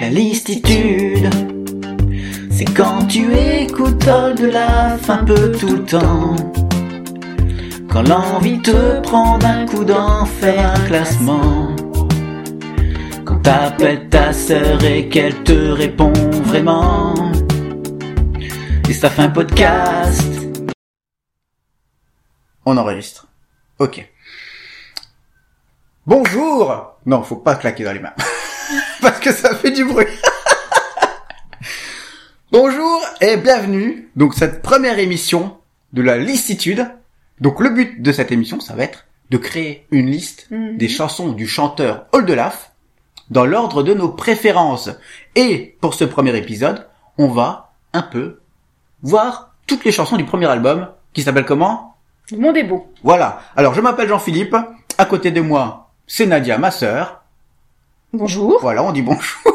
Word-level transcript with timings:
La 0.00 0.08
listitude, 0.08 1.28
c'est 2.50 2.64
quand 2.74 3.06
tu 3.06 3.34
écoutes 3.34 4.06
de 4.06 4.46
la 4.46 4.96
fin 4.96 5.22
peu 5.24 5.52
tout 5.52 5.76
le 5.76 5.84
temps. 5.84 6.36
Quand 7.90 8.08
l'envie 8.08 8.62
te 8.62 9.00
prend 9.02 9.36
d'un 9.36 9.66
coup 9.66 9.84
d'en 9.84 10.24
faire 10.24 10.72
un 10.72 10.86
classement. 10.86 11.76
Quand 13.26 13.40
t'appelles 13.42 14.08
ta 14.08 14.32
sœur 14.32 14.82
et 14.84 15.10
qu'elle 15.10 15.42
te 15.44 15.70
répond 15.70 16.14
vraiment. 16.44 17.14
Et 18.88 18.94
ça 18.94 19.10
fait 19.10 19.22
un 19.22 19.28
podcast. 19.28 20.32
On 22.64 22.78
enregistre. 22.78 23.28
Ok. 23.78 24.10
Bonjour 26.06 26.94
Non, 27.04 27.22
faut 27.22 27.36
pas 27.36 27.56
claquer 27.56 27.84
dans 27.84 27.92
les 27.92 28.00
mains. 28.00 28.14
Parce 29.00 29.20
que 29.20 29.32
ça 29.32 29.54
fait 29.54 29.70
du 29.70 29.84
bruit. 29.84 30.06
Bonjour 32.52 33.00
et 33.20 33.36
bienvenue. 33.36 34.10
Donc 34.16 34.34
cette 34.34 34.62
première 34.62 34.98
émission 34.98 35.56
de 35.92 36.02
la 36.02 36.18
listitude. 36.18 36.86
Donc 37.40 37.60
le 37.60 37.70
but 37.70 38.02
de 38.02 38.12
cette 38.12 38.32
émission, 38.32 38.60
ça 38.60 38.74
va 38.74 38.84
être 38.84 39.06
de 39.30 39.38
créer 39.38 39.86
une 39.90 40.10
liste 40.10 40.46
Mhm. 40.50 40.76
des 40.76 40.88
chansons 40.88 41.28
du 41.30 41.46
chanteur 41.46 42.06
Oldelaf 42.12 42.72
dans 43.30 43.46
l'ordre 43.46 43.82
de 43.82 43.94
nos 43.94 44.08
préférences. 44.08 44.90
Et 45.36 45.76
pour 45.80 45.94
ce 45.94 46.04
premier 46.04 46.36
épisode, 46.36 46.86
on 47.18 47.28
va 47.28 47.72
un 47.92 48.02
peu 48.02 48.40
voir 49.02 49.54
toutes 49.66 49.84
les 49.84 49.92
chansons 49.92 50.16
du 50.16 50.24
premier 50.24 50.46
album 50.46 50.88
qui 51.12 51.22
s'appelle 51.22 51.44
comment? 51.44 51.96
Le 52.32 52.38
monde 52.38 52.56
est 52.56 52.64
beau. 52.64 52.92
voilà. 53.02 53.40
Alors, 53.56 53.74
je 53.74 53.80
m'appelle 53.80 54.08
Jean-Philippe. 54.08 54.54
À 54.98 55.04
côté 55.04 55.30
de 55.32 55.40
moi, 55.40 55.90
c'est 56.06 56.26
Nadia, 56.26 56.58
ma 56.58 56.70
sœur. 56.70 57.19
Bonjour. 58.12 58.58
Voilà, 58.60 58.82
on 58.82 58.92
dit 58.92 59.02
bonjour. 59.02 59.54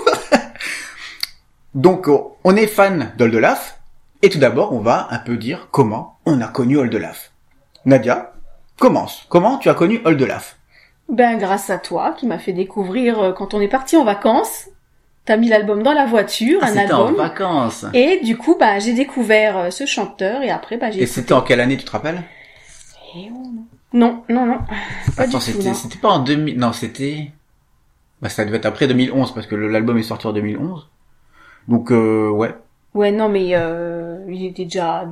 Donc, 1.74 2.08
on 2.44 2.56
est 2.56 2.68
fan 2.68 3.12
d'Oldelaf. 3.18 3.80
Et 4.22 4.30
tout 4.30 4.40
d'abord, 4.40 4.74
on 4.74 4.80
va 4.80 5.08
un 5.12 5.20
peu 5.20 5.36
dire 5.38 5.68
comment 5.72 6.18
on 6.26 6.40
a 6.42 6.48
connu 6.48 6.78
Oldelaf. 6.78 7.32
Nadia, 7.86 8.34
commence. 8.80 9.26
Comment 9.30 9.58
tu 9.58 9.70
as 9.70 9.74
connu 9.74 10.02
Oldelaf 10.06 10.58
Ben 11.10 11.38
grâce 11.38 11.70
à 11.70 11.78
toi 11.78 12.16
qui 12.18 12.26
m'as 12.26 12.40
fait 12.40 12.54
découvrir 12.54 13.20
euh, 13.22 13.32
quand 13.34 13.54
on 13.54 13.62
est 13.62 13.68
parti 13.68 13.98
en 13.98 14.06
vacances. 14.06 14.70
T'as 15.26 15.38
mis 15.38 15.50
l'album 15.50 15.84
dans 15.84 15.92
la 15.94 16.06
voiture, 16.06 16.64
un 16.64 16.68
Ah, 16.68 16.72
en 16.72 16.78
album. 16.78 17.16
vacances. 17.16 17.86
Et 17.94 18.20
du 18.24 18.38
coup, 18.38 18.56
bah 18.60 18.80
j'ai 18.80 18.94
découvert 18.94 19.58
euh, 19.58 19.70
ce 19.72 19.86
chanteur 19.86 20.44
et 20.44 20.50
après, 20.52 20.78
bah 20.78 20.92
j'ai. 20.92 21.02
Et 21.02 21.08
c'était 21.08 21.34
en 21.34 21.42
quelle 21.42 21.60
année, 21.60 21.78
tu 21.78 21.84
te 21.84 21.92
rappelles? 21.92 22.24
Eh 23.16 23.30
oh, 23.34 23.44
non. 23.44 23.66
Non, 23.94 24.24
non, 24.30 24.46
non. 24.46 24.60
Pas 25.18 25.24
Attends, 25.24 25.40
c'était 25.40 25.98
pas 26.02 26.10
en 26.10 26.20
2000, 26.20 26.58
non, 26.60 26.74
c'était, 26.74 27.32
Bah, 28.26 28.30
ça 28.30 28.44
devait 28.44 28.58
être 28.58 28.66
après 28.66 28.88
2011, 28.88 29.36
parce 29.36 29.46
que 29.46 29.54
l'album 29.54 30.00
est 30.00 30.02
sorti 30.02 30.26
en 30.26 30.34
2011. 30.34 30.90
Donc, 31.68 31.92
euh, 31.92 32.28
ouais. 32.28 32.56
Ouais, 32.96 33.12
non, 33.12 33.30
mais 33.30 33.50
euh, 33.52 34.18
il 34.28 34.48
était 34.48 34.64
déjà. 34.64 35.08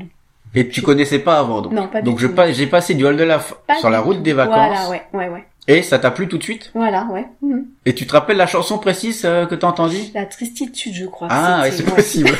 Et 0.55 0.67
tu 0.67 0.81
connaissais 0.81 1.19
pas 1.19 1.37
avant, 1.37 1.61
donc. 1.61 1.73
Non, 1.73 1.87
pas 1.87 2.01
du 2.01 2.09
donc, 2.09 2.17
je 2.17 2.25
pas, 2.25 2.51
j'ai 2.51 2.65
passé 2.65 2.95
du 2.95 3.05
Oldelaf 3.05 3.53
Pas 3.67 3.75
sur 3.75 3.89
du 3.89 3.93
la 3.93 4.01
route 4.01 4.17
tout. 4.17 4.23
des 4.23 4.33
vacances. 4.33 4.55
Voilà, 4.55 4.89
ouais, 4.89 5.03
ouais, 5.13 5.29
ouais. 5.29 5.43
Et 5.67 5.83
ça 5.83 5.99
t'a 5.99 6.09
plu 6.09 6.27
tout 6.27 6.39
de 6.39 6.43
suite? 6.43 6.71
Voilà, 6.73 7.05
ouais. 7.11 7.27
Mhm. 7.43 7.67
Et 7.85 7.93
tu 7.93 8.07
te 8.07 8.13
rappelles 8.13 8.37
la 8.37 8.47
chanson 8.47 8.79
précise 8.79 9.21
euh, 9.25 9.45
que 9.45 9.53
t'as 9.53 9.67
entendue? 9.67 10.01
La 10.15 10.25
tristitude, 10.25 10.95
je 10.95 11.05
crois. 11.05 11.27
Ah, 11.29 11.61
ouais, 11.61 11.69
c'est 11.69 11.83
possible. 11.85 12.31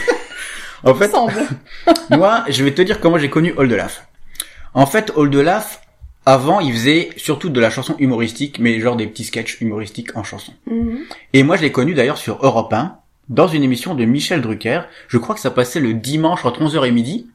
en 0.83 0.95
fait, 0.95 1.11
moi, 2.17 2.45
je 2.49 2.63
vais 2.63 2.73
te 2.73 2.81
dire 2.81 2.99
comment 2.99 3.19
j'ai 3.19 3.29
connu 3.29 3.53
Oldelaf. 3.57 4.07
En 4.73 4.88
fait, 4.88 5.11
Oldelaf, 5.16 5.83
avant, 6.25 6.59
il 6.59 6.71
faisait 6.73 7.09
surtout 7.17 7.49
de 7.49 7.59
la 7.59 7.69
chanson 7.69 7.95
humoristique, 7.99 8.59
mais 8.59 8.79
genre 8.79 8.95
des 8.95 9.07
petits 9.07 9.25
sketchs 9.25 9.59
humoristiques 9.61 10.16
en 10.16 10.23
chanson. 10.23 10.53
Mhm. 10.67 11.00
Et 11.34 11.44
moi, 11.44 11.57
je 11.57 11.63
l'ai 11.63 11.72
connu 11.72 11.94
d'ailleurs 11.94 12.17
sur 12.17 12.39
Europe 12.45 12.72
1, 12.72 12.97
dans 13.29 13.47
une 13.47 13.63
émission 13.63 13.95
de 13.95 14.06
Michel 14.06 14.41
Drucker. 14.41 14.81
Je 15.07 15.17
crois 15.17 15.35
que 15.35 15.41
ça 15.41 15.51
passait 15.51 15.79
le 15.79 15.94
dimanche 15.94 16.45
entre 16.45 16.62
11h 16.62 16.88
et 16.88 16.91
midi, 16.91 17.28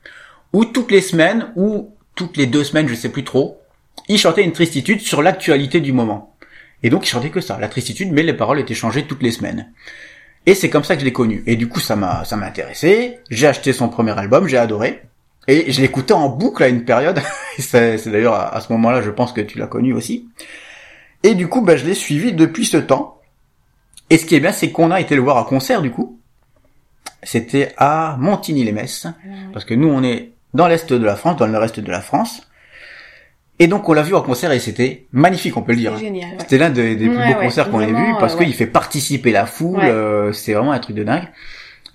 où 0.53 0.65
toutes 0.65 0.91
les 0.91 1.03
semaines, 1.03 1.53
ou 1.57 1.95
toutes 2.15 2.37
les 2.37 2.47
deux 2.47 2.65
semaines, 2.65 2.89
je 2.89 2.95
sais 2.95 3.11
plus 3.11 3.25
trop, 3.25 3.61
il 4.09 4.19
chantait 4.19 4.45
une 4.45 4.53
tristitude 4.53 5.01
sur 5.01 5.23
l'actualité 5.23 5.81
du 5.81 5.93
moment. 5.93 6.35
Et 6.83 6.91
donc, 6.91 7.07
il 7.07 7.11
chantait 7.11 7.31
que 7.31 7.41
ça, 7.41 7.59
la 7.61 7.69
tristitude, 7.69 8.13
mais 8.13 8.23
les 8.23 8.33
paroles 8.33 8.61
étaient 8.61 8.75
changées 8.75 9.05
toutes 9.07 9.23
les 9.23 9.33
semaines. 9.33 9.73
Et 10.47 10.55
c'est 10.55 10.71
comme 10.71 10.85
ça 10.85 10.95
que 10.95 11.01
je 11.01 11.05
l'ai 11.05 11.13
connu. 11.13 11.43
Et 11.47 11.57
du 11.57 11.69
coup, 11.69 11.81
ça 11.81 11.97
m'a, 11.97 12.25
ça 12.25 12.37
m'a 12.37 12.47
intéressé. 12.47 13.19
J'ai 13.29 13.47
acheté 13.47 13.73
son 13.73 13.89
premier 13.89 14.19
album, 14.19 14.49
j'ai 14.49 14.57
adoré. 14.57 15.03
Et 15.49 15.73
je 15.73 15.81
l'écoutais 15.81 16.13
en 16.13 16.29
boucle 16.29 16.63
à 16.63 16.69
une 16.69 16.85
période. 16.85 17.21
C'est, 17.59 18.09
d'ailleurs 18.09 18.35
à, 18.35 18.55
à 18.55 18.61
ce 18.61 18.73
moment-là, 18.75 19.03
je 19.03 19.11
pense 19.11 19.33
que 19.33 19.41
tu 19.41 19.59
l'as 19.59 19.67
connu 19.67 19.93
aussi. 19.93 20.29
Et 21.25 21.35
du 21.35 21.49
coup, 21.49 21.63
bah, 21.63 21.77
je 21.77 21.85
l'ai 21.85 21.95
suivi 21.95 22.33
depuis 22.33 22.67
ce 22.67 22.77
temps. 22.77 23.21
Et 24.11 24.19
ce 24.19 24.27
qui 24.27 24.37
est 24.37 24.41
bien, 24.41 24.53
c'est 24.53 24.71
qu'on 24.71 24.91
a 24.91 25.01
été 25.01 25.17
le 25.17 25.23
voir 25.23 25.37
à 25.39 25.45
concert, 25.45 25.83
du 25.83 25.91
coup. 25.91 26.19
C'était 27.23 27.73
à 27.77 28.17
Montigny-les-Messes. 28.21 29.09
Parce 29.53 29.65
que 29.65 29.75
nous, 29.75 29.89
on 29.89 30.03
est 30.03 30.33
dans 30.55 30.69
l'est 30.69 30.93
de 30.93 31.05
la 31.05 31.17
France, 31.17 31.37
dans 31.37 31.47
le 31.47 31.53
nord-est 31.53 31.81
de 31.81 31.91
la 31.91 32.01
France. 32.01 32.43
Et 33.59 33.67
donc, 33.67 33.89
on 33.89 33.93
l'a 33.93 34.03
vu 34.03 34.15
en 34.15 34.23
concert 34.23 34.53
et 34.53 34.61
c'était 34.61 35.07
magnifique, 35.13 35.57
on 35.57 35.63
peut 35.63 35.73
le 35.73 35.79
dire. 35.79 35.93
Ouais. 35.95 36.23
C'était 36.39 36.59
l'un 36.59 36.71
des, 36.71 36.95
des 36.95 37.09
plus 37.09 37.17
beaux 37.17 37.23
ouais, 37.23 37.35
concerts 37.35 37.71
qu'on 37.71 37.81
ait 37.81 37.87
vu 37.93 38.15
parce 38.21 38.35
euh, 38.35 38.39
qu'il 38.39 38.55
fait 38.55 38.69
participer 38.69 39.33
la 39.33 39.47
foule. 39.47 39.81
Euh, 39.83 40.33
c'est 40.33 40.53
vraiment 40.53 40.71
un 40.71 40.79
truc 40.79 40.95
de 40.95 41.03
dingue. 41.03 41.27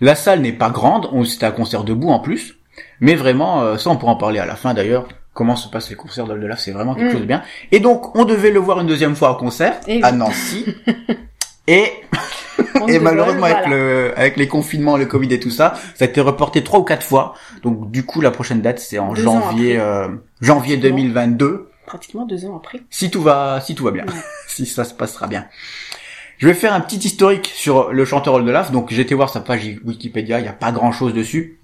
La 0.01 0.15
salle 0.15 0.41
n'est 0.41 0.51
pas 0.51 0.69
grande, 0.69 1.07
c'était 1.25 1.45
un 1.45 1.51
concert 1.51 1.85
debout 1.85 2.09
en 2.09 2.19
plus, 2.19 2.57
mais 3.03 3.15
vraiment 3.15 3.61
euh, 3.61 3.77
ça 3.77 3.89
on 3.91 3.97
pourra 3.97 4.13
en 4.13 4.15
parler 4.15 4.39
à 4.39 4.45
la 4.45 4.55
fin 4.55 4.73
d'ailleurs. 4.73 5.05
Comment 5.35 5.55
se 5.55 5.67
passent 5.67 5.89
les 5.89 5.95
concerts 5.95 6.25
d'Oldelaf, 6.27 6.59
c'est 6.59 6.71
vraiment 6.71 6.93
quelque 6.93 7.07
Mm. 7.09 7.11
chose 7.11 7.21
de 7.21 7.25
bien. 7.25 7.41
Et 7.71 7.79
donc 7.79 8.15
on 8.15 8.23
devait 8.23 8.51
le 8.51 8.59
voir 8.59 8.79
une 8.81 8.87
deuxième 8.87 9.15
fois 9.15 9.31
au 9.31 9.35
concert 9.35 9.79
Et 9.87 10.01
à 10.03 10.11
oui. 10.11 10.17
Nancy. 10.17 10.65
et 11.67 11.85
et 12.87 12.93
de 12.93 12.99
malheureusement 12.99 13.45
avec 13.45 13.57
voilà. 13.65 13.75
le 13.75 14.13
avec 14.15 14.37
les 14.37 14.47
confinements, 14.47 14.95
le 14.97 15.05
Covid 15.07 15.33
et 15.33 15.39
tout 15.39 15.49
ça, 15.49 15.73
ça 15.95 16.05
a 16.05 16.07
été 16.07 16.21
reporté 16.21 16.63
trois 16.63 16.79
ou 16.79 16.83
quatre 16.83 17.03
fois. 17.03 17.33
Donc 17.63 17.89
du 17.91 18.05
coup 18.05 18.21
la 18.21 18.29
prochaine 18.31 18.61
date 18.61 18.79
c'est 18.79 18.99
en 18.99 19.13
Deux 19.13 19.23
janvier 19.23 19.79
euh, 19.79 20.07
janvier 20.41 20.77
2022 20.77 21.69
Pratiquement 21.87 22.25
deux 22.25 22.45
ans 22.45 22.55
après. 22.63 22.79
si 22.89 23.09
tout 23.11 23.21
va 23.21 23.59
si 23.59 23.75
tout 23.75 23.83
va 23.85 23.91
bien 23.91 24.05
Ouais. 24.05 24.13
si 24.47 24.65
ça 24.65 24.83
se 24.85 24.93
passera 24.93 25.27
bien 25.27 25.45
je 26.37 26.47
vais 26.47 26.53
faire 26.53 26.73
un 26.73 26.79
petit 26.79 26.97
historique 26.97 27.51
sur 27.55 27.91
le 27.91 28.05
chanteur 28.05 28.35
Oldelaf 28.35 28.71
donc 28.71 28.91
j'ai 28.93 29.01
été 29.01 29.15
voir 29.15 29.29
sa 29.29 29.41
page 29.41 29.63
Wikipédia 29.83 30.39
il 30.39 30.45
y 30.45 30.49
a 30.49 30.53
pas 30.53 30.71
grand 30.71 30.91
chose 30.91 31.13
dessus 31.13 31.59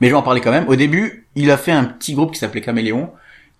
mais 0.00 0.08
je 0.08 0.12
vais 0.12 0.18
en 0.18 0.22
parler 0.22 0.40
quand 0.40 0.50
même 0.50 0.68
au 0.68 0.76
début 0.76 1.26
il 1.34 1.50
a 1.50 1.56
fait 1.56 1.72
un 1.72 1.84
petit 1.84 2.14
groupe 2.14 2.32
qui 2.32 2.38
s'appelait 2.38 2.60
Caméléon 2.60 3.10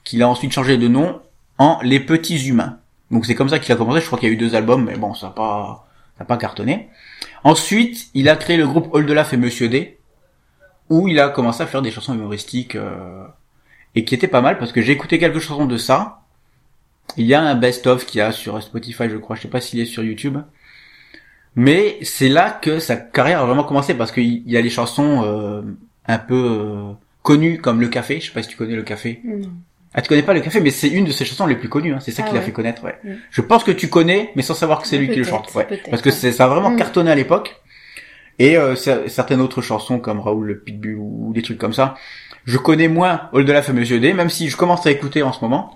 qu'il 0.05 0.23
a 0.23 0.29
ensuite 0.29 0.53
changé 0.53 0.79
de 0.79 0.89
nom 0.89 1.21
en 1.59 1.79
Les 1.83 2.01
Petits 2.01 2.49
Humains 2.49 2.79
donc 3.11 3.27
c'est 3.27 3.35
comme 3.35 3.49
ça 3.49 3.59
qu'il 3.59 3.73
a 3.73 3.77
commencé 3.77 4.01
je 4.01 4.07
crois 4.07 4.19
qu'il 4.19 4.29
y 4.29 4.31
a 4.31 4.35
eu 4.35 4.39
deux 4.39 4.55
albums 4.55 4.85
mais 4.85 4.97
bon 4.97 5.15
ça 5.15 5.29
a 5.29 5.31
pas 5.31 5.89
pas 6.27 6.37
cartonné 6.37 6.89
ensuite 7.45 8.09
il 8.15 8.29
a 8.29 8.37
créé 8.37 8.57
le 8.57 8.67
groupe 8.67 8.89
Oldelaf 8.93 9.33
et 9.33 9.37
Monsieur 9.37 9.69
D 9.69 9.97
où 10.91 11.09
il 11.09 11.19
a 11.19 11.29
commencé 11.29 11.63
à 11.63 11.67
faire 11.67 11.83
des 11.83 11.91
chansons 11.91 12.15
humoristiques 12.15 12.77
euh, 12.77 13.25
et 13.95 14.05
qui 14.05 14.15
était 14.15 14.29
pas 14.29 14.41
mal 14.41 14.59
parce 14.59 14.73
que 14.73 14.83
j'ai 14.83 14.93
écouté 14.93 15.19
quelques 15.19 15.41
chansons 15.41 15.67
de 15.67 15.79
ça. 15.79 16.23
Il 17.17 17.27
y 17.27 17.35
a 17.35 17.41
un 17.41 17.55
best-of 17.55 18.05
qu'il 18.05 18.19
y 18.19 18.21
a 18.21 18.33
sur 18.33 18.61
Spotify, 18.63 19.09
je 19.09 19.17
crois. 19.17 19.37
Je 19.37 19.43
sais 19.43 19.49
pas 19.49 19.61
s'il 19.61 19.81
est 19.81 19.87
sur 19.87 20.03
YouTube. 20.03 20.39
Mais 21.55 21.99
c'est 22.03 22.29
là 22.29 22.51
que 22.51 22.79
sa 22.79 22.97
carrière 22.97 23.41
a 23.41 23.47
vraiment 23.47 23.65
commencé 23.65 23.95
parce 23.95 24.13
qu'il 24.13 24.49
y 24.49 24.57
a 24.57 24.63
des 24.63 24.71
chansons 24.71 25.23
euh, 25.25 25.63
un 26.09 26.19
peu 26.19 26.35
euh, 26.35 26.93
connues 27.23 27.59
comme 27.61 27.81
Le 27.81 27.89
Café. 27.89 28.21
Je 28.21 28.27
sais 28.27 28.33
pas 28.33 28.43
si 28.43 28.49
tu 28.49 28.57
connais 28.57 28.77
Le 28.77 28.83
Café. 28.83 29.21
Non. 29.25 29.51
Ah, 29.95 30.03
tu 30.03 30.09
connais 30.09 30.23
pas 30.23 30.35
Le 30.35 30.41
Café, 30.41 30.61
mais 30.61 30.71
c'est 30.71 30.89
une 30.89 31.05
de 31.07 31.13
ses 31.13 31.25
chansons 31.25 31.47
les 31.47 31.57
plus 31.57 31.69
connues. 31.71 31.95
hein. 31.95 32.01
C'est 32.01 32.11
ça 32.11 32.23
Ah 32.25 32.29
qui 32.29 32.35
l'a 32.35 32.43
fait 32.43 32.53
connaître. 32.53 32.85
Ouais. 32.85 32.99
Mm. 33.03 33.15
Je 33.31 33.41
pense 33.41 33.65
que 33.65 33.71
tu 33.73 33.89
connais, 33.89 34.31
mais 34.37 34.43
sans 34.43 34.55
savoir 34.55 34.83
que 34.83 34.87
c'est 34.89 34.99
lui 34.99 35.09
qui 35.09 35.17
le 35.17 35.25
chante. 35.25 35.53
Ouais. 35.55 35.67
Parce 35.91 36.03
que 36.03 36.11
ça 36.11 36.45
a 36.45 36.49
vraiment 36.49 36.71
Mm. 36.71 36.77
cartonné 36.77 37.11
à 37.11 37.15
l'époque. 37.15 37.57
Et 38.39 38.59
euh, 38.59 38.75
cer- 38.75 39.09
certaines 39.09 39.41
autres 39.41 39.63
chansons 39.63 39.99
comme 39.99 40.21
Raoul 40.21 40.47
le 40.47 40.59
Pitbull 40.59 40.97
ou 40.99 41.33
des 41.35 41.41
trucs 41.41 41.57
comme 41.57 41.73
ça, 41.73 41.95
je 42.45 42.59
connais 42.59 42.89
moins 42.89 43.31
Oldelaf 43.33 43.71
et 43.71 43.73
Monsieur 43.73 43.99
D, 43.99 44.13
même 44.13 44.29
si 44.29 44.51
je 44.51 44.57
commence 44.59 44.87
à 44.87 44.91
écouter 44.91 45.23
en 45.23 45.33
ce 45.33 45.41
moment. 45.41 45.75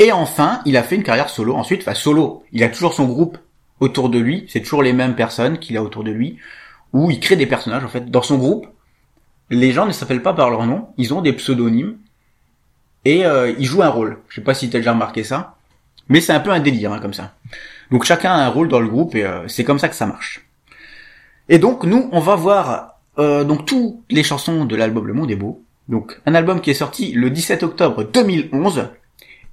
Et 0.00 0.10
enfin, 0.12 0.60
il 0.66 0.76
a 0.76 0.82
fait 0.82 0.96
une 0.96 1.02
carrière 1.04 1.28
solo. 1.28 1.54
Ensuite, 1.54 1.82
enfin 1.82 1.94
solo, 1.94 2.42
il 2.52 2.62
a 2.64 2.68
toujours 2.68 2.92
son 2.92 3.06
groupe 3.06 3.38
autour 3.80 4.08
de 4.10 4.18
lui. 4.18 4.44
C'est 4.48 4.60
toujours 4.60 4.82
les 4.82 4.92
mêmes 4.92 5.14
personnes 5.14 5.58
qu'il 5.58 5.76
a 5.76 5.82
autour 5.82 6.02
de 6.04 6.10
lui, 6.10 6.38
où 6.92 7.10
il 7.10 7.20
crée 7.20 7.36
des 7.36 7.46
personnages. 7.46 7.84
En 7.84 7.88
fait, 7.88 8.10
dans 8.10 8.22
son 8.22 8.36
groupe, 8.38 8.66
les 9.50 9.72
gens 9.72 9.86
ne 9.86 9.92
s'appellent 9.92 10.22
pas 10.22 10.34
par 10.34 10.50
leur 10.50 10.66
nom, 10.66 10.88
ils 10.96 11.14
ont 11.14 11.22
des 11.22 11.32
pseudonymes 11.32 11.96
et 13.04 13.24
euh, 13.24 13.54
ils 13.58 13.66
jouent 13.66 13.82
un 13.82 13.88
rôle. 13.88 14.18
Je 14.28 14.36
sais 14.36 14.40
pas 14.40 14.54
si 14.54 14.68
t'as 14.68 14.78
déjà 14.78 14.92
remarqué 14.92 15.22
ça, 15.24 15.56
mais 16.08 16.20
c'est 16.20 16.32
un 16.32 16.40
peu 16.40 16.50
un 16.50 16.60
délire 16.60 16.92
hein, 16.92 16.98
comme 16.98 17.14
ça. 17.14 17.34
Donc 17.90 18.04
chacun 18.04 18.32
a 18.32 18.44
un 18.44 18.48
rôle 18.48 18.68
dans 18.68 18.80
le 18.80 18.88
groupe 18.88 19.14
et 19.14 19.24
euh, 19.24 19.46
c'est 19.48 19.64
comme 19.64 19.78
ça 19.78 19.88
que 19.88 19.94
ça 19.94 20.06
marche. 20.06 20.46
Et 21.48 21.58
donc 21.58 21.84
nous, 21.84 22.08
on 22.12 22.20
va 22.20 22.34
voir 22.34 22.98
euh, 23.18 23.44
donc 23.44 23.66
toutes 23.66 23.96
les 24.10 24.24
chansons 24.24 24.64
de 24.64 24.76
l'album 24.76 25.06
Le 25.06 25.14
Monde 25.14 25.30
est 25.30 25.36
beau. 25.36 25.62
Donc 25.88 26.20
un 26.26 26.34
album 26.34 26.60
qui 26.60 26.70
est 26.70 26.74
sorti 26.74 27.12
le 27.12 27.30
17 27.30 27.62
octobre 27.62 28.02
2011 28.04 28.88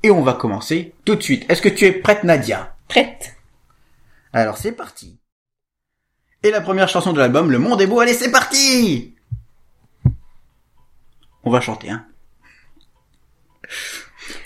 et 0.02 0.10
on 0.10 0.24
va 0.24 0.34
commencer 0.34 0.94
tout 1.06 1.16
de 1.16 1.22
suite. 1.22 1.46
Est-ce 1.50 1.62
que 1.62 1.70
tu 1.70 1.86
es 1.86 1.92
prête 1.92 2.24
Nadia? 2.24 2.76
Prête. 2.88 3.36
Alors 4.34 4.58
c'est 4.58 4.72
parti. 4.72 5.18
Et 6.42 6.50
la 6.50 6.60
première 6.60 6.90
chanson 6.90 7.14
de 7.14 7.20
l'album 7.20 7.52
Le 7.52 7.60
Monde 7.60 7.82
est 7.82 7.88
beau, 7.88 8.00
allez 8.00 8.14
c'est 8.14 8.32
parti 8.32 9.13
On 11.44 11.52
va 11.52 11.62
chanter 11.62 11.90
hein. 11.90 12.06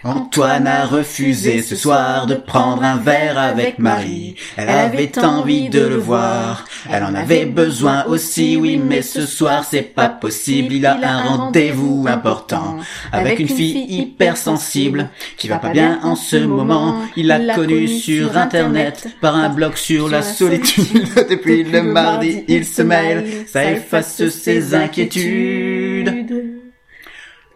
Antoine 0.04 0.68
a 0.68 0.86
refusé 0.86 1.62
ce 1.62 1.76
soir 1.76 2.28
de 2.28 2.36
prendre 2.36 2.84
un 2.84 2.98
verre 2.98 3.38
avec 3.38 3.80
Marie. 3.80 4.36
Elle 4.56 4.70
avait 4.70 5.18
envie 5.20 5.70
de 5.70 5.82
le 5.82 5.98
voir. 5.98 6.66
Elle 6.90 7.04
en 7.04 7.14
avait 7.14 7.46
besoin 7.46 8.06
aussi, 8.06 8.56
oui, 8.58 8.78
mais 8.78 9.02
ce 9.02 9.26
soir 9.26 9.66
c'est 9.70 9.82
pas 9.82 10.08
possible. 10.08 10.74
Il 10.74 10.86
a 10.86 10.98
un 11.02 11.24
rendez-vous 11.24 12.06
important 12.08 12.78
avec 13.12 13.40
une 13.40 13.50
fille 13.50 13.86
hypersensible 13.90 15.10
qui 15.36 15.48
va 15.48 15.58
pas 15.58 15.70
bien 15.70 16.00
en 16.04 16.16
ce 16.16 16.38
moment. 16.38 17.02
Il 17.16 17.28
l'a 17.28 17.56
connue 17.56 17.88
sur 17.88 18.38
internet 18.38 19.08
par 19.20 19.36
un 19.36 19.50
blog 19.50 19.76
sur 19.76 20.10
la 20.10 20.22
solitude. 20.22 21.08
Depuis 21.30 21.64
le 21.64 21.82
mardi, 21.82 22.44
il 22.48 22.66
se 22.66 22.82
mêle, 22.82 23.46
ça 23.48 23.70
efface 23.70 24.30
ses 24.30 24.76
inquiétudes. 24.76 26.37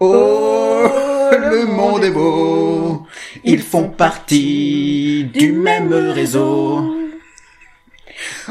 Oh, 0.03 0.89
le 1.31 1.67
monde 1.67 2.03
est 2.03 2.09
beau. 2.09 3.05
Ils 3.43 3.61
font 3.61 3.89
partie 3.89 5.29
du 5.31 5.51
même 5.51 5.93
réseau. 5.93 6.95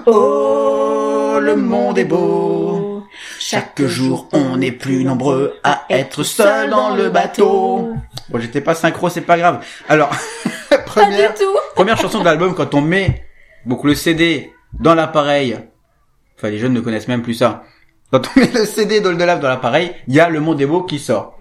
Oh, 0.07 1.39
le 1.43 1.57
monde 1.57 1.99
est 1.99 2.05
beau. 2.05 3.03
Chaque 3.41 3.83
jour, 3.83 4.29
on 4.31 4.61
est 4.61 4.71
plus 4.71 5.03
nombreux 5.03 5.59
à 5.65 5.87
être 5.91 6.23
seuls 6.23 6.71
dans 6.71 6.95
le 6.95 7.11
bateau. 7.11 7.95
Bon, 8.29 8.39
j'étais 8.39 8.61
pas 8.61 8.77
synchro, 8.77 9.09
c'est 9.09 9.23
pas 9.23 9.37
grave. 9.37 9.67
Alors, 9.89 10.11
première, 10.87 11.35
première 11.75 11.97
chanson 11.97 12.21
de 12.21 12.27
l'album, 12.27 12.55
quand 12.55 12.75
on 12.75 12.81
met 12.81 13.27
donc 13.67 13.83
le 13.83 13.97
CD 13.97 14.53
dans 14.79 14.95
l'appareil, 14.95 15.59
enfin 16.39 16.49
les 16.49 16.59
jeunes 16.59 16.75
ne 16.75 16.81
connaissent 16.81 17.09
même 17.09 17.23
plus 17.23 17.35
ça. 17.35 17.65
Quand 18.13 18.23
on 18.37 18.41
met 18.41 18.53
le 18.53 18.65
CD 18.65 19.01
lave 19.01 19.41
dans 19.41 19.49
l'appareil, 19.49 19.93
il 20.07 20.15
y 20.15 20.21
a 20.21 20.29
Le 20.29 20.39
Monde 20.39 20.61
est 20.61 20.67
beau 20.67 20.85
qui 20.85 21.01
sort. 21.01 21.40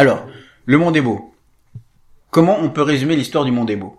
Alors, 0.00 0.26
Le 0.64 0.78
Monde 0.78 0.96
est 0.96 1.02
beau. 1.02 1.34
Comment 2.30 2.56
on 2.58 2.70
peut 2.70 2.80
résumer 2.80 3.16
l'histoire 3.16 3.44
du 3.44 3.52
Monde 3.52 3.70
est 3.70 3.76
beau? 3.76 3.98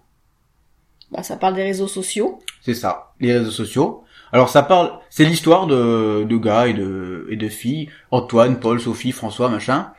Bah, 1.12 1.22
ça 1.22 1.38
parle 1.38 1.54
des 1.54 1.62
réseaux 1.62 1.88
sociaux. 1.88 2.40
C'est 2.64 2.74
ça, 2.74 3.14
les 3.20 3.32
réseaux 3.38 3.52
sociaux. 3.52 4.04
Alors 4.32 4.50
ça 4.50 4.64
parle, 4.64 4.94
c'est 5.12 5.26
l'histoire 5.26 5.68
de, 5.68 6.26
de 6.28 6.38
gars 6.38 6.66
et 6.66 6.74
de, 6.74 7.28
et 7.30 7.36
de 7.36 7.48
filles, 7.48 7.90
Antoine, 8.10 8.60
Paul, 8.60 8.82
Sophie, 8.82 9.12
François, 9.12 9.48
machin, 9.50 9.92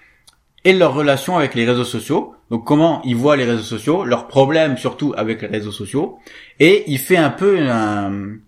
et 0.64 0.72
leur 0.72 0.92
relation 0.92 1.36
avec 1.36 1.54
les 1.54 1.64
réseaux 1.64 1.84
sociaux. 1.84 2.34
Donc 2.50 2.66
comment 2.66 3.00
ils 3.04 3.14
voient 3.14 3.36
les 3.36 3.44
réseaux 3.44 3.62
sociaux, 3.62 4.04
leurs 4.04 4.26
problèmes 4.26 4.78
surtout 4.78 5.14
avec 5.16 5.40
les 5.42 5.46
réseaux 5.46 5.70
sociaux, 5.70 6.18
et 6.58 6.82
il 6.88 6.98
fait 6.98 7.16
un 7.16 7.30
peu 7.30 7.60
un, 7.70 8.38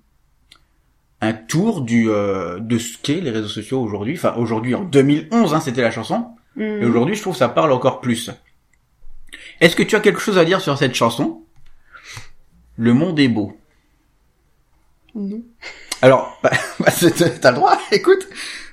un 1.21 1.33
tour 1.35 1.83
du 1.83 2.11
euh, 2.11 2.59
de 2.59 2.79
ce 2.79 2.99
qu'est 2.99 3.21
les 3.21 3.31
réseaux 3.31 3.47
sociaux 3.47 3.81
aujourd'hui. 3.81 4.15
Enfin 4.17 4.35
aujourd'hui 4.39 4.75
en 4.75 4.83
2011, 4.83 5.55
hein, 5.55 5.61
c'était 5.61 5.83
la 5.83 5.93
chanson, 5.93 6.35
Mhm. 6.57 6.83
et 6.83 6.87
aujourd'hui 6.87 7.15
je 7.17 7.21
trouve 7.23 7.33
que 7.35 7.39
ça 7.39 7.49
parle 7.49 7.73
encore 7.73 8.01
plus. 8.01 8.31
Est-ce 9.61 9.77
que 9.77 9.83
tu 9.83 9.97
as 9.97 10.01
quelque 10.01 10.21
chose 10.21 10.39
à 10.39 10.45
dire 10.45 10.61
sur 10.61 10.77
cette 10.79 10.95
chanson? 10.95 11.43
Le 12.77 12.93
monde 12.93 13.19
est 13.21 13.29
beau. 13.29 13.57
Non. 15.15 15.43
Alors, 16.03 16.39
bah, 16.43 16.51
bah, 16.81 16.91
c'est- 16.91 17.41
t'as 17.41 17.51
le 17.51 17.57
droit, 17.57 17.79
écoute. 17.93 18.27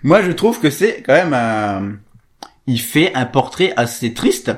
Moi, 0.03 0.21
je 0.23 0.31
trouve 0.31 0.59
que 0.59 0.69
c'est 0.69 1.03
quand 1.03 1.13
même 1.13 1.33
un... 1.33 1.97
Il 2.67 2.79
fait 2.79 3.13
un 3.15 3.25
portrait 3.25 3.73
assez 3.75 4.13
triste 4.13 4.51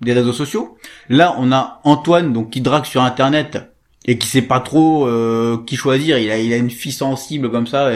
des 0.00 0.12
réseaux 0.12 0.32
sociaux. 0.32 0.76
Là, 1.08 1.34
on 1.38 1.50
a 1.52 1.80
Antoine, 1.84 2.32
donc, 2.32 2.50
qui 2.50 2.60
drague 2.60 2.84
sur 2.84 3.02
Internet 3.02 3.58
et 4.06 4.18
qui 4.18 4.26
sait 4.28 4.42
pas 4.42 4.60
trop 4.60 5.06
euh, 5.06 5.62
qui 5.66 5.76
choisir. 5.76 6.18
Il 6.18 6.30
a, 6.30 6.38
il 6.38 6.52
a 6.52 6.56
une 6.56 6.70
fille 6.70 6.92
sensible 6.92 7.50
comme 7.50 7.66
ça. 7.66 7.90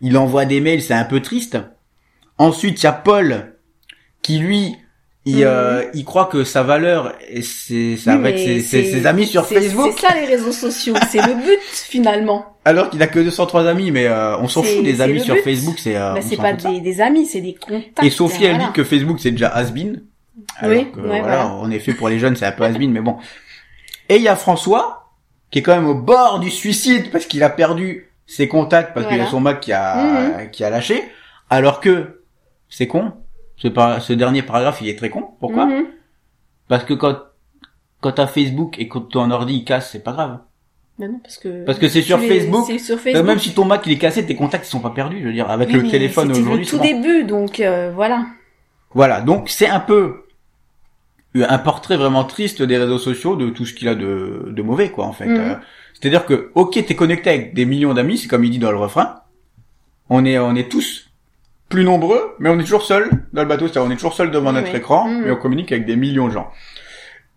il 0.00 0.16
envoie 0.18 0.44
des 0.44 0.60
mails, 0.60 0.82
c'est 0.82 0.94
un 0.94 1.04
peu 1.04 1.20
triste. 1.20 1.58
Ensuite, 2.38 2.80
il 2.80 2.84
y 2.84 2.88
a 2.88 2.92
Paul 2.92 3.53
qui, 4.24 4.38
lui, 4.38 4.74
il, 5.26 5.36
Mhm. 5.36 5.42
euh, 5.46 5.84
il 5.94 6.04
croit 6.04 6.26
que 6.26 6.42
sa 6.44 6.62
valeur, 6.64 7.14
et 7.30 7.42
c'est 7.42 7.94
Oui, 8.06 8.16
mais 8.20 8.36
ses, 8.60 8.60
ses- 8.84 9.06
amis 9.06 9.26
sur 9.26 9.46
Facebook. 9.46 9.92
C'est 9.96 10.06
ça 10.08 10.14
les 10.14 10.26
réseaux 10.26 10.50
sociaux. 10.52 10.94
C'est 11.10 11.24
le 11.24 11.34
but 11.34 11.60
finalement. 11.72 12.56
Alors 12.64 12.90
qu'il 12.90 13.00
a 13.02 13.06
que 13.06 13.20
203 13.20 13.66
amis, 13.68 13.90
mais 13.90 14.06
euh, 14.06 14.36
on 14.38 14.48
s'en 14.48 14.62
fout 14.62 14.82
des 14.82 15.00
amis 15.00 15.20
sur 15.20 15.34
but. 15.34 15.42
Facebook, 15.42 15.78
c'est 15.78 15.96
euh, 15.96 16.14
Bah, 16.14 16.20
c'est 16.22 16.36
pas 16.36 16.52
des, 16.54 16.80
des 16.80 17.00
amis, 17.00 17.26
c'est 17.26 17.40
des 17.42 17.54
contacts. 17.54 18.02
Et 18.02 18.10
Sophie, 18.10 18.44
elle 18.44 18.52
voilà. 18.56 18.66
dit 18.66 18.72
que 18.72 18.82
Facebook 18.84 19.18
c'est 19.20 19.30
déjà 19.30 19.48
has-been. 19.48 20.02
Alors 20.58 20.76
Oui, 20.76 20.90
que, 20.90 20.98
ouais, 21.00 21.06
voilà, 21.06 21.22
voilà. 21.22 21.46
en 21.48 21.70
effet 21.70 21.92
pour 21.94 22.08
les 22.08 22.18
jeunes 22.18 22.34
c'est 22.36 22.46
un 22.46 22.52
peu 22.52 22.64
has-been, 22.64 22.90
mais 22.90 23.00
bon. 23.00 23.16
Et 24.08 24.16
il 24.16 24.22
y 24.22 24.28
a 24.28 24.36
François 24.36 25.10
qui 25.50 25.60
est 25.60 25.62
quand 25.62 25.74
même 25.74 25.86
au 25.86 25.94
bord 25.94 26.40
du 26.40 26.50
suicide 26.50 27.10
parce 27.12 27.26
qu'il 27.26 27.42
a 27.42 27.50
perdu 27.50 28.10
ses 28.26 28.48
contacts 28.48 28.92
parce 28.94 29.06
qu'il 29.06 29.16
y 29.16 29.20
a 29.20 29.26
son 29.26 29.40
Mac 29.40 29.60
qui 29.60 29.72
a 29.72 30.46
qui 30.50 30.64
a 30.64 30.70
lâché, 30.70 31.02
alors 31.50 31.80
que 31.80 32.20
c'est 32.68 32.86
con. 32.86 33.12
Ce, 33.56 33.68
par- 33.68 34.02
ce 34.02 34.12
dernier 34.12 34.42
paragraphe 34.42 34.80
il 34.80 34.88
est 34.88 34.96
très 34.96 35.10
con. 35.10 35.28
Pourquoi 35.40 35.66
Mhm. 35.66 35.84
Parce 36.68 36.84
que 36.84 36.94
quand 36.94 37.16
quand 38.00 38.12
t'as 38.12 38.26
Facebook 38.26 38.76
et 38.78 38.88
que 38.88 38.98
ton 38.98 39.30
ordi 39.30 39.54
il 39.56 39.64
casse, 39.64 39.90
c'est 39.92 40.02
pas 40.04 40.12
grave. 40.12 40.38
Mais 40.98 41.08
non, 41.08 41.18
parce 41.22 41.38
que. 41.38 41.64
Parce 41.64 41.78
que 41.78 41.88
c'est 41.88 42.02
sur 42.02 42.18
les- 42.18 42.28
Facebook. 42.28 42.66
Sur 42.78 42.98
Facebook. 43.00 43.24
Même 43.24 43.38
si 43.38 43.54
ton 43.54 43.64
Mac 43.64 43.82
il 43.86 43.92
est 43.92 43.98
cassé, 43.98 44.24
tes 44.26 44.36
contacts 44.36 44.66
ils 44.66 44.70
sont 44.70 44.80
pas 44.80 44.90
perdus. 44.90 45.20
Je 45.20 45.26
veux 45.26 45.32
dire, 45.32 45.50
avec 45.50 45.68
Oui, 45.70 45.74
le 45.80 45.88
téléphone 45.88 46.28
c'était 46.28 46.40
aujourd'hui. 46.40 46.64
le 46.64 46.70
tout 46.70 46.78
début, 46.78 47.24
donc 47.24 47.60
euh, 47.60 47.90
voilà. 47.94 48.26
Voilà, 48.92 49.20
donc 49.22 49.48
c'est 49.48 49.66
un 49.68 49.80
peu 49.80 50.20
un 51.36 51.58
portrait 51.58 51.96
vraiment 51.96 52.22
triste 52.24 52.62
des 52.62 52.78
réseaux 52.78 52.98
sociaux, 52.98 53.34
de 53.34 53.50
tout 53.50 53.66
ce 53.66 53.74
qu'il 53.74 53.88
a 53.88 53.96
de, 53.96 54.50
de 54.52 54.62
mauvais, 54.62 54.90
quoi, 54.92 55.04
en 55.06 55.12
fait. 55.12 55.26
Mhm. 55.26 55.36
Euh, 55.40 55.54
C'est-à-dire 55.94 56.26
que, 56.26 56.52
ok, 56.54 56.84
t'es 56.86 56.94
connecté 56.94 57.30
avec 57.30 57.54
des 57.54 57.64
millions 57.66 57.92
d'amis, 57.94 58.18
c'est 58.18 58.28
comme 58.28 58.44
il 58.44 58.50
dit 58.50 58.58
dans 58.60 58.70
le 58.70 58.76
refrain. 58.76 59.16
On 60.10 60.24
est, 60.24 60.38
on 60.38 60.54
est 60.54 60.70
tous 60.70 61.10
plus 61.74 61.84
nombreux, 61.84 62.34
mais 62.38 62.48
on 62.50 62.58
est 62.58 62.62
toujours 62.62 62.82
seul 62.84 63.10
dans 63.32 63.42
le 63.42 63.48
bateau, 63.48 63.66
c'est-à-dire 63.66 63.88
on 63.88 63.90
est 63.90 63.96
toujours 63.96 64.14
seul 64.14 64.30
devant 64.30 64.50
Oui, 64.50 64.56
notre 64.56 64.70
oui. 64.70 64.76
écran, 64.78 65.08
mais 65.08 65.30
on 65.30 65.36
communique 65.36 65.72
avec 65.72 65.84
des 65.86 65.96
millions 65.96 66.28
de 66.28 66.32
gens. 66.32 66.50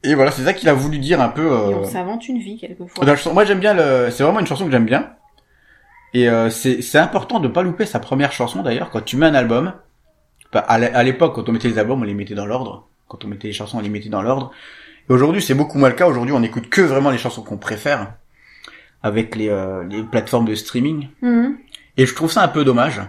Et 0.03 0.13
voilà, 0.13 0.29
c'est 0.31 0.43
ça 0.43 0.53
qu'il 0.53 0.69
a 0.69 0.73
voulu 0.73 0.99
dire 0.99 1.19
un 1.21 1.29
peu. 1.29 1.47
Et 1.47 1.51
Euh... 1.73 1.79
on 1.79 1.83
s'invente 1.85 2.27
une 2.27 2.37
vie 2.37 2.57
quelquefois. 2.59 3.03
dans 3.03 3.11
la 3.11 3.17
chanson. 3.17 3.33
Moi, 3.33 3.45
j'aime 3.45 3.59
bien 3.59 3.73
le. 3.73 4.09
C'est 4.11 4.23
vraiment 4.23 4.39
une 4.39 4.45
chanson 4.47 4.65
que 4.65 4.71
j'aime 4.71 4.85
bien. 4.85 5.13
Et 6.13 6.29
euh, 6.29 6.49
c'est 6.49 6.97
important 6.99 7.39
de 7.39 7.47
pas 7.47 7.63
louper 7.63 7.85
sa 7.85 7.99
première 7.99 8.31
chanson 8.31 8.61
d'ailleurs 8.63 8.89
quand 8.91 9.03
tu 9.03 9.17
mets 9.17 9.25
un 9.25 9.33
album. 9.35 9.73
Enfin, 10.53 10.63
à 10.67 10.77
l'é- 10.79 10.93
à 10.93 11.03
l'époque, 11.03 11.33
quand 11.35 11.49
on 11.49 11.51
mettait 11.51 11.67
les 11.67 11.79
albums, 11.79 11.99
on 12.01 12.05
les 12.05 12.13
mettait 12.13 12.35
dans 12.35 12.45
l'ordre. 12.45 12.87
Quand 13.07 13.25
on 13.25 13.27
mettait 13.27 13.47
les 13.47 13.53
chansons, 13.53 13.79
on 13.79 13.81
les 13.81 13.89
mettait 13.89 14.09
dans 14.09 14.21
l'ordre. 14.21 14.51
Et 15.09 15.13
aujourd'hui, 15.13 15.41
c'est 15.41 15.53
beaucoup 15.55 15.77
moins 15.79 15.89
le 15.89 15.95
cas. 15.95 16.07
Aujourd'hui, 16.07 16.33
on 16.33 16.43
écoute 16.43 16.69
que 16.69 16.81
vraiment 16.81 17.09
les 17.09 17.17
chansons 17.17 17.41
qu'on 17.41 17.57
préfère 17.57 18.13
avec 19.03 19.35
les, 19.35 19.49
euh, 19.49 19.83
les 19.89 20.03
plateformes 20.03 20.45
de 20.45 20.55
streaming. 20.55 21.07
Mhm. 21.21 21.57
Et 21.97 22.05
je 22.05 22.13
trouve 22.15 22.31
ça 22.31 22.43
un 22.43 22.47
peu 22.47 22.63
dommage 22.63 23.01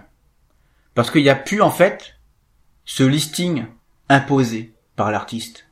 parce 0.95 1.11
qu'il 1.11 1.23
n'y 1.23 1.29
a 1.31 1.35
plus 1.35 1.63
en 1.63 1.71
fait 1.71 2.15
ce 2.85 3.03
listing 3.05 3.65
imposé 4.09 4.73
par 4.97 5.11
l'artiste. 5.11 5.67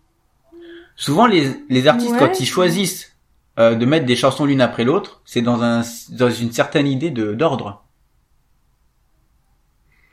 Souvent, 0.97 1.27
les, 1.27 1.51
les 1.69 1.89
artistes 1.89 2.13
Ouais. 2.13 2.19
quand 2.19 2.41
ils 2.41 2.47
choisissent 2.47 3.17
euh, 3.59 3.75
de 3.75 3.85
mettre 3.87 4.07
des 4.07 4.17
chansons 4.17 4.45
l'une 4.45 4.61
après 4.61 4.85
l'autre, 4.85 5.21
c'est 5.25 5.43
dans 5.43 5.63
un 5.63 5.83
dans 6.11 6.31
une 6.31 6.53
certaine 6.53 6.87
idée 6.87 7.11
de 7.11 7.35
d'ordre. 7.35 7.83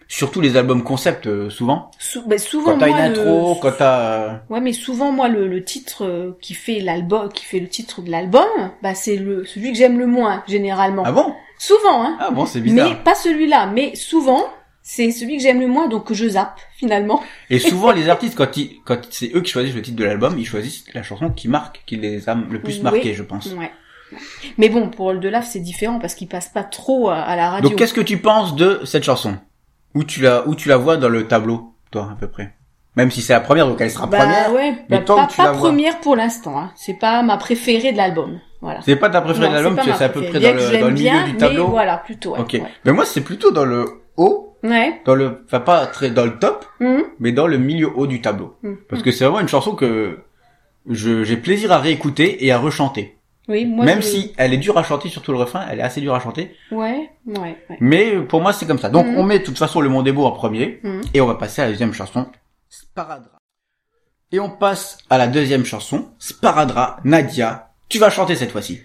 Surtout 0.09 0.41
les 0.41 0.57
albums 0.57 0.83
concept, 0.83 1.25
euh, 1.27 1.49
souvent. 1.49 1.89
Sou- 1.97 2.23
bah, 2.27 2.37
souvent 2.37 2.73
Quand 2.73 2.79
t'as 2.79 2.89
une 2.89 2.95
intro, 2.95 3.55
le... 3.55 3.61
quand 3.61 3.71
t'as 3.77 3.99
euh, 3.99 4.33
Ouais, 4.49 4.61
mais 4.61 4.73
souvent 4.73 5.11
moi 5.11 5.27
le, 5.27 5.47
le 5.47 5.63
titre 5.63 6.05
euh, 6.05 6.37
qui 6.41 6.53
fait 6.53 6.81
l'album, 6.81 7.29
qui 7.31 7.45
fait 7.45 7.59
le 7.59 7.67
titre 7.67 8.01
de 8.01 8.11
l'album, 8.11 8.45
bah 8.83 8.93
c'est 8.93 9.15
le 9.15 9.43
celui 9.45 9.71
que 9.71 9.77
j'aime 9.77 9.97
le 9.97 10.05
moins 10.05 10.43
généralement. 10.47 11.03
ah 11.05 11.11
bon? 11.11 11.33
Souvent, 11.57 12.03
hein. 12.03 12.17
ah 12.19 12.29
bon 12.31 12.45
c'est 12.45 12.59
bizarre. 12.61 12.89
Mais 12.89 12.95
pas 13.03 13.15
celui-là, 13.15 13.67
mais 13.67 13.95
souvent 13.95 14.43
c'est 14.83 15.11
celui 15.11 15.37
que 15.37 15.43
j'aime 15.43 15.59
le 15.61 15.67
moins, 15.67 15.87
donc 15.87 16.05
que 16.05 16.13
je 16.13 16.27
zappe 16.27 16.59
finalement. 16.75 17.23
Et 17.49 17.57
souvent 17.57 17.91
les 17.91 18.09
artistes 18.09 18.35
quand 18.37 18.55
ils 18.57 18.81
quand 18.85 18.99
c'est 19.09 19.31
eux 19.33 19.41
qui 19.41 19.51
choisissent 19.51 19.73
le 19.73 19.81
titre 19.81 19.97
de 19.97 20.03
l'album, 20.03 20.35
ils 20.37 20.45
choisissent 20.45 20.85
la 20.93 21.01
chanson 21.01 21.29
qui 21.31 21.47
marque, 21.47 21.81
qui 21.85 21.95
les 21.95 22.29
a 22.29 22.35
le 22.35 22.61
plus 22.61 22.77
Oui. 22.77 22.83
marqués, 22.83 23.13
je 23.13 23.23
pense. 23.23 23.47
Ouais. 23.53 23.71
Mais 24.57 24.69
bon, 24.69 24.89
pour 24.89 25.11
le 25.13 25.19
Delaf, 25.19 25.47
c'est 25.47 25.59
différent 25.59 25.97
parce 25.99 26.13
qu'il 26.13 26.27
passe 26.27 26.49
pas 26.49 26.63
trop 26.63 27.09
à, 27.09 27.15
à 27.15 27.35
la 27.35 27.49
radio. 27.49 27.69
Donc 27.69 27.79
qu'est-ce 27.79 27.93
que 27.95 28.01
tu 28.01 28.17
penses 28.17 28.55
de 28.55 28.81
cette 28.83 29.03
chanson? 29.03 29.37
Où 29.95 30.03
tu 30.03 30.21
la 30.21 30.47
où 30.47 30.53
tu 30.53 30.69
la 30.69 30.77
vois 30.77 30.97
dans 30.97 31.09
le 31.09 31.27
tableau, 31.27 31.73
toi 31.89 32.09
à 32.11 32.15
peu 32.15 32.27
près? 32.27 32.53
Même 32.95 33.09
si 33.09 33.21
c'est 33.21 33.33
la 33.33 33.39
première, 33.39 33.67
donc 33.67 33.81
elle 33.81 33.89
sera 33.89 34.05
bah, 34.05 34.19
première. 34.19 34.53
ouais, 34.53 34.71
mais 34.89 34.99
bah, 34.99 35.03
pas, 35.15 35.27
tu 35.27 35.37
pas 35.37 35.45
la 35.45 35.51
vois 35.53 35.69
première 35.69 35.99
pour 35.99 36.15
l'instant. 36.15 36.59
Hein. 36.59 36.71
C'est 36.75 36.93
pas 36.93 37.23
ma 37.23 37.37
préférée 37.37 37.91
de 37.91 37.97
l'album. 37.97 38.39
Voilà. 38.61 38.81
C'est 38.83 38.95
pas 38.95 39.09
ta 39.09 39.21
préférée 39.21 39.47
Non, 39.47 39.51
de 39.51 39.55
l'album, 39.63 39.79
c'est 39.83 40.03
à 40.03 40.09
peu 40.09 40.21
près 40.21 40.39
dans 40.39 40.53
le, 40.55 40.79
dans 40.79 40.87
le 40.87 40.93
milieu 40.93 41.09
bien, 41.09 41.25
du 41.25 41.35
tableau. 41.37 41.65
Mais 41.65 41.71
voilà, 41.71 41.97
plutôt. 41.97 42.33
Ouais. 42.33 42.41
ok. 42.41 42.53
Ouais. 42.53 42.63
Mais 42.85 42.91
moi 42.91 43.05
c'est 43.05 43.21
plutôt 43.21 43.51
dans 43.51 43.65
le 43.65 43.85
haut, 44.17 44.52
Ouais. 44.63 45.01
dans 45.05 45.15
le, 45.15 45.43
enfin 45.45 45.59
pas 45.59 45.85
très 45.87 46.09
dans 46.09 46.25
le 46.25 46.39
top, 46.39 46.65
Mhm. 46.79 47.03
mais 47.19 47.31
dans 47.33 47.47
le 47.47 47.57
milieu 47.57 47.89
haut 47.95 48.07
du 48.07 48.21
tableau. 48.21 48.55
Mhm. 48.63 48.77
Parce 48.89 49.01
que 49.03 49.11
c'est 49.11 49.25
vraiment 49.25 49.41
une 49.41 49.47
chanson 49.49 49.75
que 49.75 50.19
je 50.89 51.23
j'ai 51.23 51.37
plaisir 51.37 51.71
à 51.71 51.79
réécouter 51.79 52.45
et 52.45 52.51
à 52.51 52.57
rechanter. 52.57 53.17
Oui, 53.49 53.65
moi. 53.65 53.83
Même 53.83 54.01
je- 54.01 54.07
si 54.07 54.33
elle 54.37 54.53
est 54.53 54.57
dure 54.57 54.77
à 54.77 54.83
chanter, 54.83 55.09
surtout 55.09 55.33
le 55.33 55.37
refrain, 55.37 55.65
elle 55.69 55.79
est 55.79 55.83
assez 55.83 55.99
dure 55.99 56.15
à 56.15 56.19
chanter. 56.21 56.55
Ouais, 56.71 57.09
ouais, 57.25 57.37
ouais. 57.69 57.77
Mais 57.81 58.15
pour 58.21 58.41
moi 58.41 58.53
c'est 58.53 58.65
comme 58.65 58.79
ça. 58.79 58.89
Donc 58.89 59.05
Mhm. 59.05 59.17
on 59.17 59.23
met 59.23 59.39
de 59.39 59.43
toute 59.43 59.57
façon 59.57 59.81
le 59.81 59.89
monde 59.89 60.07
est 60.07 60.13
beau 60.13 60.25
en 60.25 60.31
premier. 60.31 60.79
Et 61.13 61.19
on 61.19 61.27
va 61.27 61.35
passer 61.35 61.61
à 61.61 61.65
la 61.65 61.71
deuxième 61.71 61.93
chanson, 61.93 62.27
Sparadra. 62.69 63.37
Et 64.31 64.39
on 64.39 64.49
passe 64.49 64.97
à 65.09 65.17
la 65.17 65.27
deuxième 65.27 65.65
chanson, 65.65 66.09
Sparadra, 66.19 66.97
Nadia. 67.03 67.69
Tu 67.89 67.99
vas 67.99 68.09
chanter 68.09 68.35
cette 68.35 68.51
fois-ci. 68.51 68.81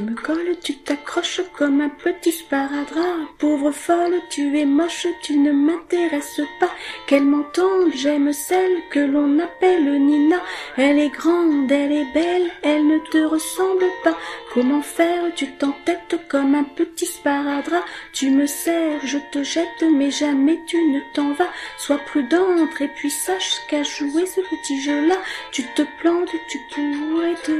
Tu 0.00 0.06
me 0.06 0.14
colles, 0.14 0.56
tu 0.62 0.76
t'accroches 0.76 1.42
comme 1.58 1.82
un 1.82 1.90
petit 1.90 2.32
sparadrap. 2.32 3.36
Pauvre 3.36 3.70
folle, 3.70 4.14
tu 4.30 4.58
es 4.58 4.64
moche, 4.64 5.06
tu 5.22 5.36
ne 5.36 5.52
m'intéresses 5.52 6.40
pas. 6.58 6.70
Quelle 7.06 7.26
mentante, 7.26 7.92
j'aime 7.94 8.32
celle 8.32 8.78
que 8.90 9.00
l'on 9.00 9.38
appelle 9.38 10.00
Nina. 10.00 10.40
Elle 10.78 11.00
est 11.00 11.10
grande, 11.10 11.70
elle 11.70 11.92
est 11.92 12.12
belle, 12.14 12.50
elle 12.62 12.86
ne 12.86 12.98
te 13.10 13.18
ressemble 13.18 13.84
pas. 14.02 14.16
Comment 14.54 14.80
faire, 14.80 15.34
tu 15.36 15.52
t'entêtes 15.58 16.18
comme 16.30 16.54
un 16.54 16.64
petit 16.64 17.04
sparadrap. 17.04 17.84
Tu 18.14 18.30
me 18.30 18.46
sers, 18.46 19.00
je 19.04 19.18
te 19.30 19.42
jette, 19.42 19.84
mais 19.94 20.10
jamais 20.10 20.58
tu 20.66 20.78
ne 20.78 21.00
t'en 21.12 21.34
vas. 21.34 21.52
Sois 21.76 21.98
prudente 21.98 22.80
et 22.80 22.88
puis 22.88 23.10
sache 23.10 23.52
qu'à 23.68 23.82
jouer 23.82 24.24
ce 24.24 24.40
petit 24.40 24.80
jeu-là, 24.80 25.16
tu 25.52 25.62
te 25.74 25.82
plantes, 26.00 26.30
tu 26.48 26.58
pourrais 26.74 27.34
te 27.34 27.52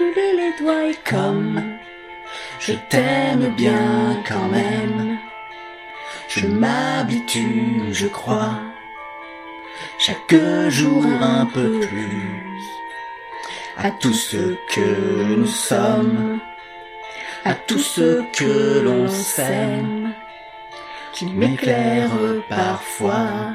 les 0.00 0.52
doigts 0.58 0.86
et 0.86 0.98
comme 1.08 1.78
Je 2.58 2.72
t'aime 2.90 3.54
bien 3.56 4.22
quand 4.26 4.48
même. 4.48 5.18
Je 6.28 6.46
m'habitue, 6.46 7.82
je 7.92 8.06
crois, 8.06 8.58
chaque 9.98 10.34
jour 10.68 11.04
un 11.06 11.46
peu 11.46 11.80
plus 11.80 12.60
à 13.76 13.90
tout 13.90 14.12
ce 14.12 14.56
que 14.72 15.34
nous 15.36 15.46
sommes, 15.46 16.40
à 17.44 17.54
tout 17.54 17.78
ce 17.78 18.22
que 18.32 18.80
l'on 18.80 19.08
s'aime, 19.08 20.14
qui 21.12 21.26
m'éclaire 21.26 22.10
parfois 22.48 23.52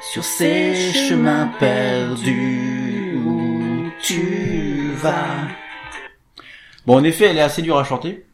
sur 0.00 0.24
ces 0.24 0.74
chemins 0.92 1.50
perdus 1.58 2.92
tu 4.02 4.61
Bon, 6.86 6.96
en 6.96 7.04
effet, 7.04 7.26
elle 7.26 7.38
est 7.38 7.42
assez 7.42 7.62
dure 7.62 7.78
à 7.78 7.84
chanter. 7.84 8.26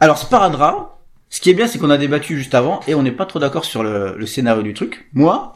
Alors, 0.00 0.18
Sparadrap, 0.18 0.98
ce 1.30 1.40
qui 1.40 1.50
est 1.50 1.54
bien, 1.54 1.66
c'est 1.66 1.78
qu'on 1.78 1.90
a 1.90 1.98
débattu 1.98 2.36
juste 2.38 2.54
avant 2.54 2.80
et 2.86 2.94
on 2.94 3.02
n'est 3.02 3.12
pas 3.12 3.26
trop 3.26 3.38
d'accord 3.38 3.64
sur 3.64 3.82
le, 3.82 4.16
le 4.16 4.26
scénario 4.26 4.62
du 4.62 4.74
truc. 4.74 5.08
Moi, 5.12 5.54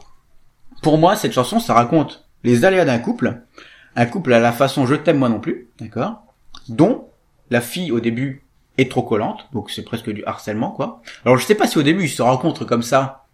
pour 0.81 0.97
moi, 0.97 1.15
cette 1.15 1.33
chanson, 1.33 1.59
ça 1.59 1.73
raconte 1.73 2.25
les 2.43 2.65
aléas 2.65 2.85
d'un 2.85 2.99
couple. 2.99 3.41
Un 3.95 4.05
couple 4.05 4.33
à 4.33 4.39
la 4.39 4.51
façon 4.51 4.85
je 4.85 4.95
t'aime 4.95 5.17
moi 5.17 5.29
non 5.29 5.39
plus, 5.39 5.69
d'accord? 5.79 6.23
Dont 6.69 7.09
la 7.49 7.61
fille 7.61 7.91
au 7.91 7.99
début 7.99 8.45
est 8.77 8.89
trop 8.89 9.03
collante, 9.03 9.47
donc 9.51 9.69
c'est 9.69 9.83
presque 9.83 10.09
du 10.09 10.23
harcèlement, 10.25 10.71
quoi. 10.71 11.01
Alors 11.25 11.37
je 11.37 11.45
sais 11.45 11.55
pas 11.55 11.67
si 11.67 11.77
au 11.77 11.83
début 11.83 12.05
ils 12.05 12.09
se 12.09 12.21
rencontrent 12.21 12.63
comme 12.63 12.83
ça, 12.83 13.27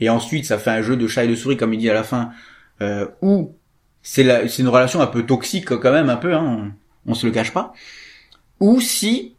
et 0.00 0.10
ensuite 0.10 0.44
ça 0.44 0.58
fait 0.58 0.70
un 0.70 0.82
jeu 0.82 0.96
de 0.96 1.06
chat 1.06 1.24
et 1.24 1.28
de 1.28 1.36
souris 1.36 1.56
comme 1.56 1.72
il 1.72 1.78
dit 1.78 1.88
à 1.88 1.94
la 1.94 2.02
fin, 2.02 2.30
euh, 2.80 3.06
ou 3.22 3.54
c'est 4.02 4.22
la- 4.22 4.48
c'est 4.48 4.62
une 4.62 4.68
relation 4.68 5.00
un 5.00 5.06
peu 5.06 5.24
toxique 5.24 5.66
quand 5.66 5.92
même, 5.92 6.08
un 6.10 6.16
peu, 6.16 6.34
hein, 6.34 6.72
on, 7.06 7.12
on 7.12 7.14
se 7.14 7.26
le 7.26 7.32
cache 7.32 7.52
pas. 7.52 7.72
Ou 8.60 8.80
si 8.80 9.34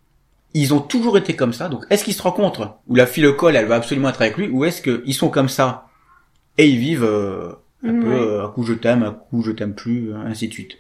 ils 0.53 0.73
ont 0.73 0.79
toujours 0.81 1.17
été 1.17 1.35
comme 1.35 1.53
ça, 1.53 1.69
donc 1.69 1.85
est-ce 1.89 2.03
qu'ils 2.03 2.13
se 2.13 2.21
rencontrent 2.21 2.77
où 2.87 2.95
la 2.95 3.05
fille 3.07 3.23
le 3.23 3.31
colle, 3.33 3.55
elle 3.55 3.65
va 3.67 3.75
absolument 3.75 4.09
être 4.09 4.21
avec 4.21 4.37
lui, 4.37 4.49
ou 4.49 4.65
est-ce 4.65 4.81
qu'ils 4.81 5.13
sont 5.13 5.29
comme 5.29 5.49
ça 5.49 5.87
et 6.57 6.67
ils 6.67 6.77
vivent 6.77 7.03
euh, 7.05 7.53
un 7.83 7.93
peu 7.93 8.07
Ouais. 8.09 8.19
euh, 8.19 8.45
un 8.45 8.49
coup 8.49 8.63
je 8.63 8.73
t'aime, 8.73 9.03
un 9.03 9.11
coup 9.13 9.41
je 9.43 9.51
t'aime 9.51 9.73
plus, 9.75 10.11
euh, 10.11 10.17
ainsi 10.25 10.47
de 10.47 10.53
suite. 10.53 10.73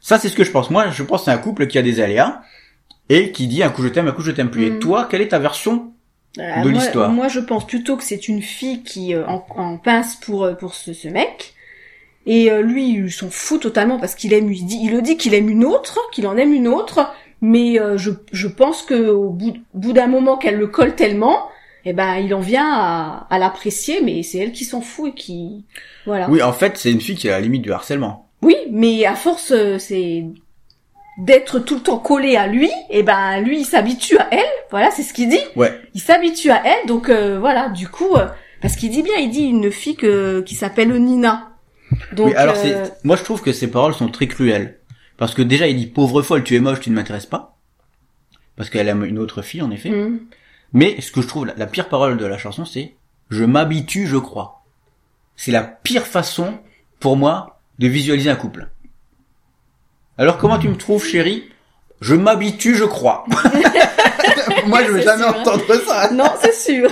Ça 0.00 0.18
c'est 0.18 0.28
ce 0.28 0.34
que 0.36 0.44
je 0.44 0.50
pense. 0.50 0.70
Moi 0.70 0.90
je 0.90 1.02
pense 1.02 1.20
que 1.20 1.24
c'est 1.26 1.30
un 1.30 1.38
couple 1.38 1.66
qui 1.66 1.78
a 1.78 1.82
des 1.82 2.00
aléas 2.00 2.42
et 3.08 3.32
qui 3.32 3.46
dit 3.46 3.62
un 3.62 3.70
coup 3.70 3.82
je 3.82 3.88
t'aime, 3.88 4.08
un 4.08 4.12
coup 4.12 4.22
je 4.22 4.32
t'aime 4.32 4.50
plus. 4.50 4.64
Et 4.66 4.70
Mhm. 4.70 4.78
toi, 4.80 5.06
quelle 5.10 5.20
est 5.22 5.28
ta 5.28 5.38
version 5.38 5.92
Euh, 6.38 6.62
de 6.62 6.68
l'histoire? 6.70 7.12
Moi, 7.12 7.28
je 7.28 7.38
pense 7.38 7.64
plutôt 7.64 7.96
que 7.96 8.02
c'est 8.02 8.26
une 8.26 8.42
fille 8.42 8.82
qui 8.82 9.14
euh, 9.14 9.24
en, 9.28 9.46
en 9.50 9.78
pince 9.78 10.16
pour 10.16 10.42
euh, 10.44 10.54
pour 10.54 10.74
ce, 10.74 10.92
ce 10.92 11.06
mec. 11.06 11.54
Et 12.26 12.50
euh, 12.50 12.62
lui, 12.62 12.94
il 12.94 13.12
s'en 13.12 13.30
fout 13.30 13.60
totalement 13.60 13.98
parce 13.98 14.14
qu'il 14.14 14.32
aime, 14.32 14.50
il 14.52 14.64
dit, 14.64 14.80
il 14.82 14.92
le 14.92 15.02
dit 15.02 15.16
qu'il 15.16 15.34
aime 15.34 15.48
une 15.48 15.64
autre, 15.64 15.98
qu'il 16.12 16.26
en 16.26 16.36
aime 16.36 16.52
une 16.52 16.68
autre. 16.68 17.12
Mais 17.40 17.78
euh, 17.78 17.98
je, 17.98 18.10
je 18.32 18.48
pense 18.48 18.82
que 18.82 19.10
au 19.10 19.30
bout, 19.30 19.54
bout 19.74 19.92
d'un 19.92 20.06
moment 20.06 20.36
qu'elle 20.36 20.56
le 20.56 20.66
colle 20.66 20.94
tellement, 20.94 21.48
eh 21.84 21.92
ben, 21.92 22.16
il 22.16 22.34
en 22.34 22.40
vient 22.40 22.70
à, 22.72 23.26
à 23.28 23.38
l'apprécier. 23.38 24.00
Mais 24.02 24.22
c'est 24.22 24.38
elle 24.38 24.52
qui 24.52 24.64
s'en 24.64 24.80
fout 24.80 25.10
et 25.10 25.14
qui, 25.14 25.64
voilà. 26.06 26.30
Oui, 26.30 26.42
en 26.42 26.52
fait, 26.52 26.78
c'est 26.78 26.90
une 26.90 27.00
fille 27.00 27.16
qui 27.16 27.28
est 27.28 27.30
à 27.30 27.34
la 27.34 27.40
limite 27.40 27.62
du 27.62 27.72
harcèlement. 27.72 28.28
Oui, 28.42 28.56
mais 28.70 29.04
à 29.06 29.14
force, 29.14 29.52
euh, 29.52 29.78
c'est 29.78 30.24
d'être 31.16 31.60
tout 31.60 31.76
le 31.76 31.80
temps 31.80 31.98
collé 31.98 32.36
à 32.36 32.46
lui, 32.46 32.70
et 32.90 33.02
ben 33.04 33.40
lui 33.40 33.60
il 33.60 33.64
s'habitue 33.64 34.18
à 34.18 34.26
elle, 34.32 34.40
voilà, 34.70 34.90
c'est 34.90 35.02
ce 35.02 35.14
qu'il 35.14 35.28
dit. 35.28 35.38
Ouais. 35.54 35.72
Il 35.94 36.00
s'habitue 36.00 36.50
à 36.50 36.60
elle, 36.64 36.88
donc 36.88 37.08
euh, 37.08 37.38
voilà, 37.38 37.68
du 37.68 37.88
coup, 37.88 38.16
euh, 38.16 38.26
parce 38.60 38.74
qu'il 38.74 38.90
dit 38.90 39.02
bien, 39.02 39.14
il 39.18 39.30
dit 39.30 39.44
une 39.44 39.70
fille 39.70 39.94
que, 39.94 40.40
qui 40.40 40.56
s'appelle 40.56 40.92
Nina. 40.92 41.53
Donc, 42.12 42.28
oui, 42.28 42.34
alors 42.34 42.56
euh, 42.64 42.86
moi 43.04 43.16
je 43.16 43.22
trouve 43.22 43.42
que 43.42 43.52
ces 43.52 43.70
paroles 43.70 43.94
sont 43.94 44.08
très 44.08 44.26
cruelles 44.28 44.78
parce 45.16 45.34
que 45.34 45.42
déjà 45.42 45.68
il 45.68 45.76
dit 45.76 45.86
pauvre 45.86 46.22
folle, 46.22 46.44
tu 46.44 46.54
es 46.56 46.60
moche, 46.60 46.80
tu 46.80 46.90
ne 46.90 46.94
m'intéresses 46.94 47.26
pas. 47.26 47.56
Parce 48.56 48.70
qu'elle 48.70 48.88
aime 48.88 49.04
une 49.04 49.18
autre 49.18 49.42
fille 49.42 49.62
en 49.62 49.70
effet. 49.70 49.90
hum, 49.90 50.20
Mais 50.72 51.00
ce 51.00 51.10
que 51.10 51.22
je 51.22 51.26
trouve 51.28 51.46
la, 51.46 51.54
la 51.56 51.66
pire 51.66 51.88
parole 51.88 52.16
de 52.16 52.24
la 52.26 52.38
chanson, 52.38 52.64
c'est 52.64 52.94
je 53.30 53.44
m'habitue, 53.44 54.06
je 54.06 54.16
crois. 54.16 54.64
C'est 55.36 55.52
la 55.52 55.62
pire 55.62 56.06
façon 56.06 56.58
pour 57.00 57.16
moi 57.16 57.60
de 57.78 57.88
visualiser 57.88 58.30
un 58.30 58.36
couple. 58.36 58.68
Alors 60.18 60.38
comment 60.38 60.58
tu 60.58 60.68
me 60.68 60.76
trouves, 60.76 61.04
chérie? 61.04 61.44
Je 62.06 62.14
m'habitue, 62.14 62.74
je 62.74 62.84
crois. 62.84 63.24
moi, 64.66 64.84
je 64.84 64.90
veux 64.90 65.00
jamais 65.00 65.24
sûr. 65.24 65.36
entendre 65.38 65.74
ça. 65.86 66.10
non, 66.12 66.24
c'est 66.42 66.52
sûr. 66.54 66.90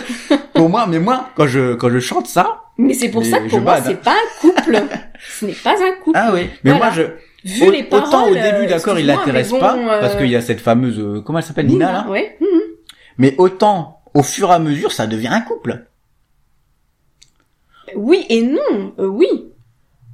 Pour 0.54 0.70
moi, 0.70 0.86
mais 0.88 0.98
moi, 0.98 1.28
quand 1.36 1.46
je 1.46 1.74
quand 1.74 1.90
je 1.90 1.98
chante 2.00 2.26
ça, 2.26 2.62
Mais 2.78 2.94
c'est 2.94 3.10
pour 3.10 3.20
Mais 3.22 3.28
ça 3.30 3.40
que 3.40 3.50
pour 3.50 3.60
moi, 3.60 3.76
c'est 3.84 4.00
pas 4.00 4.12
un 4.12 4.40
couple. 4.40 4.82
Ce 5.38 5.44
n'est 5.44 5.52
pas 5.52 5.74
un 5.74 5.92
couple. 6.02 6.18
ah 6.18 6.30
oui. 6.32 6.48
Mais 6.64 6.70
Voilà. 6.70 6.86
moi, 6.86 6.94
je 6.94 7.02
Vu 7.44 7.66
au- 7.68 7.70
les 7.70 7.82
paroles. 7.82 8.06
autant 8.08 8.26
au 8.28 8.34
début, 8.34 8.64
euh, 8.64 8.68
d'accord, 8.68 8.98
il 8.98 9.04
l'intéresse 9.06 9.50
bon, 9.50 9.58
pas 9.60 9.76
euh, 9.76 10.00
parce 10.00 10.16
qu'il 10.16 10.28
y 10.30 10.36
a 10.36 10.40
cette 10.40 10.60
fameuse 10.62 10.98
euh, 10.98 11.20
comment 11.20 11.40
elle 11.40 11.44
s'appelle 11.44 11.66
Nina, 11.66 11.92
là. 11.92 12.06
ouais. 12.08 12.38
hum. 12.40 12.46
Mais 13.18 13.34
autant 13.36 14.00
au 14.14 14.22
fur 14.22 14.48
et 14.50 14.54
à 14.54 14.58
mesure, 14.58 14.92
ça 14.92 15.06
devient 15.06 15.28
un 15.28 15.40
couple. 15.42 15.84
Oui 17.96 18.24
et 18.30 18.40
non, 18.42 18.94
euh, 18.98 19.06
oui. 19.06 19.28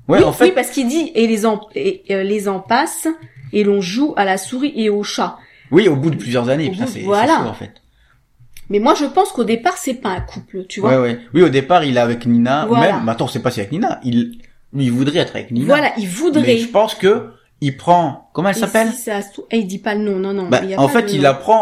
Ouais, 0.08 0.18
oui, 0.18 0.24
en 0.24 0.32
fait, 0.32 0.46
oui, 0.46 0.52
parce 0.52 0.70
qu'il 0.70 0.88
dit 0.88 1.12
et 1.14 1.26
les 1.26 1.44
en 1.46 1.60
et, 1.74 2.02
euh, 2.10 2.22
les 2.22 2.48
en 2.48 2.60
passe 2.60 3.06
et 3.52 3.64
l'on 3.64 3.80
joue 3.80 4.14
à 4.16 4.24
la 4.24 4.36
souris 4.38 4.72
et 4.76 4.90
au 4.90 5.02
chat. 5.02 5.36
oui, 5.70 5.88
au 5.88 5.96
bout 5.96 6.10
de 6.10 6.16
plusieurs 6.16 6.48
années, 6.48 6.70
putain, 6.70 6.86
c'est 6.86 7.00
voilà. 7.00 7.42
en 7.42 7.52
fait. 7.54 7.72
Mais 8.70 8.80
moi 8.80 8.94
je 8.94 9.06
pense 9.06 9.32
qu'au 9.32 9.44
départ 9.44 9.76
c'est 9.78 9.94
pas 9.94 10.10
un 10.10 10.20
couple, 10.20 10.66
tu 10.68 10.80
vois. 10.80 10.90
Ouais, 10.90 10.98
ouais. 10.98 11.18
Oui, 11.34 11.42
au 11.42 11.48
départ, 11.48 11.84
il 11.84 11.96
est 11.96 12.00
avec 12.00 12.26
Nina. 12.26 12.66
ou 12.66 12.68
Voilà. 12.68 12.96
Même, 12.98 13.08
attends, 13.08 13.26
c'est 13.28 13.40
pas 13.42 13.50
si 13.50 13.60
avec 13.60 13.72
Nina. 13.72 13.98
Il, 14.04 14.40
lui, 14.74 14.84
il 14.84 14.92
voudrait 14.92 15.20
être 15.20 15.34
avec 15.36 15.50
Nina. 15.50 15.66
Voilà, 15.66 15.92
il 15.98 16.06
voudrait. 16.08 16.42
Mais 16.42 16.58
je 16.58 16.68
pense 16.68 16.94
que 16.94 17.30
il 17.62 17.76
prend. 17.76 18.28
Comment 18.34 18.50
elle 18.50 18.56
Et 18.56 18.60
s'appelle 18.60 18.90
si 18.92 19.02
ça 19.04 19.22
trouve- 19.22 19.46
eh, 19.50 19.58
il 19.58 19.66
dit 19.66 19.78
pas 19.78 19.94
le 19.94 20.02
nom, 20.02 20.18
non 20.18 20.34
non. 20.34 20.48
Bah, 20.50 20.60
il 20.62 20.70
y 20.70 20.74
a 20.74 20.80
En 20.80 20.86
pas 20.86 21.00
fait, 21.00 21.12
il 21.14 21.22
la 21.22 21.32
prend 21.34 21.60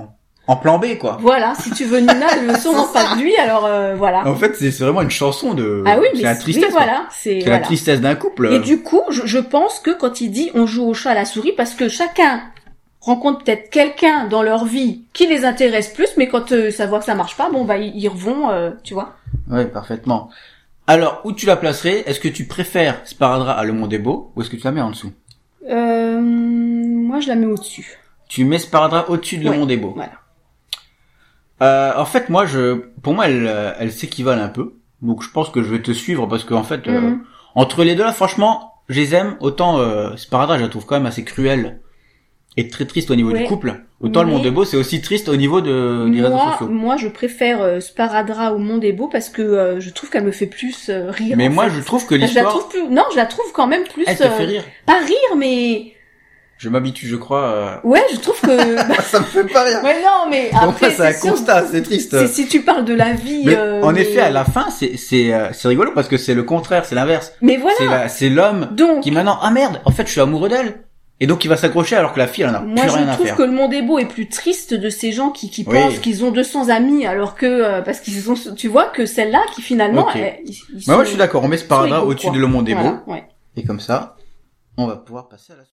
en 0.00 0.16
en 0.46 0.56
plan 0.56 0.78
B, 0.78 0.98
quoi. 0.98 1.18
Voilà, 1.20 1.54
si 1.54 1.70
tu 1.70 1.84
veux 1.84 2.00
Nina, 2.00 2.26
elle 2.36 2.46
veut 2.46 2.58
sûrement 2.58 2.86
pas 2.92 3.14
de 3.14 3.20
lui, 3.20 3.34
alors 3.36 3.64
euh, 3.64 3.94
voilà. 3.94 4.26
En 4.26 4.34
fait, 4.34 4.54
c'est 4.56 4.70
vraiment 4.78 5.02
une 5.02 5.10
chanson 5.10 5.54
de. 5.54 5.84
ah 5.86 5.98
oui, 6.00 6.06
mais 6.12 6.18
c'est 6.20 6.24
la 6.24 6.34
tristesse. 6.36 6.64
oui, 6.64 6.70
voilà, 6.72 7.02
c'est 7.10 7.40
la 7.40 7.58
tristesse 7.60 8.00
d'un 8.00 8.14
couple. 8.14 8.52
Et 8.52 8.58
du 8.58 8.82
coup, 8.82 9.02
je, 9.10 9.22
je 9.26 9.38
pense 9.38 9.78
que 9.78 9.90
quand 9.90 10.20
il 10.20 10.30
dit 10.30 10.50
on 10.54 10.66
joue 10.66 10.84
au 10.86 10.94
chat 10.94 11.10
à 11.10 11.14
la 11.14 11.24
souris, 11.24 11.52
parce 11.56 11.74
que 11.74 11.88
chacun 11.88 12.42
rencontre 13.00 13.42
peut-être 13.44 13.70
quelqu'un 13.70 14.26
dans 14.28 14.42
leur 14.42 14.64
vie 14.64 15.02
qui 15.12 15.26
les 15.26 15.44
intéresse 15.44 15.88
plus, 15.88 16.08
mais 16.16 16.28
quand 16.28 16.52
euh, 16.52 16.70
ça 16.70 16.86
voit 16.86 16.98
que 17.00 17.04
ça 17.04 17.14
marche 17.14 17.36
pas, 17.36 17.50
bon 17.50 17.64
bah 17.64 17.76
ils, 17.78 17.96
ils 17.96 18.08
revont, 18.08 18.50
euh, 18.50 18.70
tu 18.84 18.94
vois. 18.94 19.14
Ouais, 19.50 19.64
parfaitement. 19.66 20.28
Alors, 20.88 21.20
où 21.24 21.32
tu 21.32 21.46
la 21.46 21.54
placerais? 21.56 22.02
Est-ce 22.06 22.18
que 22.20 22.28
tu 22.28 22.44
préfères 22.46 23.00
Sparadrap 23.04 23.56
à 23.58 23.62
Le 23.64 23.72
Monde 23.72 23.92
est 23.92 23.98
beau 23.98 24.32
ou 24.34 24.42
est-ce 24.42 24.50
que 24.50 24.56
tu 24.56 24.64
la 24.64 24.72
mets 24.72 24.80
en 24.80 24.90
dessous? 24.90 25.12
Euh, 25.70 26.20
moi 26.20 27.20
je 27.20 27.28
la 27.28 27.36
mets 27.36 27.46
au-dessus. 27.46 27.98
Tu 28.28 28.44
mets 28.44 28.58
Sparadrap 28.58 29.08
au-dessus 29.10 29.38
de 29.38 29.44
Le 29.44 29.50
Ouais, 29.50 29.58
Monde 29.58 29.70
est 29.70 29.76
beau. 29.76 29.92
Voilà. 29.94 30.12
Euh, 31.62 31.92
en 31.96 32.04
fait, 32.04 32.28
moi, 32.28 32.44
je, 32.46 32.74
pour 33.02 33.14
moi, 33.14 33.26
elle, 33.26 33.46
euh, 33.46 33.72
elle 33.78 33.92
s'équivalent 33.92 34.42
un 34.42 34.48
peu. 34.48 34.74
Donc, 35.00 35.22
je 35.22 35.30
pense 35.30 35.48
que 35.50 35.62
je 35.62 35.68
vais 35.70 35.80
te 35.82 35.92
suivre 35.92 36.26
parce 36.26 36.44
qu'en 36.44 36.62
fait, 36.64 36.86
euh, 36.88 37.00
Mhm. 37.00 37.20
entre 37.54 37.84
les 37.84 37.94
deux 37.94 38.04
là, 38.04 38.12
franchement, 38.12 38.74
je 38.88 39.00
les 39.00 39.14
aime. 39.14 39.36
Autant 39.40 39.78
euh, 39.78 40.16
Sparadrap, 40.16 40.58
je 40.58 40.64
la 40.64 40.68
trouve 40.68 40.86
quand 40.86 40.96
même 40.96 41.06
assez 41.06 41.24
cruelle 41.24 41.80
et 42.56 42.68
très 42.68 42.84
triste 42.84 43.10
au 43.10 43.14
niveau 43.16 43.30
Ouais. 43.30 43.40
du 43.42 43.44
couple. 43.46 43.84
Autant 44.00 44.24
Le 44.24 44.30
Monde 44.30 44.44
est 44.44 44.50
beau, 44.50 44.64
c'est 44.64 44.76
aussi 44.76 45.00
triste 45.00 45.28
au 45.28 45.36
niveau 45.36 45.60
de, 45.60 46.08
des 46.12 46.20
réseaux 46.20 46.34
moi, 46.34 46.52
sociaux. 46.58 46.68
moi, 46.68 46.96
je 46.96 47.06
préfère 47.06 47.62
euh, 47.62 47.78
Sparadrap 47.78 48.52
au 48.52 48.58
Monde 48.58 48.84
est 48.84 48.92
beau 48.92 49.06
parce 49.06 49.28
que 49.28 49.42
euh, 49.42 49.78
je 49.80 49.90
trouve 49.90 50.10
qu'elle 50.10 50.24
me 50.24 50.32
fait 50.32 50.46
plus 50.48 50.88
euh, 50.90 51.10
rire. 51.12 51.36
Mais 51.36 51.46
en 51.46 51.52
moi, 51.52 51.70
fait. 51.70 51.76
je 51.76 51.84
trouve 51.84 52.04
que 52.06 52.16
l'histoire, 52.16 52.68
plus. 52.68 52.88
Non, 52.90 53.04
je 53.12 53.16
la 53.16 53.26
trouve 53.26 53.44
quand 53.54 53.68
même 53.68 53.84
plus. 53.84 54.02
elle 54.08 54.16
te 54.18 54.24
euh, 54.24 54.30
fait 54.30 54.44
rire. 54.44 54.64
Pas 54.86 54.98
rire, 54.98 55.36
mais 55.38 55.91
Je 56.62 56.68
m'habitue, 56.68 57.08
je 57.08 57.16
crois. 57.16 57.42
euh. 57.42 57.74
ouais, 57.82 58.04
je 58.12 58.18
trouve 58.20 58.40
que. 58.40 58.76
ça 59.02 59.18
me 59.18 59.24
fait 59.24 59.42
pas 59.52 59.64
rire. 59.64 59.80
ouais, 59.82 60.00
non, 60.00 60.30
mais 60.30 60.48
moi, 60.52 60.62
après, 60.62 60.92
c'est 60.92 61.04
un 61.08 61.12
sûr, 61.12 61.30
constat, 61.32 61.66
c'est 61.66 61.82
triste. 61.82 62.24
si 62.28 62.46
tu 62.46 62.62
parles 62.62 62.84
de 62.84 62.94
la 62.94 63.14
vie. 63.14 63.42
Mais 63.44 63.56
euh, 63.56 63.82
en 63.82 63.90
mais- 63.90 64.02
effet, 64.02 64.20
à 64.20 64.30
la 64.30 64.44
fin, 64.44 64.70
c'est 64.70 64.96
c'est 64.96 65.34
euh, 65.34 65.48
c'est 65.52 65.66
rigolo 65.66 65.90
parce 65.92 66.06
que 66.06 66.16
c'est 66.16 66.34
le 66.34 66.44
contraire, 66.44 66.84
c'est 66.84 66.94
l'inverse. 66.94 67.32
Mais 67.40 67.56
voilà. 67.56 68.08
C'est 68.08 68.28
l'homme 68.28 68.68
Donc, 68.70 69.00
qui 69.02 69.10
maintenant 69.10 69.38
ah 69.42 69.50
merde, 69.50 69.80
en 69.84 69.90
fait, 69.90 70.06
je 70.06 70.12
suis 70.12 70.20
amoureux 70.20 70.48
d'elle. 70.48 70.84
Et 71.18 71.26
donc 71.26 71.44
il 71.44 71.48
va 71.48 71.56
s'accrocher 71.56 71.96
alors 71.96 72.12
que 72.12 72.18
la 72.20 72.26
fille 72.28 72.42
elle 72.44 72.50
en 72.50 72.54
a 72.54 72.60
moi, 72.60 72.80
plus 72.82 72.90
je 72.90 72.96
rien 72.96 73.08
à 73.08 73.14
trouve 73.14 73.26
faire. 73.26 73.36
que 73.36 73.42
le 73.42 73.52
monde 73.52 73.72
est 73.74 73.82
beau 73.82 73.98
plus 74.06 74.28
triste 74.28 74.72
de 74.74 74.88
ces 74.90 75.10
gens 75.12 75.30
qui, 75.30 75.50
qui 75.50 75.64
Oui. 75.68 75.74
pensent 75.78 75.98
qu'ils 76.00 76.24
ont 76.24 76.30
200 76.32 76.68
amis 76.68 77.06
alors 77.06 77.34
que 77.36 77.46
euh, 77.46 77.80
parce 77.80 78.00
qu'ils 78.00 78.28
ont, 78.30 78.34
tu 78.56 78.66
vois, 78.68 78.86
que 78.86 79.04
celle-là 79.06 79.40
qui 79.54 79.62
finalement, 79.62 80.02
Ok. 80.02 80.16
elle- 80.16 80.38
ils, 80.44 80.50
ils 80.50 80.74
Bah, 80.74 80.80
sont- 80.84 80.92
moi 80.94 81.04
je 81.04 81.08
suis 81.10 81.18
d'accord, 81.18 81.42
on 81.44 81.48
met 81.48 81.58
ce 81.58 81.64
paragraphe 81.64 82.04
au-dessus 82.04 82.30
de 82.30 82.38
Le 82.38 82.46
Monde 82.48 82.68
est 82.68 82.74
Voilà, 82.74 83.02
beau. 83.06 83.12
ouais. 83.12 83.24
Et 83.56 83.62
comme 83.64 83.78
ça, 83.80 84.16
on 84.76 84.86
va 84.86 84.96
pouvoir 84.96 85.28
passer 85.28 85.52
à 85.52 85.56
la 85.56 85.64
suite. 85.64 85.76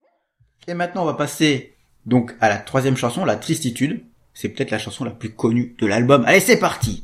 Et 0.67 0.73
maintenant 0.73 1.03
on 1.03 1.05
va 1.05 1.13
passer 1.13 1.75
donc 2.05 2.35
à 2.39 2.49
la 2.49 2.57
troisième 2.57 2.97
chanson, 2.97 3.25
La 3.25 3.35
Tristitude. 3.35 4.03
C'est 4.33 4.49
peut-être 4.49 4.71
la 4.71 4.79
chanson 4.79 5.05
la 5.05 5.11
plus 5.11 5.33
connue 5.33 5.75
de 5.79 5.85
l'album. 5.85 6.25
Allez, 6.25 6.41
c'est 6.41 6.59
parti 6.59 7.03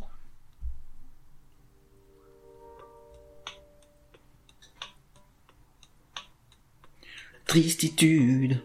Tristitude. 7.46 8.62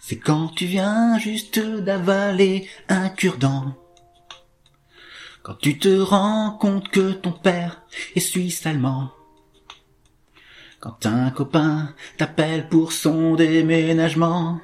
C'est 0.00 0.18
quand 0.18 0.48
tu 0.48 0.66
viens 0.66 1.18
juste 1.18 1.58
d'avaler 1.58 2.68
un 2.88 3.08
cure-dent. 3.08 3.74
Quand 5.42 5.54
tu 5.54 5.78
te 5.78 5.88
rends 5.98 6.52
compte 6.52 6.90
que 6.90 7.12
ton 7.12 7.32
père 7.32 7.82
est 8.14 8.20
suisse-allemand. 8.20 9.10
Quand 10.80 11.06
un 11.06 11.30
copain 11.30 11.94
t'appelle 12.18 12.68
pour 12.68 12.92
son 12.92 13.34
déménagement. 13.34 14.60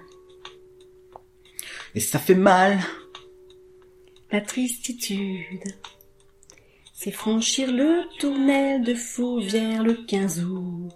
Et 1.95 2.01
ça 2.01 2.19
fait 2.19 2.35
mal. 2.35 2.79
La 4.31 4.41
tristitude, 4.41 5.75
c'est 6.95 7.11
franchir 7.11 7.71
le 7.73 8.03
tournel 8.19 8.83
de 8.83 8.95
Fourvière 8.95 9.83
le 9.83 9.95
15 10.07 10.45
août. 10.45 10.93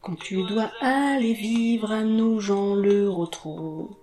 Quand 0.00 0.16
tu 0.16 0.42
dois 0.44 0.70
aller 0.80 1.34
vivre 1.34 1.92
à 1.92 2.02
Nogent 2.02 2.74
le 2.74 3.08
retrouve. 3.08 3.94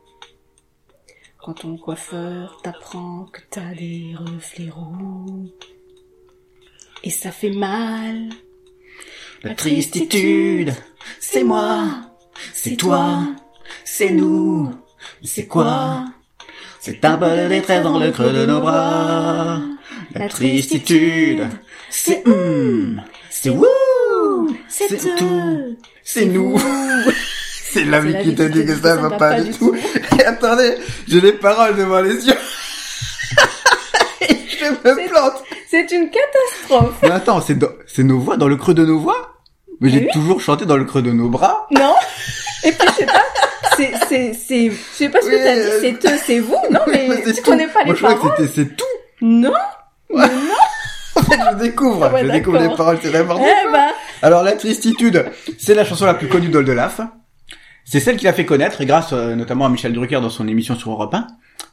Quand 1.40 1.56
ton 1.56 1.78
coiffeur 1.78 2.60
t'apprend 2.64 3.26
que 3.26 3.42
t'as 3.50 3.74
des 3.74 4.16
reflets 4.16 4.70
roux. 4.70 5.50
Et 7.04 7.10
ça 7.10 7.32
fait 7.32 7.52
mal. 7.52 8.30
La 9.44 9.56
tristitude, 9.56 10.72
c'est 11.20 11.44
moi, 11.44 11.86
c'est 12.54 12.76
toi, 12.76 13.24
c'est 13.84 14.12
nous, 14.12 14.72
c'est 15.24 15.48
quoi? 15.48 16.06
C'est 16.80 17.04
un 17.04 17.18
peu 17.18 17.26
de 17.26 17.48
détresse 17.48 17.82
dans 17.82 17.98
le 17.98 18.12
creux 18.12 18.34
de 18.34 18.46
nos 18.46 18.60
bras. 18.60 19.60
La 20.14 20.30
tristitude, 20.30 21.48
c'est 21.90 22.22
hum, 22.28 23.02
c'est 23.32 23.50
wouh, 23.50 24.56
c'est 24.68 24.96
tout, 25.18 25.78
c'est 26.04 26.26
nous. 26.26 26.62
C'est 27.74 27.86
l'ami 27.86 28.14
qui 28.22 28.36
te 28.36 28.44
dit 28.44 28.66
que 28.66 28.76
ça 28.76 28.98
va 28.98 29.12
pas 29.12 29.40
du 29.40 29.52
tout. 29.52 29.74
Et 30.20 30.26
attendez, 30.26 30.76
j'ai 31.08 31.22
les 31.22 31.32
paroles 31.32 31.78
devant 31.78 32.02
les 32.02 32.28
yeux. 32.28 32.34
je 34.20 34.66
me 34.66 35.08
plante. 35.08 35.42
C'est 35.70 35.90
une 35.94 36.10
catastrophe. 36.10 36.98
Mais 37.02 37.12
attends, 37.12 37.40
c'est 37.40 38.04
nos 38.04 38.20
voix 38.20 38.36
dans 38.36 38.50
le 38.50 38.58
creux 38.58 38.74
de 38.74 38.86
nos 38.86 39.00
voix? 39.00 39.31
Mais 39.82 39.90
j'ai 39.90 40.00
Oui. 40.00 40.08
toujours 40.14 40.40
chanté 40.40 40.66
dans 40.66 40.78
le 40.78 40.86
creux 40.86 41.02
de 41.02 41.12
nos 41.12 41.28
bras. 41.30 41.68
Non 41.72 41.94
Et 42.64 42.72
puis 42.72 42.88
je 42.88 42.94
sais 42.94 43.06
pas, 43.06 43.24
c'est, 43.76 43.92
c'est, 44.08 44.34
c'est, 44.34 44.70
je 44.70 44.76
sais 44.94 45.10
pas 45.10 45.22
ce 45.22 45.28
que 45.28 45.32
t'as 45.36 45.56
euh, 45.56 45.82
dit, 45.82 45.98
c'est 46.02 46.14
eux, 46.14 46.20
c'est 46.26 46.40
vous, 46.40 46.56
non 46.72 46.80
mais 46.88 47.10
tu 47.34 47.42
connais 47.42 47.68
pas 47.68 47.84
Moi, 47.84 47.94
les 47.94 48.00
je 48.00 48.06
crois 48.06 48.16
paroles 48.16 48.36
que 48.38 48.46
c'était 48.48 48.70
c'est 48.70 48.76
tout. 48.76 48.86
Non 49.22 49.54
Mais 50.10 50.18
non 50.28 51.16
En 51.16 51.22
fait, 51.24 51.40
je 51.52 51.56
découvre, 51.58 52.04
Ah 52.06 52.14
ouais, 52.14 52.26
je 52.26 52.32
découvre 52.32 52.60
les 52.60 52.70
paroles, 52.76 53.00
c'est 53.02 53.12
n'importe 53.12 53.42
Eh 53.44 53.64
quoi. 53.64 53.72
ben, 53.74 53.88
Alors, 54.22 54.44
La 54.44 54.54
Tristitude, 54.54 55.26
c'est 55.58 55.74
la 55.74 55.84
chanson 55.84 56.06
la 56.06 56.14
plus 56.14 56.28
connue 56.28 56.50
d'Oldelaf. 56.50 57.02
C'est 57.84 58.00
celle 58.00 58.18
qu'il 58.18 58.28
a 58.28 58.34
fait 58.34 58.46
connaître, 58.46 58.80
et 58.82 58.86
grâce 58.86 59.12
euh, 59.14 59.36
notamment 59.36 59.66
à 59.66 59.70
Michel 59.70 59.92
Drucker 59.94 60.22
dans 60.22 60.30
son 60.30 60.48
émission 60.48 60.76
sur 60.76 60.92
Europe 60.92 61.14
1. 61.14 61.26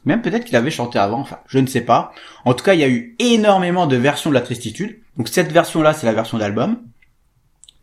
Même 0.05 0.21
peut-être 0.21 0.43
qu'il 0.45 0.55
avait 0.55 0.71
chanté 0.71 0.97
avant, 0.97 1.19
enfin, 1.19 1.37
je 1.47 1.59
ne 1.59 1.67
sais 1.67 1.81
pas. 1.81 2.11
En 2.45 2.53
tout 2.55 2.63
cas, 2.63 2.73
il 2.73 2.79
y 2.79 2.83
a 2.83 2.87
eu 2.89 3.15
énormément 3.19 3.85
de 3.85 3.95
versions 3.97 4.29
de 4.31 4.35
La 4.35 4.41
Tristitude. 4.41 4.99
Donc 5.17 5.27
cette 5.27 5.51
version-là, 5.51 5.93
c'est 5.93 6.05
la 6.07 6.13
version 6.13 6.37
d'album. 6.37 6.77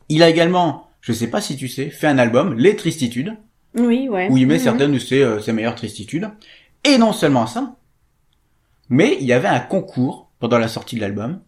Il 0.09 0.23
a 0.23 0.29
également, 0.29 0.89
je 1.01 1.13
sais 1.13 1.29
pas 1.29 1.41
si 1.41 1.57
tu 1.57 1.69
sais, 1.69 1.91
fait 1.91 2.07
un 2.07 2.19
album, 2.19 2.55
Les 2.59 2.77
Tristitudes, 2.77 3.37
oui, 3.75 4.09
ouais. 4.09 4.29
où 4.31 4.37
il 4.37 4.47
met 4.47 4.55
Mhm. 4.55 4.61
certaines 4.61 4.93
de 4.93 4.99
ses, 4.99 5.21
euh, 5.23 5.41
ses 5.41 5.53
meilleures 5.53 5.75
tristitudes. 5.75 6.31
Et 6.85 6.99
non 6.99 7.13
seulement 7.13 7.47
ça, 7.47 7.77
mais 8.89 9.17
il 9.21 9.27
y 9.27 9.33
avait 9.33 9.49
un 9.49 9.61
concours 9.61 10.31
pendant 10.39 10.59
la 10.59 10.69
sortie 10.69 10.97
de 10.97 11.01
l'album 11.01 11.41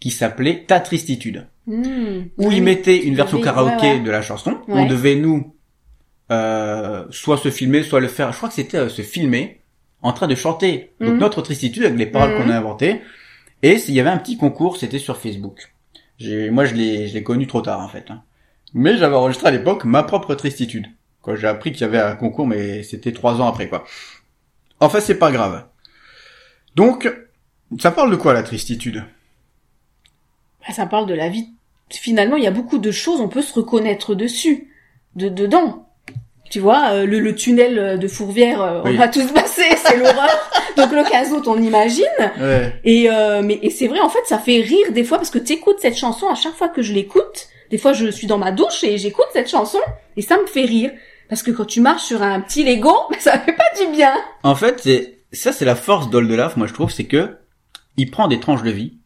qui 0.00 0.10
s'appelait 0.10 0.64
Ta 0.66 0.80
Tristitude, 0.80 1.46
Mhm. 1.66 2.28
où 2.38 2.48
Oui. 2.48 2.56
il 2.58 2.62
mettait 2.62 2.98
une 3.04 3.14
version 3.14 3.38
ouais, 3.38 3.44
karaoké 3.44 3.92
ouais. 3.94 4.00
de 4.00 4.10
la 4.10 4.20
chanson. 4.22 4.50
Ouais. 4.68 4.80
On 4.80 4.86
devait 4.86 5.16
nous 5.16 5.52
euh, 6.28 7.04
soit 7.10 7.36
se 7.38 7.50
filmer, 7.52 7.84
soit 7.84 8.00
le 8.00 8.08
faire. 8.08 8.32
Je 8.32 8.36
crois 8.36 8.48
que 8.48 8.56
c'était 8.56 8.78
euh, 8.78 8.88
se 8.88 9.02
filmer 9.02 9.60
en 10.02 10.12
train 10.12 10.26
de 10.26 10.34
chanter 10.34 10.90
donc 11.00 11.10
Mhm. 11.14 11.18
notre 11.18 11.40
tristitude 11.40 11.84
avec 11.84 11.96
les 11.96 12.06
paroles 12.06 12.32
Mhm. 12.34 12.42
qu'on 12.42 12.50
a 12.50 12.56
inventées. 12.56 13.00
Et 13.62 13.76
il 13.86 13.94
y 13.94 14.00
avait 14.00 14.10
un 14.10 14.18
petit 14.18 14.36
concours, 14.36 14.76
c'était 14.76 14.98
sur 14.98 15.18
Facebook. 15.18 15.72
J'ai, 16.18 16.50
moi, 16.50 16.64
je 16.64 16.74
l'ai, 16.74 17.08
je 17.08 17.14
l'ai 17.14 17.22
connu 17.22 17.46
trop 17.46 17.60
tard 17.60 17.80
en 17.80 17.88
fait. 17.88 18.10
hein. 18.10 18.22
Mais 18.74 18.96
j'avais 18.96 19.14
enregistré 19.14 19.48
à 19.48 19.50
l'époque 19.50 19.84
ma 19.84 20.02
propre 20.02 20.34
tristitude. 20.34 20.86
Quand 21.22 21.36
j'ai 21.36 21.46
appris 21.48 21.72
qu'il 21.72 21.80
y 21.82 21.84
avait 21.84 22.00
un 22.00 22.16
concours, 22.16 22.46
mais 22.46 22.82
c'était 22.82 23.12
trois 23.12 23.40
ans 23.40 23.48
après 23.48 23.68
quoi. 23.68 23.84
Enfin, 24.80 25.00
c'est 25.00 25.18
pas 25.18 25.32
grave. 25.32 25.66
Donc, 26.74 27.10
ça 27.80 27.90
parle 27.90 28.10
de 28.10 28.16
quoi 28.16 28.32
la 28.34 28.42
tristitude? 28.42 29.04
Bah, 30.60 30.74
Ça 30.74 30.86
parle 30.86 31.06
de 31.06 31.14
la 31.14 31.28
vie. 31.28 31.48
Finalement, 31.90 32.36
il 32.36 32.44
y 32.44 32.48
a 32.48 32.50
beaucoup 32.52 32.78
de 32.78 32.90
choses, 32.90 33.20
on 33.20 33.28
peut 33.28 33.42
se 33.42 33.54
reconnaître 33.54 34.14
dessus, 34.14 34.68
de 35.14 35.28
dedans. 35.28 35.85
Tu 36.50 36.60
vois, 36.60 36.90
euh, 36.92 37.06
le, 37.06 37.18
le 37.18 37.34
tunnel 37.34 37.98
de 37.98 38.08
Fourvière, 38.08 38.62
euh, 38.62 38.80
Oui. 38.84 38.96
on 38.96 39.00
a 39.00 39.08
tous 39.08 39.26
passé, 39.32 39.62
c'est 39.84 39.96
l'horreur. 39.96 40.50
Donc 40.76 40.92
le 40.92 41.02
caso, 41.08 41.42
on 41.46 41.60
imagine. 41.60 42.04
Ouais. 42.40 42.72
Et 42.84 43.10
euh, 43.10 43.42
mais 43.42 43.58
et 43.62 43.70
c'est 43.70 43.88
vrai, 43.88 44.00
en 44.00 44.08
fait, 44.08 44.24
ça 44.26 44.38
fait 44.38 44.60
rire 44.60 44.92
des 44.92 45.04
fois 45.04 45.18
parce 45.18 45.30
que 45.30 45.38
t'écoutes 45.38 45.78
cette 45.80 45.96
chanson 45.96 46.28
à 46.28 46.34
chaque 46.34 46.54
fois 46.54 46.68
que 46.68 46.82
je 46.82 46.92
l'écoute. 46.92 47.48
Des 47.70 47.78
fois, 47.78 47.92
je 47.92 48.06
suis 48.10 48.26
dans 48.28 48.38
ma 48.38 48.52
douche 48.52 48.84
et 48.84 48.96
j'écoute 48.96 49.26
cette 49.32 49.50
chanson 49.50 49.78
et 50.16 50.22
ça 50.22 50.36
me 50.40 50.46
fait 50.46 50.64
rire 50.64 50.92
parce 51.28 51.42
que 51.42 51.50
quand 51.50 51.64
tu 51.64 51.80
marches 51.80 52.04
sur 52.04 52.22
un 52.22 52.40
petit 52.40 52.62
Lego, 52.62 52.94
ça 53.18 53.38
fait 53.40 53.52
pas 53.56 53.64
du 53.84 53.90
bien. 53.90 54.14
En 54.44 54.54
fait, 54.54 54.78
c'est 54.80 55.18
ça, 55.32 55.50
c'est 55.50 55.64
la 55.64 55.74
force 55.74 56.08
d'Oldelaf, 56.10 56.56
moi 56.56 56.68
je 56.68 56.72
trouve, 56.74 56.90
c'est 56.92 57.04
que 57.04 57.36
il 57.96 58.10
prend 58.10 58.28
des 58.28 58.38
tranches 58.38 58.62
de 58.62 58.70
vie 58.70 58.98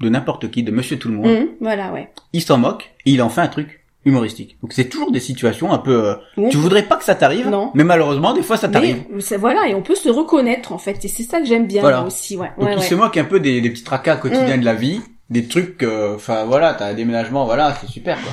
de 0.00 0.08
n'importe 0.08 0.50
qui, 0.50 0.62
de 0.62 0.70
Monsieur 0.72 0.98
Tout 0.98 1.08
le 1.08 1.14
Monde, 1.14 1.26
Hum, 1.26 1.48
voilà, 1.60 1.92
ouais. 1.92 2.10
il 2.32 2.40
s'en 2.42 2.56
moque 2.58 2.90
et 3.06 3.10
il 3.12 3.20
en 3.22 3.28
fait 3.28 3.42
un 3.42 3.48
truc 3.48 3.83
humoristique. 4.04 4.56
Donc 4.62 4.72
c'est 4.72 4.84
toujours 4.88 5.10
des 5.12 5.20
situations 5.20 5.72
un 5.72 5.78
peu. 5.78 6.16
euh, 6.38 6.48
tu 6.50 6.56
voudrais 6.56 6.82
pas 6.82 6.96
que 6.96 7.04
ça 7.04 7.14
t'arrive, 7.14 7.48
Non. 7.48 7.70
mais 7.74 7.84
malheureusement 7.84 8.32
des 8.34 8.42
fois 8.42 8.56
ça 8.56 8.68
t'arrive. 8.68 9.02
Voilà, 9.38 9.66
et 9.68 9.74
on 9.74 9.82
peut 9.82 9.94
se 9.94 10.08
reconnaître 10.08 10.72
en 10.72 10.78
fait, 10.78 11.04
et 11.04 11.08
c'est 11.08 11.22
ça 11.22 11.40
que 11.40 11.46
j'aime 11.46 11.66
bien 11.66 11.80
Voilà. 11.80 12.02
aussi, 12.04 12.36
ouais. 12.36 12.50
Donc 12.58 12.66
ouais, 12.68 12.74
il 12.74 12.78
ouais. 12.80 12.84
se 12.84 12.94
moque 12.94 13.16
un 13.16 13.24
peu 13.24 13.40
des, 13.40 13.60
des 13.60 13.70
petits 13.70 13.84
tracas 13.84 14.16
quotidiens 14.16 14.56
Mm. 14.56 14.60
de 14.60 14.64
la 14.64 14.74
vie, 14.74 15.00
des 15.30 15.46
trucs. 15.46 15.82
euh, 15.82 16.14
Enfin 16.16 16.44
voilà, 16.44 16.74
t'as 16.74 16.86
un 16.86 16.94
déménagement, 16.94 17.44
voilà, 17.46 17.74
c'est 17.80 17.88
super 17.88 18.18
quoi. 18.22 18.32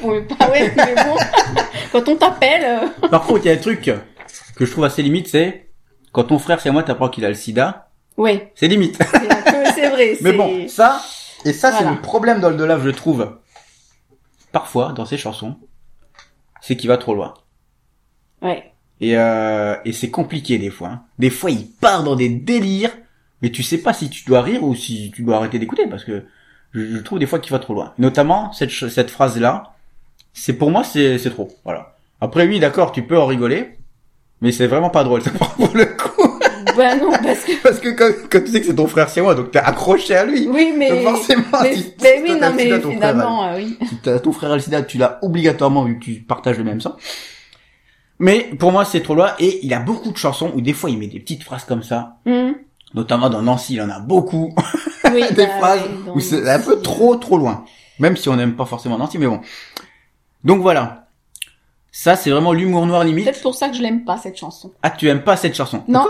Ouais, 0.02 0.72
mais 0.76 0.94
bon, 0.96 1.16
quand 1.92 2.08
on 2.08 2.16
t'appelle, 2.16 2.64
euh, 3.02 3.08
Par 3.08 3.22
contre, 3.22 3.42
il 3.44 3.48
y 3.48 3.50
a 3.50 3.54
un 3.54 3.60
truc 3.60 3.90
que 4.56 4.64
je 4.66 4.70
trouve 4.70 4.84
assez 4.84 5.02
limite, 5.02 5.28
c'est 5.28 5.68
quand 6.12 6.24
ton 6.24 6.38
frère 6.38 6.60
c'est 6.60 6.70
moi 6.70 6.82
t'apprends 6.82 7.08
qu'il 7.08 7.24
a 7.24 7.28
le 7.28 7.34
SIDA, 7.34 7.88
ouais, 8.16 8.52
c'est 8.56 8.66
limite. 8.68 8.98
c'est 9.74 9.88
vrai. 9.90 10.16
Mais 10.20 10.32
bon, 10.32 10.66
ça, 10.68 11.00
et 11.44 11.52
ça 11.52 11.72
c'est 11.72 11.84
le 11.84 12.00
problème 12.00 12.40
d'Oldelaf, 12.40 12.82
je 12.84 12.90
trouve, 12.90 13.36
parfois, 14.54 14.92
dans 14.92 15.04
ses 15.04 15.18
chansons, 15.18 15.56
c'est 16.62 16.76
qu'il 16.76 16.88
va 16.88 16.96
trop 16.96 17.14
loin. 17.14 17.34
ouais, 18.40 18.72
Et, 19.00 19.18
euh, 19.18 19.74
et 19.84 19.92
c'est 19.92 20.10
compliqué 20.10 20.58
des 20.58 20.70
fois. 20.70 20.88
hein. 20.88 21.02
Des 21.18 21.28
fois, 21.28 21.50
il 21.50 21.66
part 21.68 22.04
dans 22.04 22.14
des 22.14 22.28
délires, 22.30 22.96
mais 23.42 23.50
tu 23.50 23.62
sais 23.64 23.78
pas 23.78 23.92
si 23.92 24.08
tu 24.08 24.24
dois 24.24 24.42
rire 24.42 24.62
ou 24.62 24.74
si 24.76 25.10
tu 25.10 25.22
dois 25.24 25.36
arrêter 25.36 25.58
d'écouter, 25.58 25.88
parce 25.88 26.04
que 26.04 26.24
je, 26.72 26.98
trouve 26.98 27.18
des 27.18 27.26
fois 27.26 27.40
qu'il 27.40 27.52
va 27.52 27.58
trop 27.58 27.74
loin. 27.74 27.92
Notamment, 27.98 28.52
cette, 28.52 28.70
cette 28.70 29.10
phrase-là, 29.10 29.74
c'est 30.32 30.54
pour 30.54 30.70
moi, 30.70 30.84
c'est 30.84 31.18
c'est 31.18 31.30
trop. 31.30 31.48
Voilà. 31.64 31.96
Après, 32.20 32.46
oui, 32.46 32.60
d'accord, 32.60 32.92
tu 32.92 33.02
peux 33.02 33.18
en 33.18 33.26
rigoler, 33.26 33.76
mais 34.40 34.52
c'est 34.52 34.68
vraiment 34.68 34.90
pas 34.90 35.04
drôle, 35.04 35.22
ça 35.22 35.30
pour 35.56 35.74
le 35.74 35.84
coup. 35.84 36.33
Bah 36.76 36.96
non, 36.96 37.10
parce 37.10 37.44
que 37.44 37.62
Parce 37.62 37.78
que 37.80 37.88
quand, 37.90 38.10
quand 38.30 38.40
tu 38.44 38.50
sais 38.50 38.60
que 38.60 38.66
c'est 38.66 38.74
ton 38.74 38.86
frère, 38.86 39.08
c'est 39.08 39.20
moi, 39.22 39.34
donc 39.34 39.50
t'es 39.50 39.58
accroché 39.58 40.14
à 40.16 40.24
lui. 40.24 40.46
oui, 40.48 40.72
mais 40.76 40.90
Donc 40.90 41.02
forcément, 41.14 41.42
mais, 41.62 41.74
si- 41.76 41.94
mais 42.02 42.16
si 42.16 42.22
oui, 42.22 42.38
non, 42.40 42.52
mais 42.54 42.80
ton 42.80 42.96
frère, 42.96 43.30
euh, 43.30 43.56
oui. 43.56 43.78
si 43.88 43.96
t'as 44.02 44.18
ton 44.18 44.32
frère 44.32 44.50
a 44.52 44.54
le 44.54 44.60
sida, 44.60 44.82
tu 44.82 44.98
l'as 44.98 45.18
obligatoirement 45.22 45.84
vu 45.84 45.98
que 45.98 46.04
tu 46.04 46.12
partages 46.20 46.58
le 46.58 46.64
même 46.64 46.80
sang. 46.80 46.96
Mais 48.18 48.50
pour 48.58 48.72
moi, 48.72 48.84
c'est 48.84 49.02
trop 49.02 49.14
loin. 49.14 49.32
Et 49.38 49.64
il 49.66 49.74
a 49.74 49.80
beaucoup 49.80 50.10
de 50.12 50.16
chansons 50.16 50.52
où 50.54 50.60
des 50.60 50.72
fois 50.72 50.90
il 50.90 50.98
met 50.98 51.08
des 51.08 51.18
petites 51.20 51.42
phrases 51.42 51.64
comme 51.64 51.82
ça. 51.82 52.16
Hum, 52.26 52.54
Notamment 52.94 53.28
dans 53.28 53.42
Nancy, 53.42 53.74
il 53.74 53.82
en 53.82 53.90
a 53.90 53.98
beaucoup. 53.98 54.54
oui, 55.12 55.24
des 55.34 55.46
bah, 55.46 55.58
phrases 55.58 55.80
où 56.14 56.20
c'est 56.20 56.48
un 56.48 56.60
peu 56.60 56.80
trop, 56.80 57.16
trop 57.16 57.36
loin. 57.38 57.64
Même 57.98 58.16
si 58.16 58.28
on 58.28 58.36
n'aime 58.36 58.54
pas 58.54 58.66
forcément 58.66 58.98
Nancy, 58.98 59.18
mais 59.18 59.26
bon. 59.26 59.40
Donc 60.44 60.60
voilà. 60.62 61.00
Ça, 61.90 62.16
c'est 62.16 62.30
vraiment 62.30 62.52
l'humour 62.52 62.86
noir 62.86 63.04
limite. 63.04 63.24
Peut-être 63.24 63.42
pour 63.42 63.54
ça 63.54 63.68
que 63.68 63.76
je 63.76 63.82
l'aime 63.82 64.04
pas 64.04 64.16
cette 64.18 64.36
chanson. 64.36 64.72
Ah, 64.82 64.90
tu 64.90 65.08
aimes 65.08 65.22
pas 65.22 65.36
cette 65.36 65.54
chanson 65.56 65.82
Non, 65.88 66.06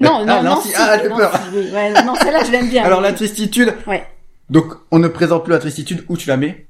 non, 0.00 0.18
Ah, 0.20 0.24
non, 0.24 0.42
Nancy, 0.42 0.68
Nancy, 0.68 0.72
ah, 0.76 0.98
j'ai 1.02 1.08
Nancy, 1.08 1.20
peur. 1.20 1.40
oui, 1.54 1.70
ouais, 1.72 2.04
non, 2.04 2.14
celle-là, 2.16 2.44
je 2.44 2.52
l'aime 2.52 2.68
bien. 2.68 2.84
Alors 2.84 3.00
la 3.00 3.12
tristitude. 3.12 3.74
Ouais. 3.86 4.06
Donc 4.50 4.74
on 4.90 4.98
ne 4.98 5.08
présente 5.08 5.44
plus 5.44 5.52
la 5.52 5.58
tristitude. 5.58 6.04
Où 6.08 6.16
tu 6.16 6.28
la 6.28 6.36
mets? 6.36 6.66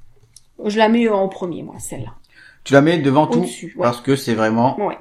Je 0.65 0.79
la 0.79 0.89
mets 0.89 1.09
en 1.09 1.29
premier, 1.29 1.63
moi, 1.63 1.75
celle-là. 1.79 2.15
Tu 2.65 2.73
la 2.73 2.81
mets 2.83 2.99
devant 2.99 3.27
tout. 3.27 3.41
Au-dessus, 3.41 3.75
ouais. 3.77 3.83
Parce 3.83 4.01
que 4.01 4.17
c'est 4.17 4.35
vraiment 4.35 4.79
Ouais. 4.81 4.99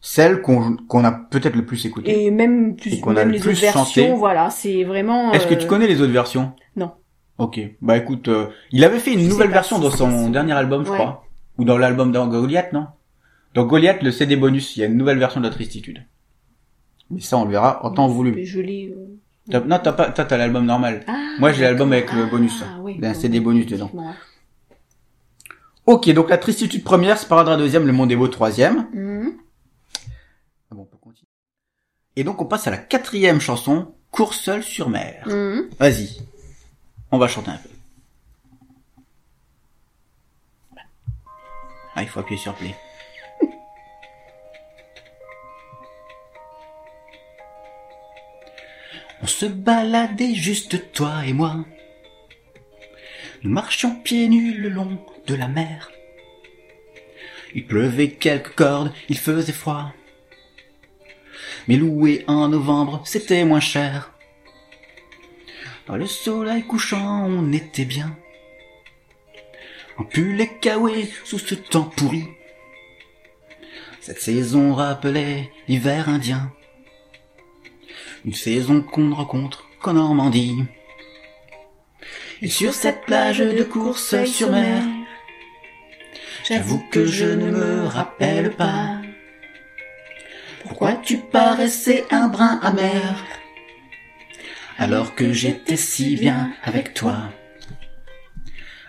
celle 0.00 0.40
qu'on 0.42 0.76
qu'on 0.88 1.04
a 1.04 1.12
peut-être 1.12 1.54
le 1.56 1.64
plus 1.64 1.84
écoutée. 1.86 2.24
Et 2.26 2.30
même 2.30 2.76
plus, 2.76 2.94
Et 2.94 3.00
qu'on 3.00 3.12
a 3.12 3.20
même 3.20 3.28
le 3.28 3.34
les 3.34 3.40
plus 3.40 3.52
autres 3.52 3.60
versions, 3.72 4.16
voilà, 4.16 4.50
c'est 4.50 4.84
vraiment. 4.84 5.32
Est-ce 5.32 5.46
que 5.46 5.54
euh, 5.54 5.58
tu 5.58 5.66
connais 5.66 5.86
les 5.86 6.00
autres 6.00 6.12
versions? 6.12 6.52
Non. 6.76 6.92
Ok. 7.38 7.60
Bah 7.82 7.96
écoute, 7.96 8.28
euh, 8.28 8.46
il 8.70 8.84
avait 8.84 8.98
fait 9.00 9.12
une 9.12 9.20
Je 9.20 9.28
nouvelle 9.28 9.50
version 9.50 9.76
si 9.76 9.82
dans 9.82 9.90
son 9.90 10.30
dernier 10.30 10.52
album, 10.52 10.84
je 10.86 10.90
crois. 10.92 11.24
Ou 11.58 11.64
dans 11.64 11.78
l'album 11.78 12.10
d'Angoliath, 12.12 12.72
non? 12.72 12.86
Dans 13.54 13.64
Goliath, 13.64 14.02
le 14.02 14.10
CD 14.10 14.34
bonus, 14.34 14.76
il 14.76 14.80
y 14.80 14.82
a 14.82 14.86
une 14.86 14.96
nouvelle 14.96 15.18
version 15.18 15.40
de 15.40 15.46
la 15.46 15.52
tristitude. 15.52 16.04
Mais 17.14 17.20
ça, 17.20 17.38
on 17.38 17.44
le 17.44 17.50
verra 17.50 17.84
en 17.84 17.90
temps 17.90 18.08
voulu. 18.08 18.32
Euh, 18.32 19.06
T'as- 19.50 19.60
Non, 19.60 19.78
t'as 19.82 19.92
pas, 19.92 20.10
toi, 20.10 20.24
t'as 20.24 20.36
l'album 20.36 20.64
normal. 20.64 21.04
Ah, 21.06 21.12
Moi, 21.38 21.52
j'ai 21.52 21.62
l'album 21.64 21.92
avec 21.92 22.12
le 22.12 22.26
bonus. 22.26 22.62
Ah, 22.64 22.78
oui, 22.80 22.98
un 23.02 23.12
bon, 23.12 23.20
CD 23.20 23.40
bonus 23.40 23.66
dedans. 23.66 23.90
Ok, 25.86 26.08
donc 26.10 26.30
la 26.30 26.38
tristitude 26.38 26.82
première, 26.82 27.18
Sparadrap 27.18 27.58
deuxième, 27.58 27.86
le 27.86 27.92
monde 27.92 28.10
est 28.10 28.16
beau 28.16 28.28
troisième. 28.28 28.86
Mhm. 28.94 29.32
Ah 30.70 30.74
bon, 30.74 30.82
on 30.82 30.84
peut 30.86 30.96
continuer. 30.98 31.28
Et 32.16 32.24
donc 32.24 32.40
on 32.40 32.46
passe 32.46 32.66
à 32.66 32.70
la 32.70 32.78
quatrième 32.78 33.40
chanson, 33.40 33.92
Cours 34.10 34.32
seul 34.32 34.62
sur 34.62 34.88
mer. 34.88 35.24
Mhm. 35.26 35.68
Vas-y, 35.78 36.20
on 37.10 37.18
va 37.18 37.28
chanter 37.28 37.50
un 37.50 37.58
peu. 37.58 37.68
Ah, 41.96 42.02
il 42.02 42.08
faut 42.08 42.20
appuyer 42.20 42.40
sur 42.40 42.54
play. 42.54 42.74
On 49.24 49.26
se 49.26 49.46
baladait 49.46 50.34
juste 50.34 50.92
toi 50.92 51.24
et 51.26 51.32
moi. 51.32 51.64
Nous 53.42 53.50
marchions 53.50 53.96
pieds 54.02 54.28
nus 54.28 54.52
le 54.52 54.68
long 54.68 54.98
de 55.26 55.34
la 55.34 55.48
mer. 55.48 55.90
Il 57.54 57.66
pleuvait 57.66 58.10
quelques 58.10 58.54
cordes, 58.54 58.92
il 59.08 59.16
faisait 59.16 59.54
froid. 59.54 59.94
Mais 61.68 61.76
louer 61.76 62.24
en 62.26 62.48
novembre, 62.48 63.00
c'était 63.06 63.46
moins 63.46 63.60
cher. 63.60 64.12
Dans 65.86 65.96
le 65.96 66.06
soleil 66.06 66.62
couchant, 66.62 67.24
on 67.24 67.50
était 67.50 67.86
bien. 67.86 68.14
En 69.96 70.04
pull 70.04 70.38
et 70.38 70.50
kawaii 70.60 71.10
sous 71.24 71.38
ce 71.38 71.54
temps 71.54 71.90
pourri. 71.96 72.24
Cette 74.02 74.20
saison 74.20 74.74
rappelait 74.74 75.50
l'hiver 75.66 76.10
indien. 76.10 76.52
Une 78.24 78.34
saison 78.34 78.80
qu'on 78.80 79.02
ne 79.02 79.14
rencontre 79.14 79.64
qu'en 79.82 79.94
Normandie. 79.94 80.64
Et 82.40 82.48
sur 82.48 82.72
cette 82.72 83.02
plage 83.02 83.38
de 83.38 83.62
course 83.62 84.24
sur 84.24 84.50
mer, 84.50 84.82
j'avoue 86.48 86.82
que 86.90 87.04
je 87.04 87.26
ne 87.26 87.50
me 87.50 87.86
rappelle 87.86 88.50
pas. 88.50 88.98
Pourquoi 90.62 90.94
tu 90.94 91.18
paraissais 91.18 92.04
un 92.10 92.28
brin 92.28 92.58
amer 92.62 93.24
alors 94.76 95.14
que 95.14 95.32
j'étais 95.32 95.76
si 95.76 96.16
bien 96.16 96.52
avec 96.64 96.94
toi? 96.94 97.30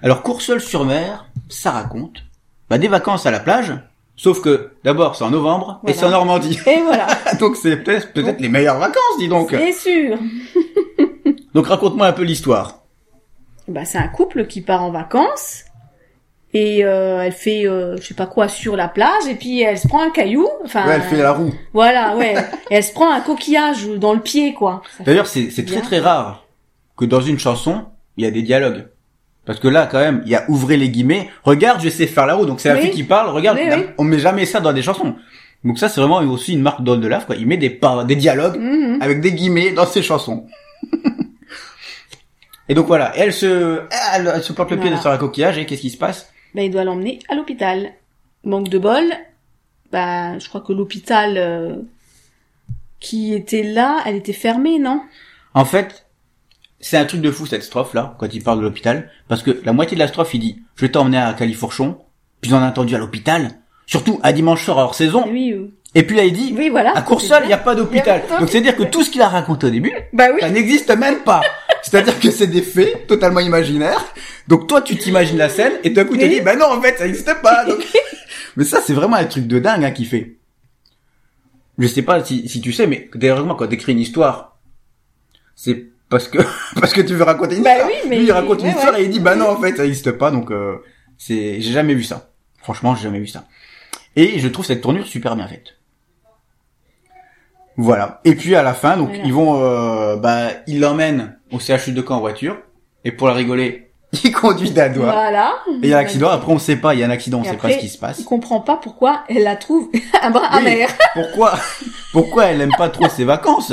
Alors 0.01 0.23
Courseul 0.23 0.61
sur 0.61 0.85
mer, 0.85 1.25
ça 1.49 1.71
raconte 1.71 2.23
bah, 2.69 2.77
des 2.77 2.87
vacances 2.87 3.25
à 3.25 3.31
la 3.31 3.39
plage, 3.39 3.73
sauf 4.15 4.41
que 4.41 4.71
d'abord 4.83 5.15
c'est 5.15 5.23
en 5.23 5.29
novembre 5.29 5.81
et 5.87 5.93
c'est 5.93 6.05
en 6.05 6.09
Normandie. 6.11 6.59
Et 6.67 6.81
voilà. 6.81 7.07
donc 7.39 7.55
c'est 7.55 7.77
peut-être 7.77 8.39
les 8.39 8.49
meilleures 8.49 8.79
vacances, 8.79 9.17
dis 9.19 9.27
donc. 9.27 9.49
C'est 9.51 9.71
sûr. 9.73 10.17
Donc 11.53 11.67
raconte-moi 11.67 12.07
un 12.07 12.11
peu 12.13 12.23
l'histoire. 12.23 12.83
Bah, 13.69 13.85
c'est 13.85 13.97
un 13.97 14.09
couple 14.09 14.45
qui 14.45 14.61
part 14.61 14.83
en 14.83 14.91
vacances 14.91 15.63
et 16.53 16.83
euh, 16.85 17.21
elle 17.21 17.31
fait 17.31 17.65
euh, 17.65 17.95
je 17.97 18.07
sais 18.07 18.13
pas 18.13 18.27
quoi 18.27 18.47
sur 18.47 18.75
la 18.75 18.87
plage 18.87 19.25
et 19.29 19.35
puis 19.35 19.61
elle 19.61 19.77
se 19.77 19.87
prend 19.87 20.03
un 20.03 20.09
caillou. 20.09 20.47
Enfin, 20.65 20.85
Ouais, 20.85 20.95
elle 20.95 21.01
fait 21.01 21.17
la 21.21 21.31
roue. 21.33 21.53
voilà, 21.73 22.15
ouais. 22.15 22.35
et 22.69 22.75
elle 22.75 22.83
se 22.83 22.91
prend 22.93 23.09
un 23.09 23.21
coquillage 23.21 23.87
dans 23.87 24.13
le 24.13 24.19
pied, 24.19 24.53
quoi. 24.53 24.81
D'ailleurs, 24.99 25.27
c'est 25.27 25.49
c'est 25.49 25.65
très 25.65 25.81
très 25.81 25.99
rare 25.99 26.45
que 26.97 27.05
dans 27.05 27.21
une 27.21 27.39
chanson, 27.39 27.85
il 28.17 28.25
y 28.25 28.27
a 28.27 28.31
des 28.31 28.41
dialogues. 28.41 28.87
Parce 29.45 29.59
que 29.59 29.67
là, 29.67 29.87
quand 29.89 29.99
même, 29.99 30.21
il 30.25 30.31
y 30.31 30.35
a 30.35 30.43
ouvrez 30.49 30.75
les 30.77 30.89
guillemets. 30.89 31.29
Regarde, 31.43 31.79
je 31.81 31.89
sais 31.89 32.07
faire 32.07 32.25
la 32.25 32.33
roue. 32.35 32.45
Donc 32.45 32.59
c'est 32.59 32.69
la 32.69 32.77
fille 32.77 32.91
qui 32.91 33.03
parle. 33.03 33.29
Regarde, 33.29 33.59
on- 33.97 34.03
met 34.03 34.19
jamais 34.19 34.45
ça 34.45 34.59
dans 34.59 34.73
des 34.73 34.81
chansons. 34.81 35.15
Donc 35.63 35.77
ça, 35.79 35.87
c'est 35.89 35.99
vraiment 36.01 36.17
aussi 36.19 36.53
une 36.53 36.61
marque 36.61 36.83
de 36.83 37.07
Lave, 37.07 37.25
quoi. 37.25 37.35
Il 37.35 37.47
met 37.47 37.57
des 37.57 37.69
par- 37.69 38.05
des 38.05 38.15
dialogues 38.15 38.57
Mhm. 38.59 39.01
avec 39.01 39.21
des 39.21 39.31
guillemets 39.33 39.71
dans 39.71 39.85
ses 39.85 40.01
chansons. 40.03 40.45
et 42.69 42.73
donc 42.73 42.87
voilà, 42.87 43.11
elle 43.15 43.33
se, 43.33 43.81
elle, 44.15 44.31
elle 44.33 44.43
se 44.43 44.53
porte 44.53 44.71
le 44.71 44.77
pied 44.77 44.95
sur 44.97 45.09
la 45.09 45.17
coquillage 45.17 45.57
et 45.57 45.65
qu'est-ce 45.65 45.81
qui 45.81 45.89
se 45.91 45.97
passe? 45.97 46.31
Ben, 46.55 46.63
il 46.65 46.71
doit 46.71 46.83
l'emmener 46.83 47.19
à 47.29 47.35
l'hôpital. 47.35 47.89
Manque 48.43 48.69
de 48.69 48.79
bol. 48.79 49.03
Bah, 49.91 50.37
je 50.39 50.47
crois 50.49 50.61
que 50.61 50.73
l'hôpital 50.73 51.35
euh, 51.37 51.75
qui 52.99 53.33
était 53.33 53.63
là, 53.63 54.01
elle 54.05 54.15
était 54.15 54.33
fermée, 54.33 54.79
non? 54.79 55.01
En 55.53 55.65
fait, 55.65 56.04
c'est 56.79 56.97
un 56.97 57.05
truc 57.05 57.21
de 57.21 57.31
fou 57.31 57.45
cette 57.45 57.63
strophe 57.63 57.93
là, 57.93 58.15
quand 58.19 58.33
il 58.33 58.43
parle 58.43 58.59
de 58.59 58.63
l'hôpital, 58.63 59.09
parce 59.27 59.43
que 59.43 59.59
la 59.63 59.73
moitié 59.73 59.95
de 59.95 59.99
la 59.99 60.07
strophe 60.07 60.33
il 60.33 60.39
dit 60.39 60.61
je 60.75 60.81
vais 60.85 60.91
t'emmener 60.91 61.17
à 61.17 61.33
Califourchon, 61.33 61.97
puis 62.41 62.53
on 62.53 62.57
a 62.57 62.67
entendu 62.67 62.95
à 62.95 62.97
l'hôpital, 62.97 63.51
surtout 63.85 64.19
à 64.23 64.33
dimanche 64.33 64.63
soir 64.65 64.77
hors 64.77 64.95
saison, 64.95 65.25
Oui, 65.27 65.51
euh, 65.53 65.71
et 65.95 66.03
puis 66.03 66.15
là 66.17 66.25
il 66.25 66.33
dit 66.33 66.53
oui, 66.57 66.69
voilà. 66.69 66.95
à 66.95 67.01
Courseul 67.01 67.43
il 67.43 67.47
n'y 67.47 67.53
a 67.53 67.57
pas 67.57 67.75
d'hôpital. 67.75 68.23
Donc 68.39 68.49
c'est 68.49 68.61
dire 68.61 68.75
que 68.75 68.83
tout 68.83 69.03
ce 69.03 69.09
qu'il 69.09 69.21
a 69.21 69.29
raconté 69.29 69.67
au 69.67 69.69
début, 69.69 69.93
Bah 70.13 70.25
oui. 70.33 70.41
ça 70.41 70.49
n'existe 70.49 70.95
même 70.95 71.19
pas. 71.19 71.41
C'est-à-dire 71.81 72.19
que 72.19 72.31
c'est 72.31 72.47
des 72.47 72.61
faits 72.63 73.07
totalement 73.07 73.39
imaginaires. 73.39 74.03
Donc 74.47 74.67
toi 74.67 74.81
tu 74.81 74.95
t'imagines 74.97 75.37
la 75.37 75.49
scène 75.49 75.73
et 75.83 75.89
d'un 75.91 76.03
coup 76.03 76.13
tu 76.13 76.19
te 76.19 76.25
Oui. 76.25 76.35
dis 76.35 76.41
bah 76.41 76.55
non 76.55 76.65
en 76.65 76.81
fait 76.81 76.97
ça 76.97 77.05
n'existe 77.05 77.33
pas. 77.41 77.63
Donc... 77.65 77.77
mais 78.57 78.63
ça 78.65 78.81
c'est 78.81 78.93
vraiment 78.93 79.15
un 79.15 79.25
truc 79.25 79.47
de 79.47 79.59
dingue 79.59 79.83
hein, 79.85 79.91
qu'il 79.91 80.07
fait. 80.07 80.35
Je 81.77 81.87
sais 81.87 82.01
pas 82.03 82.23
si, 82.23 82.47
si 82.47 82.61
tu 82.61 82.71
sais, 82.71 82.87
mais 82.87 83.09
d'ailleurs 83.15 83.45
quand 83.57 83.67
t'écris 83.67 83.91
une 83.91 83.99
histoire, 83.99 84.57
c'est 85.55 85.87
parce 86.17 86.27
que 86.29 86.37
parce 86.79 86.93
que 86.93 87.01
tu 87.01 87.13
veux 87.13 87.23
raconter 87.23 87.57
une 87.57 87.63
Bah 87.63 87.71
histoire. 87.73 87.89
oui, 87.91 88.09
mais- 88.09 88.17
Lui 88.17 88.25
il 88.25 88.31
raconte 88.31 88.59
une 88.61 88.67
ouais, 88.67 88.71
histoire 88.71 88.93
ouais. 88.93 89.01
et 89.01 89.05
il 89.05 89.09
dit 89.09 89.19
bah 89.19 89.35
non 89.35 89.49
en 89.49 89.59
fait 89.59 89.75
ça 89.75 89.83
n'existe 89.83 90.11
pas 90.11 90.31
donc 90.31 90.49
euh, 90.51 90.77
c'est 91.17 91.59
j'ai 91.61 91.71
jamais 91.73 91.93
vu 91.93 92.03
ça. 92.03 92.29
Franchement 92.61 92.95
j'ai 92.95 93.03
jamais 93.03 93.19
vu 93.19 93.27
ça. 93.27 93.43
Et 94.15 94.39
je 94.39 94.47
trouve 94.47 94.65
cette 94.65 94.81
tournure 94.81 95.05
super 95.05 95.35
bien 95.35 95.47
faite. 95.47 95.75
Voilà. 97.77 98.21
Et 98.23 98.35
puis 98.35 98.55
à 98.55 98.63
la 98.63 98.73
fin, 98.73 98.95
donc 98.95 99.09
Voilà. 99.09 99.23
ils 99.25 99.33
vont, 99.33 99.61
euh, 99.61 100.15
bah, 100.15 100.47
ils 100.67 100.79
l'emmènent 100.79 101.37
au 101.51 101.59
CHU 101.59 101.91
de 101.91 102.01
Caen 102.01 102.15
en 102.15 102.19
voiture. 102.21 102.57
Et 103.03 103.11
pour 103.11 103.27
la 103.27 103.33
rigoler, 103.33 103.84
il 104.23 104.31
conduit 104.31 104.71
d'un 104.71 104.89
doigt. 104.89 105.11
Voilà. 105.11 105.53
Et 105.67 105.77
il 105.83 105.89
y 105.89 105.93
a 105.93 105.97
un 105.97 106.01
accident. 106.01 106.29
Après, 106.29 106.51
on 106.51 106.59
sait 106.59 106.75
pas. 106.77 106.93
Il 106.93 106.99
y 106.99 107.03
a 107.03 107.07
un 107.07 107.11
accident. 107.11 107.39
On 107.39 107.43
Et 107.43 107.45
sait 107.47 107.51
après, 107.53 107.69
pas 107.69 107.73
ce 107.75 107.79
qui 107.79 107.89
se 107.89 107.97
passe. 107.97 108.19
Il 108.19 108.25
comprend 108.25 108.59
pas 108.61 108.77
pourquoi 108.77 109.21
elle 109.29 109.43
la 109.43 109.55
trouve 109.55 109.89
un 110.21 110.29
brin 110.31 110.47
Oui. 110.53 110.57
amer. 110.67 110.87
Pourquoi, 111.13 111.53
pourquoi 112.11 112.45
elle 112.45 112.59
aime 112.61 112.73
pas 112.77 112.89
trop 112.89 113.07
ses 113.07 113.23
vacances? 113.23 113.71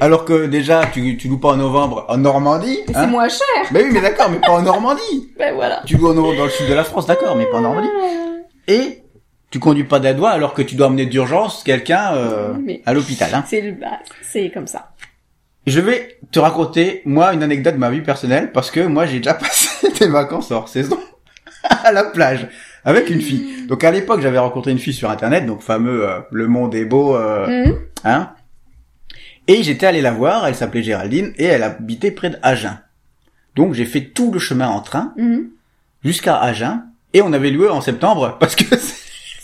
Alors 0.00 0.24
que 0.26 0.46
déjà, 0.46 0.82
tu, 0.92 1.16
tu 1.16 1.28
loues 1.28 1.38
pas 1.38 1.52
en 1.52 1.56
novembre 1.56 2.04
en 2.08 2.18
Normandie. 2.18 2.80
Hein? 2.88 2.92
C'est 2.94 3.06
moins 3.06 3.28
cher. 3.28 3.46
mais 3.70 3.82
oui, 3.84 3.90
mais 3.92 4.00
d'accord, 4.02 4.28
mais 4.30 4.38
pas 4.40 4.52
en 4.52 4.62
Normandie. 4.62 5.30
Ben 5.38 5.54
voilà. 5.54 5.82
Tu 5.86 5.96
loues 5.96 6.10
en 6.10 6.14
novembre 6.14 6.36
dans 6.36 6.44
le 6.44 6.50
sud 6.50 6.68
de 6.68 6.74
la 6.74 6.84
France, 6.84 7.06
d'accord, 7.06 7.34
mais 7.36 7.46
pas 7.46 7.58
en 7.58 7.62
Normandie. 7.62 7.88
Et 8.68 9.02
tu 9.50 9.58
conduis 9.58 9.84
pas 9.84 9.98
d'un 10.00 10.14
doigt 10.14 10.30
alors 10.30 10.52
que 10.54 10.62
tu 10.62 10.74
dois 10.76 10.86
emmener 10.88 11.06
d'urgence 11.06 11.62
quelqu'un 11.64 12.12
euh, 12.14 12.52
à 12.86 12.92
l'hôpital. 12.92 13.30
Hein? 13.34 13.44
C'est 13.48 13.60
le, 13.62 13.72
bah, 13.72 13.98
c'est 14.22 14.50
comme 14.50 14.66
ça. 14.66 14.89
Je 15.70 15.78
vais 15.80 16.18
te 16.32 16.40
raconter, 16.40 17.00
moi, 17.04 17.32
une 17.32 17.44
anecdote 17.44 17.74
de 17.74 17.78
ma 17.78 17.90
vie 17.90 18.00
personnelle, 18.00 18.50
parce 18.50 18.72
que 18.72 18.80
moi, 18.80 19.06
j'ai 19.06 19.18
déjà 19.18 19.34
passé 19.44 19.88
des 20.00 20.08
vacances 20.08 20.50
hors 20.50 20.68
saison 20.68 20.98
à 21.62 21.92
la 21.92 22.02
plage 22.04 22.48
avec 22.84 23.08
une 23.08 23.20
fille. 23.20 23.66
Donc, 23.68 23.84
à 23.84 23.92
l'époque, 23.92 24.20
j'avais 24.20 24.38
rencontré 24.38 24.72
une 24.72 24.80
fille 24.80 24.92
sur 24.94 25.08
Internet, 25.10 25.46
donc 25.46 25.62
fameux 25.62 26.08
euh, 26.08 26.18
Le 26.32 26.48
Monde 26.48 26.74
est 26.74 26.84
beau, 26.86 27.14
euh, 27.16 27.46
Mhm. 27.66 27.74
hein. 28.04 28.30
Et 29.46 29.62
j'étais 29.62 29.86
allé 29.86 30.00
la 30.00 30.10
voir, 30.12 30.46
elle 30.46 30.56
s'appelait 30.56 30.82
Géraldine, 30.82 31.32
et 31.36 31.44
elle 31.44 31.62
habitait 31.62 32.10
près 32.10 32.30
d'Agen. 32.30 32.78
Donc, 33.54 33.74
j'ai 33.74 33.84
fait 33.84 34.00
tout 34.02 34.32
le 34.32 34.40
chemin 34.40 34.66
en 34.68 34.80
train 34.80 35.12
Mhm. 35.16 35.50
jusqu'à 36.04 36.36
Agen, 36.36 36.82
et 37.14 37.22
on 37.22 37.32
avait 37.32 37.50
loué 37.50 37.68
en 37.68 37.80
septembre, 37.80 38.36
parce 38.40 38.56
que 38.56 38.64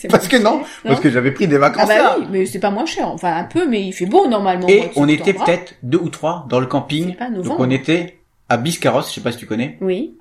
parce 0.09 0.29
que 0.29 0.37
non, 0.37 0.63
parce 0.85 1.01
que 1.01 1.11
j'avais 1.11 1.31
pris 1.33 1.47
des 1.49 1.57
Ah 1.57 1.61
vacances 1.61 1.89
bah 1.89 1.97
là. 1.99 2.17
oui, 2.19 2.27
mais 2.31 2.47
c'est 2.47 2.59
pas 2.61 2.71
moins 2.71 2.87
cher. 2.87 3.09
Enfin, 3.09 3.35
un 3.37 3.45
peu, 3.45 3.67
mais 3.69 3.83
il 3.83 3.93
fait 3.93 4.07
beau 4.07 4.27
normalement. 4.29 4.67
Et 4.69 4.91
on 4.97 5.09
était 5.09 5.33
peut-être 5.33 5.75
deux 5.83 5.99
ou 5.99 6.09
trois 6.09 6.47
dans 6.49 6.61
le 6.61 6.67
camping. 6.67 7.15
Pas 7.17 7.31
Donc 7.31 7.59
on 7.61 7.71
était 7.71 8.19
à 8.49 8.57
Biscarros, 8.57 9.03
je 9.03 9.07
sais 9.15 9.21
pas 9.21 9.33
si 9.33 9.39
tu 9.39 9.47
connais. 9.47 9.77
Oui. 9.81 10.15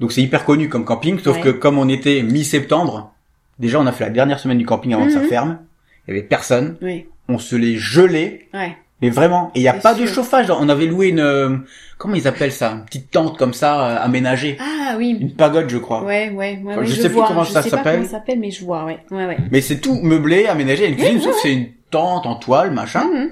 Donc 0.00 0.12
c'est 0.12 0.22
hyper 0.22 0.44
connu 0.44 0.68
comme 0.68 0.84
camping, 0.84 1.18
sauf 1.18 1.36
Ouais. 1.36 1.42
que 1.42 1.48
comme 1.50 1.78
on 1.78 1.88
était 1.88 2.22
mi-septembre, 2.22 3.12
déjà 3.58 3.80
on 3.80 3.86
a 3.86 3.92
fait 3.92 4.04
la 4.04 4.10
dernière 4.10 4.38
semaine 4.38 4.58
du 4.58 4.66
camping 4.66 4.92
avant 4.94 5.06
que 5.06 5.12
ça 5.12 5.20
Mhm. 5.20 5.28
ferme. 5.28 5.58
Il 6.06 6.14
y 6.14 6.18
avait 6.18 6.26
personne. 6.26 6.76
Oui. 6.82 7.06
On 7.28 7.38
se 7.38 7.56
les 7.56 7.76
gelait, 7.76 8.46
Ouais. 8.54 8.76
Mais 9.02 9.10
vraiment. 9.10 9.50
Et 9.54 9.60
il 9.60 9.62
y 9.62 9.68
a 9.68 9.74
pas 9.74 9.94
de 9.94 10.06
chauffage. 10.06 10.50
On 10.50 10.68
avait 10.68 10.86
loué 10.86 11.08
une, 11.08 11.20
euh, 11.20 11.56
comment 11.98 12.14
ils 12.14 12.26
appellent 12.26 12.52
ça, 12.52 12.72
une 12.72 12.84
petite 12.84 13.10
tente 13.10 13.36
comme 13.38 13.52
ça 13.54 13.88
euh, 13.88 14.04
aménagée, 14.04 14.56
Ah 14.60 14.94
oui. 14.96 15.16
une 15.20 15.34
pagode 15.34 15.68
je 15.68 15.78
crois. 15.78 16.02
Ouais, 16.02 16.30
ouais, 16.30 16.60
ouais. 16.62 16.72
Enfin, 16.72 16.80
ouais, 16.80 16.86
je 16.86 16.94
je, 16.94 17.00
sais 17.02 17.08
plus 17.08 17.16
vois. 17.16 17.28
comment 17.28 17.44
je 17.44 17.52
ça 17.52 17.62
sais 17.62 17.70
pas 17.70 17.76
s'appelle. 17.78 17.96
comment 17.96 18.04
ça 18.06 18.10
s'appelle, 18.18 18.38
mais 18.40 18.50
je 18.50 18.64
vois, 18.64 18.84
ouais. 18.84 18.98
Ouais, 19.10 19.26
ouais. 19.26 19.36
Mais 19.50 19.60
c'est 19.60 19.78
tout 19.80 19.94
meublé, 20.02 20.46
aménagé. 20.46 20.86
Une 20.88 20.96
cuisine, 20.96 21.16
Oui, 21.16 21.22
sauf 21.22 21.36
c'est 21.42 21.52
une 21.52 21.68
tente 21.90 22.26
en 22.26 22.36
toile, 22.36 22.70
machin. 22.70 23.04
Mhm. 23.04 23.30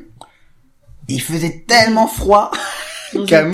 Il 1.08 1.20
faisait 1.20 1.64
tellement 1.66 2.06
froid 2.06 2.50
qu'à 3.26 3.44
ouais. 3.46 3.52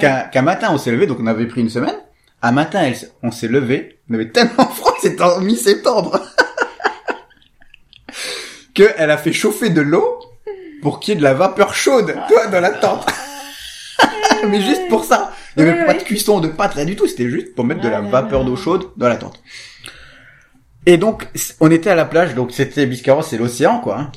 qu'un 0.00 0.20
qu'un 0.22 0.42
matin 0.42 0.68
on 0.72 0.78
s'est 0.78 0.90
levé, 0.90 1.06
donc 1.06 1.18
on 1.20 1.26
avait 1.26 1.46
pris 1.46 1.60
une 1.60 1.70
semaine. 1.70 1.94
Un 2.42 2.52
matin, 2.52 2.82
elle 2.82 2.94
on 3.24 3.30
s'est 3.32 3.48
levé, 3.48 3.98
on 4.08 4.14
avait 4.14 4.28
tellement 4.30 4.68
froid, 4.74 4.94
c'était 5.00 5.22
en 5.22 5.40
mi-septembre, 5.40 6.20
que 8.74 8.84
elle 8.96 9.10
a 9.10 9.16
fait 9.16 9.32
chauffer 9.32 9.70
de 9.70 9.80
l'eau 9.80 10.18
pour 10.82 11.00
qu'il 11.00 11.14
y 11.14 11.16
ait 11.16 11.18
de 11.18 11.24
la 11.24 11.34
vapeur 11.34 11.74
chaude, 11.74 12.14
toi, 12.28 12.46
dans 12.48 12.60
la 12.60 12.70
tente. 12.70 13.06
Mais 14.48 14.60
juste 14.60 14.88
pour 14.88 15.04
ça. 15.04 15.32
Il 15.56 15.64
n'y 15.64 15.70
avait 15.70 15.86
pas 15.86 15.94
de 15.94 16.02
cuisson 16.02 16.40
de 16.40 16.48
pâte, 16.48 16.74
rien 16.74 16.84
du 16.84 16.94
tout, 16.94 17.08
c'était 17.08 17.28
juste 17.28 17.54
pour 17.54 17.64
mettre 17.64 17.80
de 17.80 17.88
la 17.88 18.00
vapeur 18.00 18.44
d'eau 18.44 18.54
chaude 18.54 18.90
dans 18.96 19.08
la 19.08 19.16
tente. 19.16 19.42
Et 20.86 20.96
donc, 20.96 21.28
on 21.60 21.70
était 21.70 21.90
à 21.90 21.96
la 21.96 22.04
plage, 22.04 22.34
donc 22.34 22.52
c'était 22.52 22.86
Biscarrosse, 22.86 23.28
c'est 23.28 23.38
l'océan, 23.38 23.80
quoi. 23.80 23.98
hein. 23.98 24.12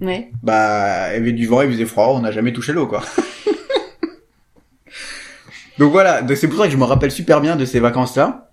Ouais. 0.00 0.30
Bah, 0.42 1.10
il 1.10 1.14
y 1.14 1.16
avait 1.18 1.32
du 1.32 1.46
vent, 1.46 1.60
il 1.60 1.70
faisait 1.70 1.84
froid, 1.84 2.06
on 2.08 2.20
n'a 2.20 2.32
jamais 2.32 2.54
touché 2.54 2.72
l'eau, 2.72 2.86
quoi. 2.86 3.02
donc 5.78 5.92
voilà, 5.92 6.22
c'est 6.34 6.48
pour 6.48 6.58
ça 6.58 6.64
que 6.66 6.72
je 6.72 6.76
me 6.78 6.84
rappelle 6.84 7.12
super 7.12 7.40
bien 7.40 7.56
de 7.56 7.64
ces 7.66 7.80
vacances-là. 7.80 8.50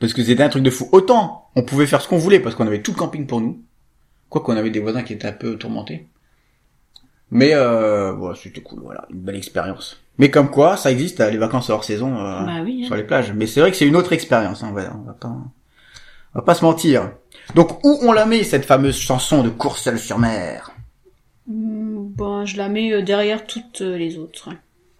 Parce 0.00 0.12
que 0.12 0.22
c'était 0.24 0.42
un 0.42 0.48
truc 0.48 0.62
de 0.62 0.70
fou. 0.70 0.88
Autant, 0.92 1.48
on 1.56 1.62
pouvait 1.62 1.86
faire 1.86 2.00
ce 2.00 2.08
qu'on 2.08 2.18
voulait, 2.18 2.40
parce 2.40 2.54
qu'on 2.54 2.66
avait 2.66 2.82
tout 2.82 2.92
le 2.92 2.96
camping 2.96 3.26
pour 3.26 3.40
nous. 3.40 3.62
Quoi 4.30 4.42
qu'on 4.42 4.56
avait 4.56 4.70
des 4.70 4.80
voisins 4.80 5.02
qui 5.02 5.12
étaient 5.14 5.28
un 5.28 5.32
peu 5.32 5.56
tourmentés. 5.56 6.06
Mais, 7.30 7.50
euh, 7.54 8.12
voilà, 8.12 8.34
c'était 8.36 8.60
cool, 8.62 8.80
voilà, 8.82 9.06
une 9.10 9.20
belle 9.20 9.36
expérience. 9.36 10.00
Mais 10.18 10.30
comme 10.30 10.50
quoi, 10.50 10.76
ça 10.76 10.90
existe, 10.90 11.20
euh, 11.20 11.30
les 11.30 11.36
vacances 11.38 11.68
hors 11.70 11.84
saison, 11.84 12.16
euh, 12.16 12.44
Bah 12.44 12.60
oui. 12.64 12.80
hein. 12.82 12.86
sur 12.86 12.96
les 12.96 13.04
plages. 13.04 13.32
Mais 13.34 13.46
c'est 13.46 13.60
vrai 13.60 13.70
que 13.70 13.76
c'est 13.76 13.86
une 13.86 13.96
autre 13.96 14.12
expérience, 14.12 14.62
hein, 14.62 14.68
on 14.70 14.74
va, 14.74 14.92
on 14.96 15.02
va 15.06 15.12
pas, 15.12 15.28
on 15.28 16.38
va 16.38 16.42
pas 16.42 16.54
se 16.54 16.64
mentir. 16.64 17.10
Donc, 17.54 17.84
où 17.84 17.98
on 18.02 18.12
la 18.12 18.24
met, 18.26 18.42
cette 18.44 18.64
fameuse 18.64 18.96
chanson 18.98 19.42
de 19.42 19.50
Courseul 19.50 19.98
sur 19.98 20.18
mer? 20.18 20.72
Hmm, 21.46 21.86
Bon, 22.16 22.44
je 22.46 22.56
la 22.56 22.68
mets 22.68 22.92
euh, 22.92 23.02
derrière 23.02 23.46
toutes 23.46 23.82
euh, 23.82 23.96
les 23.96 24.18
autres. 24.18 24.48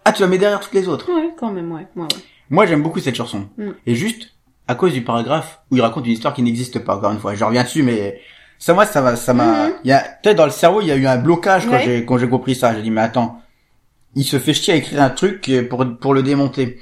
Ah, 0.05 0.13
tu 0.13 0.21
la 0.21 0.27
mets 0.27 0.37
derrière 0.37 0.59
toutes 0.61 0.73
les 0.73 0.87
autres? 0.87 1.11
Ouais, 1.11 1.31
quand 1.37 1.51
même, 1.51 1.71
ouais. 1.71 1.85
ouais, 1.95 2.03
ouais. 2.03 2.07
Moi, 2.49 2.65
j'aime 2.65 2.81
beaucoup 2.81 2.99
cette 2.99 3.15
chanson. 3.15 3.49
Mm. 3.57 3.71
Et 3.87 3.95
juste, 3.95 4.35
à 4.67 4.75
cause 4.75 4.93
du 4.93 5.03
paragraphe 5.03 5.61
où 5.71 5.75
il 5.75 5.81
raconte 5.81 6.05
une 6.05 6.13
histoire 6.13 6.33
qui 6.33 6.41
n'existe 6.43 6.79
pas, 6.79 6.95
encore 6.95 7.11
une 7.11 7.19
fois. 7.19 7.35
Je 7.35 7.43
reviens 7.43 7.63
dessus, 7.63 7.83
mais 7.83 8.21
ça, 8.59 8.73
moi, 8.73 8.85
ça 8.85 9.01
va, 9.01 9.15
ça 9.15 9.33
m'a, 9.33 9.67
Mhm. 9.67 9.73
il 9.85 9.89
y 9.89 9.93
a, 9.93 9.99
peut-être 10.21 10.37
dans 10.37 10.45
le 10.45 10.51
cerveau, 10.51 10.81
il 10.81 10.87
y 10.87 10.91
a 10.91 10.95
eu 10.95 11.07
un 11.07 11.17
blocage 11.17 11.65
quand 11.65 11.71
Ouais. 11.73 11.83
j'ai, 11.85 12.05
quand 12.05 12.17
j'ai 12.17 12.27
compris 12.29 12.53
ça. 12.55 12.75
J'ai 12.75 12.81
dit, 12.83 12.91
mais 12.91 13.01
attends, 13.01 13.41
il 14.15 14.23
se 14.25 14.37
fait 14.37 14.53
chier 14.53 14.73
à 14.73 14.77
écrire 14.77 15.01
un 15.01 15.09
truc 15.09 15.49
pour, 15.69 15.85
pour 15.99 16.13
le 16.13 16.21
démonter. 16.23 16.77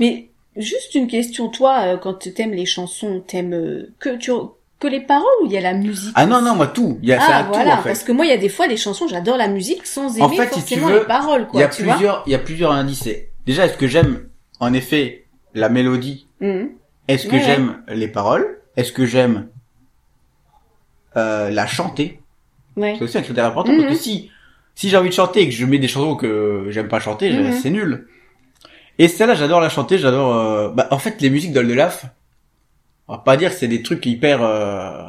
Mais 0.00 0.30
juste 0.56 0.94
une 0.94 1.06
question, 1.06 1.48
toi, 1.48 1.80
euh, 1.84 1.96
quand 1.98 2.14
t'aimes 2.34 2.52
les 2.52 2.66
chansons, 2.66 3.22
t'aimes 3.26 3.52
euh, 3.54 3.92
que 4.00 4.16
tu 4.16 4.32
que 4.80 4.86
les 4.86 5.00
paroles 5.00 5.26
ou 5.42 5.46
il 5.46 5.52
y 5.52 5.56
a 5.58 5.60
la 5.60 5.74
musique 5.74 6.12
Ah 6.14 6.24
non, 6.24 6.40
non, 6.40 6.54
moi, 6.54 6.68
tout. 6.68 7.00
Il 7.02 7.08
y 7.08 7.12
a, 7.12 7.18
Ah 7.20 7.38
un 7.40 7.42
tout, 7.46 7.48
voilà, 7.54 7.74
en 7.80 7.82
fait. 7.82 7.88
parce 7.88 8.04
que 8.04 8.12
moi 8.12 8.24
il 8.26 8.28
y 8.28 8.32
a 8.32 8.36
des 8.36 8.48
fois 8.48 8.68
des 8.68 8.76
chansons, 8.76 9.08
j'adore 9.08 9.36
la 9.36 9.48
musique 9.48 9.84
sans 9.84 10.14
aimer 10.14 10.22
En 10.24 10.28
fait, 10.28 10.54
si 10.54 10.62
tu 10.64 10.76
forcément 10.76 10.86
veux, 10.86 11.00
les 11.00 11.04
paroles, 11.04 11.40
Il 11.42 11.46
quoi. 11.48 11.60
y 11.60 11.64
a 11.64 11.68
tu 11.68 11.82
plusieurs, 11.82 12.22
il 12.26 12.30
y 12.32 12.34
a 12.36 12.38
plusieurs 12.38 12.70
indices. 12.70 13.08
Déjà, 13.44 13.66
est-ce 13.66 13.76
que 13.76 13.88
j'aime, 13.88 14.28
en 14.60 14.72
effet, 14.72 15.24
la 15.54 15.68
mélodie? 15.68 16.28
Mhm. 16.40 16.70
Est-ce 17.08 17.26
que 17.26 17.32
Ouais, 17.32 17.38
ouais. 17.38 17.44
j'aime 17.44 17.82
les 17.88 18.06
paroles? 18.06 18.60
Est-ce 18.76 18.92
que 18.92 19.04
j'aime, 19.04 19.48
euh, 21.16 21.50
la 21.50 21.66
chanter? 21.66 22.20
Ouais. 22.76 22.94
C'est 22.98 23.04
aussi 23.04 23.18
un 23.18 23.22
critère 23.22 23.46
important 23.46 23.72
Mhm. 23.72 23.82
parce 23.84 23.96
que 23.96 24.02
si 24.02 24.30
si 24.74 24.88
j'ai 24.88 24.96
envie 24.96 25.08
de 25.08 25.14
chanter 25.14 25.40
et 25.42 25.48
que 25.48 25.54
je 25.54 25.66
mets 25.66 25.78
des 25.80 25.88
chansons 25.88 26.14
que 26.14 26.66
j'aime 26.70 26.86
pas 26.88 27.00
chanter, 27.00 27.32
Mhm. 27.32 27.52
c'est 27.52 27.70
nul. 27.70 28.06
Et 29.00 29.08
celle-là, 29.08 29.34
j'adore 29.34 29.60
la 29.60 29.68
chanter, 29.68 29.98
j'adore. 29.98 30.34
euh, 30.34 30.68
Bah, 30.70 30.86
en 30.92 30.98
fait, 30.98 31.20
les 31.20 31.30
musiques 31.30 31.52
d'Oldelaf, 31.52 32.06
on 33.08 33.14
va 33.14 33.18
pas 33.18 33.36
dire 33.36 33.50
que 33.50 33.56
c'est 33.56 33.68
des 33.68 33.82
trucs 33.82 34.04
hyper 34.06 34.40
euh, 34.42 35.08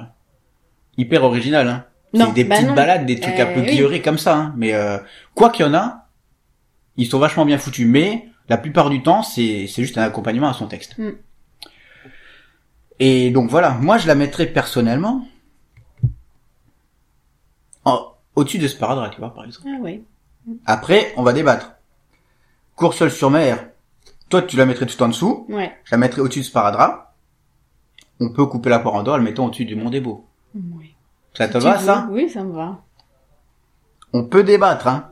hyper 0.98 1.24
original. 1.24 1.68
Hein. 1.68 1.86
Non, 2.14 2.28
c'est 2.28 2.34
des 2.34 2.44
bah 2.44 2.56
petites 2.56 2.70
non. 2.70 2.74
balades, 2.76 3.06
des 3.06 3.20
trucs 3.20 3.40
un 3.40 3.46
Euh, 3.48 3.54
peu 3.54 3.60
oui. 3.62 3.68
guillorés 3.68 4.02
comme 4.02 4.18
ça. 4.18 4.36
Hein. 4.36 4.54
Mais 4.58 4.74
euh, 4.74 4.98
quoi 5.36 5.50
qu'il 5.52 5.64
y 5.66 5.70
en 5.70 5.74
a, 5.76 6.08
ils 6.98 7.06
sont 7.08 7.20
vachement 7.20 7.46
bien 7.46 7.58
foutus. 7.60 7.86
Mais 7.86 8.28
la 8.48 8.58
plupart 8.58 8.90
du 8.90 9.04
temps, 9.04 9.22
c'est 9.22 9.68
c'est 9.68 9.84
juste 9.84 9.98
un 10.00 10.04
accompagnement 10.04 10.50
à 10.50 10.54
son 10.54 10.66
texte. 10.68 10.98
Mm. 10.98 11.10
Et 13.00 13.30
donc 13.30 13.50
voilà, 13.50 13.72
moi 13.80 13.98
je 13.98 14.08
la 14.08 14.16
mettrais 14.16 14.48
personnellement 14.48 15.28
en- 17.86 18.08
au-dessus 18.36 18.58
de 18.60 18.68
Sparadrap, 18.68 19.12
tu 19.12 19.20
vois, 19.20 19.34
par 19.34 19.46
exemple. 19.46 19.68
Ah 19.76 19.82
ouais. 19.82 20.02
Après, 20.65 21.13
on 21.18 21.24
va 21.24 21.34
débattre. 21.34 21.74
Courseul 22.76 23.12
sur 23.12 23.30
mer, 23.30 23.68
toi 24.30 24.42
tu 24.42 24.56
la 24.56 24.65
mettrais 24.65 24.86
tout 24.86 25.02
en 25.04 25.10
dessous, 25.10 25.46
Ouais. 25.50 25.72
je 25.84 25.92
la 25.92 25.98
mettrais 25.98 26.22
au-dessus 26.22 26.39
de 26.39 26.46
Sparadrap. 26.46 27.13
On 28.22 28.30
peut 28.30 28.46
couper 28.46 28.70
la 28.70 28.80
poire 28.80 28.96
en 28.96 29.04
deux 29.04 29.12
en 29.12 29.18
le 29.18 29.24
mettant 29.24 29.46
au-dessus 29.46 29.65
du 29.65 29.76
Mont 29.76 29.89
des 29.89 30.02
Beaux. 30.02 30.26
Oui. 30.56 30.96
Ça 31.34 31.48
te 31.48 31.58
va 31.58 31.78
veux 31.78 31.86
ça? 31.86 32.08
Oui, 32.12 32.30
ça 32.30 32.44
me 32.44 32.54
va. 32.54 32.80
On 34.13 34.24
peut 34.24 34.44
débattre, 34.44 34.88
hein. 34.88 35.12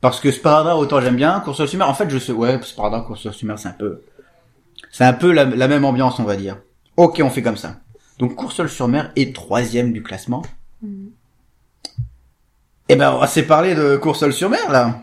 Parce 0.00 0.20
que 0.20 0.30
Sparadrap, 0.30 0.78
autant 0.78 1.00
j'aime 1.00 1.16
bien, 1.16 1.40
Courseul 1.40 1.66
sur 1.68 1.78
mer, 1.78 1.88
en 1.88 1.94
fait 1.94 2.10
je 2.10 2.18
sais, 2.18 2.32
ouais, 2.32 2.60
Sparadrap, 2.62 3.06
Courseul 3.06 3.32
sur 3.32 3.46
mer, 3.46 3.58
c'est 3.58 3.68
un 3.68 3.72
peu, 3.72 4.02
c'est 4.90 5.04
un 5.04 5.14
peu 5.14 5.32
la, 5.32 5.44
la 5.44 5.66
même 5.68 5.84
ambiance, 5.84 6.18
on 6.18 6.24
va 6.24 6.36
dire. 6.36 6.58
Ok, 6.96 7.20
on 7.24 7.30
fait 7.30 7.42
comme 7.42 7.56
ça. 7.56 7.76
Donc 8.18 8.34
Courseul 8.34 8.68
sur 8.68 8.86
mer 8.88 9.10
est 9.16 9.34
troisième 9.34 9.92
du 9.92 10.02
classement. 10.02 10.42
Mhm. 10.82 11.10
Eh 12.88 12.96
ben, 12.96 13.12
on 13.12 13.18
va 13.18 13.26
se 13.26 13.40
parler 13.40 13.74
de 13.74 13.96
Courseul 13.96 14.32
sur 14.32 14.50
mer, 14.50 14.70
là. 14.70 15.00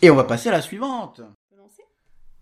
Et 0.00 0.08
on 0.08 0.14
va 0.14 0.22
passer 0.24 0.50
à 0.50 0.52
la 0.52 0.62
suivante. 0.62 1.20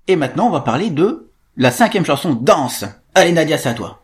Et 0.07 0.17
maintenant, 0.17 0.49
on 0.49 0.51
va 0.51 0.61
parler 0.61 0.91
de 0.91 1.31
la 1.57 1.71
cinquième 1.71 2.05
chanson, 2.05 2.35
Danse. 2.35 2.85
Allez, 3.15 3.33
Nadia, 3.33 3.57
c'est 3.57 3.71
à 3.71 3.75
toi. 3.75 4.03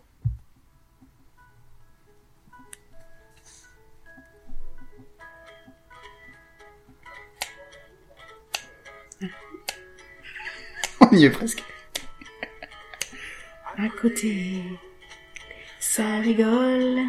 On 11.01 11.11
y 11.15 11.25
est 11.27 11.31
presque. 11.31 11.63
À 13.77 13.89
côté, 14.01 14.63
ça 15.79 16.19
rigole. 16.21 17.01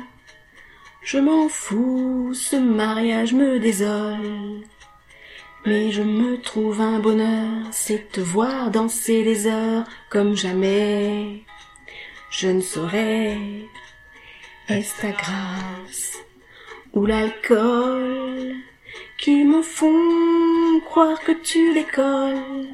Je 1.12 1.18
m'en 1.18 1.50
fous, 1.50 2.36
ce 2.36 2.56
mariage 2.56 3.34
me 3.34 3.58
désole. 3.58 4.62
Mais 5.66 5.90
je 5.90 6.04
me 6.04 6.40
trouve 6.40 6.82
un 6.82 7.00
bonheur, 7.00 7.64
c'est 7.72 8.12
te 8.12 8.22
voir 8.22 8.70
danser 8.70 9.24
des 9.24 9.48
heures 9.48 9.86
comme 10.12 10.36
jamais. 10.36 11.42
Je 12.30 12.50
ne 12.50 12.62
saurais, 12.62 13.40
est-ce 14.68 15.02
ta 15.02 15.10
grâce 15.10 16.14
ou 16.94 17.08
l'alcool 17.08 18.54
qui 19.18 19.46
me 19.46 19.64
font 19.64 20.80
croire 20.86 21.20
que 21.22 21.32
tu 21.32 21.74
décolles? 21.74 22.68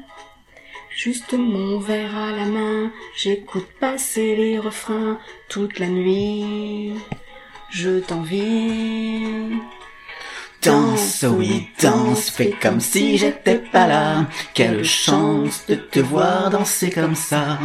Juste 0.94 1.32
mon 1.32 1.78
verre 1.78 2.14
à 2.14 2.32
la 2.32 2.44
main, 2.44 2.92
j'écoute 3.16 3.68
passer 3.80 4.36
les 4.36 4.58
refrains 4.58 5.18
toute 5.48 5.78
la 5.78 5.88
nuit. 5.88 6.92
Je 7.70 8.00
t'envie. 8.00 9.58
Danse, 10.62 11.24
oui, 11.28 11.68
danse, 11.80 12.30
fais 12.30 12.54
comme 12.60 12.80
si 12.80 13.18
j'étais 13.18 13.58
pas 13.58 13.86
là. 13.86 14.26
Quelle 14.54 14.84
chance 14.84 15.64
de 15.68 15.74
te 15.74 16.00
voir 16.00 16.50
danser 16.50 16.90
comme 16.90 17.14
ça. 17.14 17.58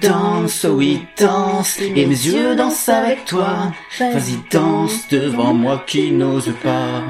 Danse, 0.00 0.64
oui, 0.68 1.04
danse, 1.18 1.80
et 1.80 2.06
mes 2.06 2.06
yeux 2.06 2.56
dansent 2.56 2.88
avec 2.88 3.24
toi. 3.24 3.72
Vas-y, 3.98 4.38
danse 4.50 5.08
devant 5.08 5.54
moi 5.54 5.84
qui 5.86 6.12
n'ose 6.12 6.52
pas. 6.62 7.02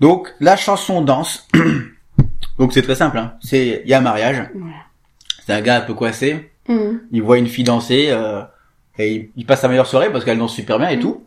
Donc, 0.00 0.28
la 0.40 0.56
chanson 0.56 1.00
danse. 1.00 1.48
Donc, 2.58 2.72
c'est 2.72 2.82
très 2.82 2.96
simple, 2.96 3.18
hein. 3.18 3.34
C'est, 3.40 3.82
il 3.84 3.90
y 3.90 3.94
a 3.94 3.98
un 3.98 4.02
mariage. 4.02 4.42
C'est 5.46 5.52
un 5.52 5.60
gars 5.60 5.76
un 5.78 5.80
peu 5.82 5.94
coincé. 5.94 6.50
Hum. 6.68 7.00
Il 7.12 7.22
voit 7.22 7.38
une 7.38 7.46
fille 7.46 7.64
danser, 7.64 8.08
euh, 8.10 8.42
et 8.98 9.12
il, 9.12 9.30
il 9.36 9.46
passe 9.46 9.60
sa 9.60 9.68
meilleure 9.68 9.86
soirée 9.86 10.10
parce 10.12 10.24
qu'elle 10.24 10.38
danse 10.38 10.54
super 10.54 10.78
bien 10.78 10.88
et 10.88 10.98
tout. 10.98 11.24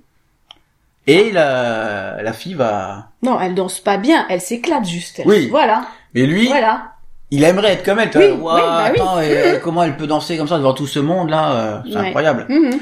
Et 1.08 1.32
la, 1.32 2.21
la 2.23 2.34
fille 2.34 2.56
va, 2.56 3.10
Non, 3.21 3.39
elle 3.39 3.54
danse 3.54 3.80
pas 3.80 3.97
bien, 3.97 4.25
elle 4.30 4.41
s'éclate 4.41 4.86
juste. 4.86 5.19
elle. 5.19 5.28
Oui. 5.28 5.47
Voilà. 5.49 5.86
mais 6.15 6.25
lui, 6.25 6.47
Voilà. 6.47 6.93
il 7.30 7.43
aimerait 7.43 7.73
être 7.73 7.84
comme 7.86 7.99
elle. 7.99 8.10
tu 8.10 8.17
Oui, 8.17 8.30
vois. 8.39 8.56
oui, 8.56 8.62
bah 8.62 8.89
oui. 8.91 8.99
attends, 8.99 9.21
et- 9.21 9.60
comment 9.63 9.84
elle 9.84 9.97
peut 9.97 10.08
danser 10.08 10.36
comme 10.38 10.47
ça 10.47 10.58
devant 10.58 10.73
tout 10.73 10.88
ce 10.88 10.99
monde 10.99 11.30
là 11.30 11.51
euh, 11.54 11.80
C'est 11.88 11.97
Ouais. 11.99 12.08
incroyable. 12.08 12.47
Mhm. 12.49 12.80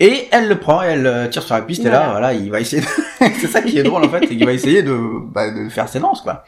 Et 0.00 0.28
elle 0.30 0.46
le 0.46 0.60
prend, 0.60 0.82
et 0.84 0.86
elle 0.86 1.06
euh, 1.08 1.26
tire 1.26 1.42
sur 1.42 1.56
la 1.56 1.62
piste 1.62 1.84
et 1.84 1.88
là, 1.90 2.10
Voilà. 2.12 2.32
il 2.32 2.48
va 2.48 2.60
essayer. 2.60 2.80
De... 2.82 2.86
c'est 3.40 3.48
ça 3.48 3.60
qui 3.60 3.76
est 3.76 3.82
drôle 3.82 4.04
en 4.04 4.08
fait, 4.08 4.20
c'est 4.20 4.36
qu'il 4.36 4.44
va 4.46 4.52
essayer 4.52 4.84
de, 4.84 4.96
bah, 5.32 5.50
de 5.50 5.68
faire 5.68 5.88
ses 5.88 5.98
danses 5.98 6.20
quoi. 6.20 6.44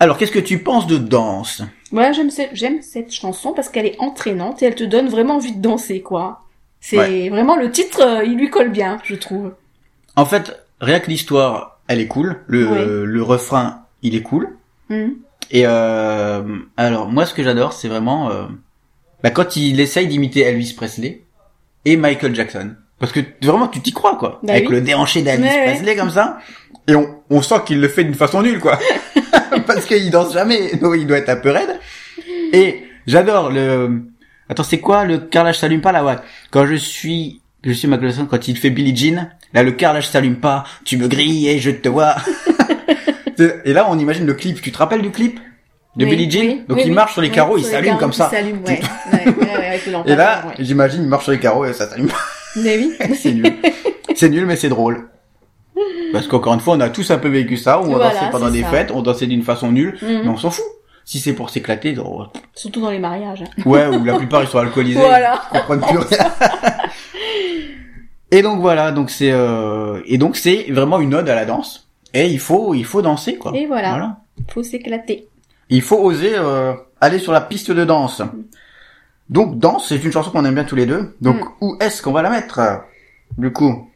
Alors, 0.00 0.16
qu'est-ce 0.16 0.30
que 0.32 0.38
tu 0.40 0.58
penses 0.60 0.86
de 0.88 0.96
danse? 0.96 1.62
J'aime 1.92 2.30
cette, 2.30 2.50
j'aime 2.54 2.82
cette 2.82 3.12
chanson 3.12 3.52
parce 3.52 3.68
qu'elle 3.68 3.86
est 3.86 3.96
entraînante 4.00 4.62
et 4.62 4.66
elle 4.66 4.74
te 4.76 4.84
donne 4.84 5.08
vraiment 5.08 5.36
envie 5.36 5.52
de 5.52 5.60
danser, 5.60 6.02
quoi. 6.02 6.42
C'est 6.80 7.28
vraiment 7.28 7.56
le 7.56 7.70
titre, 7.70 8.00
euh, 8.02 8.24
il 8.24 8.36
lui 8.38 8.50
colle 8.50 8.70
bien, 8.70 8.98
je 9.04 9.14
trouve. 9.14 9.52
En 10.16 10.24
fait, 10.24 10.58
rien 10.80 11.00
que 11.00 11.08
l'histoire, 11.10 11.80
elle 11.88 12.00
est 12.00 12.06
cool. 12.06 12.36
Le, 12.46 12.66
Ouais. 12.68 12.84
le 13.04 13.22
refrain, 13.22 13.82
il 14.02 14.14
est 14.14 14.22
cool. 14.22 14.56
Mhm. 14.88 15.14
Et 15.50 15.62
euh, 15.66 16.42
alors 16.76 17.08
moi 17.08 17.24
ce 17.24 17.32
que 17.32 17.42
j'adore 17.42 17.72
c'est 17.72 17.88
vraiment 17.88 18.30
euh, 18.30 18.44
bah, 19.22 19.30
quand 19.30 19.56
il 19.56 19.80
essaye 19.80 20.06
d'imiter 20.06 20.40
Elvis 20.42 20.74
Presley 20.76 21.22
et 21.86 21.96
Michael 21.96 22.34
Jackson 22.34 22.74
parce 22.98 23.12
que 23.12 23.20
vraiment 23.42 23.66
tu 23.68 23.80
t'y 23.80 23.92
crois 23.94 24.16
quoi 24.16 24.40
Bah 24.42 24.52
avec 24.52 24.68
oui. 24.68 24.74
le 24.74 24.80
déhanché 24.82 25.22
d'Elvis 25.22 25.44
ouais. 25.44 25.64
Presley 25.72 25.96
comme 25.96 26.10
ça 26.10 26.38
et 26.86 26.94
on, 26.94 27.22
on 27.30 27.40
sent 27.40 27.54
qu'il 27.64 27.80
le 27.80 27.88
fait 27.88 28.04
d'une 28.04 28.12
façon 28.14 28.42
nulle 28.42 28.60
quoi 28.60 28.78
parce 29.66 29.86
qu'il 29.86 30.10
danse 30.10 30.34
jamais 30.34 30.76
donc 30.76 30.94
il 30.98 31.06
doit 31.06 31.16
être 31.16 31.30
un 31.30 31.36
peu 31.36 31.50
raide 31.50 31.80
et 32.52 32.84
j'adore 33.06 33.50
le 33.50 34.02
attends 34.48 34.62
c'est 34.62 34.78
quoi 34.80 35.04
le 35.04 35.18
carrelage 35.18 35.58
s'allume 35.58 35.80
pas 35.80 35.92
là 35.92 36.04
ouais 36.04 36.16
quand 36.50 36.66
je 36.66 36.74
suis 36.74 37.40
je 37.64 37.72
suis 37.72 37.88
Michael 37.88 38.08
Jackson 38.10 38.26
quand 38.26 38.48
il 38.48 38.56
fait 38.56 38.70
Billie 38.70 38.96
Jean 38.96 39.28
là 39.54 39.62
le 39.62 39.72
carrelage 39.72 40.08
s'allume 40.08 40.36
pas 40.36 40.64
tu 40.84 40.96
me 40.96 41.08
grilles 41.08 41.48
et 41.48 41.58
je 41.58 41.70
te 41.70 41.88
vois 41.88 42.16
et 43.64 43.72
là 43.72 43.86
on 43.90 43.98
imagine 43.98 44.26
le 44.26 44.34
clip 44.34 44.60
tu 44.60 44.72
te 44.72 44.78
rappelles 44.78 45.02
du 45.02 45.10
clip 45.10 45.40
de 45.96 46.04
Oui, 46.04 46.10
Billie 46.12 46.30
Jean. 46.30 46.40
oui, 46.46 46.62
Donc 46.68 46.78
oui, 46.78 46.84
il 46.86 46.92
marche 46.92 47.12
sur 47.14 47.22
les 47.22 47.28
Oui, 47.28 47.34
carreaux, 47.34 47.58
il 47.58 47.64
s'allume 47.64 47.96
comme 47.98 48.12
ça. 48.12 48.30
s'allument, 48.30 48.62
ouais. 48.64 48.80
Ouais, 49.12 49.80
Et 50.06 50.14
là, 50.14 50.44
ouais. 50.46 50.54
j'imagine, 50.60 51.02
il 51.02 51.08
marche 51.08 51.24
sur 51.24 51.32
les 51.32 51.40
carreaux 51.40 51.64
et 51.64 51.72
ça 51.72 51.88
s'allume. 51.88 52.10
Mais 52.56 52.76
oui. 52.76 52.92
c'est 53.18 53.32
nul. 53.32 53.52
C'est 54.14 54.28
nul, 54.28 54.46
mais 54.46 54.54
c'est 54.54 54.68
drôle. 54.68 55.08
Parce 56.12 56.28
qu'encore 56.28 56.54
une 56.54 56.60
fois, 56.60 56.74
on 56.76 56.80
a 56.80 56.88
tous 56.90 57.10
un 57.10 57.18
peu 57.18 57.26
vécu 57.28 57.56
ça, 57.56 57.80
où 57.80 57.84
on 57.86 57.96
Voilà, 57.96 58.10
dansait 58.14 58.30
pendant 58.30 58.50
des 58.50 58.62
ça. 58.62 58.68
fêtes, 58.68 58.90
on 58.92 59.02
dansait 59.02 59.26
d'une 59.26 59.42
façon 59.42 59.72
nulle, 59.72 59.98
Mhm. 60.00 60.20
mais 60.22 60.28
on 60.28 60.36
s'en 60.36 60.50
fout. 60.50 60.64
Si 61.10 61.20
c'est 61.20 61.32
pour 61.32 61.48
s'éclater, 61.48 61.96
oh, 62.04 62.26
Surtout 62.54 62.82
dans 62.82 62.90
les 62.90 62.98
mariages. 62.98 63.42
hein. 63.42 63.62
ouais, 63.64 63.86
ou 63.86 64.04
la 64.04 64.16
plupart 64.18 64.42
ils 64.42 64.48
sont 64.48 64.58
alcoolisés, 64.58 65.00
Voilà. 65.00 65.40
ils 65.54 65.58
comprennent 65.60 65.80
plus 65.80 65.96
rien. 65.98 66.18
et 68.30 68.42
donc 68.42 68.60
voilà, 68.60 68.92
donc 68.92 69.08
c'est 69.10 69.30
euh... 69.32 70.02
et 70.06 70.18
donc 70.18 70.36
c'est 70.36 70.66
vraiment 70.70 71.00
une 71.00 71.14
ode 71.14 71.28
à 71.30 71.34
la 71.34 71.46
danse. 71.46 71.88
Et 72.12 72.26
il 72.26 72.38
faut 72.38 72.74
il 72.74 72.84
faut 72.84 73.00
danser 73.00 73.36
quoi. 73.36 73.52
Et 73.54 73.66
voilà. 73.66 74.18
Faut 74.50 74.62
s'éclater. 74.62 75.28
Il 75.70 75.80
faut 75.82 75.96
oser 75.98 76.32
euh, 76.34 76.74
aller 77.00 77.18
sur 77.18 77.32
la 77.32 77.40
piste 77.40 77.70
de 77.70 77.84
danse. 77.86 78.20
Donc 79.30 79.58
danse, 79.58 79.88
c'est 79.88 80.02
une 80.04 80.12
chanson 80.12 80.30
qu'on 80.30 80.44
aime 80.44 80.54
bien 80.54 80.64
tous 80.64 80.76
les 80.76 80.86
deux. 80.86 81.16
Donc 81.22 81.36
Mm. 81.40 81.48
où 81.62 81.76
est-ce 81.80 82.02
qu'on 82.02 82.12
va 82.12 82.20
la 82.22 82.30
mettre 82.30 82.60
Du 83.38 83.50
coup, 83.52 83.90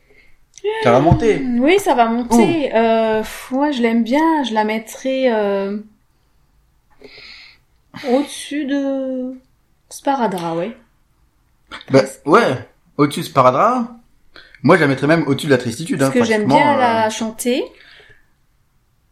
ça 0.83 0.93
va 0.93 1.01
monter. 1.01 1.43
Oui, 1.59 1.79
ça 1.79 1.95
va 1.95 2.07
monter. 2.07 2.71
Euh, 2.75 3.23
moi, 3.51 3.71
je 3.71 3.81
l'aime 3.83 4.03
bien. 4.03 4.45
Je 4.45 4.53
la 4.55 4.65
mettrai 4.65 5.33
euh, 5.33 5.79
au-dessus 8.09 8.65
de 8.67 9.35
Sparadra, 9.89 10.55
ouais. 10.57 10.77
Bah, 11.91 12.03
ouais, 12.27 12.69
au-dessus 12.97 13.21
de 13.21 13.25
Sparadrap. 13.27 13.89
Moi, 14.63 14.77
je 14.77 14.83
la 14.83 14.87
mettrais 14.89 15.07
même 15.07 15.27
au-dessus 15.27 15.47
de 15.47 15.53
la 15.53 15.59
tristitude. 15.59 15.99
Parce 15.99 16.11
hein, 16.11 16.19
que 16.21 16.25
j'aime 16.25 16.47
bien 16.47 16.75
euh, 16.75 16.79
la 16.79 17.11
chanter. 17.11 17.65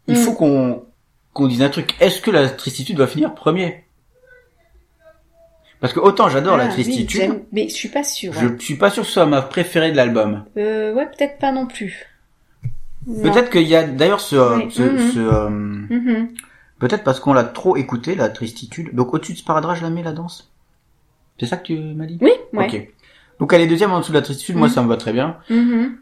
Il 0.07 0.15
Mm. 0.17 0.21
faut 0.23 0.33
qu'on 0.33 0.85
qu'on 1.33 1.47
dise 1.47 1.61
un 1.61 1.69
truc. 1.69 1.95
Est-ce 2.01 2.21
que 2.21 2.29
la 2.31 2.49
tristitude 2.49 2.97
va 2.97 3.07
finir 3.07 3.33
premier? 3.33 3.85
Parce 5.79 5.93
que 5.93 5.99
autant 5.99 6.29
j'adore 6.29 6.57
la 6.57 6.65
Ah, 6.65 6.67
tristitude, 6.69 7.43
mais 7.51 7.67
je 7.69 7.73
suis 7.73 7.89
pas 7.89 8.03
sûre. 8.03 8.33
je 8.33 8.63
suis 8.63 8.75
pas 8.75 8.89
sûr 8.91 9.01
que 9.03 9.07
ce 9.07 9.13
soit 9.13 9.25
ma 9.25 9.41
préférée 9.41 9.91
de 9.91 9.95
l'album. 9.97 10.45
Euh, 10.57 10.93
ouais, 10.93 11.05
peut-être 11.07 11.39
pas 11.39 11.51
non 11.51 11.65
plus. 11.67 12.05
Peut-être 13.23 13.49
qu'il 13.49 13.63
y 13.67 13.75
a 13.75 13.83
d'ailleurs 13.83 14.19
ce, 14.19 14.35
euh, 14.35 14.57
Oui, 14.57 14.71
ce, 14.71 14.81
mhm. 14.83 15.11
ce, 15.11 15.19
euh, 15.19 15.49
Mhm. 15.49 16.29
Peut-être 16.81 17.03
parce 17.05 17.19
qu'on 17.21 17.31
l'a 17.33 17.45
trop 17.45 17.77
écouté 17.77 18.15
la 18.15 18.27
tristitude. 18.27 18.93
Donc 18.93 19.13
au-dessus 19.13 19.33
de 19.33 19.37
Sparadrap, 19.37 19.77
je 19.77 19.83
la 19.83 19.89
mets 19.89 20.03
la 20.03 20.11
danse. 20.11 20.51
C'est 21.39 21.45
ça 21.45 21.55
que 21.57 21.63
tu 21.63 21.77
m'as 21.79 22.05
dit? 22.05 22.17
Oui, 22.21 22.31
ouais. 22.53 22.65
Ok. 22.65 22.87
Donc 23.39 23.53
elle 23.53 23.61
est 23.61 23.67
deuxième 23.67 23.91
en 23.93 23.99
dessous 23.99 24.11
de 24.11 24.17
la 24.17 24.21
tristitude. 24.23 24.55
Moi, 24.57 24.67
Mhm. 24.67 24.73
ça 24.73 24.83
me 24.83 24.87
va 24.89 24.97
très 24.97 25.13
bien 25.13 25.37
Mhm. 25.49 25.97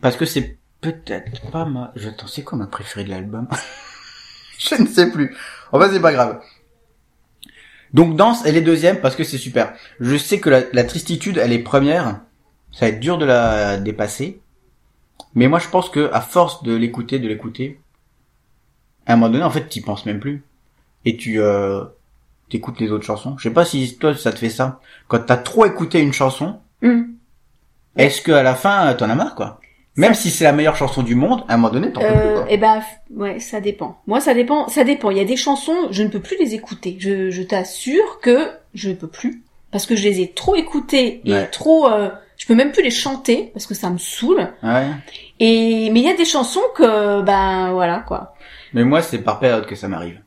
parce 0.00 0.16
que 0.16 0.24
c'est 0.24 0.56
peut-être 0.80 1.50
pas 1.50 1.64
ma. 1.64 1.92
Je 1.96 2.08
attends, 2.08 2.26
c'est 2.28 2.42
quoi 2.44 2.56
ma 2.56 2.66
préférée 2.66 3.04
de 3.04 3.10
l'album? 3.10 3.48
Je 4.58 4.74
ne 4.80 4.86
sais 4.86 5.10
plus. 5.10 5.34
Enfin, 5.72 5.88
c'est 5.90 6.00
pas 6.00 6.12
grave. 6.12 6.40
Donc 7.92 8.14
danse, 8.16 8.44
elle 8.46 8.56
est 8.56 8.60
deuxième 8.62 9.00
parce 9.00 9.16
que 9.16 9.24
c'est 9.24 9.38
super. 9.38 9.72
Je 9.98 10.16
sais 10.16 10.38
que 10.38 10.48
la, 10.50 10.62
la 10.72 10.84
tristitude, 10.84 11.38
elle 11.38 11.52
est 11.52 11.58
première. 11.58 12.20
Ça 12.72 12.86
va 12.86 12.88
être 12.88 13.00
dur 13.00 13.18
de 13.18 13.24
la 13.24 13.78
dépasser. 13.78 14.40
Mais 15.34 15.48
moi, 15.48 15.58
je 15.58 15.68
pense 15.68 15.88
que 15.90 16.10
à 16.12 16.20
force 16.20 16.62
de 16.62 16.74
l'écouter, 16.74 17.18
de 17.18 17.26
l'écouter, 17.28 17.79
à 19.10 19.14
un 19.14 19.16
moment 19.16 19.30
donné, 19.32 19.44
en 19.44 19.50
fait, 19.50 19.68
t'y 19.68 19.80
penses 19.80 20.06
même 20.06 20.20
plus. 20.20 20.42
Et 21.04 21.16
tu 21.16 21.40
euh, 21.40 21.82
t'écoutes 22.50 22.80
les 22.80 22.90
autres 22.90 23.04
chansons. 23.04 23.36
Je 23.38 23.44
sais 23.44 23.54
pas 23.54 23.64
si 23.64 23.96
toi, 23.98 24.14
ça 24.14 24.32
te 24.32 24.38
fait 24.38 24.50
ça. 24.50 24.80
Quand 25.08 25.18
t'as 25.26 25.36
trop 25.36 25.64
écouté 25.66 26.00
une 26.00 26.12
chanson, 26.12 26.58
Mhm. 26.82 27.14
est-ce 27.96 28.22
que 28.22 28.32
à 28.32 28.42
la 28.42 28.54
fin, 28.54 28.92
t'en 28.94 29.08
as 29.10 29.14
marre, 29.14 29.34
quoi? 29.34 29.60
Même 29.96 30.14
si 30.14 30.30
c'est 30.30 30.44
la 30.44 30.52
meilleure 30.52 30.76
chanson 30.76 31.02
du 31.02 31.14
monde, 31.14 31.42
à 31.48 31.54
un 31.54 31.56
moment 31.56 31.72
donné, 31.72 31.90
t'en 31.92 32.00
peux 32.00 32.06
plus, 32.06 32.16
Euh, 32.16 32.34
quoi. 32.36 32.46
eh 32.48 32.56
ben, 32.56 32.80
ouais, 33.16 33.40
ça 33.40 33.60
dépend. 33.60 34.00
Moi, 34.06 34.20
ça 34.20 34.34
dépend. 34.34 34.68
Ça 34.68 34.84
dépend. 34.84 35.10
Il 35.10 35.16
y 35.18 35.20
a 35.20 35.24
des 35.24 35.36
chansons, 35.36 35.88
je 35.90 36.02
ne 36.02 36.08
peux 36.08 36.20
plus 36.20 36.36
les 36.38 36.54
écouter. 36.54 36.96
Je, 37.00 37.30
je 37.30 37.42
t'assure 37.42 38.20
que 38.22 38.50
je 38.72 38.90
ne 38.90 38.94
peux 38.94 39.08
plus 39.08 39.42
parce 39.72 39.86
que 39.86 39.96
je 39.96 40.04
les 40.08 40.20
ai 40.20 40.30
trop 40.32 40.54
écoutées 40.54 41.20
et 41.24 41.32
Ouais. 41.32 41.46
trop. 41.48 41.88
euh, 41.90 42.08
je 42.36 42.46
peux 42.46 42.54
même 42.54 42.72
plus 42.72 42.82
les 42.82 42.90
chanter 42.90 43.50
parce 43.52 43.66
que 43.66 43.74
ça 43.74 43.90
me 43.90 43.98
saoule. 43.98 44.48
Ouais. 44.62 44.86
Et 45.40 45.90
mais 45.90 46.00
il 46.00 46.06
y 46.06 46.08
a 46.10 46.16
des 46.16 46.24
chansons 46.24 46.62
que, 46.74 47.20
ben 47.22 47.72
voilà 47.72 47.98
quoi. 48.06 48.34
Mais 48.72 48.84
moi, 48.84 49.02
c'est 49.02 49.18
par 49.18 49.38
période 49.40 49.66
que 49.66 49.74
ça 49.76 49.88
m'arrive. 49.88 50.20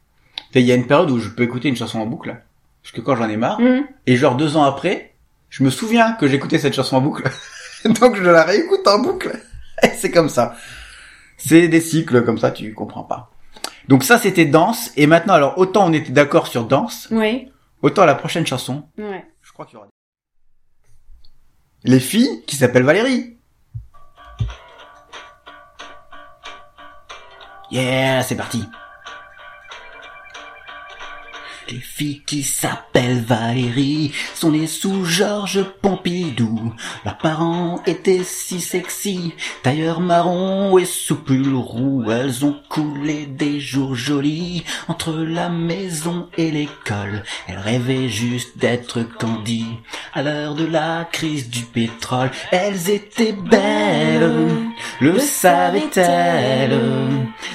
Il 0.56 0.62
y 0.62 0.72
a 0.72 0.76
une 0.76 0.86
période 0.88 1.10
où 1.12 1.20
je 1.20 1.30
peux 1.30 1.44
écouter 1.44 1.70
une 1.70 1.76
chanson 1.76 2.00
en 2.00 2.06
boucle. 2.06 2.42
Parce 2.82 2.92
que 2.94 3.02
quand 3.02 3.16
j'en 3.16 3.30
ai 3.30 3.38
marre, 3.38 3.60
Mhm. 3.60 3.86
et 4.08 4.16
genre 4.18 4.36
deux 4.36 4.58
ans 4.58 4.64
après, 4.64 5.16
je 5.50 5.64
me 5.64 5.70
souviens 5.70 6.14
que 6.14 6.28
j'écoutais 6.28 6.60
cette 6.60 6.74
chanson 6.76 6.98
en 6.98 7.02
boucle. 7.02 7.24
Donc 8.02 8.16
je 8.16 8.24
la 8.24 8.44
réécoute 8.44 8.88
en 8.88 9.00
boucle. 9.00 9.32
Et 9.84 9.88
c'est 9.88 10.12
comme 10.12 10.30
ça. 10.30 10.56
C'est 11.38 11.68
des 11.68 11.82
cycles 11.82 12.24
comme 12.24 12.38
ça, 12.38 12.52
tu 12.52 12.74
comprends 12.74 13.04
pas. 13.04 13.32
Donc 13.88 14.04
ça, 14.04 14.18
c'était 14.18 14.46
danse. 14.46 14.92
Et 14.98 15.08
maintenant, 15.08 15.34
alors, 15.34 15.58
autant 15.58 15.88
on 15.90 15.94
était 15.94 16.12
d'accord 16.12 16.48
sur 16.48 16.66
danse, 16.66 17.08
Oui. 17.12 17.52
autant 17.82 18.06
la 18.06 18.16
prochaine 18.16 18.46
chanson, 18.46 18.84
Ouais. 18.98 19.26
je 19.42 19.52
crois 19.52 19.66
qu'il 19.66 19.76
y 19.76 19.78
aura... 19.78 19.88
Les 21.84 22.00
filles 22.00 22.44
qui 22.48 22.56
s'appellent 22.56 22.84
Valérie. 22.84 23.33
Yeah, 27.74 28.22
c'est 28.22 28.36
parti. 28.36 28.70
Les 31.69 31.80
filles 31.80 32.21
qui 32.26 32.43
s'appellent 32.43 33.21
Valérie 33.21 34.12
sont 34.36 34.52
nées 34.52 34.67
sous 34.67 35.06
Georges 35.06 35.63
Pompidou. 35.82 36.73
Leurs 37.06 37.17
parents 37.17 37.82
étaient 37.86 38.23
si 38.23 38.60
sexy, 38.60 39.34
tailleur 39.63 40.02
marron 40.02 40.78
et 40.78 40.86
sous 40.86 41.15
pull 41.15 41.56
roux. 41.56 42.12
Elles 42.12 42.43
ont 42.43 42.58
coulé 42.69 43.26
des 43.26 43.60
jours 43.62 43.95
jolis 43.95 44.63
entre 44.88 45.13
la 45.13 45.49
maison 45.49 46.28
et 46.38 46.52
l'école. 46.52 47.23
Elles 47.47 47.60
rêvaient 47.60 48.10
juste 48.10 48.58
d'être 48.58 49.02
Candy. 49.02 49.65
À 50.13 50.21
l'heure 50.21 50.56
de 50.56 50.65
la 50.65 51.08
crise 51.12 51.49
du 51.49 51.62
pétrole, 51.62 52.32
elles 52.52 52.89
étaient 52.89 53.34
belles. 53.34 54.32
Le 54.99 55.17
savaient-elles 55.19 56.80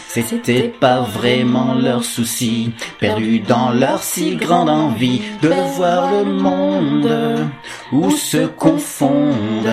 C'était 0.08 0.68
pas 0.68 1.00
vraiment 1.02 1.74
leur 1.74 2.04
souci, 2.04 2.72
perdu 2.98 3.40
dans 3.40 3.70
leur 3.70 3.97
si 4.02 4.36
grande 4.36 4.68
envie 4.68 5.22
de 5.42 5.48
voir 5.76 6.12
le 6.12 6.24
monde 6.24 7.48
où 7.92 8.10
se 8.10 8.46
confondent 8.46 9.68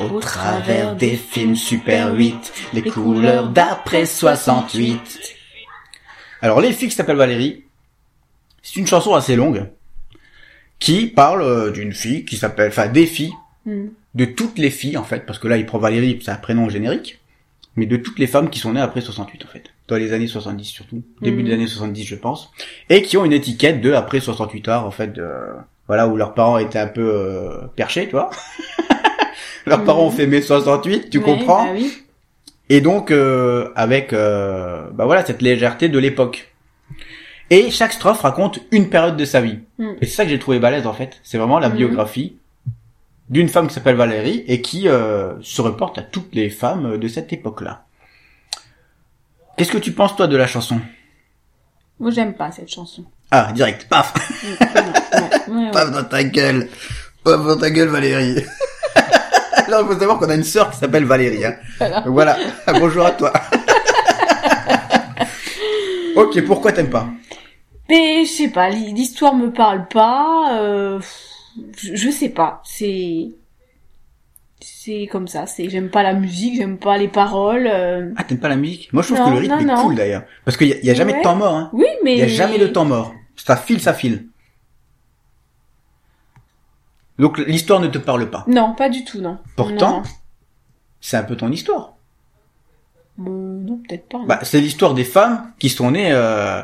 au 0.00 0.20
travers 0.20 0.94
des 0.96 1.16
films 1.16 1.56
Super 1.56 2.14
8 2.14 2.52
les 2.74 2.82
couleurs 2.82 3.48
d'après 3.48 4.06
68. 4.06 5.34
Alors, 6.42 6.60
Les 6.60 6.72
filles 6.72 6.88
qui 6.88 6.94
s'appellent 6.94 7.16
Valérie, 7.16 7.64
c'est 8.62 8.76
une 8.80 8.86
chanson 8.86 9.14
assez 9.14 9.36
longue 9.36 9.68
qui 10.78 11.06
parle 11.06 11.42
euh, 11.42 11.70
d'une 11.70 11.92
fille 11.92 12.24
qui 12.24 12.36
s'appelle, 12.36 12.68
enfin 12.68 12.88
des 12.88 13.06
filles, 13.06 13.32
Mhm. 13.64 13.90
de 14.14 14.24
toutes 14.26 14.58
les 14.58 14.70
filles 14.70 14.96
en 14.96 15.02
fait, 15.02 15.26
parce 15.26 15.40
que 15.40 15.48
là 15.48 15.56
il 15.56 15.66
prend 15.66 15.78
Valérie, 15.78 16.20
c'est 16.22 16.30
un 16.30 16.36
prénom 16.36 16.68
générique, 16.68 17.18
mais 17.76 17.86
de 17.86 17.96
toutes 17.96 18.18
les 18.18 18.26
femmes 18.26 18.50
qui 18.50 18.58
sont 18.58 18.72
nées 18.72 18.80
après 18.80 19.00
68 19.00 19.44
en 19.44 19.48
fait, 19.48 19.64
dans 19.88 19.96
les 19.96 20.12
années 20.12 20.26
70 20.26 20.64
surtout, 20.64 21.02
début 21.22 21.42
Mhm. 21.42 21.48
des 21.48 21.52
années 21.54 21.66
70 21.66 22.04
je 22.04 22.14
pense, 22.16 22.50
et 22.90 23.02
qui 23.02 23.16
ont 23.16 23.24
une 23.24 23.32
étiquette 23.32 23.80
de 23.80 23.92
après 23.92 24.20
68 24.20 24.68
heures 24.68 24.84
en 24.86 24.90
fait, 24.90 25.12
de, 25.12 25.28
voilà 25.86 26.08
où 26.08 26.16
leurs 26.16 26.34
parents 26.34 26.58
étaient 26.58 26.78
un 26.78 26.88
peu 26.88 27.08
euh, 27.14 27.66
perchés, 27.76 28.06
tu 28.06 28.12
vois. 28.12 28.30
leurs 29.66 29.84
parents 29.84 30.06
ont 30.06 30.10
fait 30.10 30.26
mai 30.26 30.40
68, 30.42 31.10
tu 31.10 31.18
Ouais, 31.18 31.24
comprends 31.24 31.64
bah 31.64 31.70
oui. 31.74 31.92
et 32.68 32.80
donc 32.80 33.10
euh, 33.10 33.70
avec 33.76 34.12
euh, 34.12 34.88
bah 34.92 35.04
voilà 35.04 35.24
cette 35.24 35.42
légèreté 35.42 35.88
de 35.88 35.98
l'époque. 35.98 36.52
Et 37.50 37.70
chaque 37.70 37.92
strophe 37.92 38.22
raconte 38.22 38.58
une 38.72 38.88
période 38.88 39.16
de 39.16 39.24
sa 39.24 39.40
vie. 39.40 39.58
Mm. 39.78 39.90
Et 40.00 40.06
c'est 40.06 40.16
ça 40.16 40.24
que 40.24 40.30
j'ai 40.30 40.38
trouvé 40.40 40.58
balèze 40.58 40.84
en 40.86 40.92
fait. 40.92 41.20
C'est 41.22 41.38
vraiment 41.38 41.60
la 41.60 41.68
biographie 41.68 42.38
d'une 43.28 43.48
femme 43.48 43.68
qui 43.68 43.74
s'appelle 43.74 43.96
Valérie 43.96 44.44
et 44.46 44.60
qui 44.62 44.88
euh, 44.88 45.34
se 45.42 45.60
reporte 45.62 45.98
à 45.98 46.02
toutes 46.02 46.34
les 46.34 46.50
femmes 46.50 46.98
de 46.98 47.08
cette 47.08 47.32
époque-là. 47.32 47.84
Qu'est-ce 49.56 49.72
que 49.72 49.78
tu 49.78 49.92
penses 49.92 50.16
toi 50.16 50.26
de 50.26 50.36
la 50.36 50.46
chanson? 50.46 50.80
Moi, 51.98 52.10
j'aime 52.10 52.34
pas 52.34 52.52
cette 52.52 52.70
chanson. 52.70 53.04
Ah, 53.30 53.50
direct, 53.52 53.88
paf, 53.88 54.14
ouais, 54.14 55.52
ouais, 55.52 55.64
ouais. 55.64 55.70
paf 55.72 55.90
dans 55.90 56.04
ta 56.04 56.22
gueule, 56.22 56.68
paf 57.24 57.44
dans 57.44 57.56
ta 57.56 57.70
gueule 57.70 57.88
Valérie. 57.88 58.36
Alors 59.66 59.80
il 59.82 59.88
faut 59.92 59.98
savoir 59.98 60.18
qu'on 60.18 60.28
a 60.30 60.34
une 60.36 60.44
sœur 60.44 60.70
qui 60.70 60.76
s'appelle 60.76 61.04
Valérie. 61.06 61.44
Hein. 61.44 61.56
Voilà. 61.78 62.00
Donc 62.02 62.12
voilà, 62.12 62.36
bonjour 62.78 63.04
à 63.04 63.10
toi. 63.12 63.32
ok, 66.16 66.44
pourquoi 66.46 66.72
t'aimes 66.72 66.90
pas? 66.90 67.06
Mais 67.88 68.24
je 68.24 68.30
sais 68.30 68.48
pas, 68.48 68.68
l'hi- 68.68 68.92
l'histoire 68.92 69.34
me 69.34 69.52
parle 69.52 69.86
pas. 69.88 70.58
Euh, 70.60 71.00
je, 71.78 72.10
sais 72.10 72.28
pas. 72.28 72.60
C'est 72.64 73.28
c'est 74.60 75.06
comme 75.10 75.28
ça. 75.28 75.46
C'est 75.46 75.68
j'aime 75.68 75.90
pas 75.90 76.02
la 76.02 76.14
musique, 76.14 76.56
j'aime 76.56 76.78
pas 76.78 76.96
les 76.98 77.08
paroles. 77.08 77.66
euh. 77.70 78.12
Ah, 78.16 78.24
t'aimes 78.24 78.40
pas 78.40 78.48
la 78.48 78.56
musique? 78.56 78.92
Moi, 78.92 79.02
je 79.02 79.08
trouve 79.08 79.18
Non, 79.20 79.26
que 79.26 79.30
le 79.34 79.38
rythme 79.40 79.54
non, 79.54 79.60
est 79.60 79.64
non. 79.76 79.82
cool 79.82 79.94
d'ailleurs. 79.96 80.24
Parce 80.44 80.56
qu'il 80.56 80.68
y, 80.68 80.86
y 80.86 80.90
a 80.90 80.94
jamais 80.94 81.12
de 81.16 81.22
temps 81.22 81.36
mort. 81.36 81.54
Hein. 81.54 81.70
Oui, 81.72 81.86
mais 82.04 82.14
Il 82.14 82.18
y 82.18 82.22
a 82.22 82.28
jamais 82.28 82.58
de 82.58 82.66
temps 82.66 82.84
mort. 82.84 83.14
Ça 83.36 83.56
file, 83.56 83.80
ça 83.80 83.92
file. 83.94 84.26
Donc 87.18 87.38
l'histoire 87.38 87.80
ne 87.80 87.88
te 87.88 87.98
parle 87.98 88.28
pas? 88.30 88.44
Non, 88.46 88.74
pas 88.74 88.88
du 88.88 89.04
tout, 89.04 89.20
non. 89.20 89.38
Pourtant, 89.56 90.02
c'est 91.00 91.16
un 91.16 91.22
peu 91.22 91.36
ton 91.36 91.50
histoire. 91.50 91.94
non, 93.18 93.26
Euh, 93.30 93.60
non 93.64 93.80
peut-être 93.88 94.08
pas. 94.08 94.20
Bah, 94.26 94.40
c'est 94.42 94.60
l'histoire 94.60 94.92
des 94.94 95.04
femmes 95.04 95.52
qui 95.58 95.68
sont 95.70 95.90
nées 95.92 96.12
euh, 96.12 96.62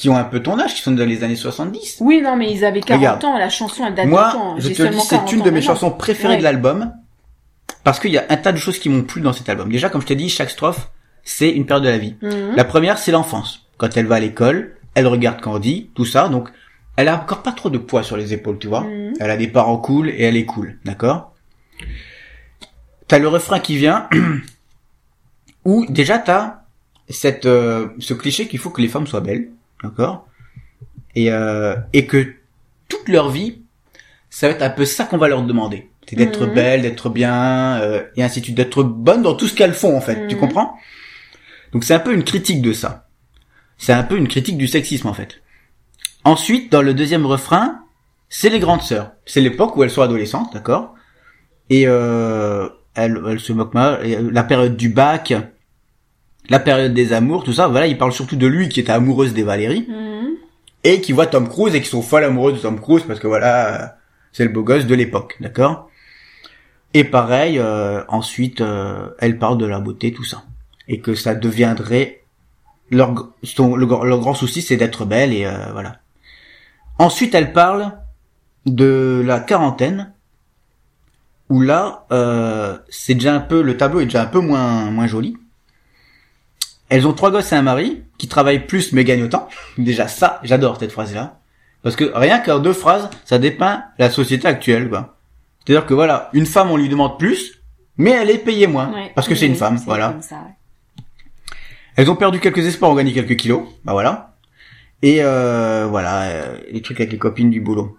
qui 0.00 0.08
ont 0.08 0.16
un 0.16 0.24
peu 0.24 0.40
ton 0.42 0.58
âge, 0.58 0.74
qui 0.74 0.80
sont 0.82 0.92
dans 0.92 1.06
les 1.06 1.22
années 1.24 1.36
70. 1.36 1.98
Oui, 2.00 2.20
non, 2.22 2.36
mais 2.36 2.52
ils 2.52 2.64
avaient 2.64 2.80
40 2.80 2.98
Regarde. 3.00 3.24
ans, 3.24 3.38
la 3.38 3.48
chanson, 3.50 3.84
elle 3.86 3.94
date 3.94 4.06
de 4.06 4.10
Moi, 4.10 4.30
quand? 4.32 4.56
je 4.58 4.68
J'ai 4.68 4.74
te 4.74 4.82
le 4.82 4.88
dis, 4.90 5.00
c'est 5.00 5.16
40 5.16 5.32
une 5.32 5.38
de 5.40 5.44
mes 5.44 5.50
maintenant. 5.60 5.74
chansons 5.74 5.90
préférées 5.90 6.34
Ouais. 6.34 6.38
de 6.38 6.42
l'album. 6.42 6.92
Parce 7.84 7.98
qu'il 8.00 8.10
y 8.10 8.18
a 8.18 8.24
un 8.28 8.36
tas 8.36 8.52
de 8.52 8.58
choses 8.58 8.78
qui 8.78 8.88
m'ont 8.88 9.02
plu 9.02 9.20
dans 9.22 9.32
cet 9.32 9.48
album. 9.48 9.70
Déjà, 9.70 9.88
comme 9.88 10.00
je 10.02 10.06
t'ai 10.06 10.16
dit, 10.16 10.28
chaque 10.28 10.50
strophe, 10.50 10.90
c'est 11.24 11.50
une 11.50 11.66
période 11.66 11.84
de 11.84 11.88
la 11.90 11.98
vie. 11.98 12.16
Mhm. 12.22 12.54
La 12.56 12.64
première, 12.64 12.98
c'est 12.98 13.12
l'enfance. 13.12 13.66
Quand 13.78 13.96
elle 13.96 14.06
va 14.06 14.16
à 14.16 14.20
l'école, 14.20 14.76
elle 14.94 15.06
regarde 15.06 15.40
Candy, 15.40 15.90
tout 15.94 16.04
ça. 16.04 16.28
Donc, 16.28 16.48
elle 16.96 17.08
a 17.08 17.16
encore 17.16 17.42
pas 17.42 17.52
trop 17.52 17.70
de 17.70 17.78
poids 17.78 18.02
sur 18.02 18.16
les 18.16 18.32
épaules, 18.34 18.58
tu 18.58 18.68
vois. 18.68 18.82
Mhm. 18.82 19.14
Elle 19.20 19.30
a 19.30 19.36
des 19.36 19.48
parents 19.48 19.78
cool 19.78 20.08
et 20.10 20.22
elle 20.22 20.36
est 20.36 20.44
cool, 20.46 20.78
d'accord? 20.84 21.34
T'as 23.08 23.18
le 23.18 23.28
refrain 23.28 23.58
qui 23.60 23.76
vient, 23.76 24.08
où 25.64 25.86
déjà 25.88 26.18
t'as 26.18 26.60
cette 27.08 27.46
euh, 27.46 27.88
ce 27.98 28.14
cliché 28.14 28.46
qu'il 28.46 28.58
faut 28.58 28.70
que 28.70 28.80
les 28.80 28.88
femmes 28.88 29.06
soient 29.06 29.20
belles, 29.20 29.48
d'accord? 29.82 30.26
Et 31.14 31.30
euh, 31.32 31.76
et 31.92 32.06
que 32.06 32.34
toute 32.88 33.08
leur 33.08 33.30
vie, 33.30 33.62
ça 34.30 34.48
va 34.48 34.54
être 34.54 34.62
un 34.62 34.70
peu 34.70 34.84
ça 34.84 35.04
qu'on 35.04 35.18
va 35.18 35.28
leur 35.28 35.42
demander. 35.42 35.90
C'est 36.08 36.16
d'être 36.16 36.46
Mhm. 36.46 36.54
belle, 36.54 36.82
d'être 36.82 37.08
bien, 37.08 37.80
euh, 37.80 38.02
et 38.16 38.22
ainsi 38.24 38.40
de 38.40 38.44
suite, 38.46 38.56
d'être 38.56 38.82
bonne 38.82 39.22
dans 39.22 39.34
tout 39.34 39.46
ce 39.46 39.54
qu'elles 39.54 39.74
font 39.74 39.96
en 39.96 40.00
fait. 40.00 40.26
Tu 40.28 40.34
Mhm. 40.34 40.40
comprends? 40.40 40.74
Donc 41.72 41.84
c'est 41.84 41.94
un 41.94 42.00
peu 42.00 42.12
une 42.12 42.24
critique 42.24 42.62
de 42.62 42.72
ça. 42.72 43.06
C'est 43.78 43.92
un 43.92 44.02
peu 44.02 44.16
une 44.16 44.26
critique 44.28 44.58
du 44.58 44.66
sexisme 44.66 45.06
en 45.08 45.14
fait. 45.14 45.40
Ensuite, 46.24 46.70
dans 46.72 46.82
le 46.82 46.94
deuxième 46.94 47.24
refrain, 47.26 47.80
c'est 48.28 48.50
les 48.50 48.58
grandes 48.58 48.82
sœurs. 48.82 49.12
C'est 49.24 49.40
l'époque 49.40 49.76
où 49.76 49.82
elles 49.84 49.90
sont 49.90 50.02
adolescentes, 50.02 50.52
d'accord? 50.52 50.94
Et 51.70 51.84
euh, 51.86 52.68
elles, 52.94 53.20
elles 53.28 53.40
se 53.40 53.52
moquent 53.52 53.74
mal. 53.74 54.00
Euh, 54.04 54.30
La 54.32 54.42
période 54.42 54.76
du 54.76 54.88
bac, 54.88 55.32
la 56.50 56.58
période 56.58 56.92
des 56.92 57.12
amours, 57.14 57.44
tout 57.44 57.52
ça. 57.54 57.68
Voilà, 57.68 57.86
il 57.86 57.96
parle 57.96 58.12
surtout 58.12 58.36
de 58.36 58.46
lui 58.46 58.68
qui 58.68 58.80
était 58.80 58.92
amoureuse 58.92 59.32
des 59.32 59.42
Valérie 59.44 59.86
Mhm. 59.88 60.34
et 60.84 61.00
qui 61.00 61.12
voit 61.12 61.26
Tom 61.26 61.48
Cruise 61.48 61.74
et 61.74 61.80
qui 61.80 61.88
sont 61.88 62.02
folles 62.02 62.24
amoureuses 62.24 62.54
de 62.56 62.58
Tom 62.60 62.78
Cruise 62.80 63.04
parce 63.06 63.20
que 63.20 63.26
voilà, 63.28 63.82
euh, 63.82 63.86
c'est 64.32 64.44
le 64.44 64.50
beau 64.50 64.62
gosse 64.62 64.84
de 64.86 64.94
l'époque, 64.94 65.36
d'accord? 65.40 65.88
Et 66.92 67.04
pareil, 67.04 67.58
euh, 67.58 68.02
ensuite, 68.08 68.60
euh, 68.60 69.08
elle 69.20 69.38
parle 69.38 69.58
de 69.58 69.66
la 69.66 69.78
beauté, 69.78 70.12
tout 70.12 70.24
ça, 70.24 70.42
et 70.88 70.98
que 71.00 71.14
ça 71.14 71.34
deviendrait 71.36 72.22
leur 72.90 73.28
son- 73.44 73.76
le, 73.76 73.86
leur 73.86 74.18
grand 74.18 74.34
souci, 74.34 74.60
c'est 74.60 74.76
d'être 74.76 75.04
belle 75.04 75.32
et 75.32 75.46
euh, 75.46 75.70
voilà. 75.72 75.98
Ensuite, 76.98 77.34
elle 77.36 77.52
parle 77.52 77.92
de 78.66 79.22
la 79.24 79.38
quarantaine, 79.38 80.12
où 81.48 81.60
là, 81.60 82.06
euh, 82.10 82.76
c'est 82.88 83.14
déjà 83.14 83.34
un 83.34 83.40
peu 83.40 83.62
le 83.62 83.76
tableau 83.76 84.00
est 84.00 84.04
déjà 84.06 84.22
un 84.22 84.26
peu 84.26 84.40
moins 84.40 84.90
moins 84.90 85.06
joli. 85.06 85.36
Elles 86.90 87.06
ont 87.06 87.12
trois 87.12 87.30
gosses 87.30 87.52
et 87.52 87.56
un 87.56 87.62
mari 87.62 88.02
qui 88.18 88.28
travaillent 88.28 88.66
plus 88.66 88.92
mais 88.92 89.04
gagnent 89.04 89.22
autant. 89.24 89.48
Déjà 89.78 90.08
ça, 90.08 90.40
j'adore 90.42 90.78
cette 90.78 90.92
phrase-là. 90.92 91.38
Parce 91.82 91.96
que 91.96 92.04
rien 92.14 92.40
qu'en 92.40 92.58
deux 92.58 92.74
phrases, 92.74 93.08
ça 93.24 93.38
dépeint 93.38 93.84
la 93.98 94.10
société 94.10 94.46
actuelle. 94.46 94.90
quoi. 94.90 95.16
C'est-à-dire 95.64 95.86
que 95.86 95.94
voilà, 95.94 96.28
une 96.34 96.46
femme, 96.46 96.70
on 96.70 96.76
lui 96.76 96.88
demande 96.88 97.18
plus, 97.18 97.62
mais 97.96 98.10
elle 98.10 98.28
est 98.28 98.38
payée 98.38 98.66
moins. 98.66 98.92
Ouais. 98.92 99.12
Parce 99.14 99.28
que 99.28 99.34
c'est 99.34 99.46
une 99.46 99.54
femme, 99.54 99.78
c'est 99.78 99.84
voilà. 99.86 100.10
comme 100.10 100.22
ça, 100.22 100.36
ouais. 100.36 101.04
Elles 101.96 102.10
ont 102.10 102.16
perdu 102.16 102.40
quelques 102.40 102.64
espoirs, 102.66 102.90
ont 102.90 102.94
gagné 102.94 103.12
quelques 103.12 103.36
kilos. 103.36 103.62
Bah 103.84 103.92
voilà. 103.92 104.36
Et 105.02 105.18
euh, 105.22 105.86
voilà, 105.88 106.22
euh, 106.22 106.58
les 106.70 106.82
trucs 106.82 107.00
avec 107.00 107.12
les 107.12 107.18
copines 107.18 107.50
du 107.50 107.60
boulot. 107.60 107.96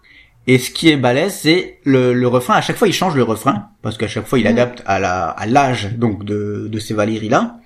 Et 0.47 0.57
ce 0.57 0.71
qui 0.71 0.89
est 0.89 0.97
balèze, 0.97 1.33
c'est 1.35 1.79
le, 1.83 2.13
le 2.13 2.27
refrain. 2.27 2.55
À 2.55 2.61
chaque 2.61 2.77
fois, 2.77 2.87
il 2.87 2.93
change 2.93 3.15
le 3.15 3.23
refrain 3.23 3.69
parce 3.81 3.97
qu'à 3.97 4.07
chaque 4.07 4.25
fois, 4.27 4.39
il 4.39 4.47
adapte 4.47 4.81
à 4.85 4.99
la 4.99 5.29
à 5.29 5.45
l'âge 5.45 5.93
donc 5.97 6.23
de 6.25 6.67
de 6.69 6.79
ces 6.79 6.93
Valérie 6.93 7.29
là. 7.29 7.57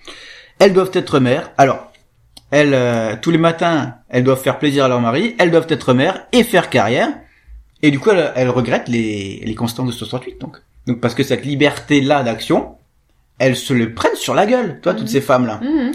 Elles 0.60 0.74
doivent 0.74 0.92
être 0.94 1.20
mères. 1.20 1.52
Alors, 1.58 1.92
elles 2.52 2.74
euh, 2.74 3.16
tous 3.22 3.32
les 3.32 3.38
matins, 3.38 3.96
elles 4.10 4.24
doivent 4.24 4.42
faire 4.42 4.60
plaisir 4.60 4.86
à 4.86 4.88
leur 4.88 5.02
mari. 5.02 5.36
Elles 5.40 5.52
doivent 5.52 5.68
être 5.70 5.94
mères 5.94 6.26
et 6.32 6.44
faire 6.44 6.70
carrière. 6.70 7.10
Et 7.82 7.92
du 7.92 8.00
coup, 8.00 8.10
elles, 8.12 8.32
elles 8.36 8.50
regrettent 8.50 8.88
les 8.88 9.42
les 9.46 9.56
constances 9.56 9.88
de 9.88 9.92
68 9.92 10.40
donc. 10.40 10.58
Donc 10.88 11.02
parce 11.02 11.16
que 11.16 11.24
cette 11.24 11.46
liberté 11.46 12.00
là 12.02 12.24
d'action, 12.24 12.76
elles 13.40 13.56
se 13.56 13.74
le 13.74 13.94
prennent 13.94 14.16
sur 14.16 14.34
la 14.34 14.46
gueule, 14.46 14.80
toi, 14.82 14.94
toutes 14.94 15.04
Mhm. 15.04 15.08
ces 15.10 15.22
femmes 15.22 15.46
là. 15.46 15.60
Mhm. 15.62 15.92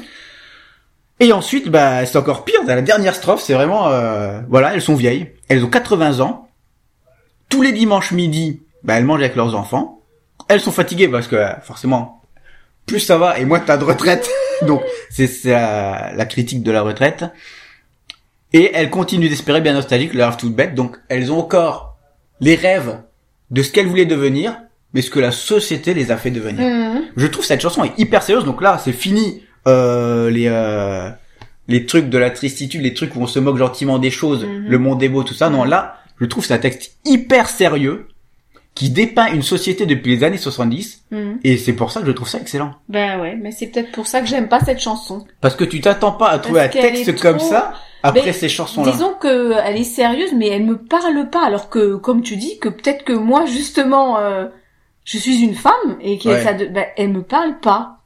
Et 1.20 1.32
ensuite, 1.32 1.68
bah, 1.68 2.04
c'est 2.06 2.16
encore 2.18 2.44
pire. 2.44 2.60
Dans 2.66 2.74
la 2.74 2.80
dernière 2.82 3.14
strophe, 3.14 3.42
c'est 3.42 3.52
vraiment, 3.54 3.88
euh, 3.88 4.40
voilà, 4.48 4.72
elles 4.74 4.80
sont 4.82 4.94
vieilles. 4.94 5.30
Elles 5.48 5.62
ont 5.64 5.68
80 5.68 6.20
ans. 6.20 6.48
Tous 7.50 7.60
les 7.62 7.72
dimanches 7.72 8.12
midi, 8.12 8.62
bah, 8.84 8.94
elles 8.96 9.04
mangent 9.04 9.20
avec 9.20 9.36
leurs 9.36 9.54
enfants. 9.54 10.00
Elles 10.48 10.60
sont 10.60 10.72
fatiguées 10.72 11.08
parce 11.08 11.26
que, 11.28 11.36
euh, 11.36 11.52
forcément, 11.62 12.19
plus 12.90 13.00
ça 13.00 13.16
va 13.18 13.38
et 13.38 13.44
moins 13.44 13.60
t'as 13.60 13.76
de 13.76 13.84
retraite. 13.84 14.28
Donc, 14.66 14.82
c'est 15.10 15.30
la, 15.44 16.12
la 16.14 16.26
critique 16.26 16.62
de 16.62 16.70
la 16.70 16.82
retraite. 16.82 17.24
Et 18.52 18.70
elles 18.74 18.90
continuent 18.90 19.28
d'espérer 19.28 19.60
bien 19.60 19.72
nostalgique 19.74 20.12
leur 20.14 20.36
toute 20.36 20.54
bête. 20.54 20.74
Donc, 20.74 20.96
elles 21.08 21.30
ont 21.32 21.38
encore 21.38 21.96
les 22.40 22.56
rêves 22.56 22.98
de 23.50 23.62
ce 23.62 23.70
qu'elles 23.70 23.86
voulaient 23.86 24.06
devenir, 24.06 24.58
mais 24.92 25.02
ce 25.02 25.10
que 25.10 25.20
la 25.20 25.30
société 25.30 25.94
les 25.94 26.10
a 26.10 26.16
fait 26.16 26.30
devenir. 26.32 26.66
Mhm. 26.66 27.02
Je 27.16 27.26
trouve 27.28 27.44
cette 27.44 27.60
chanson 27.60 27.84
est 27.84 27.96
hyper 27.98 28.22
sérieuse. 28.22 28.44
Donc 28.44 28.60
là, 28.60 28.80
c'est 28.84 28.92
fini 28.92 29.42
euh, 29.68 30.30
les 30.30 30.46
euh, 30.48 31.08
les 31.68 31.86
trucs 31.86 32.08
de 32.08 32.18
la 32.18 32.30
tristitude, 32.30 32.82
les 32.82 32.94
trucs 32.94 33.14
où 33.14 33.20
on 33.20 33.28
se 33.28 33.38
moque 33.38 33.56
gentiment 33.58 33.98
des 34.00 34.10
choses, 34.10 34.44
Mhm. 34.44 34.66
le 34.68 34.78
monde 34.78 35.02
est 35.02 35.08
beau, 35.08 35.22
tout 35.22 35.34
ça. 35.34 35.48
Non, 35.48 35.62
là, 35.64 35.98
je 36.20 36.26
trouve 36.26 36.44
c'est 36.44 36.54
un 36.54 36.58
texte 36.58 36.96
hyper 37.04 37.48
sérieux 37.48 38.08
qui 38.74 38.88
dépeint 38.90 39.32
une 39.32 39.42
société 39.42 39.84
depuis 39.84 40.16
les 40.16 40.24
années 40.24 40.38
70 40.38 41.02
Mhm. 41.10 41.40
et 41.44 41.56
c'est 41.58 41.72
pour 41.72 41.90
ça 41.90 42.00
que 42.00 42.06
je 42.06 42.12
trouve 42.12 42.28
ça 42.28 42.38
excellent. 42.38 42.72
Ben 42.88 43.20
ouais, 43.20 43.36
mais 43.40 43.50
c'est 43.50 43.66
peut-être 43.66 43.92
pour 43.92 44.06
ça 44.06 44.20
que 44.20 44.26
j'aime 44.26 44.48
pas 44.48 44.60
cette 44.60 44.80
chanson. 44.80 45.26
Parce 45.40 45.54
que 45.56 45.64
tu 45.64 45.80
t'attends 45.80 46.12
pas 46.12 46.28
à 46.28 46.38
trouver 46.38 46.60
un 46.62 46.68
texte 46.68 47.20
comme 47.20 47.38
trop- 47.38 47.48
ça 47.50 47.74
après 48.02 48.32
ces 48.32 48.48
chansons-là. 48.48 48.92
Disons 48.92 49.12
que 49.20 49.52
elle 49.64 49.76
est 49.76 49.84
sérieuse, 49.84 50.32
mais 50.34 50.48
elle 50.48 50.64
me 50.64 50.78
parle 50.78 51.28
pas. 51.30 51.44
Alors 51.44 51.68
que, 51.68 51.96
comme 51.96 52.22
tu 52.22 52.36
dis, 52.36 52.58
que 52.58 52.68
peut-être 52.68 53.04
que 53.04 53.12
moi 53.12 53.44
justement, 53.46 54.18
euh, 54.18 54.46
je 55.04 55.18
suis 55.18 55.40
une 55.42 55.54
femme 55.56 55.96
et 56.00 56.16
qu'elle 56.18 56.32
Ouais. 56.32 56.42
ça 56.44 56.54
de- 56.54 56.66
ben, 56.66 56.84
elle 56.96 57.08
me 57.10 57.22
parle 57.22 57.58
pas. 57.60 57.96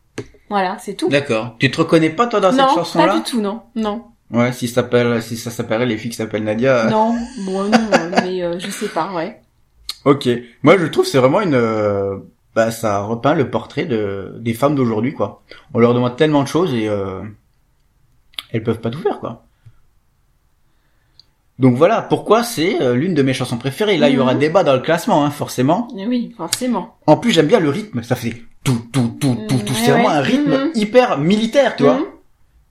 Voilà, 0.51 0.77
c'est 0.81 0.95
tout. 0.95 1.09
D'accord. 1.09 1.57
Tu 1.59 1.71
te 1.71 1.79
reconnais 1.79 2.11
pas 2.11 2.27
toi 2.27 2.41
dans 2.41 2.51
cette 2.51 2.61
non, 2.61 2.67
pas 2.69 2.75
chanson-là 2.75 3.17
du 3.17 3.23
tout, 3.23 3.41
non, 3.41 3.61
non, 3.77 4.05
Ouais, 4.31 4.53
si 4.53 4.67
ça 4.69 4.77
s'appelle 4.77 5.23
si 5.23 5.37
ça 5.37 5.51
s'appellerait 5.51 5.87
les 5.87 5.97
filles 5.99 6.11
qui 6.11 6.17
s'appellent 6.17 6.45
Nadia. 6.45 6.87
euh, 6.87 6.91
non, 6.91 7.15
bon, 7.45 7.65
non, 7.65 7.79
euh, 7.93 8.11
mais 8.25 8.43
euh, 8.43 8.59
je 8.59 8.71
sais 8.71 8.89
pas, 8.89 9.11
ouais. 9.15 9.41
Ok. 10.05 10.29
Moi, 10.63 10.77
je 10.79 10.87
trouve 10.87 11.07
c'est 11.07 11.19
vraiment 11.19 11.41
une, 11.41 11.55
euh, 11.55 12.17
bah, 12.55 12.71
ça 12.71 13.01
repeint 13.03 13.35
le 13.35 13.51
portrait 13.51 13.85
de 13.87 14.35
des 14.39 14.55
femmes 14.55 14.75
d'aujourd'hui, 14.75 15.15
quoi. 15.15 15.43
On 15.73 15.79
leur 15.79 15.95
demande 15.95 16.17
tellement 16.17 16.43
de 16.43 16.49
choses 16.49 16.75
et 16.75 16.89
euh, 16.89 17.23
elles 18.51 18.63
peuvent 18.63 18.81
pas 18.81 18.91
tout 18.91 19.01
faire, 19.01 19.19
quoi. 19.21 19.45
Donc 21.61 21.77
voilà, 21.77 22.03
pourquoi 22.03 22.43
c'est 22.43 22.81
euh, 22.83 22.95
l'une 22.95 23.15
de 23.15 23.23
mes 23.23 23.33
chansons 23.33 23.59
préférées. 23.59 23.97
Là, 23.97 24.09
il 24.09 24.17
y 24.17 24.19
aura 24.19 24.35
Mhm. 24.35 24.41
débat 24.41 24.65
dans 24.65 24.75
le 24.75 24.81
classement, 24.81 25.25
hein, 25.25 25.31
forcément. 25.31 25.89
Eh 25.97 26.07
Oui, 26.07 26.35
forcément. 26.37 26.97
En 27.07 27.17
plus, 27.17 27.31
j'aime 27.31 27.47
bien 27.47 27.61
le 27.61 27.71
rythme. 27.71 28.03
Ça 28.03 28.17
fait 28.17 28.43
tout, 28.65 28.81
tout, 28.93 29.17
tout, 29.21 29.37
tout, 29.49 29.59
tout. 29.59 29.73
Mhm, 29.73 29.75
C'est 29.75 29.91
vraiment 29.93 30.09
un 30.11 30.21
rythme 30.21 30.51
Mhm. 30.53 30.71
hyper 30.75 31.19
militaire, 31.19 31.77
tu 31.77 31.85
vois. 31.85 31.99
Mhm. 31.99 32.05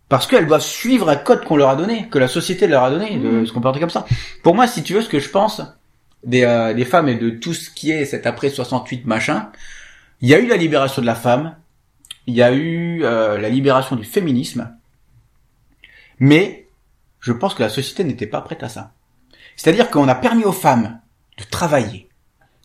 Parce 0.09 0.27
qu'elles 0.27 0.47
doivent 0.47 0.61
suivre 0.61 1.07
un 1.09 1.15
code 1.15 1.45
qu'on 1.45 1.55
leur 1.55 1.69
a 1.69 1.75
donné, 1.77 2.09
que 2.09 2.19
la 2.19 2.27
société 2.27 2.67
leur 2.67 2.84
a 2.84 2.91
donné, 2.91 3.17
de 3.17 3.45
se 3.45 3.53
comporter 3.53 3.79
comme 3.79 3.89
ça. 3.89 4.05
Pour 4.43 4.53
moi, 4.53 4.67
si 4.67 4.84
tu 4.84 4.93
veux, 4.93 5.01
ce 5.01 5.09
que 5.09 5.19
je 5.19 5.29
pense 5.29 5.61
des, 6.24 6.43
euh, 6.43 6.74
des 6.74 6.86
femmes 6.86 7.09
et 7.09 7.15
de 7.15 7.30
tout 7.30 7.53
ce 7.53 7.69
qui 7.69 7.91
est 7.91 8.05
cet 8.05 8.26
après 8.28 8.49
68 8.49 9.05
machin, 9.05 9.49
il 10.21 10.30
y 10.30 10.34
a 10.34 10.39
eu 10.39 10.47
la 10.47 10.57
libération 10.57 11.01
de 11.01 11.07
la 11.07 11.15
femme, 11.15 11.55
il 12.28 12.34
y 12.36 12.41
a 12.41 12.53
eu 12.53 13.03
euh, 13.03 13.38
la 13.38 13.49
libération 13.49 13.95
du 13.95 14.03
féminisme, 14.05 14.69
mais 16.19 16.67
je 17.19 17.32
pense 17.34 17.53
que 17.53 17.63
la 17.63 17.69
société 17.69 18.03
n'était 18.03 18.28
pas 18.28 18.41
prête 18.41 18.63
à 18.63 18.69
ça. 18.69 18.91
C'est-à-dire 19.55 19.89
qu'on 19.89 20.07
a 20.07 20.15
permis 20.15 20.45
aux 20.45 20.51
femmes 20.51 20.99
de 21.38 21.43
travailler, 21.43 22.07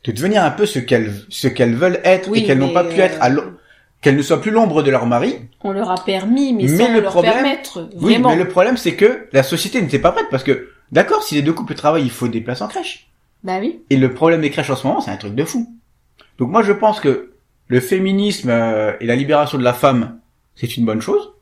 de 0.05 0.13
devenir 0.13 0.43
un 0.45 0.51
peu 0.51 0.67
ce 0.67 0.79
qu'elles 0.79 1.13
ce 1.29 1.49
qu'elles 1.49 1.75
veulent 1.75 2.01
être 2.05 2.29
Oui, 2.29 2.41
et 2.41 2.45
qu'elles 2.47 2.59
n'ont 2.59 2.73
pas 2.73 2.85
pu 2.85 2.99
être 3.01 3.19
à 3.21 3.31
qu'elles 4.01 4.17
ne 4.17 4.23
soient 4.23 4.41
plus 4.41 4.53
l'ombre 4.53 4.85
de 4.85 4.93
leur 4.93 5.07
mari, 5.07 5.35
On 5.63 5.73
leur 5.73 5.91
a 5.91 6.05
permis, 6.05 6.53
mais, 6.53 6.65
Mais 6.69 6.77
sans 6.79 6.93
le 6.93 7.01
leur 7.01 7.11
problème- 7.11 7.35
permettre, 7.35 7.89
Oui, 7.97 8.17
mais 8.19 8.37
le 8.37 8.47
problème 8.47 8.77
c'est 8.77 8.95
que 8.95 9.27
la 9.33 9.43
société 9.43 9.83
n'était 9.83 9.99
pas 9.99 10.13
prête 10.13 10.29
parce 10.31 10.45
que, 10.45 10.71
d'accord, 10.93 11.25
si 11.25 11.35
les 11.35 11.43
deux 11.43 11.53
couples 11.53 11.75
travaillent, 11.75 12.05
il 12.05 12.11
faut 12.11 12.29
des 12.29 12.41
places 12.41 12.61
en 12.61 12.69
crèche. 12.69 13.09
Bah 13.45 13.59
oui. 13.61 13.81
Et 13.91 13.97
le 13.97 14.13
problème 14.15 14.41
des 14.41 14.51
crèches 14.51 14.71
en 14.71 14.77
ce 14.77 14.87
moment, 14.87 15.01
c'est 15.01 15.11
un 15.11 15.17
truc 15.17 15.35
de 15.35 15.45
fou. 15.45 15.69
Donc 16.39 16.51
moi 16.51 16.63
je 16.63 16.73
pense 16.73 17.01
que 17.01 17.33
le 17.69 17.81
féminisme 17.81 18.51
euh, 18.51 18.93
et 19.01 19.07
la 19.07 19.17
libération 19.17 19.59
de 19.59 19.63
la 19.65 19.73
femme, 19.75 20.19
c'est 20.55 20.77
une 20.77 20.85
bonne 20.85 21.01
chose. 21.01 21.33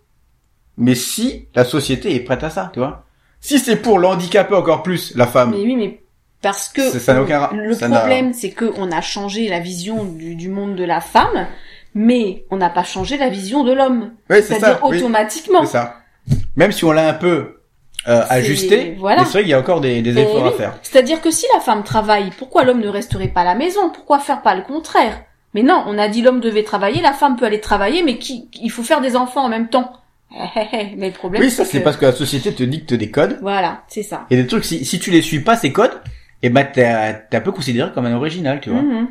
Mais 0.77 0.95
si 0.95 1.47
la 1.55 1.65
société 1.65 2.15
est 2.15 2.21
prête 2.21 2.45
à 2.45 2.51
ça, 2.51 2.71
tu 2.73 2.81
vois. 2.81 3.05
Si 3.41 3.59
c'est 3.59 3.77
pour 3.77 3.99
l'handicaper 3.99 4.55
encore 4.55 4.83
plus, 4.83 5.15
la 5.17 5.27
femme. 5.27 5.51
Mais 5.53 5.63
oui, 5.63 5.77
mais 5.77 6.01
parce 6.43 6.69
que 6.69 6.83
Ça- 6.91 6.99
ça 7.01 7.23
aucun 7.23 7.51
le 7.53 7.73
ça 7.75 7.89
problème, 7.89 8.33
c'est 8.35 8.51
que 8.51 8.71
on 8.77 8.91
a 8.93 9.01
changé 9.01 9.49
la 9.49 9.61
vision 9.61 10.05
du, 10.05 10.35
du 10.35 10.49
monde 10.49 10.77
de 10.77 10.85
la 10.85 11.01
femme, 11.01 11.47
mais 11.95 12.45
on 12.51 12.57
n'a 12.59 12.69
pas 12.71 12.85
changé 12.85 13.17
la 13.17 13.29
vision 13.31 13.65
de 13.65 13.73
l'homme. 13.73 14.13
C'est 14.29 14.43
C'est-à-dire 14.43 14.79
ça. 14.79 14.87
oui, 14.87 14.99
automatiquement. 14.99 15.61
c'est 15.65 15.73
ça. 15.73 15.97
Même 16.57 16.73
si 16.73 16.85
on 16.85 16.93
l'a 16.93 17.09
un 17.09 17.15
peu 17.15 17.56
euh, 18.09 18.23
ajusté, 18.29 18.95
voilà. 18.99 19.21
mais 19.21 19.25
c'est 19.27 19.33
vrai 19.33 19.43
qu'il 19.43 19.51
y 19.51 19.55
a 19.55 19.59
encore 19.59 19.81
des, 19.81 20.01
des 20.03 20.17
Eh 20.17 20.23
efforts 20.23 20.47
à 20.47 20.53
faire. 20.53 20.79
C'est-à-dire 20.83 21.21
que 21.21 21.31
si 21.31 21.45
la 21.55 21.61
femme 21.61 21.83
travaille, 21.83 22.31
pourquoi 22.39 22.65
l'homme 22.65 22.81
ne 22.81 22.89
resterait 22.89 23.29
pas 23.29 23.41
à 23.41 23.45
la 23.45 23.55
maison? 23.55 23.91
Pourquoi 23.93 24.19
faire 24.19 24.43
pas 24.43 24.55
le 24.55 24.63
contraire? 24.63 25.23
Mais 25.55 25.63
non, 25.63 25.83
on 25.87 25.97
a 25.99 26.09
dit 26.09 26.23
l'homme 26.23 26.41
devait 26.41 26.63
travailler, 26.65 27.01
la 27.01 27.13
femme 27.13 27.37
peut 27.37 27.47
aller 27.47 27.61
travailler, 27.61 28.03
mais 28.03 28.19
qui, 28.19 28.49
il 28.63 28.71
faut 28.71 28.83
faire 28.83 29.01
des 29.01 29.17
enfants 29.17 29.45
en 29.45 29.49
même 29.49 29.69
temps. 29.69 29.91
Mais 30.33 31.07
le 31.07 31.11
problème, 31.13 31.43
Oui, 31.43 31.51
ça 31.51 31.65
c'est 31.65 31.79
que- 31.79 31.85
parce 31.85 31.97
que 31.97 32.05
la 32.07 32.13
société 32.13 32.53
te 32.53 32.63
dicte 32.63 32.93
des 32.95 33.11
codes. 33.11 33.39
Voilà, 33.41 33.83
c'est 33.89 34.03
ça. 34.03 34.27
Et 34.31 34.37
des 34.37 34.47
trucs, 34.47 34.65
si, 34.65 34.85
si 34.85 34.99
tu 34.99 35.11
les 35.11 35.23
suis 35.23 35.41
pas, 35.41 35.57
ces 35.57 35.73
codes, 35.73 35.99
et 36.43 36.51
ben 36.51 36.65
t'es 36.71 36.85
un 36.85 37.41
peu 37.41 37.53
considéré 37.53 37.91
comme 37.95 38.07
un 38.07 38.15
original, 38.17 38.61
tu 38.61 38.71
vois. 38.71 38.83
Mhm. 38.83 39.09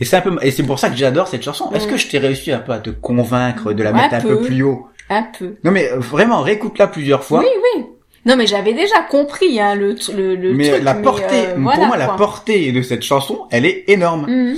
Et 0.00 0.04
c'est 0.04 0.16
un 0.16 0.20
peu, 0.20 0.36
et 0.42 0.50
c'est 0.50 0.62
pour 0.62 0.78
ça 0.78 0.90
que 0.90 0.96
j'adore 0.96 1.28
cette 1.28 1.42
chanson. 1.42 1.70
Est-ce 1.72 1.86
Mm. 1.86 1.90
que 1.90 1.96
je 1.96 2.08
t'ai 2.08 2.18
réussi 2.18 2.52
un 2.52 2.60
peu 2.60 2.72
à 2.72 2.78
te 2.78 2.90
convaincre 2.90 3.72
de 3.72 3.82
la 3.82 3.92
mettre 3.92 4.14
un 4.14 4.20
peu 4.20 4.38
peu. 4.38 4.42
plus 4.46 4.62
haut? 4.62 4.86
Un 5.10 5.24
peu. 5.36 5.56
Non 5.64 5.70
mais 5.72 5.88
vraiment, 5.96 6.40
réécoute-la 6.42 6.86
plusieurs 6.86 7.24
fois. 7.24 7.40
Oui, 7.40 7.46
oui. 7.76 7.84
Non, 8.26 8.36
mais 8.36 8.46
j'avais 8.46 8.74
déjà 8.74 9.00
compris 9.02 9.60
hein, 9.60 9.74
le, 9.74 9.94
le, 10.14 10.34
le 10.36 10.54
mais 10.54 10.70
truc. 10.70 10.82
la 10.84 10.94
portée, 10.94 11.46
euh, 11.48 11.54
pour 11.54 11.62
voilà, 11.62 11.86
moi, 11.86 11.96
la 11.96 12.08
portée 12.08 12.72
de 12.72 12.82
cette 12.82 13.02
chanson, 13.02 13.46
elle 13.50 13.64
est 13.64 13.84
énorme. 13.88 14.26
Mhm. 14.28 14.56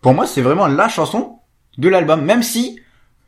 Pour 0.00 0.14
moi, 0.14 0.26
c'est 0.26 0.42
vraiment 0.42 0.66
la 0.66 0.88
chanson 0.88 1.38
de 1.78 1.88
l'album. 1.88 2.22
Même 2.24 2.42
si 2.42 2.78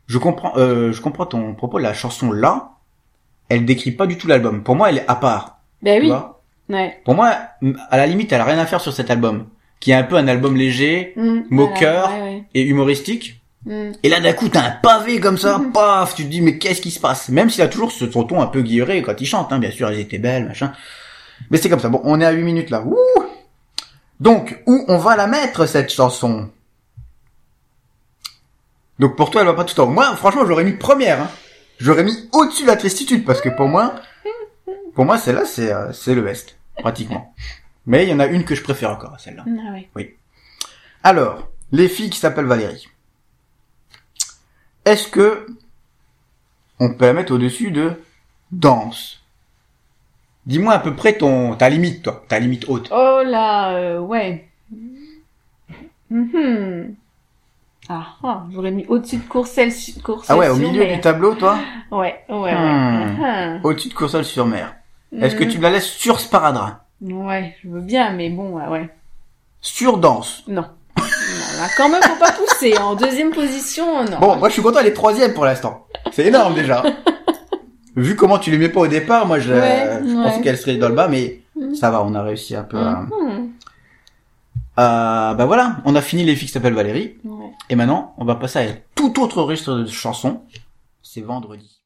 je 0.07 0.17
comprends, 0.17 0.53
euh, 0.57 0.91
je 0.93 1.01
comprends 1.01 1.25
ton 1.25 1.53
propos. 1.53 1.79
La 1.79 1.93
chanson 1.93 2.31
là, 2.31 2.71
elle 3.49 3.65
décrit 3.65 3.91
pas 3.91 4.07
du 4.07 4.17
tout 4.17 4.27
l'album. 4.27 4.63
Pour 4.63 4.75
moi, 4.75 4.89
elle 4.89 4.99
est 4.99 5.05
à 5.07 5.15
part. 5.15 5.59
Ben 5.81 6.01
oui. 6.01 6.11
Ouais. 6.69 6.99
Pour 7.05 7.15
moi, 7.15 7.33
à 7.89 7.97
la 7.97 8.07
limite, 8.07 8.31
elle 8.33 8.41
a 8.41 8.45
rien 8.45 8.57
à 8.59 8.65
faire 8.65 8.81
sur 8.81 8.91
cet 8.93 9.09
album, 9.09 9.47
qui 9.79 9.91
est 9.91 9.95
un 9.95 10.03
peu 10.03 10.15
un 10.17 10.27
album 10.27 10.55
léger 10.55 11.13
Mhm. 11.15 11.45
Moqueur. 11.49 12.09
Voilà, 12.09 12.23
ouais, 12.25 12.43
et 12.53 12.63
humoristique. 12.63 13.41
Mhm. 13.65 13.93
Et 14.03 14.09
là, 14.09 14.19
d'un 14.19 14.33
coup, 14.33 14.47
t'as 14.49 14.65
un 14.67 14.71
pavé 14.71 15.19
comme 15.19 15.37
ça, 15.37 15.57
Mhm. 15.57 15.71
paf, 15.73 16.15
tu 16.15 16.23
te 16.23 16.29
dis, 16.29 16.41
mais 16.41 16.57
qu'est-ce 16.57 16.81
qui 16.81 16.91
se 16.91 16.99
passe? 16.99 17.29
Même 17.29 17.49
s'il 17.49 17.61
a 17.63 17.67
toujours 17.67 17.91
ce 17.91 18.09
son 18.09 18.23
ton 18.23 18.41
un 18.41 18.47
peu 18.47 18.61
guilleré 18.61 19.01
quand 19.01 19.19
il 19.19 19.25
chante, 19.25 19.51
hein, 19.51 19.59
bien 19.59 19.71
sûr, 19.71 19.89
elle 19.89 19.99
était 19.99 20.19
belle, 20.19 20.45
machin. 20.47 20.71
Mais 21.49 21.57
c'est 21.57 21.69
comme 21.69 21.79
ça. 21.79 21.89
Bon, 21.89 22.01
on 22.03 22.19
est 22.21 22.25
à 22.25 22.31
8 22.31 22.43
minutes 22.43 22.69
là. 22.69 22.81
Ouh 22.85 22.95
Donc, 24.19 24.61
où 24.65 24.83
on 24.87 24.97
va 24.97 25.15
la 25.15 25.27
mettre, 25.27 25.65
cette 25.65 25.91
chanson? 25.91 26.49
Donc, 28.99 29.15
pour 29.15 29.29
toi, 29.29 29.41
elle 29.41 29.47
va 29.47 29.53
pas 29.53 29.63
tout 29.63 29.79
en 29.79 29.83
haut. 29.83 29.91
Moi, 29.91 30.15
franchement, 30.15 30.45
j'aurais 30.45 30.63
mis 30.63 30.71
première. 30.73 31.21
Hein. 31.21 31.29
J'aurais 31.79 32.03
mis 32.03 32.27
au-dessus 32.33 32.63
de 32.63 32.67
la 32.67 32.75
tristitude, 32.77 33.25
parce 33.25 33.41
que 33.41 33.49
pour 33.49 33.67
moi, 33.67 33.93
pour 34.95 35.05
moi, 35.05 35.19
celle-là, 35.19 35.45
c'est 35.45 35.71
euh, 35.71 35.93
c'est 35.93 36.15
le 36.15 36.23
best, 36.23 36.57
pratiquement. 36.79 37.35
Mais 37.85 38.03
il 38.03 38.09
y 38.09 38.13
en 38.13 38.19
a 38.19 38.25
une 38.25 38.43
que 38.43 38.55
je 38.55 38.63
préfère 38.63 38.89
encore, 38.89 39.15
celle-là. 39.19 39.45
Ah 39.47 39.73
ouais. 39.95 40.17
Alors, 41.03 41.47
les 41.71 41.87
filles 41.87 42.09
qui 42.09 42.17
s'appellent 42.19 42.45
Valérie. 42.45 42.87
Est-ce 44.87 45.09
que 45.09 45.45
on 46.79 46.93
peut 46.93 47.05
la 47.07 47.13
mettre 47.13 47.33
au-dessus 47.33 47.71
de 47.71 47.91
danse 48.53 49.21
Dis-moi 50.45 50.71
à 50.73 50.79
peu 50.79 50.95
près 50.95 51.17
ton 51.17 51.55
ta 51.55 51.67
limite, 51.69 52.03
toi, 52.03 52.23
ta 52.29 52.39
limite 52.39 52.69
haute. 52.69 52.87
Oh 52.91 53.21
là, 53.25 53.71
euh, 53.75 53.99
ouais. 53.99 54.47
Mhm. 56.09 56.95
Ah, 57.89 58.07
ah, 58.23 58.45
j'aurais 58.53 58.71
mis 58.71 58.85
au-dessus 58.87 59.17
de 59.17 59.23
Courcelles, 59.27 59.71
su- 59.73 59.99
Courcelles 60.01 60.35
Ah 60.35 60.39
ouais, 60.39 60.47
au 60.49 60.55
sur 60.55 60.69
milieu 60.69 60.83
mer. 60.85 60.95
du 60.95 61.01
tableau, 61.01 61.35
toi? 61.35 61.57
Ouais, 61.91 62.23
ouais, 62.29 62.35
ouais. 62.39 62.53
Hmm. 62.55 63.17
Ah. 63.23 63.57
Au-dessus 63.63 63.89
de 63.89 63.93
Courseulles-sur-Mer. 63.93 64.73
Est-ce 65.19 65.35
que 65.35 65.43
Mhm. 65.43 65.49
tu 65.49 65.57
me 65.57 65.63
la 65.63 65.71
laisses 65.71 65.85
sur 65.91 66.19
Sparadrap 66.19 66.85
Ouais, 67.01 67.55
je 67.63 67.69
veux 67.69 67.81
bien, 67.81 68.11
mais 68.13 68.29
bon, 68.29 68.51
ouais, 68.57 68.67
ouais. 68.67 68.89
Sur 69.61 69.97
danse 69.97 70.43
Non. 70.47 70.65
Quand 71.75 71.89
même, 71.89 72.01
faut 72.03 72.15
pas 72.19 72.31
pousser. 72.31 72.77
En 72.77 72.95
deuxième 72.95 73.31
position, 73.31 74.03
non. 74.05 74.19
Bon, 74.19 74.35
moi 74.37 74.49
je 74.49 74.53
suis 74.53 74.61
content, 74.61 74.79
elle 74.79 74.87
est 74.87 74.93
troisième 74.93 75.33
pour 75.33 75.45
l'instant. 75.45 75.87
C'est 76.11 76.25
énorme 76.25 76.53
déjà. 76.55 76.83
Vu 77.95 78.15
comment 78.15 78.37
tu 78.37 78.51
les 78.51 78.57
mets 78.59 78.69
pas 78.69 78.81
au 78.81 78.87
départ, 78.87 79.25
moi 79.25 79.39
je, 79.39 79.51
Ouais, 79.53 79.99
je 80.05 80.13
pensais 80.13 80.41
qu'elle 80.41 80.57
serait 80.57 80.77
dans 80.77 80.89
le 80.89 80.95
bas, 80.95 81.07
mais 81.07 81.41
Mhm. 81.55 81.73
ça 81.75 81.89
va, 81.89 82.03
on 82.03 82.13
a 82.13 82.21
réussi 82.21 82.55
un 82.55 82.63
peu 82.63 82.77
à... 82.77 83.01
Mhm. 83.01 83.51
Euh, 84.79 85.33
bah 85.33 85.45
voilà, 85.47 85.77
on 85.85 85.95
a 85.95 86.01
fini 86.03 86.23
les 86.23 86.35
filles 86.35 86.47
qui 86.47 86.53
s'appellent 86.53 86.75
Valérie. 86.75 87.17
Ouais. 87.23 87.51
Et 87.69 87.75
maintenant, 87.75 88.13
on 88.19 88.25
va 88.25 88.35
passer 88.35 88.59
à 88.59 88.61
un 88.61 88.75
tout 88.93 89.19
autre 89.19 89.41
registre 89.41 89.73
de 89.73 89.87
chansons. 89.87 90.41
C'est 91.01 91.21
vendredi. 91.21 91.81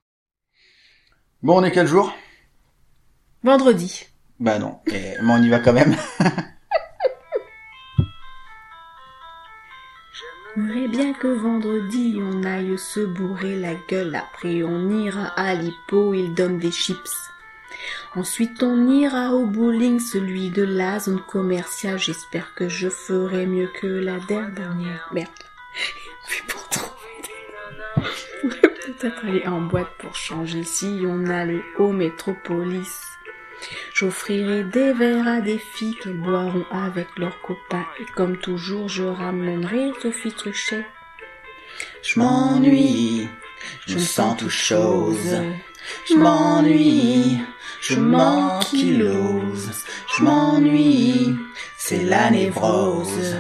Bon, 1.42 1.58
on 1.62 1.64
est 1.64 1.72
quel 1.72 1.88
jour? 1.88 2.12
Vendredi. 3.44 4.06
Bah 4.42 4.60
non, 4.60 4.80
et- 4.88 5.14
mais 5.22 5.32
on 5.34 5.42
y 5.42 5.48
va 5.50 5.60
quand 5.60 5.72
même. 5.74 5.96
J'aimerais 10.56 10.88
bien 10.88 11.14
que 11.14 11.28
vendredi 11.28 12.20
on 12.22 12.44
aille 12.44 12.78
se 12.78 13.00
bourrer 13.00 13.58
la 13.58 13.74
gueule. 13.88 14.16
Après 14.16 14.64
on 14.64 14.90
ira 14.90 15.28
à 15.38 15.54
l'hippo, 15.54 16.14
il 16.14 16.34
donne 16.34 16.58
des 16.58 16.72
chips. 16.72 17.32
Ensuite 18.16 18.62
on 18.62 18.90
ira 18.90 19.34
au 19.34 19.46
bowling, 19.46 20.00
celui 20.00 20.50
de 20.50 20.64
la 20.64 21.00
zone 21.00 21.22
commerciale. 21.22 22.00
J'espère 22.00 22.54
que 22.54 22.68
je 22.68 22.90
ferai 22.90 23.46
mieux 23.46 23.70
que 23.80 23.88
la 23.88 24.20
dernière. 24.20 25.10
Merde. 25.14 25.30
Puis 26.28 26.44
pour 26.48 26.68
trouver 26.68 27.22
des 27.24 28.50
nanas, 28.60 28.72
peut-être 28.86 29.26
aller 29.26 29.48
en 29.48 29.62
boîte 29.62 29.96
pour 30.00 30.16
changer 30.16 30.64
si 30.64 31.04
on 31.06 31.28
allait 31.28 31.64
au 31.78 31.94
métropolis. 31.94 33.11
J'offrirai 34.02 34.64
des 34.64 34.94
verres 34.94 35.28
à 35.28 35.42
des 35.42 35.60
filles 35.60 35.96
qu'elles 36.02 36.18
boiront 36.18 36.66
avec 36.72 37.08
leurs 37.20 37.40
copains. 37.44 37.86
Et 38.00 38.06
comme 38.16 38.36
toujours, 38.36 38.90
je 38.90 39.04
ramènerai 39.04 39.92
Sophie 40.02 40.32
Truchet. 40.32 40.84
Je 42.02 42.20
m'ennuie, 42.20 43.30
je 43.86 43.94
me 43.94 44.00
sens 44.00 44.38
tout 44.38 44.50
chose. 44.50 45.38
Je 46.10 46.16
m'ennuie, 46.16 47.38
je 47.80 48.00
m'ankylose. 48.00 49.70
Je 50.18 50.24
m'ennuie, 50.24 51.36
c'est 51.78 52.04
la 52.04 52.32
névrose. 52.32 53.36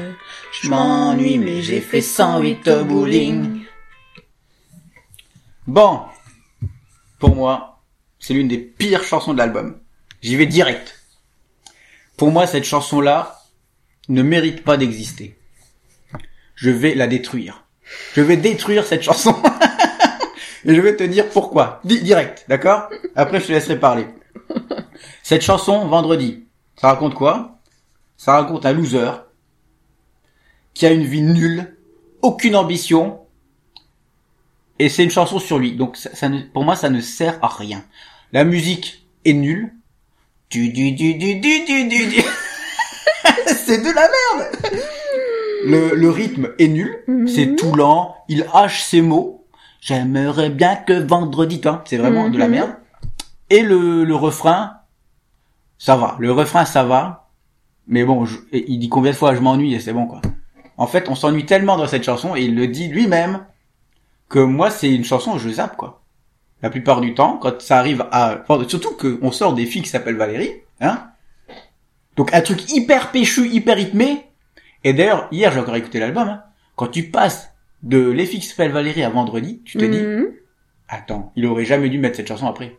Je 0.61 0.69
m'ennuie, 0.69 1.39
mais 1.39 1.63
j'ai 1.63 1.81
fait 1.81 2.01
108 2.01 2.67
au 2.67 2.85
bowling. 2.85 3.63
Bon, 5.65 6.01
pour 7.17 7.35
moi, 7.35 7.81
c'est 8.19 8.35
l'une 8.35 8.47
des 8.47 8.59
pires 8.59 9.03
chansons 9.03 9.33
de 9.33 9.39
l'album. 9.39 9.81
J'y 10.21 10.35
vais 10.35 10.45
direct. 10.45 10.99
Pour 12.17 12.31
moi, 12.31 12.47
cette 12.47 12.63
chanson-là 12.63 13.41
ne 14.09 14.21
mérite 14.21 14.63
pas 14.63 14.77
d'exister. 14.77 15.37
Je 16.55 16.69
vais 16.69 16.93
la 16.95 17.07
détruire. 17.07 17.63
Je 18.13 18.21
vais 18.21 18.37
détruire 18.37 18.85
cette 18.85 19.01
chanson. 19.01 19.35
Et 20.65 20.75
je 20.75 20.81
vais 20.81 20.95
te 20.95 21.03
dire 21.03 21.27
pourquoi. 21.29 21.81
Di- 21.83 22.01
direct, 22.03 22.45
d'accord? 22.47 22.89
Après, 23.15 23.39
je 23.39 23.47
te 23.47 23.51
laisserai 23.51 23.79
parler. 23.79 24.05
Cette 25.23 25.41
chanson, 25.41 25.87
Vendredi, 25.87 26.43
ça 26.79 26.89
raconte 26.89 27.15
quoi? 27.15 27.59
Ça 28.17 28.33
raconte 28.33 28.65
un 28.67 28.73
loser 28.73 29.11
qui 30.75 30.85
a 30.85 30.91
une 30.91 31.03
vie 31.05 31.23
nulle, 31.23 31.75
aucune 32.21 32.55
ambition, 32.55 33.21
et 34.77 34.87
c'est 34.89 35.03
une 35.03 35.09
chanson 35.11 35.39
sur 35.39 35.57
lui. 35.57 35.73
Donc 35.75 35.97
pour 36.53 36.63
moi, 36.63 36.75
ça 36.75 36.89
ne 36.89 37.01
sert 37.01 37.43
à 37.43 37.47
rien. 37.47 37.83
La 38.31 38.43
musique 38.43 39.07
est 39.25 39.33
nulle. 39.33 39.73
Du 40.51 40.69
du 40.69 40.91
du 40.91 41.13
du 41.15 41.35
du 41.35 41.65
du 41.65 41.87
du 41.87 42.07
du. 42.07 42.21
c'est 43.47 43.77
de 43.79 43.85
la 43.93 44.01
merde. 44.01 44.51
Le, 45.65 45.95
le 45.95 46.09
rythme 46.09 46.49
est 46.59 46.67
nul. 46.67 47.03
C'est 47.27 47.55
tout 47.55 47.73
lent. 47.73 48.15
Il 48.27 48.45
hache 48.53 48.83
ses 48.83 49.01
mots. 49.01 49.45
J'aimerais 49.79 50.49
bien 50.49 50.75
que 50.75 50.93
vendredi, 50.93 51.61
toi. 51.61 51.83
C'est 51.85 51.97
vraiment 51.97 52.29
de 52.29 52.37
la 52.37 52.45
Mhm. 52.47 52.51
merde. 52.51 52.75
Et 53.49 53.61
le, 53.61 54.03
le 54.03 54.15
refrain, 54.15 54.73
ça 55.77 55.95
va. 55.95 56.15
Le 56.19 56.31
refrain, 56.31 56.65
ça 56.65 56.83
va. 56.83 57.29
Mais 57.87 58.03
bon, 58.03 58.25
je- 58.25 58.37
il 58.51 58.77
dit 58.79 58.89
combien 58.89 59.11
de 59.11 59.17
fois 59.17 59.33
je 59.35 59.39
m'ennuie 59.41 59.73
et 59.73 59.79
c'est 59.79 59.93
bon 59.93 60.05
quoi. 60.05 60.21
En 60.77 60.87
fait, 60.87 61.09
on 61.09 61.15
s'ennuie 61.15 61.45
tellement 61.45 61.77
dans 61.77 61.87
cette 61.87 62.03
chanson 62.03 62.35
et 62.35 62.41
il 62.41 62.55
le 62.55 62.67
dit 62.67 62.87
lui-même 62.89 63.45
que 64.29 64.39
moi 64.39 64.69
c'est 64.69 64.89
une 64.93 65.03
chanson 65.03 65.33
où 65.33 65.39
je 65.39 65.49
zappe 65.49 65.75
quoi. 65.77 66.00
La 66.61 66.69
plupart 66.69 67.01
du 67.01 67.13
temps, 67.13 67.37
quand 67.37 67.61
ça 67.61 67.77
arrive 67.79 68.05
à, 68.11 68.43
enfin, 68.47 68.63
surtout 68.67 68.95
qu'on 68.95 69.31
sort 69.31 69.53
des 69.53 69.65
filles 69.65 69.81
qui 69.81 69.89
s'appellent 69.89 70.17
Valérie, 70.17 70.51
hein. 70.79 71.07
Donc 72.15 72.33
un 72.33 72.41
truc 72.41 72.71
hyper 72.71 73.11
péchu, 73.11 73.47
hyper 73.47 73.77
rythmé. 73.77 74.25
Et 74.83 74.93
d'ailleurs, 74.93 75.27
hier 75.31 75.51
j'ai 75.51 75.59
encore 75.59 75.75
écouté 75.75 75.99
l'album. 75.99 76.27
Hein. 76.27 76.43
Quand 76.75 76.87
tu 76.87 77.03
passes 77.03 77.51
de 77.83 78.09
Les 78.11 78.25
filles 78.25 78.41
qui 78.41 78.47
s'appellent 78.47 78.71
Valérie 78.71 79.03
à 79.03 79.09
Vendredi, 79.09 79.61
tu 79.65 79.77
te 79.77 79.85
dis, 79.85 79.97
Mhm. 80.01 80.27
attends, 80.87 81.31
il 81.35 81.45
aurait 81.47 81.65
jamais 81.65 81.89
dû 81.89 81.97
mettre 81.97 82.17
cette 82.17 82.27
chanson 82.27 82.45
après. 82.47 82.77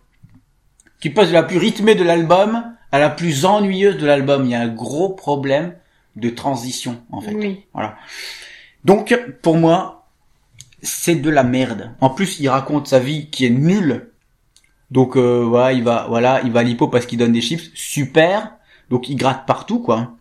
Tu 1.00 1.10
passes 1.10 1.28
de 1.28 1.32
la 1.32 1.42
plus 1.42 1.58
rythmée 1.58 1.96
de 1.96 2.04
l'album 2.04 2.62
à 2.92 2.98
la 3.00 3.10
plus 3.10 3.44
ennuyeuse 3.44 3.96
de 3.96 4.06
l'album. 4.06 4.44
Il 4.44 4.50
y 4.52 4.54
a 4.54 4.60
un 4.60 4.68
gros 4.68 5.08
problème 5.08 5.74
de 6.14 6.28
transition 6.30 7.02
en 7.10 7.20
fait. 7.20 7.34
Oui. 7.34 7.64
Voilà. 7.72 7.96
Donc, 8.84 9.18
pour 9.42 9.56
moi, 9.56 10.01
c'est 10.82 11.16
de 11.16 11.30
la 11.30 11.42
merde. 11.44 11.94
En 12.00 12.10
plus, 12.10 12.40
il 12.40 12.48
raconte 12.48 12.88
sa 12.88 12.98
vie 12.98 13.30
qui 13.30 13.46
est 13.46 13.50
nulle. 13.50 14.10
Donc, 14.90 15.16
euh, 15.16 15.44
voilà, 15.46 15.72
il 15.72 15.82
va, 15.82 16.06
voilà, 16.08 16.42
il 16.44 16.52
va 16.52 16.60
à 16.60 16.62
l'hippo 16.62 16.88
parce 16.88 17.06
qu'il 17.06 17.18
donne 17.18 17.32
des 17.32 17.40
chips. 17.40 17.70
Super. 17.74 18.52
Donc, 18.90 19.08
il 19.08 19.16
gratte 19.16 19.46
partout, 19.46 19.80
quoi. 19.80 20.12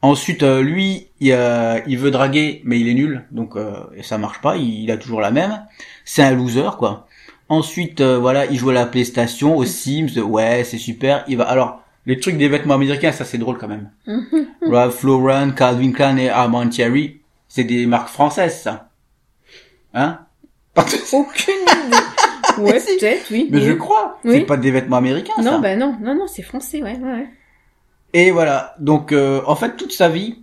Ensuite, 0.00 0.42
euh, 0.42 0.62
lui, 0.62 1.08
il, 1.20 1.32
euh, 1.32 1.78
il 1.86 1.98
veut 1.98 2.10
draguer, 2.10 2.62
mais 2.64 2.80
il 2.80 2.88
est 2.88 2.94
nul. 2.94 3.24
Donc, 3.30 3.54
euh, 3.56 3.84
et 3.94 4.02
ça 4.02 4.18
marche 4.18 4.40
pas. 4.40 4.56
Il, 4.56 4.82
il 4.82 4.90
a 4.90 4.96
toujours 4.96 5.20
la 5.20 5.30
même. 5.30 5.64
C'est 6.04 6.22
un 6.22 6.34
loser, 6.34 6.70
quoi. 6.78 7.06
Ensuite, 7.48 8.00
euh, 8.00 8.18
voilà, 8.18 8.46
il 8.46 8.56
joue 8.56 8.70
à 8.70 8.72
la 8.72 8.86
PlayStation, 8.86 9.56
aux 9.56 9.66
Sims. 9.66 10.18
Ouais, 10.18 10.64
c'est 10.64 10.78
super. 10.78 11.22
Il 11.28 11.36
va, 11.36 11.44
alors, 11.44 11.82
les 12.06 12.18
trucs 12.18 12.38
des 12.38 12.48
vêtements 12.48 12.74
américains, 12.74 13.12
ça 13.12 13.26
c'est 13.26 13.36
drôle 13.36 13.58
quand 13.58 13.68
même. 13.68 13.90
Ralph 14.66 15.02
Lauren, 15.02 15.52
Calvin 15.52 15.92
Klein 15.92 16.16
et 16.16 16.30
Armand 16.30 16.66
Thierry, 16.68 17.20
c'est 17.48 17.64
des 17.64 17.84
marques 17.86 18.08
françaises, 18.08 18.62
ça. 18.62 18.88
Hein 19.94 20.18
Aucune 21.12 21.54
idée. 21.54 21.96
Ouais, 22.58 22.80
si. 22.80 22.98
peut-être, 22.98 23.26
oui. 23.30 23.48
Mais 23.50 23.58
oui. 23.60 23.64
je 23.64 23.72
crois. 23.72 24.18
Oui. 24.24 24.34
C'est 24.34 24.40
pas 24.42 24.58
des 24.58 24.70
vêtements 24.70 24.98
américains, 24.98 25.32
ça. 25.36 25.42
Non, 25.42 25.58
bah 25.60 25.74
non, 25.74 25.96
non, 26.02 26.14
non, 26.14 26.26
c'est 26.26 26.42
français, 26.42 26.82
ouais, 26.82 26.98
ouais. 26.98 27.26
Et 28.12 28.30
voilà. 28.30 28.74
Donc, 28.78 29.12
euh, 29.12 29.40
en 29.46 29.56
fait, 29.56 29.74
toute 29.76 29.92
sa 29.92 30.10
vie, 30.10 30.36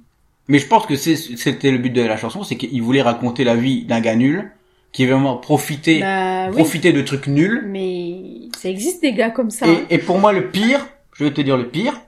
mais 0.47 0.57
je 0.57 0.65
pense 0.65 0.87
que 0.87 0.95
c'était 0.95 1.69
le 1.69 1.77
but 1.77 1.91
de 1.91 2.01
la 2.01 2.17
chanson, 2.17 2.43
c'est 2.43 2.55
qu'il 2.55 2.81
voulait 2.81 3.03
raconter 3.03 3.43
la 3.43 3.55
vie 3.55 3.83
d'un 3.85 3.99
gars 3.99 4.15
nul, 4.15 4.51
qui 4.91 5.03
est 5.03 5.05
vraiment 5.05 5.37
profité, 5.37 5.99
Bah 5.99 6.47
oui, 6.47 6.53
profiter 6.55 6.93
de 6.93 7.01
trucs 7.03 7.27
nuls. 7.27 7.63
mais 7.67 8.49
ça 8.57 8.69
existe 8.69 9.03
des 9.03 9.13
gars 9.13 9.29
comme 9.29 9.51
ça. 9.51 9.67
hein. 9.67 9.77
Et, 9.91 9.95
et 9.95 9.97
pour 9.99 10.17
moi, 10.17 10.33
le 10.33 10.49
pire, 10.49 10.87
je 11.13 11.25
vais 11.25 11.31
te 11.31 11.41
dire 11.41 11.57
le 11.57 11.67
pire. 11.67 12.01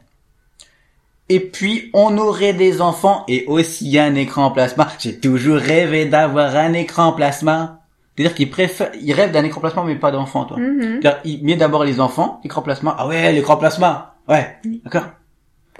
Et 1.33 1.39
puis, 1.39 1.89
on 1.93 2.17
aurait 2.17 2.51
des 2.51 2.81
enfants 2.81 3.23
et 3.29 3.45
aussi 3.47 3.97
un 3.97 4.15
écran 4.15 4.51
plasma. 4.51 4.89
J'ai 4.99 5.17
toujours 5.17 5.55
rêvé 5.55 6.03
d'avoir 6.05 6.57
un 6.57 6.73
écran 6.73 7.13
plasma. 7.13 7.79
C'est-à-dire 8.17 8.35
qu'il 8.35 8.49
préfère, 8.49 8.91
il 9.01 9.13
rêve 9.13 9.31
d'un 9.31 9.45
écran 9.45 9.61
plasma, 9.61 9.85
mais 9.85 9.95
pas 9.95 10.11
d'enfant, 10.11 10.43
toi. 10.43 10.57
C'est-à-dire, 10.59 11.21
Il 11.23 11.45
met 11.45 11.55
d'abord 11.55 11.85
les 11.85 12.01
enfants, 12.01 12.41
l'écran 12.43 12.61
plasma. 12.61 12.97
Ah 12.99 13.07
ouais, 13.07 13.31
l'écran 13.31 13.55
plasma. 13.55 14.15
Ouais. 14.27 14.57
D'accord. 14.83 15.05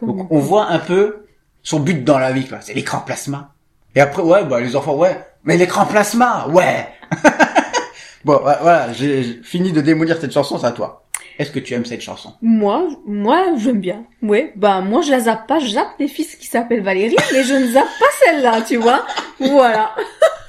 Donc, 0.02 0.32
on 0.32 0.39
voit 0.39 0.68
un 0.68 0.80
peu 0.80 1.26
son 1.64 1.82
but 1.82 2.02
dans 2.02 2.18
la 2.18 2.32
vie, 2.32 2.47
quoi. 2.47 2.60
C'est 2.62 2.74
l'écran 2.74 3.02
plasma. 3.02 3.54
Et 3.93 3.99
après, 3.99 4.24
ouais, 4.24 4.45
bah, 4.45 4.62
les 4.62 4.78
enfants, 4.78 4.95
ouais. 4.95 5.22
Mais 5.43 5.58
l'écran 5.58 5.86
plasma, 5.86 6.47
ouais. 6.47 6.88
bon, 8.24 8.39
voilà, 8.41 8.93
j'ai 8.93 9.41
fini 9.43 9.74
de 9.74 9.82
démolir 9.82 10.16
cette 10.18 10.32
chanson, 10.32 10.58
c'est 10.58 10.68
à 10.68 10.72
toi. 10.72 11.01
Est-ce 11.39 11.51
que 11.51 11.59
tu 11.59 11.73
aimes 11.73 11.86
cette 11.86 12.01
chanson? 12.01 12.34
Moi, 12.41 12.88
moi, 13.05 13.45
j'aime 13.57 13.79
bien. 13.79 14.03
Ouais, 14.21 14.53
bah 14.55 14.82
moi 14.82 15.01
je 15.01 15.11
la 15.11 15.19
zappe 15.21 15.47
pas, 15.47 15.59
je 15.59 15.67
zappe 15.67 15.97
des 15.99 16.07
fils 16.07 16.36
qui 16.36 16.47
s'appellent 16.47 16.84
Valérie, 16.84 17.15
mais 17.34 17.43
je 17.43 17.53
ne 17.53 17.67
zappe 17.71 17.88
pas 17.99 18.05
celle-là, 18.25 18.61
tu 18.61 18.75
vois. 18.77 19.05
Voilà. 19.39 19.95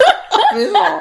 Mais 0.55 0.67
non. 0.67 1.01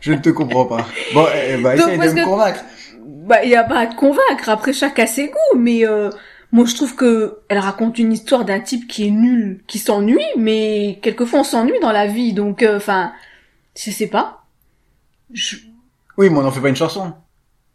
Je 0.00 0.12
ne 0.12 0.18
te 0.18 0.30
comprends 0.30 0.64
pas. 0.66 0.86
Bon, 1.14 1.26
eh, 1.34 1.56
bah, 1.58 1.76
Donc, 1.76 1.86
essaye 1.86 1.96
de 1.98 2.02
parce 2.02 2.14
me 2.14 2.20
que- 2.20 2.24
convaincre. 2.24 2.64
Bah 3.04 3.44
il 3.44 3.50
y 3.50 3.56
a 3.56 3.62
pas 3.64 3.78
à 3.78 3.86
te 3.86 3.94
convaincre. 3.94 4.48
Après 4.48 4.72
chaque 4.72 4.98
a 4.98 5.06
ses 5.06 5.28
goûts, 5.28 5.56
mais 5.58 5.86
euh, 5.86 6.10
moi 6.50 6.64
je 6.66 6.74
trouve 6.74 6.96
que 6.96 7.38
elle 7.48 7.58
raconte 7.58 7.98
une 7.98 8.12
histoire 8.12 8.44
d'un 8.44 8.58
type 8.60 8.88
qui 8.88 9.06
est 9.06 9.10
nul, 9.10 9.62
qui 9.68 9.78
s'ennuie, 9.78 10.24
mais 10.36 10.98
quelquefois 11.02 11.40
on 11.40 11.44
s'ennuie 11.44 11.78
dans 11.80 11.92
la 11.92 12.06
vie, 12.06 12.32
donc 12.32 12.62
euh, 12.64 12.76
enfin, 12.76 13.12
je 13.76 13.90
sais 13.92 14.08
pas. 14.08 14.44
Je... 15.32 15.56
Oui, 16.18 16.28
mais 16.30 16.38
on 16.38 16.42
n'en 16.42 16.50
fait 16.50 16.60
pas 16.60 16.68
une 16.68 16.76
chanson. 16.76 17.12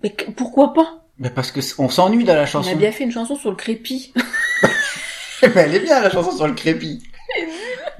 Mais 0.03 0.11
que- 0.11 0.29
pourquoi 0.31 0.73
pas? 0.73 1.05
Mais 1.19 1.29
parce 1.29 1.51
que 1.51 1.61
c- 1.61 1.73
on 1.79 1.89
s'ennuie 1.89 2.23
dans 2.23 2.35
la 2.35 2.43
On 2.43 2.45
chanson. 2.45 2.71
a 2.71 2.75
bien 2.75 2.91
fait 2.91 3.03
une 3.03 3.11
chanson 3.11 3.35
sur 3.35 3.49
le 3.49 3.55
crépi. 3.55 4.13
Mais 5.41 5.49
elle 5.61 5.75
est 5.75 5.79
bien 5.79 5.99
la 5.99 6.09
chanson 6.09 6.31
sur 6.31 6.47
le 6.47 6.53
crépi. 6.53 7.03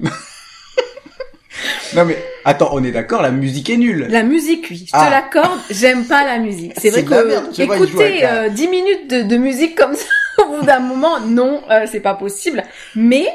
non 1.94 2.04
mais 2.04 2.16
attends, 2.44 2.68
on 2.72 2.84
est 2.84 2.90
d'accord, 2.92 3.22
la 3.22 3.30
musique 3.30 3.70
est 3.70 3.76
nulle. 3.76 4.06
La 4.10 4.22
musique, 4.22 4.66
oui, 4.70 4.84
je 4.86 4.92
te 4.92 4.96
Ah. 4.96 5.08
l'accorde, 5.10 5.58
j'aime 5.70 6.04
pas 6.06 6.24
la 6.24 6.38
musique. 6.38 6.72
C'est 6.78 6.90
vrai 6.90 7.00
C'est 7.00 7.06
de 7.06 7.10
la 7.10 7.22
que 7.22 7.26
merde, 7.28 7.52
tu 7.52 7.64
vois, 7.64 7.76
il 7.76 7.88
joue 7.88 8.00
avec 8.00 8.14
écouter 8.16 8.20
la- 8.22 8.42
euh, 8.44 8.48
10 8.50 8.68
minutes 8.68 9.10
de, 9.10 9.22
de 9.22 9.36
musique 9.36 9.76
comme 9.76 9.94
ça 9.94 10.06
au 10.44 10.58
bout 10.58 10.66
d'un 10.66 10.78
moment, 10.80 11.18
non, 11.20 11.62
euh, 11.70 11.86
c'est 11.90 12.00
pas 12.00 12.14
possible. 12.14 12.62
Mais 12.94 13.26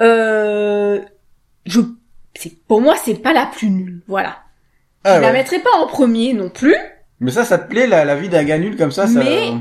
euh, 0.00 1.00
je, 1.66 1.80
c'est 2.34 2.56
pour 2.66 2.80
moi, 2.80 2.94
c'est 3.02 3.14
pas 3.22 3.32
la 3.32 3.46
plus 3.46 3.68
nulle. 3.70 4.00
Voilà. 4.06 4.38
Ah 5.04 5.16
je 5.16 5.20
la 5.20 5.26
ouais. 5.28 5.32
mettrai 5.34 5.58
pas 5.60 5.70
en 5.78 5.86
premier 5.86 6.32
non 6.32 6.48
plus. 6.48 6.74
Mais 7.20 7.30
ça, 7.30 7.44
ça 7.44 7.58
te 7.58 7.68
plaît 7.68 7.86
la, 7.86 8.04
la 8.04 8.16
vie 8.16 8.28
d'un 8.28 8.44
gars 8.44 8.58
nul 8.58 8.76
comme 8.76 8.90
ça, 8.92 9.06
ça. 9.06 9.20
Mais- 9.22 9.52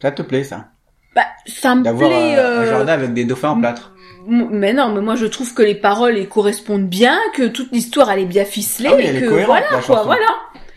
Ça 0.00 0.10
te 0.10 0.22
plaît 0.22 0.44
ça 0.44 0.66
Bah, 1.14 1.22
ça 1.46 1.74
me 1.74 1.82
plaît. 1.82 2.36
un, 2.36 2.38
un 2.38 2.62
euh, 2.62 2.70
jardin 2.70 2.92
avec 2.92 3.12
des 3.14 3.24
dauphins 3.24 3.50
en 3.50 3.60
plâtre. 3.60 3.92
Mais 4.26 4.72
non, 4.72 4.88
mais 4.94 5.02
moi 5.02 5.16
je 5.16 5.26
trouve 5.26 5.52
que 5.52 5.62
les 5.62 5.74
paroles 5.74 6.16
elles 6.16 6.28
correspondent 6.28 6.88
bien, 6.88 7.18
que 7.34 7.46
toute 7.48 7.70
l'histoire 7.72 8.10
elle 8.10 8.20
est 8.20 8.24
bien 8.26 8.44
ficelée, 8.46 8.88
Ah 8.90 8.96
oui, 8.96 9.04
elle 9.06 9.16
est 9.16 9.20
que 9.20 9.28
cohérente, 9.28 9.46
voilà 9.46 9.66
la 9.70 9.82
quoi, 9.82 10.02
voilà. 10.04 10.26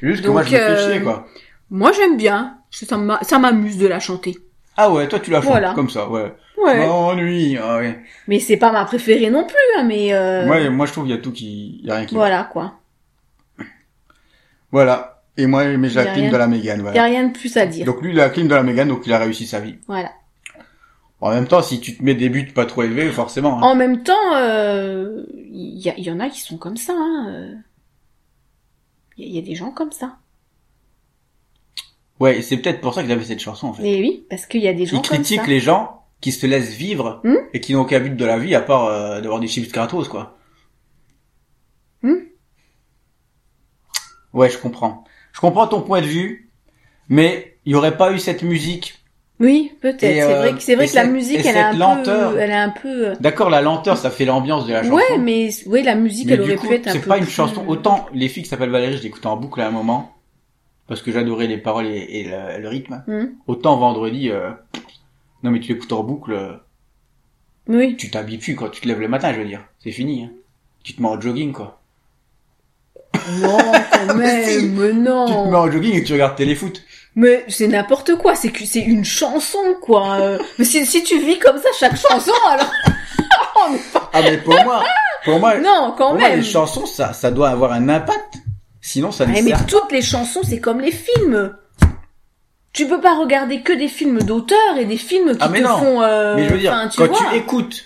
Juste 0.01 0.23
que 0.25 0.29
moi 0.29 0.43
je 0.43 0.51
me 0.53 0.57
fais 0.57 0.63
euh, 0.63 0.91
chier 0.91 1.01
quoi. 1.01 1.27
Moi 1.69 1.91
j'aime 1.93 2.17
bien, 2.17 2.57
ça 2.71 2.97
m'a- 2.97 3.19
ça 3.21 3.39
m'amuse 3.39 3.77
de 3.77 3.88
la 3.88 3.99
chanter. 4.01 4.38
Ah 4.75 4.91
ouais, 4.91 5.07
toi 5.07 5.19
tu 5.19 5.31
la 5.31 5.39
chantes 5.41 5.49
Voilà. 5.51 5.73
comme 5.73 5.89
ça, 5.89 6.09
ouais. 6.09 6.33
Ouais. 6.61 6.85
M'ennuie, 6.85 7.57
ah 7.61 7.77
ouais. 7.77 7.97
Mais 8.27 8.39
c'est 8.39 8.57
pas 8.57 8.71
ma 8.73 8.83
préférée 8.83 9.29
non 9.29 9.45
plus, 9.45 9.55
hein, 9.79 9.83
mais 9.85 10.13
euh, 10.13 10.45
Moi, 10.45 10.69
moi 10.69 10.85
je 10.85 10.91
trouve 10.91 11.05
qu'il 11.05 11.15
y 11.15 11.17
a 11.17 11.21
tout 11.21 11.31
qui, 11.31 11.79
il 11.81 11.88
y 11.88 11.91
a 11.91 11.95
rien 11.95 12.05
qui. 12.05 12.15
va. 12.15 12.19
voilà 12.21 12.43
quoi. 12.51 12.73
Voilà. 14.78 15.23
Et 15.38 15.45
moi, 15.47 15.65
mais 15.78 15.89
j'ai 15.89 15.95
la 15.95 16.01
a 16.01 16.13
clim 16.13 16.23
rien. 16.23 16.32
de 16.32 16.38
la 16.38 16.47
Mégane, 16.47 16.78
Y 16.78 16.82
a 16.82 16.84
voilà. 16.84 17.03
rien 17.03 17.28
de 17.28 17.34
plus 17.34 17.57
à 17.57 17.65
dire. 17.65 17.86
Donc 17.86 18.01
lui, 18.01 18.11
il 18.11 18.19
a 18.19 18.23
la 18.25 18.30
clim 18.30 18.47
de 18.47 18.55
la 18.55 18.63
Mégane, 18.63 18.88
donc 18.89 19.05
il 19.05 19.13
a 19.13 19.19
réussi 19.19 19.45
sa 19.47 19.59
vie. 19.59 19.75
Voilà. 19.88 20.11
En 21.21 21.32
même 21.32 21.47
temps, 21.47 21.61
si 21.63 21.80
tu 21.80 21.97
te 21.97 22.03
mets 22.03 22.13
des 22.15 22.30
buts 22.30 22.45
pas 22.53 22.65
trop 22.65 22.84
élevés, 22.84 23.09
forcément. 23.11 23.57
hein. 23.57 23.61
En 23.63 23.75
même 23.75 24.03
temps, 24.03 24.36
euh, 24.36 25.23
il 25.51 25.80
y, 25.80 25.89
a- 25.89 25.97
il 25.97 26.03
y 26.03 26.11
en 26.11 26.19
a 26.19 26.30
qui 26.30 26.41
sont 26.41 26.57
comme 26.57 26.78
ça. 26.78 26.93
hein, 26.95 27.28
euh. 27.30 27.53
Il 29.17 29.23
y, 29.25 29.28
a- 29.28 29.30
il 29.30 29.36
y 29.36 29.39
a 29.39 29.41
des 29.41 29.55
gens 29.55 29.71
comme 29.71 29.91
ça. 29.91 30.17
Ouais, 32.19 32.38
et 32.39 32.41
c'est 32.41 32.57
peut-être 32.57 32.82
pour 32.82 32.93
ça 32.93 33.01
qu'il 33.03 33.11
avait 33.11 33.23
cette 33.25 33.39
chanson 33.39 33.67
en 33.67 33.73
fait. 33.73 33.84
Et 33.88 33.99
oui, 34.01 34.25
parce 34.30 34.45
qu'il 34.47 34.61
y 34.61 34.67
a 34.67 34.73
des 34.73 34.86
gens 34.86 34.97
Il 34.97 35.01
comme 35.01 35.03
ça. 35.03 35.13
critique 35.15 35.47
les 35.47 35.59
gens 35.59 36.03
qui 36.19 36.32
se 36.32 36.47
laissent 36.47 36.73
vivre 36.75 37.21
Hmm 37.23 37.36
et 37.53 37.59
qui 37.61 37.73
n'ont 37.73 37.82
aucun 37.82 37.99
but 37.99 38.15
de 38.15 38.25
la 38.25 38.39
vie 38.39 38.55
à 38.55 38.61
part 38.61 38.86
euh, 38.86 39.21
d'avoir 39.21 39.39
des 39.39 39.47
chips 39.47 39.71
gratos 39.71 40.07
quoi. 40.07 40.38
Hmm 42.01 42.15
Ouais, 44.38 44.49
je 44.49 44.57
comprends. 44.57 45.03
Je 45.33 45.39
comprends 45.41 45.67
ton 45.67 45.81
point 45.81 45.99
de 46.01 46.05
vue, 46.05 46.49
mais 47.09 47.57
il 47.65 47.73
y 47.73 47.75
aurait 47.75 47.97
pas 47.97 48.11
eu 48.13 48.19
cette 48.19 48.43
musique. 48.43 48.99
Oui, 49.39 49.71
peut-être. 49.81 49.99
C'est 49.99 50.21
euh, 50.23 50.38
vrai 50.39 50.53
que 50.53 50.59
c'est 50.61 50.75
vrai 50.75 50.88
que 50.88 50.95
la 50.95 51.05
musique, 51.05 51.45
elle 51.45 51.57
est 51.57 51.59
un 51.59 51.73
lenteur. 51.73 52.31
peu, 52.33 52.39
elle 52.39 52.49
est 52.49 52.53
un 52.53 52.69
peu. 52.69 53.07
euh, 53.09 53.15
D'accord, 53.19 53.49
la 53.51 53.61
lenteur, 53.61 53.97
ça 53.97 54.09
fait 54.09 54.25
l'ambiance 54.25 54.65
de 54.65 54.73
la 54.73 54.81
chanson. 54.83 54.95
Ouais, 54.95 55.17
mais 55.19 55.49
oui, 55.67 55.83
la 55.83 55.93
musique, 55.95 56.27
Mais 56.27 56.33
elle 56.33 56.41
aurait 56.41 56.55
coup, 56.55 56.67
pu 56.67 56.73
être 56.75 56.88
un 56.88 56.93
peu. 56.93 56.99
c'est 56.99 57.07
pas 57.07 57.17
une 57.17 57.25
plus- 57.25 57.33
chanson. 57.33 57.63
Autant 57.67 58.07
les 58.13 58.29
filles 58.29 58.43
qui 58.43 58.49
s'appellent 58.49 58.71
Valérie, 58.71 58.97
je 58.97 59.03
l'écoutais 59.03 59.27
en 59.27 59.38
boucle 59.38 59.59
à 59.61 59.67
un 59.67 59.71
moment 59.71 60.15
parce 60.88 61.01
que 61.01 61.11
j'adorais 61.11 61.45
les 61.47 61.57
paroles 61.57 61.85
et, 61.88 61.97
et 62.19 62.23
le, 62.23 62.61
le 62.61 62.67
rythme. 62.67 63.03
Hmm. 63.07 63.25
Autant 63.47 63.77
vendredi, 63.77 64.29
euh, 64.31 64.51
non 65.43 65.51
mais 65.51 65.59
tu 65.59 65.73
l'écoutes 65.73 65.91
en 65.93 66.03
boucle, 66.03 66.33
euh, 66.33 66.53
Oui. 67.67 67.95
tu 67.97 68.09
t'habilles 68.09 68.38
plus 68.39 68.55
quand 68.55 68.69
tu 68.69 68.81
te 68.81 68.88
lèves 68.88 68.99
le 69.01 69.07
matin, 69.07 69.33
je 69.33 69.39
veux 69.39 69.45
dire. 69.47 69.63
C'est 69.79 69.91
fini. 69.91 70.23
Hein. 70.23 70.31
Tu 70.83 70.93
te 70.95 71.01
mets 71.01 71.09
en 71.09 71.19
jogging 71.19 71.51
quoi. 71.51 71.76
Non, 73.41 73.57
quand 73.91 74.05
même, 74.15 74.18
mais 74.18 74.43
Tu 74.45 74.59
te 74.61 74.65
mets 74.82 74.93
non. 74.93 75.26
en 75.55 75.72
jogging 75.72 75.95
et 75.95 76.03
tu 76.03 76.13
regardes 76.13 76.36
téléfoot. 76.36 76.82
Mais 77.15 77.43
c'est 77.47 77.68
n'importe 77.68 78.15
quoi. 78.18 78.36
C'est 78.36 78.49
que 78.51 78.63
c'est 78.65 78.82
une 78.82 79.03
chanson, 79.05 79.76
quoi. 79.82 80.20
euh. 80.20 80.38
Mais 80.59 80.65
si, 80.65 80.86
si 80.86 81.03
tu 81.03 81.20
vis 81.20 81.39
comme 81.39 81.57
ça 81.57 81.70
chaque 81.80 81.97
chanson, 81.97 82.32
alors. 82.47 82.72
On 83.70 83.74
est 83.74 83.91
pas- 83.91 84.09
Ah 84.13 84.22
mais 84.22 84.38
pour 84.38 84.53
moi, 84.63 84.84
pour 85.26 85.39
moi, 85.39 85.57
non, 85.57 85.95
quand 85.97 86.09
pour 86.11 86.20
moi, 86.20 86.30
même. 86.30 86.38
les 86.39 86.45
chansons, 86.45 86.86
ça, 86.86 87.11
ça 87.13 87.32
doit 87.32 87.49
avoir 87.49 87.72
un 87.74 87.89
impact. 87.89 88.36
Sinon, 88.82 89.11
ça 89.11 89.26
ne 89.26 89.34
Ouais, 89.34 89.41
mais 89.41 89.49
sert. 89.49 89.65
toutes 89.65 89.91
les 89.91 90.03
chansons, 90.03 90.41
c'est 90.43 90.59
comme 90.59 90.80
les 90.80 90.91
films. 90.91 91.55
Tu 92.72 92.88
peux 92.88 93.01
pas 93.01 93.15
regarder 93.18 93.61
que 93.61 93.74
des 93.74 93.88
films 93.88 94.20
d'auteurs 94.22 94.78
et 94.80 94.86
des 94.86 94.97
films 94.97 95.32
qui 95.32 95.38
Ah, 95.41 95.49
mais 95.49 95.59
te 95.61 95.63
non. 95.68 95.78
font. 95.78 96.01
euh, 96.03 96.36
Mais 96.36 96.47
je 96.47 96.53
veux 96.53 96.59
dire, 96.59 96.72
enfin, 96.72 96.88
tu 96.88 96.97
quand 96.99 97.07
vois. 97.07 97.18
tu 97.32 97.38
écoutes 97.38 97.86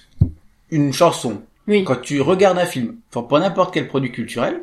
une 0.71 0.91
chanson, 0.91 1.41
Oui. 1.67 1.85
quand 1.85 2.01
tu 2.01 2.19
regardes 2.21 2.59
un 2.59 2.65
film, 2.65 2.97
enfin 3.13 3.25
pour 3.25 3.39
n'importe 3.39 3.73
quel 3.73 3.87
produit 3.87 4.11
culturel, 4.11 4.61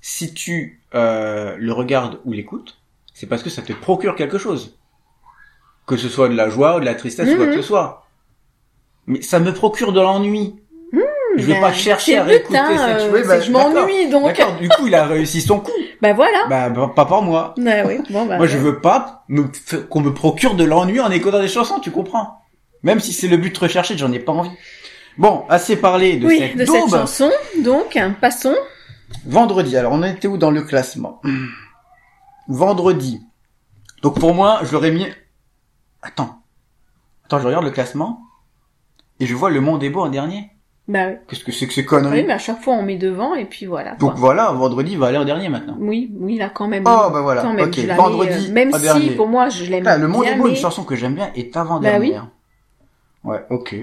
si 0.00 0.32
tu 0.34 0.80
euh, 0.94 1.56
le 1.58 1.72
regardes 1.72 2.18
ou 2.24 2.32
l'écoutes, 2.32 2.78
c'est 3.14 3.26
parce 3.26 3.42
que 3.42 3.50
ça 3.50 3.62
te 3.62 3.72
procure 3.72 4.14
quelque 4.16 4.38
chose. 4.38 4.76
Que 5.86 5.96
ce 5.96 6.08
soit 6.08 6.28
de 6.28 6.34
la 6.34 6.48
joie 6.50 6.76
ou 6.76 6.80
de 6.80 6.84
la 6.84 6.94
tristesse 6.94 7.28
ou 7.32 7.36
quoi 7.36 7.46
Mhm. 7.46 7.50
que 7.56 7.60
ce 7.62 7.66
soit. 7.68 8.06
Mais 9.06 9.22
ça 9.22 9.40
me 9.40 9.52
procure 9.52 9.92
de 9.92 10.00
l'ennui. 10.00 10.56
je 11.36 11.44
vais 11.44 11.54
Ben, 11.54 11.60
pas 11.60 11.72
chercher 11.72 12.16
à 12.18 12.24
réécouter 12.24 12.58
hein, 12.58 12.98
cette... 12.98 13.26
bah, 13.26 13.40
je 13.40 13.52
m'ennuie, 13.52 14.08
donc. 14.10 14.24
D'accord, 14.24 14.56
du 14.58 14.68
coup 14.68 14.88
il 14.88 14.94
a 14.96 15.06
réussi 15.06 15.40
son 15.40 15.60
coup. 15.60 15.70
Bah 16.02 16.12
voilà. 16.14 16.46
Bah, 16.48 16.70
bah, 16.70 16.90
pas 16.96 17.04
pour 17.04 17.22
moi. 17.22 17.54
Ouais, 17.58 17.84
oui. 17.86 17.98
Bon, 18.10 18.24
bah, 18.24 18.38
Moi, 18.38 18.46
je 18.46 18.56
veux 18.56 18.80
pas 18.80 19.24
qu'on 19.90 20.00
me 20.00 20.14
procure 20.14 20.54
de 20.54 20.64
l'ennui 20.64 20.98
en 20.98 21.10
écoutant 21.10 21.38
des 21.40 21.46
chansons, 21.48 21.78
tu 21.78 21.90
comprends 21.90 22.40
Même 22.82 23.00
si 23.00 23.12
c'est 23.12 23.28
le 23.28 23.36
but 23.36 23.56
recherché, 23.58 23.96
j'en 23.98 24.10
ai 24.12 24.18
pas 24.18 24.32
envie. 24.32 24.50
Bon, 25.18 25.44
assez 25.50 25.76
parlé 25.76 26.16
de 26.16 26.26
oui, 26.26 26.38
cette 26.38 26.56
de 26.56 26.64
cette 26.64 26.88
chanson. 26.88 27.30
Donc, 27.62 27.98
passons. 28.20 28.56
Vendredi, 29.26 29.76
alors 29.76 29.92
on 29.92 30.02
était 30.02 30.28
où 30.28 30.36
dans 30.38 30.50
le 30.50 30.62
classement? 30.62 31.20
Vendredi. 32.48 33.20
Donc 34.02 34.18
pour 34.18 34.34
moi, 34.34 34.60
je 34.64 34.72
l'aurais 34.72 34.90
mis... 34.90 35.06
Attends. 36.02 36.42
Attends, 37.24 37.38
je 37.38 37.46
regarde 37.46 37.64
le 37.64 37.70
classement. 37.70 38.22
Et 39.20 39.26
je 39.26 39.34
vois 39.34 39.50
Le 39.50 39.60
Monde 39.60 39.82
est 39.84 39.90
beau 39.90 40.00
en 40.00 40.08
dernier. 40.08 40.50
Bah 40.88 41.06
oui. 41.08 41.14
Qu'est-ce 41.28 41.44
que 41.44 41.52
c'est 41.52 41.66
que 41.68 41.72
ces 41.72 41.84
conneries? 41.84 42.20
Oui, 42.20 42.24
mais 42.26 42.32
à 42.32 42.38
chaque 42.38 42.62
fois, 42.62 42.74
on 42.74 42.82
met 42.82 42.96
devant 42.96 43.34
et 43.34 43.44
puis 43.44 43.66
voilà. 43.66 43.94
Donc 43.96 44.12
quoi. 44.12 44.20
voilà, 44.20 44.50
vendredi 44.50 44.96
va 44.96 45.08
aller 45.08 45.18
en 45.18 45.24
dernier 45.24 45.48
maintenant. 45.48 45.76
Oui, 45.78 46.10
oui, 46.18 46.36
là, 46.36 46.48
quand 46.48 46.66
même. 46.66 46.82
Oh, 46.84 47.10
bah 47.12 47.20
voilà, 47.20 47.42
Quand 47.42 47.52
même, 47.52 47.68
ok. 47.68 47.78
Vendredi, 47.78 48.48
euh, 48.48 48.52
même 48.52 48.72
si, 48.72 48.80
dernier. 48.80 49.10
pour 49.12 49.28
moi, 49.28 49.50
je 49.50 49.64
l'aime 49.66 49.86
Ah, 49.86 49.98
le 49.98 50.08
Monde 50.08 50.22
bien, 50.24 50.32
est 50.32 50.36
beau, 50.38 50.44
mais... 50.44 50.50
une 50.50 50.56
chanson 50.56 50.82
que 50.82 50.96
j'aime 50.96 51.14
bien, 51.14 51.30
est 51.36 51.54
Bah 51.54 51.60
avant-dernière. 51.60 52.28
Ouais, 53.22 53.44
ok. 53.50 53.76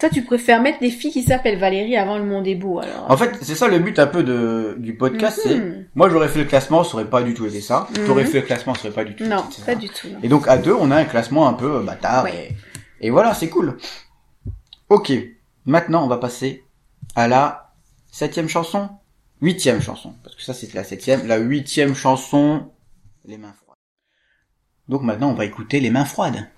Toi, 0.00 0.08
tu 0.10 0.22
préfères 0.22 0.60
mettre 0.60 0.80
des 0.80 0.90
filles 0.90 1.12
qui 1.12 1.22
s'appellent 1.22 1.58
Valérie 1.58 1.96
avant 1.96 2.18
le 2.18 2.24
monde 2.24 2.46
est 2.48 2.56
beau, 2.56 2.80
alors. 2.80 3.10
En 3.10 3.16
fait, 3.16 3.38
c'est 3.42 3.54
ça 3.54 3.68
le 3.68 3.78
but 3.78 3.98
un 3.98 4.06
peu 4.08 4.22
de, 4.24 4.74
du 4.78 4.96
podcast, 4.96 5.40
c'est... 5.42 5.56
Mhm. 5.56 5.86
Moi, 5.94 6.10
j'aurais 6.10 6.28
fait 6.28 6.40
le 6.40 6.44
classement, 6.46 6.82
ça 6.82 6.94
aurait 6.94 7.08
pas 7.08 7.22
du 7.22 7.32
tout 7.32 7.46
été 7.46 7.60
ça. 7.60 7.86
Mhm. 7.96 8.06
T'aurais 8.06 8.24
fait 8.24 8.40
le 8.40 8.46
classement, 8.46 8.74
ça 8.74 8.86
aurait 8.88 8.94
pas 8.94 9.04
du 9.04 9.14
tout 9.14 9.24
Non, 9.24 9.44
été 9.44 9.60
ça. 9.60 9.66
pas 9.66 9.74
du 9.76 9.88
tout. 9.88 10.08
non. 10.08 10.18
Et 10.22 10.28
donc, 10.28 10.48
à 10.48 10.56
deux, 10.58 10.74
on 10.74 10.90
a 10.90 10.96
un 10.96 11.04
classement 11.04 11.46
un 11.48 11.52
peu 11.54 11.76
euh, 11.76 11.82
bâtard. 11.82 12.24
Ouais. 12.24 12.56
Et, 13.00 13.06
et 13.06 13.10
voilà, 13.10 13.34
c'est 13.34 13.48
cool. 13.48 13.76
Ok. 14.88 15.12
Maintenant, 15.64 16.04
on 16.04 16.08
va 16.08 16.18
passer 16.18 16.64
à 17.14 17.28
la 17.28 17.72
septième 18.10 18.48
chanson. 18.48 18.88
Huitième 19.40 19.82
chanson, 19.82 20.14
parce 20.22 20.36
que 20.36 20.42
ça 20.42 20.54
c'était 20.54 20.78
la 20.78 20.84
septième. 20.84 21.26
La 21.26 21.36
huitième 21.36 21.94
chanson, 21.94 22.70
les 23.26 23.36
mains 23.36 23.52
froides. 23.52 23.76
Donc 24.88 25.02
maintenant 25.02 25.30
on 25.30 25.34
va 25.34 25.44
écouter 25.44 25.80
les 25.80 25.90
mains 25.90 26.04
froides. 26.06 26.48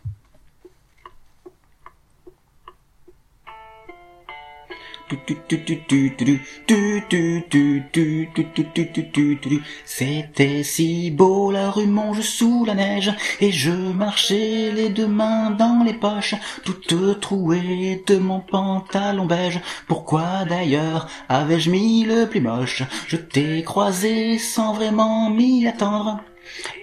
C'était 9.85 10.63
si 10.65 11.11
beau, 11.11 11.51
la 11.53 11.71
rue 11.71 11.87
Monge 11.87 12.23
sous 12.23 12.65
la 12.65 12.75
neige, 12.75 13.13
et 13.41 13.53
je 13.53 13.71
marchais 13.71 14.73
les 14.73 14.89
deux 14.89 15.07
mains 15.07 15.51
dans 15.51 15.85
les 15.85 15.95
poches, 15.95 16.35
toute 16.65 17.21
trouée 17.21 18.03
de 18.07 18.17
mon 18.17 18.41
pantalon 18.41 19.27
beige. 19.27 19.61
Pourquoi 19.87 20.45
d'ailleurs 20.45 21.09
avais-je 21.29 21.71
mis 21.71 22.05
le 22.05 22.27
plus 22.27 22.41
moche? 22.41 22.83
Je 23.07 23.17
t'ai 23.17 23.63
croisé 23.63 24.39
sans 24.39 24.73
vraiment 24.73 25.31
m'y 25.31 25.69
attendre. 25.69 26.21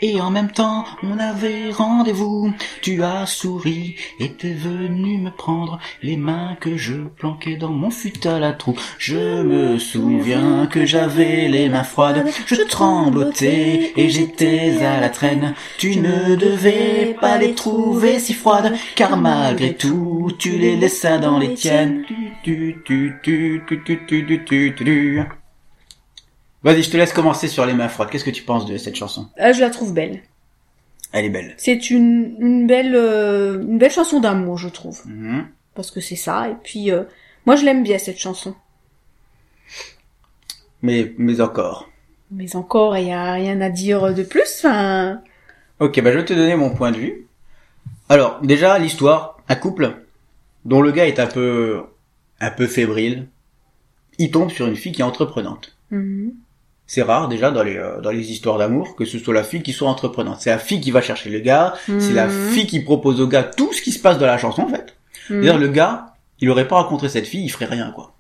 Et 0.02 0.20
en 0.22 0.32
même 0.32 0.52
temps, 0.52 0.86
on 1.04 1.20
avait 1.20 1.72
rendez-vous. 1.72 2.54
Tu 2.82 3.04
as 3.04 3.26
souri 3.26 3.96
et 4.20 4.32
t'es 4.32 4.54
venu 4.54 5.18
me 5.18 5.32
prendre 5.32 5.80
les 6.02 6.18
mains 6.18 6.56
que 6.60 6.78
je 6.78 6.96
planquais 6.96 7.56
dans 7.56 7.72
mon 7.72 7.90
fut 7.90 8.26
à 8.28 8.40
la. 8.40 8.54
Je 8.98 9.42
me 9.44 9.80
souviens 9.80 10.68
que 10.68 10.86
j'avais 10.86 11.48
les 11.48 11.70
mains 11.70 11.84
froides, 11.84 12.26
je 12.46 12.62
tremblotais 12.68 13.94
et 13.96 14.10
j'étais 14.10 14.84
à 14.84 15.00
la 15.00 15.10
traîne. 15.10 15.54
Tu 15.78 15.98
ne 15.98 16.36
devais 16.36 17.16
pas 17.20 17.38
les 17.38 17.56
trouver 17.56 18.20
si 18.20 18.34
froides, 18.34 18.74
car 18.96 19.18
malgré 19.18 19.74
tout, 19.74 20.32
tu 20.38 20.52
les 20.52 20.76
laissas 20.76 21.18
dans 21.18 21.40
les 21.40 21.54
tiennes. 21.54 22.04
Tu, 22.44 22.82
tu, 22.86 23.14
tu, 23.24 23.64
tu, 23.68 23.84
tu, 23.86 24.06
tu, 24.06 24.26
tu, 24.26 24.46
tu, 24.46 24.76
tu. 24.76 25.24
Vas-y, 26.64 26.84
je 26.84 26.90
te 26.90 26.98
laisse 26.98 27.12
commencer 27.14 27.48
sur 27.48 27.66
les 27.66 27.74
mains 27.74 27.90
froides. 27.90 28.10
Qu'est-ce 28.10 28.24
que 28.24 28.30
tu 28.30 28.44
penses 28.44 28.66
de 28.66 28.78
cette 28.78 28.96
chanson? 28.96 29.28
Ah, 29.38 29.52
je 29.52 29.60
la 29.60 29.70
trouve 29.70 29.94
belle. 29.94 30.22
Elle 31.12 31.26
est 31.26 31.30
belle. 31.30 31.54
C'est 31.58 31.90
une, 31.92 32.36
une 32.40 32.66
belle 32.68 32.96
euh, 32.96 33.62
une 33.62 33.78
belle 33.78 33.92
chanson 33.92 34.20
d'amour, 34.20 34.58
je 34.58 34.70
trouve, 34.70 35.02
Mhm. 35.06 35.46
parce 35.76 35.92
que 35.92 36.00
c'est 36.02 36.16
ça. 36.16 36.50
Et 36.50 36.56
puis 36.64 36.90
euh, 36.92 37.04
moi, 37.46 37.56
je 37.56 37.66
l'aime 37.66 37.84
bien 37.84 37.98
cette 37.98 38.18
chanson. 38.18 38.56
Mais, 40.82 41.14
mais 41.18 41.40
encore. 41.42 41.90
Mais 42.32 42.56
encore, 42.56 42.98
il 42.98 43.08
y 43.08 43.12
a 43.12 43.34
rien 43.34 43.62
à 43.62 43.70
dire 43.70 44.14
de 44.14 44.24
plus. 44.24 44.42
Enfin, 44.60 45.22
Ok, 45.80 46.00
bah 46.02 46.12
je 46.12 46.18
vais 46.20 46.26
te 46.26 46.34
donner 46.34 46.56
mon 46.56 46.70
point 46.72 46.92
de 46.92 46.98
vue. 46.98 47.28
Alors, 48.10 48.40
déjà, 48.42 48.80
l'histoire, 48.80 49.38
un 49.50 49.56
couple 49.56 49.98
dont 50.66 50.82
le 50.82 50.92
gars 50.92 51.08
est 51.08 51.20
un 51.20 51.28
peu, 51.28 51.84
un 52.40 52.52
peu 52.52 52.68
fébrile, 52.68 53.28
il 54.18 54.32
tombe 54.32 54.50
sur 54.50 54.68
une 54.68 54.76
fille 54.76 54.92
qui 54.94 55.02
est 55.02 55.06
entreprenante. 55.06 55.76
mhm. 55.92 56.34
C'est 56.86 57.02
rare 57.02 57.28
déjà 57.30 57.50
dans 57.50 57.64
les, 57.64 57.78
euh, 57.78 58.02
dans 58.02 58.12
les 58.12 58.32
histoires 58.32 58.58
d'amour 58.58 58.96
que 58.96 59.06
ce 59.06 59.18
soit 59.18 59.34
la 59.34 59.44
fille 59.44 59.64
qui 59.64 59.72
soit 59.74 59.90
entreprenante. 59.90 60.38
C'est 60.42 60.50
la 60.50 60.60
fille 60.60 60.82
qui 60.82 60.92
va 60.92 61.02
chercher 61.02 61.30
le 61.30 61.40
gars, 61.40 61.74
c'est 61.88 62.12
la 62.14 62.28
Mhm. 62.28 62.50
fille 62.52 62.68
qui 62.68 62.82
propose 62.82 63.22
au 63.22 63.28
gars 63.28 63.44
tout 63.44 63.72
ce 63.74 63.82
qui 63.82 63.92
se 63.92 64.00
passe 64.00 64.18
dans 64.18 64.26
la 64.28 64.38
chanson 64.38 64.64
en 64.64 64.68
fait. 64.70 64.96
Mhm. 65.30 65.42
C'est-à-dire 65.42 65.58
le 65.58 65.68
gars, 65.70 66.08
il 66.40 66.50
aurait 66.50 66.68
pas 66.68 66.76
rencontré 66.76 67.08
cette 67.10 67.26
fille, 67.28 67.44
il 67.46 67.50
ferait 67.50 67.66
rien 67.66 67.92
quoi. 67.92 68.14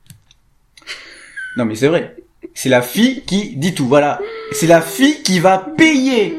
Non 1.57 1.65
mais 1.65 1.75
c'est 1.75 1.87
vrai. 1.87 2.15
C'est 2.53 2.69
la 2.69 2.81
fille 2.81 3.23
qui 3.25 3.55
dit 3.55 3.73
tout, 3.73 3.87
voilà. 3.87 4.19
C'est 4.51 4.67
la 4.67 4.81
fille 4.81 5.23
qui 5.23 5.39
va 5.39 5.57
payer. 5.57 6.37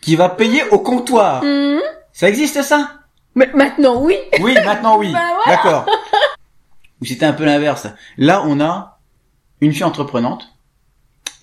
Qui 0.00 0.16
va 0.16 0.28
payer 0.28 0.62
au 0.70 0.78
comptoir. 0.78 1.42
Mhm. 1.44 1.80
Ça 2.12 2.28
existe 2.28 2.62
ça? 2.62 2.90
Mais 3.34 3.50
maintenant, 3.54 4.00
oui. 4.02 4.16
Oui, 4.40 4.54
maintenant 4.64 4.98
oui. 4.98 5.12
Bah, 5.12 5.20
voilà. 5.44 5.56
D'accord. 5.56 5.86
Ou 7.00 7.04
c'était 7.04 7.26
un 7.26 7.32
peu 7.32 7.44
l'inverse. 7.44 7.86
Là, 8.18 8.42
on 8.46 8.60
a 8.60 8.98
une 9.60 9.72
fille 9.72 9.82
entreprenante. 9.84 10.53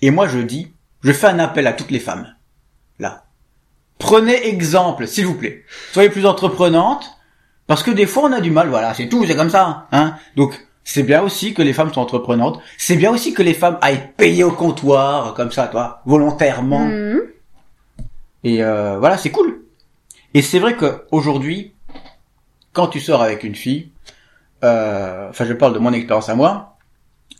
Et 0.02 0.10
moi, 0.10 0.28
je 0.28 0.38
dis, 0.38 0.72
je 1.02 1.12
fais 1.12 1.28
un 1.28 1.38
appel 1.38 1.66
à 1.66 1.72
toutes 1.72 1.90
les 1.90 2.00
femmes. 2.00 2.34
Là. 2.98 3.24
Prenez 3.98 4.48
exemple, 4.48 5.06
s'il 5.06 5.26
vous 5.26 5.36
plaît. 5.36 5.64
Soyez 5.92 6.10
plus 6.10 6.26
entreprenantes. 6.26 7.16
Parce 7.68 7.82
que 7.82 7.90
des 7.90 8.06
fois, 8.06 8.24
on 8.24 8.32
a 8.32 8.40
du 8.40 8.50
mal, 8.50 8.68
voilà. 8.68 8.92
C'est 8.92 9.08
tout, 9.08 9.24
c'est 9.24 9.36
comme 9.36 9.48
ça. 9.48 9.86
Hein 9.92 10.16
Donc, 10.36 10.60
c'est 10.84 11.04
bien 11.04 11.22
aussi 11.22 11.54
que 11.54 11.62
les 11.62 11.72
femmes 11.72 11.92
soient 11.92 12.02
entreprenantes. 12.02 12.60
C'est 12.76 12.96
bien 12.96 13.12
aussi 13.12 13.32
que 13.32 13.42
les 13.42 13.54
femmes 13.54 13.78
aillent 13.80 14.10
payer 14.16 14.44
au 14.44 14.50
comptoir, 14.50 15.34
comme 15.34 15.52
ça, 15.52 15.68
toi, 15.68 16.02
volontairement. 16.04 16.86
Mhm. 16.86 17.22
Et 18.44 18.62
euh, 18.62 18.98
voilà, 18.98 19.16
c'est 19.16 19.30
cool. 19.30 19.62
Et 20.34 20.42
c'est 20.42 20.58
vrai 20.58 20.76
que 20.76 21.04
aujourd'hui, 21.12 21.74
quand 22.72 22.88
tu 22.88 23.00
sors 23.00 23.22
avec 23.22 23.44
une 23.44 23.54
fille, 23.54 23.90
euh, 24.64 25.28
enfin 25.28 25.44
je 25.44 25.52
parle 25.52 25.74
de 25.74 25.78
mon 25.78 25.92
expérience 25.92 26.28
à 26.28 26.34
moi, 26.34 26.76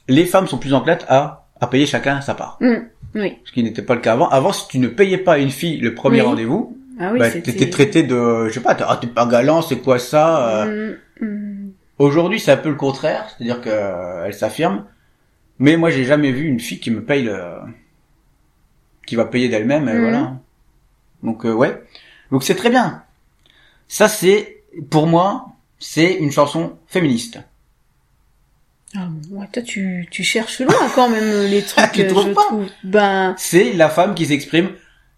les 0.09 0.27
femmes 0.27 0.47
sont 0.47 0.59
plus 0.59 0.75
enclines 0.75 0.99
à, 1.09 1.42
à 1.63 1.67
payer 1.69 1.87
chacun 1.87 2.21
sa 2.21 2.35
part. 2.35 2.59
Mhm. 2.61 2.89
Oui. 3.15 3.39
Ce 3.45 3.53
qui 3.53 3.63
n'était 3.63 3.83
pas 3.83 3.95
le 3.95 4.01
cas 4.01 4.13
avant. 4.15 4.29
Avant, 4.29 4.53
si 4.53 4.67
tu 4.69 4.79
ne 4.79 4.89
payais 4.89 5.19
pas 5.19 5.39
une 5.39 5.51
fille 5.51 5.79
le 5.79 5.95
premier 5.95 6.21
Oui. 6.21 6.27
rendez-vous, 6.27 6.77
Ah 7.01 7.11
oui, 7.13 7.19
bah, 7.19 7.31
t'étais 7.31 7.71
traité 7.71 8.03
de, 8.03 8.49
je 8.49 8.53
sais 8.55 8.61
pas, 8.61 8.75
t'es 8.75 8.85
ah, 8.87 8.99
t'es 9.01 9.07
pas 9.07 9.27
galant, 9.27 9.63
c'est 9.63 9.79
quoi 9.79 9.99
ça 9.99 10.65
euh. 10.67 10.97
Mhm. 11.21 11.29
Mhm. 11.29 11.73
Aujourd'hui, 11.99 12.41
c'est 12.41 12.51
un 12.53 12.57
peu 12.57 12.69
le 12.69 12.75
contraire, 12.75 13.27
c'est-à-dire 13.31 13.61
que 13.61 13.69
euh, 13.71 14.25
elle 14.27 14.35
s'affirme. 14.35 14.85
Mais 15.59 15.77
moi, 15.77 15.91
j'ai 15.91 16.05
jamais 16.05 16.33
vu 16.33 16.47
une 16.47 16.59
fille 16.59 16.81
qui 16.81 16.91
me 16.91 17.03
paye 17.05 17.23
le, 17.23 17.39
qui 19.07 19.15
va 19.15 19.25
payer 19.25 19.49
d'elle-même, 19.49 19.89
et 19.89 19.93
Mhm. 19.93 20.01
voilà. 20.03 20.33
Donc 21.23 21.45
euh, 21.47 21.53
ouais, 21.53 21.81
donc 22.33 22.43
c'est 22.43 22.57
très 22.57 22.71
bien. 22.71 23.03
Ça, 23.87 24.09
c'est 24.09 24.63
pour 24.91 25.07
moi, 25.07 25.47
c'est 25.79 26.15
une 26.15 26.33
chanson 26.33 26.73
féministe. 26.89 27.39
Ah, 28.95 29.07
bon, 29.09 29.41
ouais, 29.41 29.47
toi, 29.53 29.63
tu, 29.63 30.07
tu 30.11 30.23
cherches 30.23 30.61
loin 30.61 30.75
quand 30.95 31.09
même 31.09 31.47
les 31.51 31.63
trucs. 31.63 31.93
Tu 31.93 32.03
euh, 32.03 32.09
trouves 32.09 32.29
je 32.29 32.33
pas 32.35 32.43
trouve. 32.45 32.67
Ben. 32.85 33.35
C'est 33.39 33.73
la 33.73 33.89
femme 33.89 34.15
qui 34.15 34.27
s'exprime, 34.27 34.71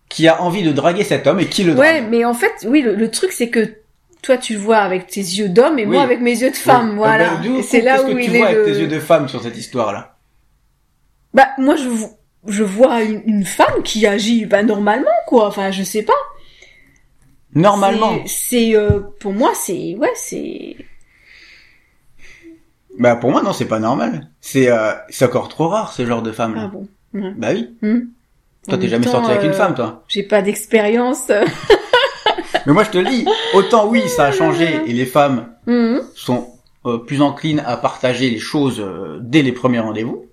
qui 0.08 0.28
a 0.28 0.40
envie 0.42 0.62
de 0.62 0.70
draguer 0.72 1.02
cet 1.04 1.26
homme 1.26 1.40
et 1.40 1.46
qui 1.46 1.64
le 1.64 1.74
Ouais, 1.74 2.00
drague. 2.00 2.10
mais 2.10 2.24
en 2.24 2.34
fait, 2.34 2.52
oui, 2.66 2.82
le, 2.82 2.94
le 2.94 3.10
truc 3.10 3.32
c'est 3.32 3.48
que 3.50 3.74
toi 4.22 4.36
tu 4.38 4.54
le 4.54 4.58
vois 4.60 4.78
avec 4.78 5.06
tes 5.08 5.20
yeux 5.20 5.48
d'homme 5.48 5.78
et 5.78 5.84
Oui. 5.86 5.92
moi 5.96 6.02
avec 6.02 6.20
mes 6.20 6.40
yeux 6.40 6.50
de 6.50 6.56
femme, 6.56 6.90
Oui. 6.90 6.96
voilà. 6.98 7.34
Euh, 7.34 7.36
ben, 7.42 7.62
c'est 7.62 7.80
là 7.80 8.00
où 8.02 8.06
que 8.14 8.22
tu 8.24 8.30
vois 8.30 8.46
avec 8.46 8.64
tes 8.64 8.78
yeux 8.78 8.86
de 8.86 9.00
femme 9.00 9.28
sur 9.28 9.42
cette 9.42 9.56
histoire-là? 9.58 10.16
Bah 11.34 11.48
moi 11.58 11.74
je 11.76 11.88
je 12.46 12.62
vois 12.62 13.02
une, 13.02 13.22
une 13.26 13.44
femme 13.44 13.82
qui 13.82 14.06
agit 14.06 14.46
pas 14.46 14.62
normalement 14.62 15.10
quoi. 15.26 15.46
Enfin 15.48 15.70
je 15.72 15.82
sais 15.82 16.02
pas. 16.02 16.12
Normalement. 17.54 18.18
C'est, 18.26 18.74
euh, 18.76 19.00
pour 19.20 19.32
moi 19.32 19.52
c'est 19.54 19.94
ouais 19.98 20.12
c'est 20.14 20.76
Bah 22.98 23.16
pour 23.16 23.30
moi 23.30 23.42
non, 23.42 23.52
c'est 23.52 23.64
pas 23.68 23.78
normal. 23.80 24.28
C'est 24.40 24.70
euh, 24.70 24.92
c'est 25.08 25.24
encore 25.24 25.48
trop 25.48 25.68
rare 25.68 25.92
ce 25.92 26.04
genre 26.06 26.22
de 26.22 26.32
femme. 26.32 26.54
ah 26.58 26.68
bon. 26.68 26.88
Bah 27.36 27.48
oui. 27.52 27.74
Hmm. 27.82 28.00
Toi 28.68 28.78
t'es 28.78 28.88
jamais 28.88 29.04
temps, 29.04 29.12
sorti 29.12 29.30
avec 29.30 29.42
une 29.44 29.50
euh, 29.50 29.54
femme, 29.54 29.74
toi. 29.74 30.04
J'ai 30.08 30.22
pas 30.22 30.42
d'expérience. 30.42 31.28
Mais 32.66 32.72
moi 32.72 32.84
je 32.84 32.90
te 32.90 32.98
le 32.98 33.04
dis, 33.10 33.26
autant 33.54 33.86
oui, 33.88 34.08
ça 34.08 34.24
a 34.26 34.32
changé 34.32 34.80
et 34.86 34.92
les 34.92 35.06
femmes 35.06 35.48
Mhm. 35.66 36.00
sont 36.14 36.48
euh, 36.86 36.98
plus 36.98 37.20
enclines 37.22 37.62
à 37.66 37.76
partager 37.76 38.30
les 38.30 38.38
choses 38.38 38.80
euh, 38.80 39.18
dès 39.20 39.42
les 39.42 39.52
premiers 39.52 39.80
rendez-vous. 39.80 40.26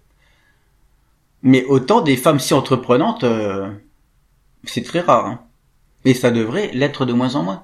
Mais 1.44 1.64
autant 1.66 2.02
des 2.02 2.18
femmes 2.18 2.40
si 2.40 2.54
entreprenantes, 2.54 3.24
euh, 3.24 3.70
c'est 4.66 4.84
très 4.84 5.00
rare. 5.02 5.26
hein. 5.26 5.40
Et 6.06 6.14
ça 6.14 6.32
devrait 6.32 6.70
l'être 6.74 7.06
de 7.06 7.14
moins 7.14 7.36
en 7.36 7.44
moins. 7.44 7.64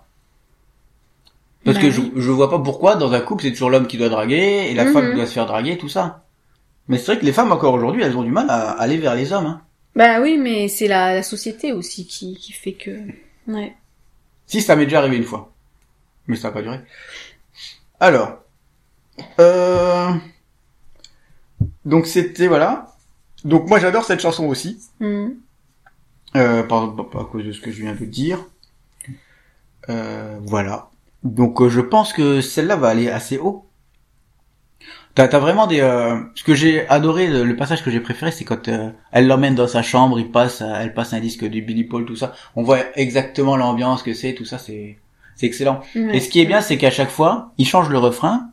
Parce 1.68 1.78
Bah 1.78 1.84
que 1.84 1.92
je, 1.92 2.02
je 2.16 2.32
vois 2.32 2.50
pas 2.50 2.60
pourquoi 2.60 2.96
dans 2.96 3.12
un 3.14 3.20
couple 3.22 3.44
c'est 3.44 3.52
toujours 3.52 3.70
l'homme 3.70 3.88
qui 3.88 3.98
doit 3.98 4.10
draguer 4.10 4.68
et 4.70 4.74
la 4.74 4.86
Mhm. 4.86 4.94
femme 4.94 5.10
qui 5.10 5.16
doit 5.18 5.26
se 5.28 5.34
faire 5.34 5.46
draguer, 5.46 5.78
tout 5.78 5.90
ça. 5.90 6.24
Mais 6.88 6.98
c'est 6.98 7.08
vrai 7.12 7.20
que 7.20 7.26
les 7.26 7.34
femmes 7.34 7.52
encore 7.52 7.74
aujourd'hui, 7.74 8.02
elles 8.04 8.18
ont 8.18 8.24
du 8.24 8.32
mal 8.32 8.50
à 8.50 8.72
aller 8.72 8.98
vers 8.98 9.14
les 9.16 9.34
hommes. 9.34 9.46
hein. 9.46 9.62
Bah 9.96 10.22
oui 10.22 10.38
mais 10.38 10.68
c'est 10.70 10.88
la, 10.88 11.14
la 11.16 11.24
société 11.24 11.74
aussi 11.74 12.08
qui 12.08 12.36
qui 12.38 12.54
fait 12.54 12.74
que 12.74 12.98
ouais. 13.48 13.76
Si 14.46 14.62
ça 14.62 14.76
m'est 14.76 14.86
déjà 14.86 15.00
arrivé 15.00 15.18
une 15.18 15.24
fois. 15.26 15.52
Mais 16.28 16.36
ça 16.38 16.48
n'a 16.48 16.54
pas 16.54 16.62
duré. 16.62 16.80
Alors. 18.00 18.38
Euh... 19.40 20.12
Donc 21.86 22.06
c'était, 22.08 22.48
voilà. 22.48 22.94
Donc 23.44 23.68
moi 23.68 23.80
j'adore 23.80 24.06
cette 24.06 24.20
chanson 24.22 24.46
aussi. 24.46 24.80
Mhm. 25.00 25.36
Euh, 26.36 26.64
par, 26.64 26.96
par- 26.96 27.10
par- 27.10 27.22
à 27.24 27.26
cause 27.26 27.44
de 27.46 27.52
ce 27.52 27.62
que 27.62 27.72
je 27.72 27.82
viens 27.82 27.96
de 27.96 28.06
dire. 28.06 28.46
Euh, 29.90 30.38
voilà. 30.44 30.90
Donc 31.32 31.62
euh, 31.62 31.70
je 31.70 31.82
pense 31.82 32.14
que 32.14 32.42
celle-là 32.42 32.76
va 32.76 32.90
aller 32.90 33.10
assez 33.10 33.38
haut. 33.38 33.66
T'as 35.16 35.26
as 35.26 35.40
vraiment 35.40 35.66
des... 35.68 35.80
euh, 35.82 36.16
Ce 36.36 36.44
que 36.44 36.54
j'ai 36.54 36.88
adoré, 36.90 37.28
le, 37.28 37.44
le 37.44 37.56
passage 37.56 37.84
que 37.84 37.90
j'ai 37.90 38.00
préféré, 38.00 38.32
c'est 38.32 38.46
quand 38.46 38.68
euh, 38.68 38.92
elle 39.12 39.28
l'emmène 39.28 39.56
dans 39.56 39.68
sa 39.68 39.82
chambre, 39.82 40.20
il 40.20 40.32
passe, 40.32 40.62
elle 40.62 40.94
passe 40.94 41.14
un 41.14 41.20
disque 41.20 41.44
du 41.46 41.62
Billy 41.64 41.84
Paul, 41.84 42.06
tout 42.06 42.16
ça. 42.16 42.34
On 42.56 42.64
voit 42.64 42.80
exactement 42.96 43.58
l'ambiance 43.58 44.04
que 44.04 44.14
c'est, 44.14 44.34
tout 44.36 44.46
ça, 44.46 44.58
c'est 44.60 45.00
c'est 45.36 45.46
excellent. 45.48 45.82
Et 45.96 46.20
ce 46.20 46.30
qui 46.30 46.40
est 46.42 46.46
bien, 46.46 46.62
c'est 46.62 46.78
qu'à 46.78 46.90
chaque 46.92 47.12
fois, 47.12 47.52
il 47.60 47.68
change 47.68 47.90
le 47.90 48.00
refrain 48.00 48.50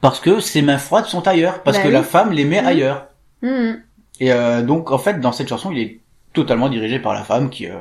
parce 0.00 0.20
que 0.20 0.40
ses 0.40 0.62
mains 0.62 0.78
froides 0.78 1.06
sont 1.06 1.26
ailleurs, 1.26 1.62
parce 1.62 1.76
Bah 1.78 1.82
que 1.84 1.88
oui. 1.88 1.94
la 1.94 2.02
femme 2.02 2.32
les 2.32 2.44
met 2.44 2.60
Mhm. 2.60 2.66
ailleurs. 2.66 3.08
Mhm. 3.42 3.82
Et 4.20 4.32
euh, 4.32 4.62
donc, 4.62 4.90
en 4.90 4.98
fait, 4.98 5.20
dans 5.20 5.32
cette 5.32 5.48
chanson, 5.48 5.70
il 5.72 5.78
est 5.78 6.00
totalement 6.32 6.68
dirigé 6.68 6.98
par 6.98 7.14
la 7.14 7.22
femme 7.24 7.50
qui... 7.50 7.68
euh, 7.68 7.76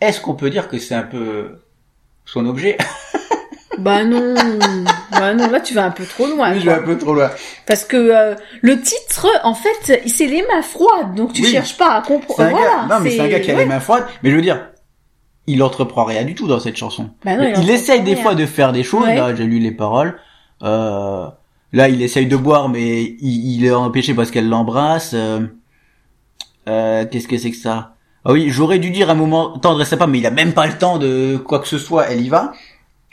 Est-ce 0.00 0.20
qu'on 0.20 0.34
peut 0.34 0.50
dire 0.50 0.68
que 0.68 0.78
c'est 0.78 0.94
un 0.94 1.02
peu 1.04 1.60
son 2.24 2.46
objet 2.46 2.76
Bah 3.78 4.04
non, 4.04 4.34
Bah 5.10 5.32
non, 5.34 5.50
là 5.50 5.58
tu 5.60 5.74
vas 5.74 5.84
un 5.86 5.90
peu 5.90 6.04
trop 6.04 6.26
loin. 6.26 6.52
Oui, 6.52 6.60
je 6.60 6.66
vais 6.66 6.72
un 6.74 6.82
peu 6.82 6.96
trop 6.98 7.14
loin. 7.14 7.30
Parce 7.66 7.84
que 7.84 7.96
euh, 7.96 8.34
le 8.60 8.80
titre, 8.80 9.26
en 9.44 9.54
fait, 9.54 10.02
c'est 10.06 10.26
les 10.26 10.42
mains 10.42 10.62
froides, 10.62 11.14
donc 11.16 11.32
tu 11.32 11.42
Oui. 11.42 11.48
cherches 11.50 11.76
pas 11.78 11.94
à 11.94 12.02
comprendre. 12.02 12.50
Voilà, 12.50 12.86
non, 12.88 13.00
mais 13.02 13.10
c'est 13.10 13.20
un 13.20 13.28
gars 13.28 13.40
qui 13.40 13.50
a 13.50 13.54
ouais. 13.54 13.60
les 13.60 13.66
mains 13.66 13.80
froides. 13.80 14.04
Mais 14.22 14.30
je 14.30 14.36
veux 14.36 14.42
dire, 14.42 14.68
il 15.48 15.62
entreprend 15.62 16.04
rien 16.04 16.22
du 16.24 16.34
tout 16.34 16.46
dans 16.46 16.60
cette 16.60 16.76
chanson. 16.76 17.10
Bah 17.24 17.34
non, 17.34 17.44
il 17.44 17.48
entreprend 17.48 17.72
essaye 17.72 18.02
des 18.02 18.14
rien. 18.14 18.22
fois 18.22 18.34
de 18.34 18.46
faire 18.46 18.72
des 18.72 18.84
choses. 18.84 19.04
Ouais. 19.06 19.16
Là, 19.16 19.34
j'ai 19.34 19.44
lu 19.44 19.58
les 19.58 19.72
paroles. 19.72 20.16
Euh, 20.62 21.26
là, 21.72 21.88
il 21.88 22.02
essaye 22.02 22.26
de 22.26 22.36
boire, 22.36 22.68
mais 22.68 23.02
il, 23.02 23.56
il 23.56 23.64
est 23.64 23.72
empêché 23.72 24.14
parce 24.14 24.30
qu'elle 24.30 24.48
l'embrasse. 24.48 25.12
Euh, 25.14 25.40
euh, 26.68 27.04
Qu'est-ce 27.10 27.26
que 27.26 27.38
c'est 27.38 27.50
que 27.50 27.56
ça? 27.56 27.91
Ah 28.24 28.32
oui, 28.32 28.50
j'aurais 28.50 28.78
dû 28.78 28.90
dire 28.90 29.08
à 29.08 29.12
un 29.12 29.16
moment 29.16 29.58
tendresse 29.58 29.94
pas, 29.96 30.06
mais 30.06 30.18
il 30.18 30.26
a 30.26 30.30
même 30.30 30.52
pas 30.52 30.66
le 30.66 30.78
temps 30.78 30.98
de 30.98 31.36
quoi 31.44 31.58
que 31.58 31.66
ce 31.68 31.78
soit. 31.78 32.08
Elle 32.08 32.20
y 32.20 32.28
va. 32.28 32.52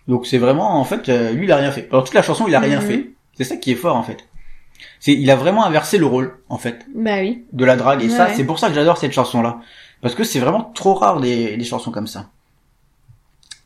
Donc 0.07 0.25
c'est 0.27 0.37
vraiment, 0.37 0.79
en 0.79 0.83
fait, 0.83 1.09
euh, 1.09 1.31
lui, 1.31 1.45
il 1.45 1.51
a 1.51 1.57
rien 1.57 1.71
fait. 1.71 1.87
Alors 1.91 2.03
toute 2.03 2.13
la 2.13 2.21
chanson, 2.21 2.45
il 2.47 2.55
a 2.55 2.59
rien 2.59 2.79
Mhm. 2.79 2.87
fait. 2.87 3.09
C'est 3.35 3.43
ça 3.43 3.55
qui 3.57 3.71
est 3.71 3.75
fort, 3.75 3.95
en 3.95 4.03
fait. 4.03 4.17
C'est, 4.99 5.13
il 5.13 5.29
a 5.31 5.35
vraiment 5.35 5.65
inversé 5.65 5.97
le 5.97 6.05
rôle, 6.05 6.39
en 6.49 6.57
fait 6.57 6.85
Bah 6.95 7.17
oui. 7.19 7.45
de 7.53 7.65
la 7.65 7.75
drague. 7.75 8.01
Et 8.03 8.09
Ouais, 8.09 8.15
ça, 8.15 8.25
ouais. 8.27 8.33
c'est 8.35 8.43
pour 8.45 8.59
ça 8.59 8.67
que 8.69 8.75
j'adore 8.75 8.97
cette 8.97 9.11
chanson-là. 9.11 9.59
Parce 10.01 10.15
que 10.15 10.23
c'est 10.23 10.39
vraiment 10.39 10.63
trop 10.75 10.93
rare 10.93 11.19
des, 11.19 11.57
des 11.57 11.63
chansons 11.65 11.91
comme 11.91 12.07
ça. 12.07 12.27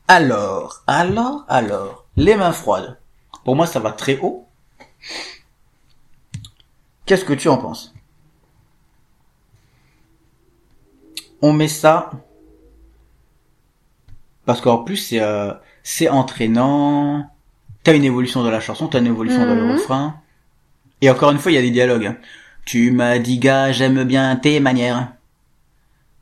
Alors, 0.07 0.81
alors, 0.87 1.45
alors, 1.47 2.05
les 2.17 2.35
mains 2.35 2.51
froides. 2.51 2.97
Pour 3.45 3.55
moi, 3.55 3.67
ça 3.67 3.79
va 3.79 3.91
très 3.91 4.17
haut. 4.21 4.47
Qu'est-ce 7.05 7.25
que 7.25 7.33
tu 7.33 7.49
en 7.49 7.57
penses? 7.57 7.92
On 11.43 11.51
met 11.53 11.67
ça 11.67 12.09
parce 14.45 14.61
qu'en 14.61 14.79
plus 14.79 14.97
c'est 14.97 15.19
euh, 15.21 15.53
c'est 15.83 16.09
entraînant. 16.09 17.29
T'as 17.83 17.93
une 17.95 18.05
évolution 18.05 18.43
dans 18.43 18.49
la 18.49 18.61
chanson, 18.61 18.87
t'as 18.87 18.99
une 18.99 19.07
évolution 19.07 19.45
dans 19.45 19.55
le 19.55 19.63
Mhm. 19.63 19.71
refrain. 19.73 20.21
Et 21.01 21.09
encore 21.09 21.31
une 21.31 21.37
fois, 21.37 21.51
il 21.51 21.55
y 21.55 21.57
a 21.57 21.61
des 21.61 21.71
dialogues. 21.71 22.05
hein. 22.05 22.17
Tu 22.65 22.91
m'as 22.91 23.19
dit 23.19 23.39
gars, 23.39 23.73
j'aime 23.73 24.03
bien 24.05 24.37
tes 24.37 24.61
manières. 24.61 25.11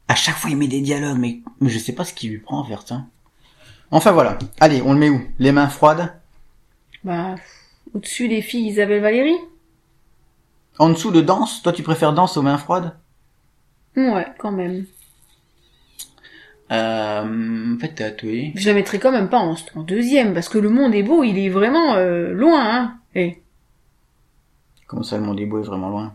À 0.08 0.16
chaque 0.16 0.36
fois, 0.38 0.50
il 0.50 0.58
met 0.58 0.68
des 0.68 0.82
dialogues, 0.82 1.20
mais, 1.20 1.42
mais 1.60 1.70
je 1.70 1.78
sais 1.78 1.94
pas 1.94 2.04
ce 2.04 2.14
qui 2.16 2.28
lui 2.30 2.40
prend 2.40 2.64
vers 2.64 2.82
ça. 2.82 3.04
Enfin 3.92 4.12
voilà. 4.12 4.40
Allez, 4.60 4.82
on 4.82 4.94
le 4.94 5.00
met 5.00 5.10
où? 5.10 5.22
Les 5.38 5.52
mains 5.52 5.70
froides? 5.70 6.12
Bah, 7.04 7.36
au-dessus 7.94 8.28
les 8.28 8.42
filles 8.42 8.68
Isabelle 8.70 9.02
Valérie. 9.02 9.38
En 10.80 10.90
dessous 10.90 11.12
de 11.12 11.22
danse? 11.22 11.62
Toi, 11.62 11.74
tu 11.74 11.84
préfères 11.84 12.14
danse 12.14 12.38
aux 12.38 12.42
mains 12.42 12.58
froides? 12.58 12.96
Ouais, 13.96 14.26
quand 14.40 14.52
même. 14.52 14.86
Euh, 16.72 17.76
en 17.76 17.80
fait, 17.80 17.90
tatoué. 17.96 18.54
Je 18.56 18.68
la 18.68 18.74
mettrais 18.74 18.98
quand 19.00 19.12
même 19.12 19.30
pas 19.30 19.40
en, 19.40 19.56
en 19.76 19.84
deuxième, 19.84 20.34
parce 20.34 20.48
que 20.50 20.58
le 20.58 20.70
monde 20.70 20.96
est 20.96 21.04
beau, 21.04 21.24
il 21.24 21.38
est 21.38 21.50
vraiment 21.50 21.96
euh, 21.96 22.32
loin, 22.32 22.62
hein. 22.64 22.98
Eh. 23.14 23.38
Comment 24.88 25.04
ça, 25.04 25.18
le 25.18 25.24
monde 25.24 25.40
est 25.40 25.46
beau 25.46 25.60
est 25.60 25.66
vraiment 25.66 25.90
loin? 25.90 26.14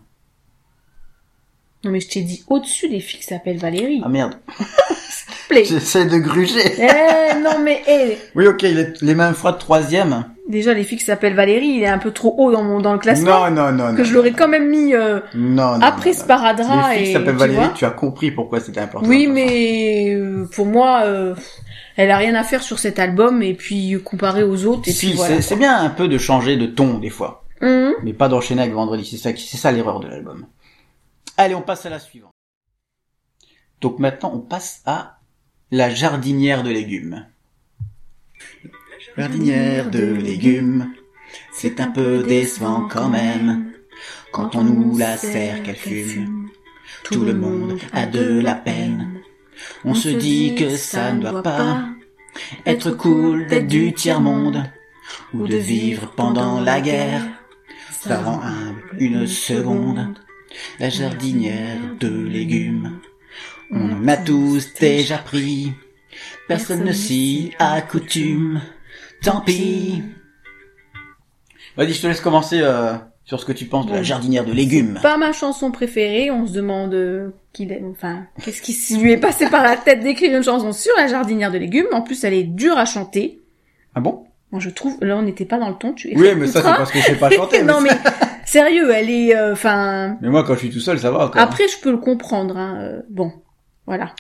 Non 1.85 1.91
mais 1.93 2.01
je 2.01 2.09
t'ai 2.09 2.23
dit 2.23 2.43
au-dessus 2.49 2.89
des 2.89 3.01
filles 3.01 3.21
qui 3.21 3.27
s'appellent 3.27 3.59
Valérie. 3.59 4.01
Ah 4.05 4.09
merde. 4.09 4.35
J'essaie 5.51 6.07
de 6.07 6.19
gruger. 6.19 6.61
Eh, 6.79 7.39
non 7.41 7.61
mais, 7.63 7.83
eh. 7.87 8.19
Oui, 8.35 8.47
ok, 8.49 8.63
il 8.65 8.79
est- 8.79 9.01
les 9.03 9.15
mains 9.15 9.33
froides 9.35 9.59
troisième. 9.59 10.25
Déjà, 10.49 10.75
les 10.75 10.85
filles 10.85 10.99
qui 10.99 11.05
s'appellent 11.05 11.35
Valérie, 11.35 11.67
il 11.67 11.83
est 11.83 11.89
un 11.89 11.99
peu 11.99 12.13
trop 12.13 12.33
haut 12.39 12.53
dans 12.53 12.63
mon, 12.63 12.81
dans 12.81 12.93
le 12.93 13.01
classement. 13.01 13.49
Non, 13.49 13.51
non, 13.51 13.73
non, 13.73 13.89
non. 13.91 13.97
que 13.97 14.05
je 14.05 14.15
l'aurais 14.15 14.31
quand 14.33 14.47
même 14.47 14.69
mis 14.69 14.95
euh, 14.95 15.19
Non, 15.35 15.73
non. 15.79 15.83
après 15.83 16.11
non. 16.13 16.17
Sparadrap 16.17 16.91
Les 16.93 16.97
filles 16.99 17.07
qui 17.07 17.13
s'appellent 17.15 17.35
Valérie, 17.37 17.69
tu 17.75 17.85
as 17.85 17.91
compris 17.91 18.31
pourquoi 18.31 18.61
c'était 18.61 18.81
important. 18.81 19.09
Oui, 19.09 19.27
mais 19.27 20.15
euh, 20.15 20.49
pour 20.55 20.67
moi, 20.67 21.03
euh, 21.05 21.35
elle 21.97 22.13
a 22.13 22.17
rien 22.17 22.35
à 22.37 22.45
faire 22.45 22.63
sur 22.63 22.79
cet 22.79 23.01
album 23.01 23.43
et 23.43 23.55
puis 23.55 24.01
comparé 24.05 24.45
aux 24.45 24.67
autres 24.67 24.89
et 24.89 24.93
Si, 24.93 25.07
puis 25.09 25.17
voilà. 25.17 25.43
c'est 25.43 25.57
bien 25.57 25.77
un 25.81 25.91
peu 25.91 26.07
de 26.07 26.17
changer 26.19 26.57
de 26.57 26.67
ton 26.67 26.99
des 26.99 27.11
fois, 27.11 27.43
Hum. 27.61 27.93
mais 28.05 28.13
pas 28.13 28.29
d'enchaîner 28.29 28.63
avec 28.63 28.75
Vendredi. 28.75 29.05
C'est 29.05 29.17
ça, 29.17 29.31
c'est 29.37 29.57
ça 29.57 29.73
l'erreur 29.73 29.99
de 29.99 30.07
l'album. 30.07 30.47
Allez, 31.39 31.55
on 31.57 31.63
passe 31.63 31.87
à 31.87 31.91
la 31.91 31.99
suivante. 31.99 32.31
Donc 33.81 33.99
maintenant, 33.99 34.31
on 34.33 34.39
passe 34.41 34.81
à 34.87 35.17
la 35.73 35.91
jardinière 35.91 36.63
de 36.63 36.71
légumes. 36.71 37.27
Jardinière 39.17 39.91
de 39.91 40.13
légumes, 40.13 40.93
c'est 41.51 41.81
un 41.81 41.91
peu 41.91 42.23
décevant 42.23 42.87
quand 42.87 43.09
même. 43.09 43.73
Quand 44.31 44.55
on 44.55 44.63
nous 44.63 44.99
la 44.99 45.17
sert 45.17 45.63
qu'elle 45.63 45.77
fume, 45.77 46.51
tout 47.03 47.25
le 47.25 47.33
monde 47.33 47.79
a 47.95 48.05
de 48.05 48.41
la 48.41 48.55
peine. 48.55 49.23
On 49.87 49.95
se 49.95 50.11
dit 50.11 50.55
que 50.55 50.77
ça 50.77 51.13
ne 51.13 51.23
doit 51.23 51.43
pas 51.43 51.89
être 52.67 52.91
cool 52.91 53.47
d'être 53.47 53.67
du 53.67 53.95
tiers-monde 53.95 54.65
ou 55.33 55.47
de 55.47 55.57
vivre 55.57 56.13
pendant 56.15 56.61
la 56.61 56.83
guerre. 56.83 57.23
Ça 57.91 58.21
rend 58.21 58.43
humble 58.43 58.85
une 58.99 59.27
seconde. 59.27 60.15
La 60.79 60.91
jardinière 60.91 61.81
de 61.99 62.09
légumes, 62.09 63.01
on 63.71 64.07
a 64.09 64.19
tous 64.19 64.75
déjà 64.75 65.17
pris. 65.17 65.73
Personne 66.49 66.85
ne 66.85 66.93
s'y 66.93 67.53
accoutume. 67.59 68.61
Tant 69.27 69.41
pis. 69.41 70.05
Vas-y, 71.77 71.95
je 71.95 72.01
te 72.01 72.07
laisse 72.07 72.21
commencer 72.21 72.61
euh, 72.63 72.93
sur 73.25 73.41
ce 73.41 73.45
que 73.45 73.51
tu 73.51 73.65
penses 73.65 73.87
de 73.87 73.93
la 73.93 74.05
jardinière 74.05 74.45
de 74.45 74.53
légumes. 74.53 75.01
Pas 75.03 75.17
ma 75.17 75.33
chanson 75.33 75.73
préférée, 75.73 76.31
on 76.31 76.47
se 76.47 76.53
demande 76.53 76.95
euh, 76.95 77.31
qu'il 77.53 77.73
est, 77.73 77.83
enfin, 77.91 78.27
qu'est-ce 78.45 78.63
qui 78.63 78.97
lui 78.99 79.11
est 79.11 79.17
passé 79.17 79.51
par 79.51 79.65
la 79.65 79.77
tête 79.77 79.99
d'écrire 79.99 80.37
une 80.37 80.45
chanson 80.45 80.71
sur 80.71 80.93
la 80.97 81.09
jardinière 81.09 81.51
de 81.51 81.59
légumes. 81.59 81.89
En 81.91 82.03
plus, 82.03 82.23
elle 82.23 82.35
est 82.35 82.45
dure 82.45 82.79
à 82.79 82.85
chanter. 82.85 83.41
Ah 83.97 84.01
bon? 84.01 84.27
Moi, 84.53 84.61
je 84.61 84.71
trouve, 84.71 84.97
là, 85.01 85.17
on 85.17 85.23
n'était 85.23 85.45
pas 85.45 85.59
dans 85.59 85.71
le 85.71 85.75
ton. 85.75 85.93
Tu 85.93 86.13
Oui, 86.15 86.29
mais 86.37 86.47
ça 86.47 86.63
c'est 86.63 86.69
parce 86.69 86.93
que 86.93 87.01
je 87.01 87.07
sais 87.07 87.17
pas 87.17 87.29
chanter. 87.29 87.63
non, 87.65 87.81
mais... 87.81 87.91
sérieux, 88.45 88.93
elle 88.93 89.11
est, 89.11 89.35
euh, 89.35 89.55
enfin. 89.55 90.19
mais 90.21 90.29
moi, 90.29 90.45
quand 90.45 90.55
je 90.55 90.61
suis 90.61 90.71
tout 90.71 90.79
seul, 90.79 91.01
ça 91.01 91.11
va. 91.11 91.27
Encore. 91.27 91.43
Après, 91.43 91.67
je 91.67 91.81
peux 91.83 91.91
le 91.91 91.99
comprendre. 91.99 92.57
Hein. 92.57 92.79
euh, 92.81 93.03
Bon, 93.11 93.33
voilà. 93.87 94.15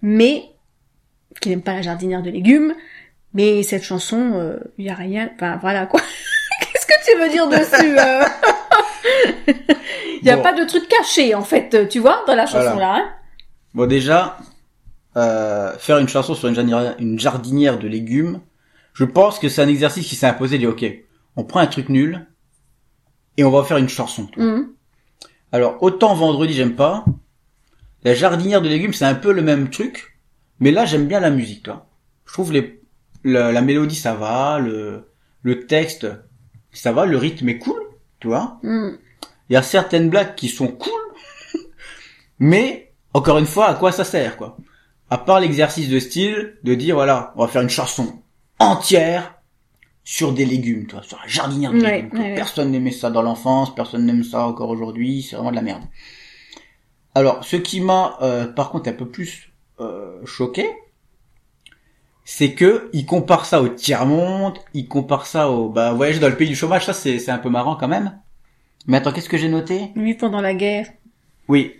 Mais 0.00 0.44
qui 1.42 1.50
n'aime 1.50 1.60
pas 1.60 1.74
la 1.74 1.82
jardinière 1.82 2.22
de 2.22 2.30
légumes. 2.30 2.72
Mais 3.36 3.62
cette 3.62 3.82
chanson, 3.84 4.56
il 4.78 4.86
y 4.86 4.88
a 4.90 4.94
rien. 4.94 5.28
Enfin, 5.34 5.58
voilà 5.60 5.84
quoi. 5.86 6.00
Qu'est-ce 6.60 6.86
que 6.86 7.10
tu 7.12 7.18
veux 7.18 7.28
dire 7.28 7.48
dessus 7.48 7.94
Il 10.22 10.26
y 10.26 10.30
a 10.30 10.36
Bon. 10.36 10.42
pas 10.42 10.52
de 10.54 10.64
truc 10.64 10.88
caché 10.88 11.34
en 11.34 11.42
fait, 11.42 11.88
tu 11.88 11.98
vois, 12.00 12.24
dans 12.26 12.34
la 12.34 12.46
chanson 12.46 12.58
Voilà. 12.72 12.76
là. 12.80 12.94
Hein? 12.96 13.12
Bon, 13.74 13.86
déjà, 13.86 14.38
euh, 15.16 15.76
faire 15.78 15.98
une 15.98 16.08
chanson 16.08 16.34
sur 16.34 16.48
une 16.48 16.54
jardinière, 16.54 16.94
une 16.98 17.18
jardinière 17.18 17.78
de 17.78 17.86
légumes, 17.88 18.40
je 18.94 19.04
pense 19.04 19.38
que 19.38 19.48
c'est 19.50 19.62
un 19.62 19.68
exercice 19.68 20.06
qui 20.08 20.14
s'est 20.14 20.26
imposé. 20.26 20.56
Dire, 20.58 20.70
ok, 20.70 20.84
on 21.36 21.44
prend 21.44 21.60
un 21.60 21.66
truc 21.66 21.90
nul 21.90 22.26
et 23.36 23.44
on 23.44 23.50
va 23.50 23.62
faire 23.64 23.76
une 23.76 23.88
chanson. 23.90 24.28
Mhm. 24.38 24.68
Alors, 25.52 25.82
autant 25.82 26.14
vendredi, 26.14 26.54
j'aime 26.54 26.74
pas. 26.74 27.04
La 28.02 28.14
jardinière 28.14 28.62
de 28.62 28.68
légumes, 28.68 28.94
c'est 28.94 29.04
un 29.04 29.14
peu 29.14 29.32
le 29.32 29.42
même 29.42 29.68
truc, 29.68 30.18
mais 30.60 30.70
là, 30.70 30.86
j'aime 30.86 31.06
bien 31.06 31.20
la 31.20 31.30
musique, 31.30 31.64
toi. 31.64 31.86
Je 32.24 32.32
trouve 32.32 32.52
les, 32.52 32.80
la, 33.26 33.52
la 33.52 33.60
mélodie, 33.62 33.96
ça 33.96 34.14
va, 34.14 34.58
le, 34.58 35.08
le 35.42 35.66
texte, 35.66 36.06
ça 36.72 36.92
va, 36.92 37.06
le 37.06 37.16
rythme 37.16 37.48
est 37.48 37.58
cool, 37.58 37.80
tu 38.20 38.28
vois. 38.28 38.58
Mhm. 38.62 38.98
Il 39.48 39.52
y 39.52 39.56
a 39.56 39.62
certaines 39.62 40.10
blagues 40.10 40.34
qui 40.34 40.48
sont 40.48 40.68
cool, 40.68 40.92
mais 42.38 42.92
encore 43.14 43.38
une 43.38 43.46
fois, 43.46 43.66
à 43.68 43.74
quoi 43.74 43.92
ça 43.92 44.04
sert, 44.04 44.36
quoi? 44.36 44.56
À 45.08 45.18
part 45.18 45.40
l'exercice 45.40 45.88
de 45.88 45.98
style, 46.00 46.56
de 46.64 46.74
dire 46.74 46.96
voilà, 46.96 47.32
on 47.36 47.42
va 47.42 47.48
faire 47.48 47.62
une 47.62 47.68
chanson 47.70 48.22
entière 48.58 49.34
sur 50.04 50.32
des 50.32 50.44
légumes, 50.44 50.86
toi, 50.86 51.02
sur 51.02 51.18
la 51.20 51.26
jardinière 51.28 51.72
de 51.72 51.80
Ouais, 51.80 52.02
légumes. 52.02 52.18
ouais. 52.20 52.34
Personne 52.34 52.70
n'aimait 52.70 52.90
ça 52.92 53.10
dans 53.10 53.22
l'enfance, 53.22 53.74
personne 53.74 54.04
n'aime 54.06 54.24
ça 54.24 54.46
encore 54.46 54.70
aujourd'hui, 54.70 55.22
c'est 55.22 55.36
vraiment 55.36 55.50
de 55.50 55.56
la 55.56 55.62
merde. 55.62 55.82
Alors, 57.14 57.44
ce 57.44 57.56
qui 57.56 57.80
m'a, 57.80 58.18
euh, 58.22 58.46
par 58.46 58.70
contre, 58.70 58.88
un 58.88 58.92
peu 58.92 59.08
plus 59.08 59.52
euh, 59.80 60.24
choqué, 60.24 60.68
c'est 62.28 62.54
que 62.54 62.90
il 62.92 63.06
compare 63.06 63.46
ça 63.46 63.62
au 63.62 63.68
tiers 63.68 64.04
monde, 64.04 64.58
il 64.74 64.88
compare 64.88 65.26
ça 65.26 65.48
au 65.48 65.68
bah 65.70 65.92
voyager 65.92 66.18
dans 66.18 66.28
le 66.28 66.36
pays 66.36 66.48
du 66.48 66.56
chômage, 66.56 66.84
ça 66.84 66.92
c'est 66.92 67.20
c'est 67.20 67.30
un 67.30 67.38
peu 67.38 67.48
marrant 67.48 67.76
quand 67.76 67.86
même. 67.88 68.18
Mais 68.88 68.96
attends, 68.98 69.12
qu'est-ce 69.12 69.28
que 69.28 69.36
j'ai 69.38 69.48
noté? 69.48 69.92
Lui 69.94 70.14
pendant 70.14 70.40
la 70.40 70.52
guerre. 70.52 70.88
Oui, 71.48 71.74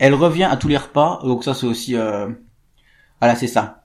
elle 0.00 0.14
revient 0.14 0.44
à 0.50 0.56
tous 0.56 0.66
les 0.68 0.76
repas, 0.76 1.20
donc 1.24 1.44
ça 1.44 1.54
c'est 1.54 1.66
aussi 1.66 1.96
euh... 1.96 2.28
voilà 3.20 3.36
c'est 3.36 3.46
ça. 3.46 3.84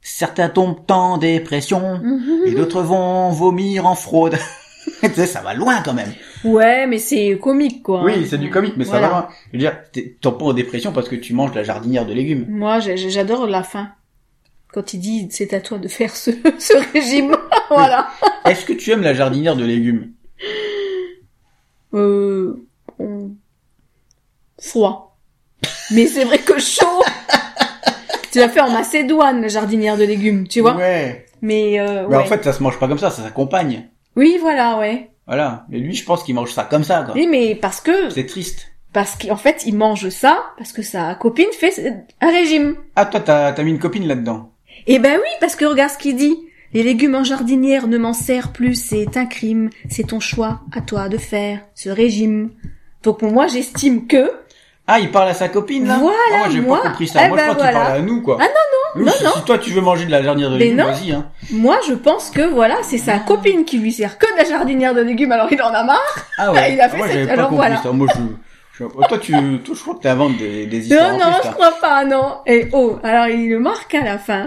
Certains 0.00 0.48
tombent 0.48 0.80
en 0.90 1.18
dépression 1.18 2.00
et 2.46 2.52
d'autres 2.52 2.80
vont 2.80 3.28
vomir 3.28 3.86
en 3.86 3.94
fraude. 3.94 4.38
tu 5.02 5.10
sais, 5.12 5.26
ça 5.26 5.42
va 5.42 5.52
loin 5.52 5.82
quand 5.82 5.92
même. 5.92 6.14
Ouais, 6.42 6.86
mais 6.86 6.98
c'est 6.98 7.38
comique 7.38 7.82
quoi. 7.82 8.02
Oui, 8.02 8.26
c'est 8.26 8.38
du 8.38 8.48
comique, 8.48 8.78
mais 8.78 8.86
ça 8.86 8.98
va 8.98 9.08
loin. 9.10 9.28
Je 9.48 9.52
veux 9.52 9.58
dire, 9.58 9.76
t'es- 9.92 10.16
tombes 10.22 10.38
pas 10.38 10.46
en 10.46 10.52
dépression 10.54 10.92
parce 10.92 11.10
que 11.10 11.16
tu 11.16 11.34
manges 11.34 11.50
de 11.50 11.56
la 11.56 11.64
jardinière 11.64 12.06
de 12.06 12.14
légumes. 12.14 12.46
Moi, 12.48 12.80
j'adore 12.80 13.46
la 13.46 13.62
fin. 13.62 13.90
Quand 14.72 14.94
il 14.94 14.98
dit 15.00 15.28
c'est 15.30 15.52
à 15.54 15.60
toi 15.60 15.78
de 15.78 15.88
faire 15.88 16.14
ce, 16.14 16.30
ce 16.58 16.92
régime. 16.92 17.36
voilà. 17.70 18.08
Est-ce 18.44 18.64
que 18.64 18.72
tu 18.72 18.90
aimes 18.92 19.02
la 19.02 19.14
jardinière 19.14 19.56
de 19.56 19.64
légumes? 19.64 20.12
Euh, 21.94 22.54
on- 22.98 23.30
froid. 24.60 25.18
Mais 25.90 26.06
c'est 26.06 26.24
vrai 26.24 26.38
que 26.38 26.58
chaud. 26.58 27.02
tu 28.32 28.38
l'as 28.38 28.48
fait 28.48 28.60
en 28.60 28.70
Macédoine, 28.70 29.40
la 29.42 29.48
jardinière 29.48 29.96
de 29.96 30.04
légumes, 30.04 30.46
tu 30.46 30.60
vois. 30.60 30.76
Ouais. 30.76 31.26
Mais, 31.42 31.80
euh, 31.80 32.06
Mais 32.08 32.16
ouais. 32.16 32.22
en 32.22 32.26
fait, 32.26 32.44
ça 32.44 32.52
se 32.52 32.62
mange 32.62 32.78
pas 32.78 32.86
comme 32.86 32.98
ça, 32.98 33.10
ça 33.10 33.22
s'accompagne. 33.22 33.88
Oui, 34.16 34.38
voilà, 34.40 34.78
ouais. 34.78 35.10
Voilà. 35.26 35.64
Mais 35.68 35.78
lui, 35.78 35.94
je 35.94 36.04
pense 36.04 36.22
qu'il 36.22 36.34
mange 36.34 36.52
ça 36.52 36.64
comme 36.64 36.84
ça, 36.84 37.02
quoi. 37.02 37.14
Oui, 37.14 37.26
mais 37.28 37.54
parce 37.54 37.80
que, 37.80 38.10
C'est 38.10 38.26
triste. 38.26 38.68
parce 38.92 39.16
qu'en 39.16 39.36
fait, 39.36 39.62
il 39.66 39.74
mange 39.76 40.08
ça 40.10 40.42
parce 40.58 40.72
que 40.72 40.82
sa 40.82 41.14
copine 41.14 41.46
fait 41.52 41.72
un 42.20 42.30
régime. 42.30 42.76
Ah, 42.96 43.06
toi, 43.06 43.20
t'as, 43.20 43.52
t'as 43.52 43.62
mis 43.62 43.70
une 43.70 43.78
copine 43.78 44.06
là-dedans. 44.06 44.49
Eh 44.86 44.98
ben 44.98 45.14
oui, 45.16 45.30
parce 45.40 45.56
que 45.56 45.64
regarde 45.64 45.92
ce 45.92 45.98
qu'il 45.98 46.16
dit. 46.16 46.36
Les 46.72 46.84
légumes 46.84 47.16
en 47.16 47.24
jardinière 47.24 47.88
ne 47.88 47.98
m'en 47.98 48.12
sert 48.12 48.52
plus, 48.52 48.76
c'est 48.76 49.16
un 49.16 49.26
crime. 49.26 49.70
C'est 49.88 50.06
ton 50.08 50.20
choix, 50.20 50.60
à 50.72 50.80
toi 50.80 51.08
de 51.08 51.18
faire 51.18 51.60
ce 51.74 51.88
régime. 51.88 52.50
Donc 53.02 53.22
moi, 53.22 53.48
j'estime 53.48 54.06
que 54.06 54.30
Ah, 54.86 55.00
il 55.00 55.10
parle 55.10 55.28
à 55.30 55.34
sa 55.34 55.48
copine, 55.48 55.86
là? 55.88 55.98
Voilà, 55.98 56.16
Ah, 56.32 56.38
moi, 56.38 56.48
j'ai 56.50 56.62
pas 56.62 56.78
compris 56.82 57.08
ça. 57.08 57.22
Eh 57.24 57.28
moi, 57.28 57.38
je 57.38 57.42
ben, 57.42 57.54
crois 57.54 57.64
qu'il 57.66 57.72
voilà. 57.72 57.80
parlait 57.86 57.98
à 57.98 58.02
nous, 58.02 58.22
quoi. 58.22 58.38
Ah, 58.40 58.44
non, 58.44 59.04
non, 59.04 59.12
si, 59.12 59.24
non. 59.24 59.30
si 59.34 59.42
toi, 59.44 59.58
tu 59.58 59.70
veux 59.70 59.80
manger 59.80 60.04
de 60.06 60.10
la 60.12 60.22
jardinière 60.22 60.50
de 60.50 60.56
légumes, 60.58 60.76
non. 60.76 60.86
vas-y, 60.86 61.12
hein. 61.12 61.28
Moi, 61.52 61.76
je 61.88 61.94
pense 61.94 62.30
que 62.30 62.42
voilà, 62.42 62.76
c'est 62.82 62.98
sa 62.98 63.18
copine 63.18 63.64
qui 63.64 63.78
lui 63.78 63.92
sert 63.92 64.16
que 64.18 64.26
de 64.32 64.36
la 64.38 64.44
jardinière 64.48 64.94
de 64.94 65.00
légumes, 65.00 65.32
alors 65.32 65.46
il 65.52 65.60
en 65.62 65.70
a 65.74 65.82
marre. 65.82 66.26
Ah 66.38 66.52
ouais. 66.52 66.72
Il 66.74 66.80
a 66.80 66.88
fait 66.88 66.96
moi, 66.98 67.08
cette- 67.08 67.26
pas 67.26 67.32
alors 67.32 67.48
compris 67.48 67.66
voilà. 67.68 67.82
ça. 67.82 67.90
Moi, 67.92 68.06
je, 68.14 68.84
je- 68.84 69.06
toi, 69.08 69.18
tu, 69.18 69.32
toi, 69.64 69.74
je 69.76 69.80
crois 69.82 69.94
que 69.96 70.00
t'inventes 70.02 70.36
des, 70.38 70.66
des 70.66 70.86
histoires 70.86 71.12
Non, 71.14 71.18
non, 71.18 71.32
plus, 71.40 71.48
je 71.48 71.52
crois 71.52 71.72
pas, 71.80 72.04
non. 72.04 72.36
Et 72.46 72.68
oh, 72.72 72.98
alors 73.02 73.26
il 73.26 73.48
le 73.48 73.58
marque 73.58 73.92
à 73.94 74.02
la 74.04 74.18
fin. 74.18 74.46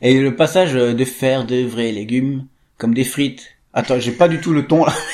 Et 0.00 0.20
le 0.20 0.36
passage 0.36 0.72
de 0.74 1.04
faire 1.04 1.44
de 1.44 1.62
vrais 1.64 1.90
légumes, 1.92 2.46
comme 2.76 2.94
des 2.94 3.04
frites. 3.04 3.46
Attends, 3.74 3.98
j'ai 4.00 4.12
pas 4.12 4.28
du 4.28 4.40
tout 4.40 4.52
le 4.52 4.66
ton, 4.66 4.84
là. 4.84 4.92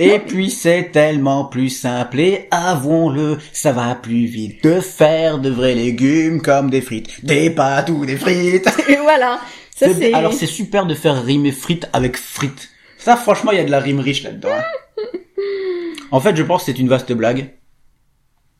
Et 0.00 0.20
puis 0.20 0.48
c'est 0.50 0.90
tellement 0.92 1.44
plus 1.46 1.70
simple 1.70 2.20
et 2.20 2.46
avouons-le, 2.52 3.38
ça 3.52 3.72
va 3.72 3.96
plus 3.96 4.26
vite 4.26 4.62
de 4.62 4.78
faire 4.80 5.40
de 5.40 5.50
vrais 5.50 5.74
légumes 5.74 6.40
comme 6.40 6.70
des 6.70 6.80
frites, 6.80 7.24
des 7.24 7.50
pâtes 7.50 7.90
ou 7.90 8.06
des 8.06 8.16
frites. 8.16 8.68
Et 8.88 8.94
voilà. 9.02 9.40
Ça 9.74 9.86
C'est- 9.88 9.94
c'est. 9.94 10.12
Alors 10.14 10.32
c'est 10.32 10.46
super 10.46 10.86
de 10.86 10.94
faire 10.94 11.20
rimer 11.24 11.50
frites 11.50 11.88
avec 11.92 12.16
frites. 12.16 12.68
Ça 12.96 13.16
franchement 13.16 13.50
il 13.50 13.58
y 13.58 13.60
a 13.60 13.64
de 13.64 13.72
la 13.72 13.80
rime 13.80 13.98
riche 13.98 14.22
là-dedans. 14.22 14.50
hein. 14.52 15.02
En 16.12 16.20
fait 16.20 16.36
je 16.36 16.44
pense 16.44 16.60
que 16.64 16.66
c'est 16.72 16.78
une 16.78 16.88
vaste 16.88 17.12
blague. 17.12 17.54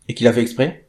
Et 0.08 0.14
qu'il 0.14 0.26
a 0.26 0.32
fait 0.32 0.42
exprès. 0.42 0.87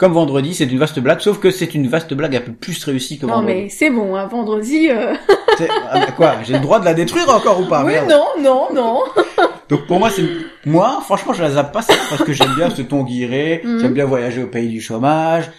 Comme 0.00 0.12
vendredi 0.14 0.54
c'est 0.54 0.64
une 0.64 0.78
vaste 0.78 0.98
blague, 0.98 1.20
sauf 1.20 1.38
que 1.38 1.50
c'est 1.50 1.74
une 1.74 1.86
vaste 1.86 2.14
blague 2.14 2.34
un 2.34 2.40
peu 2.40 2.52
plus 2.52 2.82
réussie 2.84 3.18
que 3.18 3.26
Non 3.26 3.34
vendredi. 3.34 3.54
mais 3.64 3.68
c'est 3.68 3.90
bon, 3.90 4.16
hein, 4.16 4.26
vendredi. 4.28 4.88
euh, 4.90 5.14
ah, 5.90 6.10
quoi 6.12 6.36
J'ai 6.42 6.54
le 6.54 6.60
droit 6.60 6.80
de 6.80 6.86
la 6.86 6.94
détruire 6.94 7.28
encore 7.28 7.60
ou 7.60 7.66
pas 7.66 7.84
oui, 7.84 7.92
Merde. 7.92 8.08
non, 8.08 8.24
non, 8.40 8.68
non. 8.74 9.02
Donc 9.68 9.86
pour 9.86 9.98
moi 9.98 10.08
c'est 10.08 10.24
moi 10.64 11.00
franchement 11.04 11.34
je 11.34 11.42
la 11.42 11.50
zappe 11.50 11.72
pas 11.72 11.82
ça 11.82 11.92
parce 12.08 12.24
que 12.24 12.32
j'aime 12.32 12.54
bien 12.56 12.70
ce 12.70 12.80
ton 12.82 13.04
guiré, 13.04 13.60
Mhm. 13.64 13.78
j'aime 13.80 13.92
bien 13.92 14.06
voyager 14.06 14.42
au 14.42 14.46
pays 14.48 14.68
du 14.70 14.80
chômage, 14.80 15.50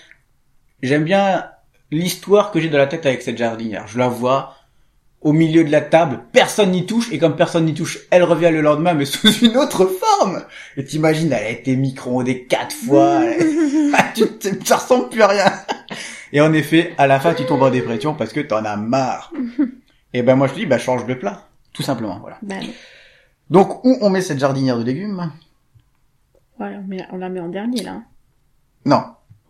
j'aime 0.81 1.03
bien 1.03 1.45
l'histoire 1.91 2.49
que 2.51 2.59
j'ai 2.59 2.69
dans 2.69 2.77
la 2.79 2.87
tête 2.87 3.05
avec 3.05 3.21
cette 3.21 3.37
jardinière. 3.37 3.85
Je 3.87 3.99
la 3.99 4.07
vois 4.07 4.55
au 5.21 5.33
milieu 5.33 5.63
de 5.63 5.71
la 5.71 5.81
table, 5.81 6.21
personne 6.31 6.71
n'y 6.71 6.85
touche 6.85 7.11
et 7.11 7.19
comme 7.19 7.35
personne 7.35 7.65
n'y 7.65 7.73
touche, 7.73 7.99
elle 8.09 8.23
revient 8.23 8.49
le 8.51 8.61
lendemain 8.61 8.93
mais 8.93 9.05
sous 9.05 9.31
une 9.31 9.57
autre 9.57 9.85
forme. 9.85 10.43
Et 10.77 10.83
t'imagines 10.83 11.31
elle 11.31 11.45
a 11.45 11.49
été 11.49 11.75
micro-ondée 11.75 12.45
quatre 12.45 12.75
fois, 12.75 13.21
tu, 14.15 14.23
ça 14.63 14.77
ressemble 14.77 15.09
plus 15.09 15.21
à 15.21 15.27
rien. 15.27 15.53
Et 16.33 16.41
en 16.41 16.53
effet, 16.53 16.93
à 16.97 17.07
la 17.07 17.19
fin 17.19 17.33
tu 17.33 17.45
tombes 17.45 17.63
en 17.63 17.69
dépression 17.69 18.15
parce 18.15 18.33
que 18.33 18.39
t'en 18.39 18.65
as 18.65 18.77
marre. 18.77 19.31
Et 20.13 20.23
ben 20.23 20.35
moi 20.35 20.47
je 20.47 20.53
te 20.53 20.59
dis 20.59 20.65
bah 20.65 20.79
change 20.79 21.05
de 21.05 21.13
plat, 21.13 21.47
tout 21.73 21.83
simplement 21.83 22.19
voilà. 22.19 22.37
Ben, 22.41 22.63
Donc, 23.49 23.85
où 23.85 23.97
on 24.01 24.09
met 24.09 24.21
cette 24.21 24.39
jardinière 24.39 24.77
de 24.77 24.83
légumes? 24.83 25.31
Voilà, 26.57 26.79
on 27.11 27.17
la 27.17 27.29
met 27.29 27.39
en 27.39 27.49
dernier 27.49 27.83
là. 27.83 28.01
Non, 28.85 29.03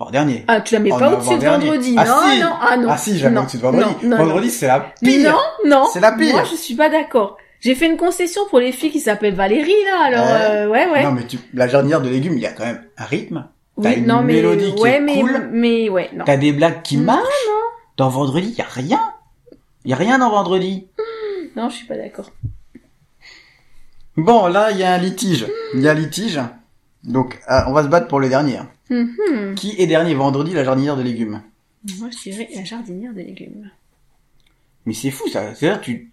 dernier. 0.10 0.44
Ah, 0.48 0.62
tu 0.62 0.74
la 0.74 0.80
mets 0.80 0.92
En 0.92 0.98
pas 0.98 1.12
au-dessus 1.14 1.38
de 1.38 1.46
vendredi. 1.46 1.94
Ah, 1.98 2.06
non, 2.06 2.16
si. 2.32 2.40
non, 2.40 2.50
ah 2.60 2.78
non. 2.78 2.88
Ah 2.90 2.98
si, 2.98 3.18
jamais 3.20 3.36
non, 3.36 3.42
au-dessus 3.42 3.58
de 3.58 3.62
vendredi. 3.62 3.86
non, 4.04 4.10
non, 4.10 4.18
vendredi, 4.18 4.50
c'est 4.50 4.66
la 4.68 4.88
Mais 5.04 5.18
pire. 5.18 5.32
non, 5.32 5.70
non. 5.70 5.86
C'est 5.94 6.00
la 6.00 6.14
pire. 6.14 6.34
Moi, 6.34 6.44
je 6.50 6.56
suis 6.56 6.74
pas 6.76 6.90
d'accord. 6.90 7.38
J'ai 7.60 7.76
fait 7.76 7.86
une 7.86 7.98
concession 7.98 8.42
pour 8.50 8.60
les 8.60 8.72
filles 8.72 8.90
qui 8.90 9.00
s'appellent 9.00 9.36
Valérie 9.36 9.72
là, 9.86 10.06
alors 10.06 10.26
Ouais. 10.26 10.32
euh, 10.56 10.68
ouais, 10.70 10.90
ouais. 10.90 11.04
Non, 11.04 11.12
mais 11.12 11.28
tu, 11.28 11.38
la 11.54 11.68
jardinière 11.68 12.02
de 12.02 12.10
légumes, 12.10 12.34
il 12.34 12.42
y 12.42 12.48
a 12.48 12.52
quand 12.54 12.66
même 12.66 12.82
un 12.98 13.06
rythme. 13.06 13.46
T'as 13.82 13.90
oui, 13.90 13.96
une 13.98 14.08
non 14.08 14.22
mais 14.24 14.34
mélodie 14.34 14.74
qui 14.74 14.82
ouais, 14.82 14.96
est 14.96 15.00
mais 15.00 15.20
cool. 15.20 15.50
mais 15.52 15.88
ouais, 15.90 16.10
non. 16.16 16.26
T'as 16.26 16.38
des 16.38 16.54
blagues 16.54 16.82
qui 16.82 16.98
Non, 16.98 17.04
marchent. 17.14 17.50
Dans 17.98 18.10
vendredi, 18.10 18.50
il 18.50 18.58
y 18.58 18.62
a 18.62 18.66
rien. 18.68 19.00
Il 19.86 19.92
y 19.92 19.94
a 19.94 19.98
rien 19.98 20.18
dans 20.18 20.30
vendredi. 20.32 20.88
Non, 21.56 21.70
je 21.70 21.76
suis 21.76 21.86
pas 21.88 21.96
d'accord. 21.96 22.32
Bon, 24.18 24.48
là, 24.48 24.72
il 24.72 24.78
y 24.78 24.84
a 24.84 24.94
un 24.94 24.98
litige. 24.98 25.48
Il 25.74 25.82
y 25.82 25.88
a 25.88 25.92
un 25.92 25.96
litige. 25.96 26.40
Donc, 27.04 27.40
euh, 27.50 27.62
on 27.68 27.74
va 27.74 27.84
se 27.84 27.88
battre 27.88 28.08
pour 28.08 28.20
le 28.20 28.30
dernier. 28.30 28.60
Mhm. 28.90 29.56
Qui 29.56 29.76
est 29.82 29.88
dernier 29.88 30.14
vendredi, 30.14 30.54
la 30.54 30.64
jardinière 30.64 30.96
de 30.98 31.02
légumes? 31.04 31.42
Moi, 32.00 32.10
je 32.12 32.30
dirais 32.30 32.48
la 32.56 32.64
jardinière 32.64 33.14
des 33.14 33.24
légumes. 33.24 33.70
Mais 34.86 34.94
c'est 34.94 35.12
fou, 35.12 35.28
ça. 35.28 35.56
C'est-à-dire, 35.56 35.82
tu, 35.82 36.12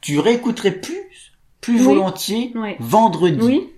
tu 0.00 0.18
réécouterais 0.18 0.72
plus, 0.72 1.32
plus 1.60 1.76
Oui. 1.78 1.82
volontiers 1.84 2.52
Ouais. 2.56 2.76
vendredi. 2.80 3.38
Oui. 3.42 3.72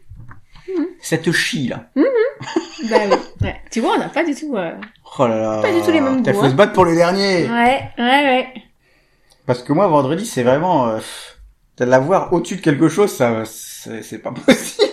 Cette 1.03 1.33
chie, 1.33 1.68
là. 1.68 1.91
bah 1.95 2.03
oui. 3.11 3.16
Ouais. 3.43 3.57
Tu 3.70 3.80
vois, 3.80 3.95
on 3.97 3.99
n'a 3.99 4.09
pas 4.09 4.24
du 4.24 4.35
tout. 4.35 4.57
euh, 4.57 4.72
Oh 5.18 5.26
là 5.26 5.37
là. 5.39 5.62
Pas 5.62 5.72
du 5.72 5.80
tout 5.83 5.91
les 5.91 6.01
mêmes 6.01 6.22
goûts, 6.22 6.33
faut 6.33 6.43
hein. 6.45 6.51
se 6.51 6.55
battre 6.55 6.72
pour 6.72 6.85
le 6.85 6.95
dernier. 6.95 7.45
Ouais, 7.49 7.83
ouais, 7.99 8.05
ouais. 8.24 8.49
Parce 9.47 9.62
que 9.62 9.72
moi, 9.72 9.87
vendredi, 9.89 10.24
c'est 10.24 10.43
vraiment, 10.43 10.89
euh, 10.89 10.99
de 11.76 11.85
la 11.85 11.99
voir 11.99 12.33
au-dessus 12.33 12.57
de 12.57 12.61
quelque 12.62 12.89
chose, 12.89 13.12
ça, 13.12 13.45
c'est 13.45 14.03
c'est 14.03 14.18
pas 14.18 14.30
possible. 14.47 14.89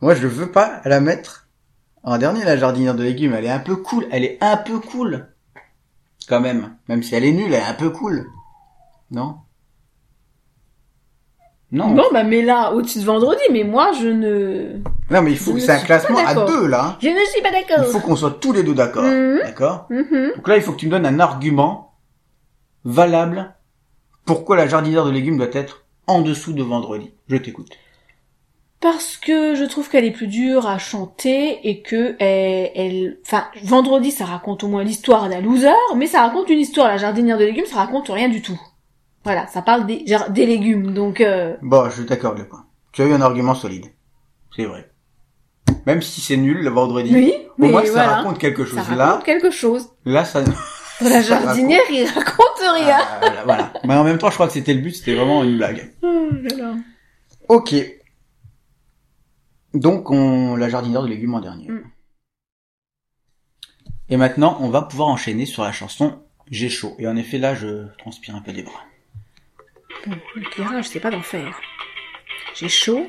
Moi, 0.00 0.14
je 0.14 0.26
veux 0.26 0.50
pas 0.50 0.80
la 0.84 1.00
mettre 1.00 1.48
en 2.02 2.18
dernier, 2.18 2.44
la 2.44 2.56
jardinière 2.56 2.94
de 2.94 3.02
légumes. 3.02 3.34
Elle 3.34 3.44
est 3.44 3.50
un 3.50 3.58
peu 3.58 3.76
cool. 3.76 4.06
Elle 4.10 4.24
est 4.24 4.38
un 4.40 4.56
peu 4.56 4.78
cool. 4.78 5.28
Quand 6.28 6.40
même. 6.40 6.76
Même 6.88 7.02
si 7.02 7.14
elle 7.14 7.24
est 7.24 7.32
nulle, 7.32 7.52
elle 7.52 7.60
est 7.60 7.66
un 7.66 7.74
peu 7.74 7.90
cool. 7.90 8.26
Non? 9.10 9.38
Non. 11.70 11.90
Bon, 11.94 12.04
bah, 12.12 12.24
mais 12.24 12.40
là, 12.40 12.72
au-dessus 12.72 13.00
de 13.00 13.04
vendredi, 13.04 13.42
mais 13.52 13.64
moi, 13.64 13.92
je 13.92 14.08
ne. 14.08 14.78
Non, 15.10 15.20
mais 15.22 15.32
il 15.32 15.38
faut, 15.38 15.58
c'est 15.58 15.70
un 15.70 15.78
classement 15.78 16.18
à 16.18 16.34
deux, 16.34 16.66
là. 16.66 16.96
Je 17.00 17.08
ne 17.08 17.24
suis 17.26 17.42
pas 17.42 17.50
Il 17.50 17.66
d'accord. 17.66 17.86
faut 17.92 18.00
qu'on 18.00 18.16
soit 18.16 18.38
tous 18.40 18.52
les 18.52 18.62
deux 18.62 18.74
d'accord. 18.74 19.04
Mhm. 19.04 19.40
D'accord? 19.42 19.86
Mhm. 19.90 20.32
Donc 20.36 20.48
là, 20.48 20.56
il 20.56 20.62
faut 20.62 20.72
que 20.72 20.78
tu 20.78 20.86
me 20.86 20.92
donnes 20.92 21.06
un 21.06 21.20
argument 21.20 21.94
valable 22.84 23.54
pourquoi 24.24 24.56
la 24.56 24.66
jardinière 24.68 25.04
de 25.04 25.10
légumes 25.10 25.36
doit 25.36 25.48
être 25.52 25.84
en 26.06 26.22
dessous 26.22 26.52
de 26.52 26.62
vendredi. 26.62 27.12
Je 27.28 27.36
t'écoute. 27.36 27.70
Parce 28.80 29.16
que 29.16 29.56
je 29.56 29.64
trouve 29.64 29.88
qu'elle 29.90 30.04
est 30.04 30.12
plus 30.12 30.28
dure 30.28 30.68
à 30.68 30.78
chanter 30.78 31.58
et 31.68 31.82
que 31.82 32.14
elle, 32.20 32.70
elle- 32.76 33.18
enfin, 33.26 33.44
vendredi, 33.64 34.12
ça 34.12 34.24
raconte 34.24 34.62
au 34.62 34.68
moins 34.68 34.84
l'histoire 34.84 35.28
d'un 35.28 35.40
loser, 35.40 35.72
mais 35.96 36.06
ça 36.06 36.20
raconte 36.22 36.48
une 36.48 36.60
histoire. 36.60 36.86
La 36.86 36.96
jardinière 36.96 37.38
de 37.38 37.44
légumes, 37.44 37.66
ça 37.66 37.76
raconte 37.76 38.08
rien 38.08 38.28
du 38.28 38.40
tout. 38.40 38.60
Voilà, 39.24 39.48
ça 39.48 39.62
parle 39.62 39.84
des, 39.86 40.04
des 40.30 40.46
légumes, 40.46 40.94
donc 40.94 41.20
euh, 41.20 41.56
Bon, 41.60 41.90
je 41.90 42.02
t'accorde 42.04 42.38
le 42.38 42.46
point. 42.46 42.66
Tu 42.92 43.02
as 43.02 43.06
eu 43.06 43.12
un 43.12 43.20
argument 43.20 43.54
solide. 43.54 43.86
C'est 44.56 44.64
vrai. 44.64 44.88
Même 45.84 46.00
si 46.00 46.20
c'est 46.20 46.36
nul 46.36 46.58
le 46.62 46.70
vendredi, 46.70 47.10
oui, 47.14 47.32
pour 47.48 47.54
mais 47.58 47.70
moi, 47.70 47.84
ça 47.84 47.92
voilà, 47.92 48.14
raconte 48.16 48.38
quelque 48.38 48.64
chose. 48.64 48.76
ça 48.76 48.82
raconte 48.82 48.98
là, 48.98 49.20
quelque 49.24 49.50
chose. 49.50 49.90
là, 50.04 50.24
ça... 50.24 50.42
La 51.00 51.20
jardinière, 51.20 51.80
il 51.92 52.06
raconte 52.06 52.58
rien. 52.74 52.96
Ah, 53.00 53.18
voilà, 53.20 53.44
voilà. 53.44 53.72
Mais 53.84 53.94
en 53.94 54.02
même 54.04 54.18
temps, 54.18 54.30
je 54.30 54.34
crois 54.34 54.46
que 54.48 54.52
c'était 54.52 54.74
le 54.74 54.80
but, 54.80 54.92
c'était 54.96 55.14
vraiment 55.14 55.44
une 55.44 55.56
blague. 55.56 55.92
Oh 56.02 56.28
là 56.32 56.56
là. 56.56 56.74
Ok. 57.48 57.74
Donc, 59.74 60.10
on 60.10 60.56
la 60.56 60.68
jardinière 60.68 61.02
de 61.02 61.08
légumes 61.08 61.34
en 61.34 61.40
dernier. 61.40 61.68
Mm. 61.68 61.84
Et 64.10 64.16
maintenant, 64.16 64.56
on 64.60 64.70
va 64.70 64.82
pouvoir 64.82 65.08
enchaîner 65.08 65.44
sur 65.44 65.62
la 65.62 65.72
chanson 65.72 66.22
J'ai 66.50 66.70
chaud. 66.70 66.96
Et 66.98 67.06
en 67.06 67.16
effet, 67.16 67.38
là, 67.38 67.54
je 67.54 67.86
transpire 67.98 68.34
un 68.34 68.40
peu 68.40 68.52
des 68.52 68.62
bras. 68.62 68.84
Bon, 70.06 70.16
l'éclairage, 70.36 70.88
c'est 70.88 71.00
pas 71.00 71.10
d'enfer. 71.10 71.60
J'ai 72.54 72.68
chaud. 72.68 73.06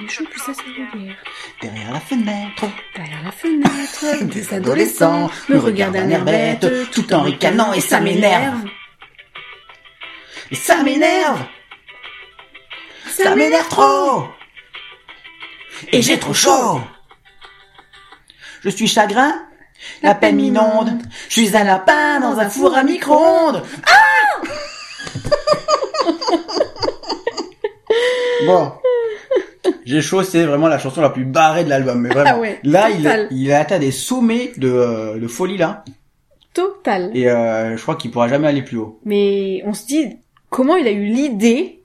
J'ai 0.00 0.08
chaud, 0.08 0.24
puis 0.28 0.40
ça, 0.40 0.52
c'est 0.54 0.66
l'hiver. 0.66 1.16
Derrière 1.60 1.92
la 1.92 2.00
fenêtre, 2.00 2.64
Derrière 2.96 3.22
la 3.22 3.30
fenêtre, 3.30 4.24
Des 4.34 4.54
adolescents 4.54 5.30
me 5.48 5.58
regardent 5.58 5.94
d'un 5.94 6.08
air 6.08 6.24
bête, 6.24 6.66
tout 6.90 7.12
en 7.14 7.22
ricanant, 7.22 7.72
et 7.72 7.80
ça 7.80 8.00
m'énerve. 8.00 8.64
et 10.50 10.56
ça 10.56 10.82
m'énerve 10.82 11.46
Ça 13.12 13.34
m'énerve 13.34 13.68
trop 13.68 14.24
Et 15.92 16.02
j'ai 16.02 16.18
trop 16.18 16.34
chaud 16.34 16.80
Je 18.62 18.70
suis 18.70 18.88
chagrin 18.88 19.34
La 20.02 20.14
peine 20.14 20.36
m'inonde 20.36 21.00
Je 21.28 21.40
suis 21.40 21.56
un 21.56 21.64
lapin 21.64 22.20
dans 22.20 22.38
un 22.38 22.48
four 22.48 22.74
à 22.76 22.82
micro-ondes 22.84 23.62
Ah 23.86 24.40
Bon. 28.46 28.72
J'ai 29.84 30.00
chaud, 30.00 30.22
c'est 30.22 30.44
vraiment 30.44 30.68
la 30.68 30.78
chanson 30.78 31.00
la 31.00 31.10
plus 31.10 31.24
barrée 31.24 31.64
de 31.64 31.68
l'album, 31.68 32.00
mais 32.00 32.08
vraiment. 32.08 32.30
Ah 32.34 32.38
ouais, 32.40 32.58
là, 32.64 32.88
il, 33.30 33.52
a 33.52 33.60
atteint 33.60 33.78
des 33.78 33.92
sommets 33.92 34.52
de, 34.56 34.68
euh, 34.68 35.18
de 35.18 35.28
folie 35.28 35.56
là, 35.56 35.84
Total. 36.54 37.10
et 37.14 37.30
euh, 37.30 37.76
je 37.76 37.82
crois 37.82 37.94
qu'il 37.96 38.10
pourra 38.10 38.26
jamais 38.28 38.48
aller 38.48 38.62
plus 38.62 38.78
haut. 38.78 38.98
Mais 39.04 39.62
on 39.64 39.74
se 39.74 39.86
dit, 39.86 40.16
comment 40.50 40.76
il 40.76 40.86
a 40.88 40.90
eu 40.90 41.04
l'idée 41.04 41.81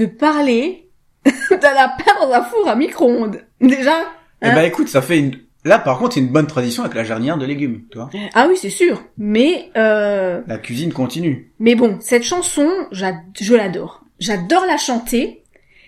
de 0.00 0.06
parler 0.06 0.88
d'un 1.24 1.74
lapin 1.74 2.12
dans 2.20 2.32
un 2.32 2.42
four 2.42 2.68
à 2.68 2.74
micro-ondes 2.74 3.42
Déjà, 3.60 4.00
Eh 4.42 4.46
hein 4.46 4.54
ben 4.54 4.62
écoute, 4.62 4.88
ça 4.88 5.02
fait 5.02 5.18
une, 5.18 5.38
Là, 5.64 5.78
par 5.78 5.98
contre, 5.98 6.14
c'est 6.14 6.20
une 6.20 6.28
bonne 6.28 6.46
tradition 6.46 6.82
avec 6.84 6.94
la 6.94 7.04
jardinière 7.04 7.36
de 7.36 7.44
légumes, 7.44 7.82
tu 7.90 7.98
vois. 7.98 8.08
Ah 8.34 8.46
oui, 8.48 8.56
c'est 8.56 8.70
sûr. 8.70 9.02
Mais 9.18 9.70
euh, 9.76 10.40
La 10.46 10.56
cuisine 10.56 10.92
continue. 10.92 11.52
mais 11.58 11.74
bon, 11.74 11.98
cette 12.00 12.22
chanson, 12.22 12.68
je 12.92 13.54
l'adore. 13.54 14.02
J'adore 14.18 14.64
la 14.66 14.78
chanter. 14.78 15.44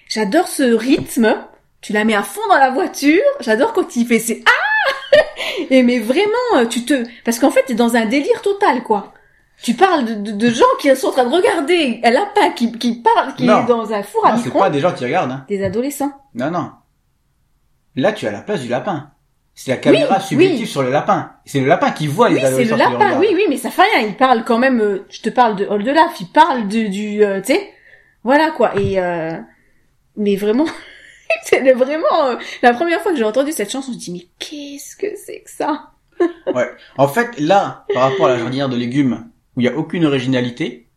J'adore 0.08 0.48
ce 0.48 0.62
rythme. 0.62 1.34
Tu 1.80 1.94
la 1.94 2.04
mets 2.04 2.14
à 2.14 2.22
fond 2.22 2.42
dans 2.50 2.58
la 2.58 2.70
voiture. 2.70 3.22
J'adore 3.40 3.72
quand 3.72 3.96
il 3.96 4.06
fait 4.06 4.18
ces 4.18 4.44
ah. 4.46 5.18
Et 5.70 5.82
mais 5.82 5.98
vraiment, 5.98 6.56
euh, 6.56 6.66
tu 6.66 6.84
te 6.84 7.04
parce 7.24 7.38
qu'en 7.38 7.50
fait, 7.50 7.62
t'es 7.64 7.74
dans 7.74 7.96
un 7.96 8.04
délire 8.04 8.42
total, 8.42 8.82
quoi. 8.82 9.14
Tu 9.62 9.74
parles 9.74 10.04
de, 10.04 10.14
de, 10.14 10.32
de 10.32 10.50
gens 10.50 10.64
qui 10.80 10.94
sont 10.96 11.08
en 11.08 11.12
train 11.12 11.24
de 11.24 11.34
regarder 11.34 12.00
un 12.02 12.10
lapin 12.10 12.50
qui, 12.50 12.72
qui 12.72 13.00
parle, 13.00 13.34
qui 13.34 13.44
Non. 13.44 13.62
est 13.62 13.66
dans 13.66 13.92
un 13.92 14.02
four 14.02 14.26
à 14.26 14.32
Non, 14.32 14.40
c'est 14.42 14.50
pas 14.52 14.70
des 14.70 14.80
gens 14.80 14.92
qui 14.92 15.04
regardent, 15.04 15.30
hein. 15.32 15.44
Des 15.48 15.62
adolescents. 15.64 16.12
Non, 16.34 16.50
non. 16.50 16.70
Là, 17.96 18.12
tu 18.12 18.26
à 18.26 18.32
la 18.32 18.40
place 18.40 18.62
du 18.62 18.68
lapin. 18.68 19.10
C'est 19.54 19.70
la 19.70 19.76
caméra 19.76 20.16
Oui, 20.16 20.22
subjective 20.24 20.60
oui. 20.62 20.66
sur 20.66 20.82
le 20.82 20.90
lapin. 20.90 21.32
C'est 21.44 21.60
le 21.60 21.66
lapin 21.66 21.90
qui 21.90 22.06
voit 22.06 22.28
les 22.30 22.36
Oui, 22.36 22.40
c'est 22.40 22.46
adolescents 22.48 22.76
le 22.76 22.98
lapin. 22.98 23.18
Oui, 23.20 23.28
oui, 23.34 23.44
mais 23.50 23.58
ça 23.58 23.70
fait 23.70 23.82
rien. 23.82 24.06
Il 24.08 24.16
parle 24.16 24.44
quand 24.44 24.58
même. 24.58 24.80
euh, 24.80 25.04
je 25.10 25.20
te 25.20 25.28
parle 25.28 25.56
de 25.56 25.66
Hold 25.66 25.84
the 25.84 25.94
Laugh. 25.94 26.20
Il 26.20 26.28
parle 26.28 26.68
de, 26.68 26.88
du, 26.88 27.22
euh, 27.22 27.40
tu 27.42 27.52
sais, 27.52 27.70
voilà 28.24 28.50
quoi. 28.52 28.74
Et 28.80 28.98
euh, 28.98 29.36
mais 30.16 30.36
vraiment, 30.36 30.64
c'est 31.44 31.70
vraiment 31.72 32.24
euh, 32.26 32.36
la 32.62 32.72
première 32.72 33.00
fois 33.02 33.12
que 33.12 33.18
j'ai 33.18 33.24
entendu 33.24 33.52
cette 33.52 33.70
chanson, 33.70 33.92
je 33.92 33.96
me 33.98 34.00
dis 34.00 34.12
mais 34.12 34.26
qu'est-ce 34.38 34.96
que 34.96 35.14
c'est 35.16 35.42
que 35.42 35.50
ça? 35.50 35.90
Ouais. 36.54 36.70
En 36.96 37.08
fait, 37.08 37.38
là, 37.38 37.84
par 37.92 38.10
rapport 38.10 38.26
à 38.26 38.30
la 38.30 38.38
jardinière 38.38 38.68
de 38.70 38.76
légumes, 38.76 39.28
où 39.57 39.61
il 39.61 39.64
y 39.64 39.68
a 39.68 39.76
aucune 39.76 40.05
originalité, 40.05 40.88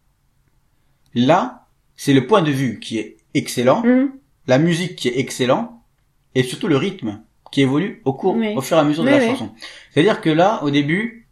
là, 1.13 1.65
c'est 1.95 2.13
le 2.13 2.27
point 2.27 2.41
de 2.41 2.51
vue 2.51 2.79
qui 2.79 2.97
est 2.99 3.17
excellent, 3.33 3.81
Hum, 3.85 4.11
la 4.47 4.57
musique 4.57 4.95
qui 4.95 5.07
est 5.07 5.17
excellent, 5.19 5.81
et 6.35 6.43
surtout 6.43 6.67
le 6.67 6.77
rythme 6.77 7.21
qui 7.51 7.61
évolue 7.61 8.01
au 8.05 8.13
cours, 8.13 8.35
Oui. 8.35 8.53
au 8.55 8.61
fur 8.61 8.77
et 8.77 8.79
à 8.79 8.83
mesure 8.83 9.03
de 9.03 9.09
la 9.09 9.17
oui. 9.17 9.27
chanson. 9.27 9.49
C'est-à-dire 9.91 10.21
que 10.21 10.29
là, 10.29 10.61
au 10.63 10.69
début, 10.71 11.27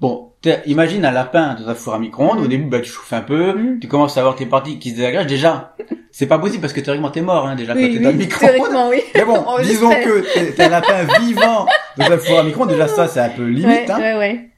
bon, 0.00 0.32
imagine 0.66 1.04
un 1.04 1.10
lapin 1.10 1.54
dans 1.54 1.68
un 1.68 1.74
four 1.74 1.94
à 1.94 1.98
micro-ondes, 1.98 2.38
Mhm. 2.38 2.44
au 2.44 2.48
début, 2.48 2.64
bah, 2.64 2.80
tu 2.80 2.90
chauffes 2.90 3.12
un 3.12 3.20
peu, 3.22 3.54
Mhm. 3.54 3.80
tu 3.80 3.88
commences 3.88 4.16
à 4.16 4.20
avoir 4.20 4.36
tes 4.36 4.46
parties 4.46 4.78
qui 4.78 4.90
se 4.90 4.96
désagrègent, 4.96 5.26
déjà, 5.26 5.74
c'est 6.12 6.26
pas 6.26 6.38
possible 6.38 6.60
parce 6.60 6.72
que 6.72 6.80
théoriquement 6.80 7.10
t'es 7.10 7.22
mort, 7.22 7.46
hein, 7.46 7.56
déjà, 7.56 7.74
quand 7.74 7.80
Oui, 7.80 7.94
t'es 7.94 8.00
dans 8.00 8.10
le 8.10 8.16
micro-ondes. 8.16 8.52
théoriquement, 8.52 8.88
oui. 8.88 9.00
Mais 9.14 9.24
bon, 9.24 9.44
disons 9.62 9.90
que 9.90 10.20
t'es- 10.34 10.52
t'es 10.52 10.62
un 10.64 10.68
lapin 10.68 11.04
vivant 11.20 11.66
dans 11.96 12.04
un 12.04 12.18
four 12.18 12.38
à 12.38 12.42
micro-ondes, 12.44 12.70
déjà 12.70 12.86
ça, 12.88 13.08
c'est 13.08 13.20
un 13.20 13.30
peu 13.30 13.44
limite, 13.46 13.66
Ouais, 13.66 13.90
hein. 13.90 13.98
ouais, 14.00 14.16
ouais. 14.16 14.50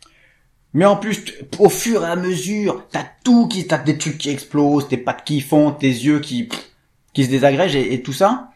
Mais 0.72 0.84
en 0.84 0.96
plus, 0.96 1.24
au 1.58 1.68
fur 1.68 2.04
et 2.04 2.08
à 2.08 2.16
mesure, 2.16 2.84
t'as 2.92 3.04
tout 3.24 3.48
qui, 3.48 3.66
t'as 3.66 3.78
des 3.78 3.98
trucs 3.98 4.18
qui 4.18 4.30
explosent, 4.30 4.88
tes 4.88 4.96
pattes 4.96 5.24
qui 5.24 5.40
fondent, 5.40 5.78
tes 5.78 5.88
yeux 5.88 6.20
qui, 6.20 6.48
qui 7.12 7.24
se 7.24 7.30
désagrègent 7.30 7.74
et, 7.76 7.92
et 7.94 8.02
tout 8.02 8.12
ça. 8.12 8.48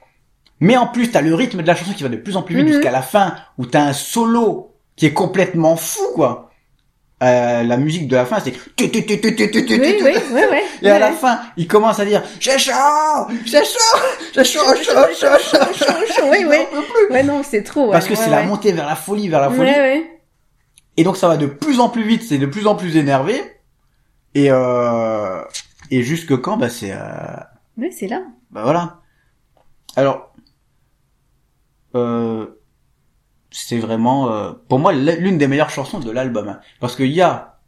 Mais 0.61 0.77
en 0.77 0.87
plus, 0.87 1.11
t'as 1.11 1.21
le 1.23 1.35
rythme 1.35 1.63
de 1.63 1.67
la 1.67 1.75
chanson 1.75 1.93
qui 1.93 2.05
va 2.05 2.09
de 2.09 2.17
plus 2.17 2.37
en 2.37 2.43
plus 2.43 2.55
vite 2.57 2.67
Mhm. 2.67 2.73
jusqu'à 2.75 2.93
la 2.93 3.03
fin, 3.03 3.35
où 3.59 3.67
t'as 3.67 3.83
un 3.83 3.93
solo 3.93 4.71
qui 4.97 5.07
est 5.07 5.13
complètement 5.13 5.75
fou, 5.77 6.03
quoi. 6.15 6.51
Euh, 7.23 7.63
la 7.63 7.77
musique 7.77 8.07
de 8.07 8.17
la 8.17 8.27
fin, 8.27 8.39
c'est 8.39 8.53
tu, 8.77 8.91
tu, 8.91 9.05
tu, 9.05 9.21
tu, 9.21 9.35
tu, 9.35 9.51
tu, 9.51 9.65
tu, 9.67 9.81
Oui, 9.81 9.97
tu. 9.99 10.05
oui, 10.05 10.13
oui. 10.51 10.59
Et 10.83 10.91
à 10.91 10.99
la 10.99 11.13
fin, 11.13 11.41
il 11.57 11.67
commence 11.67 11.99
à 11.99 12.05
dire 12.05 12.23
j'ai 12.39 12.59
chaud, 12.59 12.73
j'ai 13.47 13.59
chaud, 13.65 13.99
j'ai 14.35 14.45
chaud, 14.45 14.61
chaud, 14.85 14.97
chaud, 15.15 15.59
chaud, 15.73 15.87
chaud. 16.15 16.23
Oui, 16.31 16.45
oui. 16.49 16.57
Ouais, 17.11 17.23
non, 17.23 17.43
c'est 17.43 17.63
trop. 17.63 17.91
Parce 17.91 18.05
ouais, 18.09 18.15
que 18.15 18.19
ouais, 18.19 18.25
c'est 18.25 18.31
la 18.31 18.43
montée 18.43 18.73
vers 18.73 18.87
la 18.87 18.97
folie, 18.97 19.29
vers 19.29 19.41
la 19.41 19.51
folie. 19.51 19.71
Et 20.97 21.05
donc 21.05 21.17
ça 21.17 21.29
va 21.29 21.37
de 21.37 21.47
plus 21.47 21.81
en 21.81 21.89
plus 21.89 22.05
vite, 22.05 22.23
c'est 22.23 22.39
de 22.39 22.47
plus 22.47 22.67
en 22.67 22.75
plus 22.77 22.97
énervé. 22.97 23.35
Et 24.35 24.49
euh, 24.51 25.43
et 25.91 26.03
jusque 26.03 26.37
quand 26.41 26.57
bah 26.57 26.69
c'est 26.69 26.93
euh, 26.93 26.99
Ouais, 27.77 27.91
c'est 27.91 28.07
là. 28.09 28.23
bah 28.51 28.63
voilà. 28.63 29.01
Alors 29.97 30.33
euh, 31.95 32.47
c'est 33.51 33.79
vraiment 33.79 34.31
euh, 34.33 34.53
pour 34.69 34.79
moi 34.79 34.93
l'une 34.93 35.39
des 35.39 35.47
meilleures 35.49 35.71
chansons 35.71 36.01
de 36.01 36.11
l'album 36.11 36.49
hein. 36.49 36.61
parce 36.81 36.97
qu'il 36.97 37.13
y 37.13 37.23
a 37.23 37.61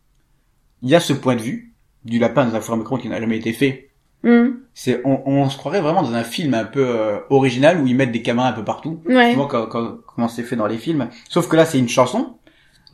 il 0.83 0.89
y 0.91 0.95
a 0.97 1.01
ce 1.01 1.13
point 1.13 1.37
de 1.37 1.41
vue 1.43 1.75
du 2.05 2.19
lapin 2.19 2.45
dans 2.47 2.55
un 2.55 2.75
à 2.75 2.77
micro 2.77 2.99
qui 2.99 3.09
n'a 3.09 3.21
jamais 3.21 3.39
été 3.39 3.53
fait. 3.53 3.91
Hum. 4.25 4.61
C'est 4.75 5.01
on, 5.05 5.23
on 5.27 5.49
se 5.49 5.57
croirait 5.57 5.81
vraiment 5.81 6.03
dans 6.03 6.15
un 6.15 6.25
film 6.25 6.55
un 6.55 6.65
peu 6.65 6.85
euh, 6.87 7.19
original 7.31 7.81
où 7.81 7.87
ils 7.87 7.95
mettent 7.97 8.13
des 8.13 8.23
caméras 8.23 8.49
un 8.49 8.53
peu 8.53 8.65
partout. 8.65 9.01
Ouais. 9.07 9.35
Quand, 9.49 9.67
quand- 9.67 9.97
comment 10.15 10.29
c'est 10.29 10.43
fait 10.43 10.57
dans 10.57 10.67
les 10.67 10.79
films. 10.79 11.09
Sauf 11.29 11.49
que 11.49 11.57
là, 11.57 11.65
c'est 11.65 11.79
une 11.79 11.89
chanson. 11.89 12.37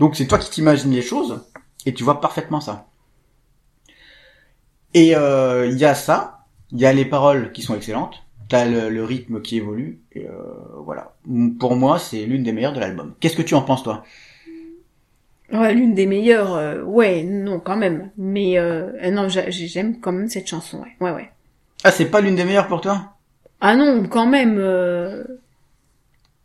Donc 0.03 0.17
c'est 0.17 0.27
toi 0.27 0.39
qui 0.39 0.51
t'imagines 0.51 0.91
les 0.91 1.01
choses 1.01 1.47
et 1.87 1.95
tu 1.95 2.03
vois 2.03 2.21
parfaitement 2.21 2.61
ça. 2.61 2.89
Et 4.95 5.17
euh, 5.17 5.67
il 5.71 5.79
y 5.79 5.85
a 5.85 5.95
ça, 5.95 6.41
il 6.71 6.81
y 6.81 6.87
a 6.87 6.93
les 6.93 7.05
paroles 7.05 7.53
qui 7.53 7.63
sont 7.63 7.75
excellentes, 7.75 8.23
t'as 8.49 8.67
le, 8.67 8.91
le 8.91 9.05
rythme 9.05 9.41
qui 9.41 9.57
évolue. 9.57 10.01
Et 10.13 10.27
euh, 10.27 10.33
voilà. 10.85 11.15
Pour 11.59 11.77
moi, 11.77 11.99
c'est 11.99 12.27
l'une 12.27 12.43
des 12.43 12.53
meilleures 12.53 12.75
de 12.75 12.81
l'album. 12.81 13.15
Qu'est-ce 13.21 13.37
que 13.37 13.43
tu 13.43 13.55
en 13.55 13.63
penses 13.63 13.83
toi? 13.83 14.05
Ouais, 15.53 15.73
l'une 15.75 15.95
des 15.95 16.07
meilleures. 16.07 16.55
euh, 16.55 16.83
ouais, 16.83 17.23
non, 17.23 17.61
quand 17.61 17.77
même. 17.77 18.11
Mais 18.17 18.59
euh, 18.59 19.11
non, 19.11 19.29
j'a- 19.29 19.51
j'aime 19.51 20.01
quand 20.01 20.13
même 20.13 20.29
cette 20.29 20.49
chanson. 20.49 20.81
Ouais, 20.81 20.97
ouais, 21.01 21.13
ouais. 21.13 21.31
Ah, 21.85 21.93
c'est 21.93 22.07
pas 22.11 22.21
l'une 22.21 22.35
des 22.35 22.45
meilleures 22.45 22.67
pour 22.69 22.81
toi? 22.81 23.15
Ah 23.61 23.77
non, 23.77 24.07
quand 24.09 24.27
même. 24.27 24.59
euh, 24.59 25.25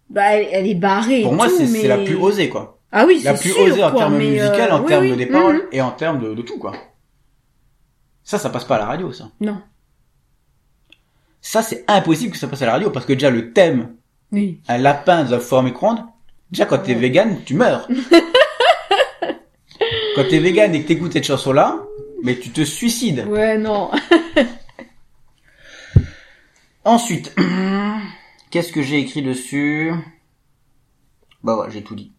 Bah, 0.10 0.36
elle, 0.36 0.48
elle 0.52 0.68
est 0.68 0.76
barrée. 0.76 1.24
Pour 1.24 1.34
moi, 1.34 1.48
tout, 1.50 1.58
c'est 1.58 1.68
mais... 1.68 1.82
c'est 1.82 1.88
la 1.88 1.98
plus 1.98 2.16
osée 2.16 2.50
quoi. 2.50 2.77
Ah 2.92 3.06
oui, 3.06 3.22
La 3.24 3.34
plus 3.34 3.52
sûr, 3.52 3.62
osée 3.62 3.84
en 3.84 3.92
quoi, 3.92 4.00
termes 4.02 4.16
euh, 4.16 4.72
en 4.72 4.82
oui, 4.82 4.88
termes 4.88 5.06
oui, 5.06 5.18
des 5.18 5.26
paroles 5.26 5.58
mhm. 5.58 5.68
et 5.72 5.82
en 5.82 5.92
termes 5.92 6.20
de, 6.20 6.34
de 6.34 6.42
tout 6.42 6.58
quoi. 6.58 6.74
Ça, 8.24 8.38
ça 8.38 8.50
passe 8.50 8.66
pas 8.66 8.76
à 8.76 8.80
la 8.80 8.86
radio 8.86 9.12
ça. 9.12 9.30
Non. 9.42 9.62
Ça, 11.42 11.62
c'est 11.62 11.84
impossible 11.88 12.32
que 12.34 12.38
ça 12.38 12.48
passe 12.48 12.62
à 12.62 12.66
la 12.66 12.74
radio 12.74 12.90
parce 12.90 13.06
que 13.06 13.14
déjà 13.14 13.30
le 13.30 13.54
thème, 13.54 13.96
Oui. 14.32 14.62
un 14.68 14.78
lapin 14.78 15.24
dans 15.24 15.34
un 15.36 15.40
four 15.40 15.64
micro-ondes, 15.64 16.04
déjà 16.52 16.66
quand 16.66 16.80
t'es 16.80 16.94
Ouais. 16.94 17.00
vegan, 17.00 17.38
tu 17.46 17.54
meurs. 17.56 17.88
quand 20.16 20.24
t'es 20.30 20.40
vegan 20.40 20.74
et 20.74 20.82
que 20.84 20.88
t'écoutes 20.88 21.14
cette 21.14 21.26
chanson-là, 21.26 21.80
mais 22.24 22.38
tu 22.38 22.50
te 22.50 22.64
suicides. 22.64 23.26
Ouais, 23.28 23.58
non. 23.58 23.92
Ensuite, 26.84 27.36
qu'est-ce 28.50 28.72
que 28.72 28.82
j'ai 28.82 28.98
écrit 29.00 29.22
dessus? 29.22 29.92
Bah 31.44 31.58
ouais, 31.58 31.68
j'ai 31.70 31.84
tout 31.84 31.96
dit. 31.96 32.14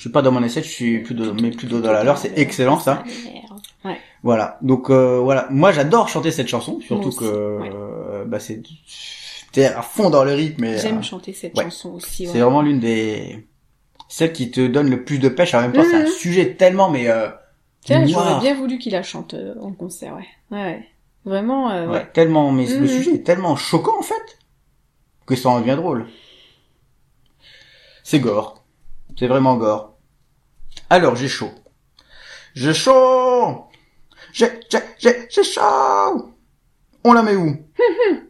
Je 0.00 0.04
suis 0.04 0.10
pas 0.12 0.22
dans 0.22 0.32
mon 0.32 0.42
essai, 0.42 0.62
je 0.62 0.68
suis 0.70 1.00
plutôt, 1.02 1.34
mais 1.34 1.50
plutôt 1.50 1.78
dans 1.82 1.92
la 1.92 2.02
leur, 2.04 2.16
c'est 2.16 2.32
excellent 2.38 2.78
ça. 2.80 3.04
Ouais. 3.84 3.98
Voilà. 4.22 4.56
Donc 4.62 4.88
euh, 4.88 5.18
voilà, 5.18 5.46
moi 5.50 5.72
j'adore 5.72 6.08
chanter 6.08 6.30
cette 6.30 6.48
chanson, 6.48 6.80
surtout 6.80 7.10
que 7.10 7.26
euh, 7.26 8.24
bah 8.24 8.40
c'est 8.40 8.62
t'es 9.52 9.66
à 9.66 9.82
fond 9.82 10.08
dans 10.08 10.24
le 10.24 10.32
rythme. 10.32 10.64
et, 10.64 10.78
J'aime 10.78 11.00
euh, 11.00 11.02
chanter 11.02 11.34
cette 11.34 11.54
ouais. 11.54 11.64
chanson 11.64 11.90
aussi. 11.90 12.24
Ouais. 12.26 12.32
C'est 12.32 12.40
vraiment 12.40 12.62
l'une 12.62 12.80
des 12.80 13.46
celles 14.08 14.32
qui 14.32 14.50
te 14.50 14.66
donne 14.66 14.88
le 14.88 15.04
plus 15.04 15.18
de 15.18 15.28
pêche. 15.28 15.52
En 15.52 15.60
même 15.60 15.72
temps, 15.74 15.84
c'est 15.84 15.96
un 15.96 16.04
Mhm. 16.04 16.12
sujet 16.12 16.54
tellement 16.54 16.88
mais 16.88 17.06
euh, 17.10 17.28
Tiens, 17.82 18.06
j'aurais 18.06 18.40
bien 18.40 18.54
voulu 18.54 18.78
qu'il 18.78 18.92
la 18.92 19.02
chante 19.02 19.34
euh, 19.34 19.54
en 19.60 19.72
concert, 19.72 20.16
ouais. 20.16 20.26
Ouais. 20.50 20.82
Vraiment, 21.26 21.70
euh, 21.72 21.86
ouais, 21.88 21.92
ouais. 21.98 22.10
tellement 22.14 22.50
mais 22.52 22.64
le 22.64 22.80
Mhm. 22.80 22.88
sujet 22.88 23.14
est 23.16 23.22
tellement 23.26 23.54
choquant 23.54 23.98
en 23.98 24.02
fait 24.02 24.38
que 25.26 25.36
ça 25.36 25.50
en 25.50 25.60
devient 25.60 25.76
drôle. 25.76 26.06
C'est 28.02 28.18
gore. 28.20 28.64
C'est 29.18 29.26
vraiment 29.26 29.56
gore. 29.58 29.89
Alors, 30.90 31.16
j'ai 31.16 31.28
chaud. 31.28 31.50
J'ai 32.54 32.74
chaud. 32.74 33.64
J'ai 34.32 34.48
j'ai 34.70 34.78
j'ai 34.98 35.26
j'ai 35.30 35.44
chaud. 35.44 36.34
On 37.04 37.12
la 37.12 37.22
met 37.22 37.36
où? 37.36 37.56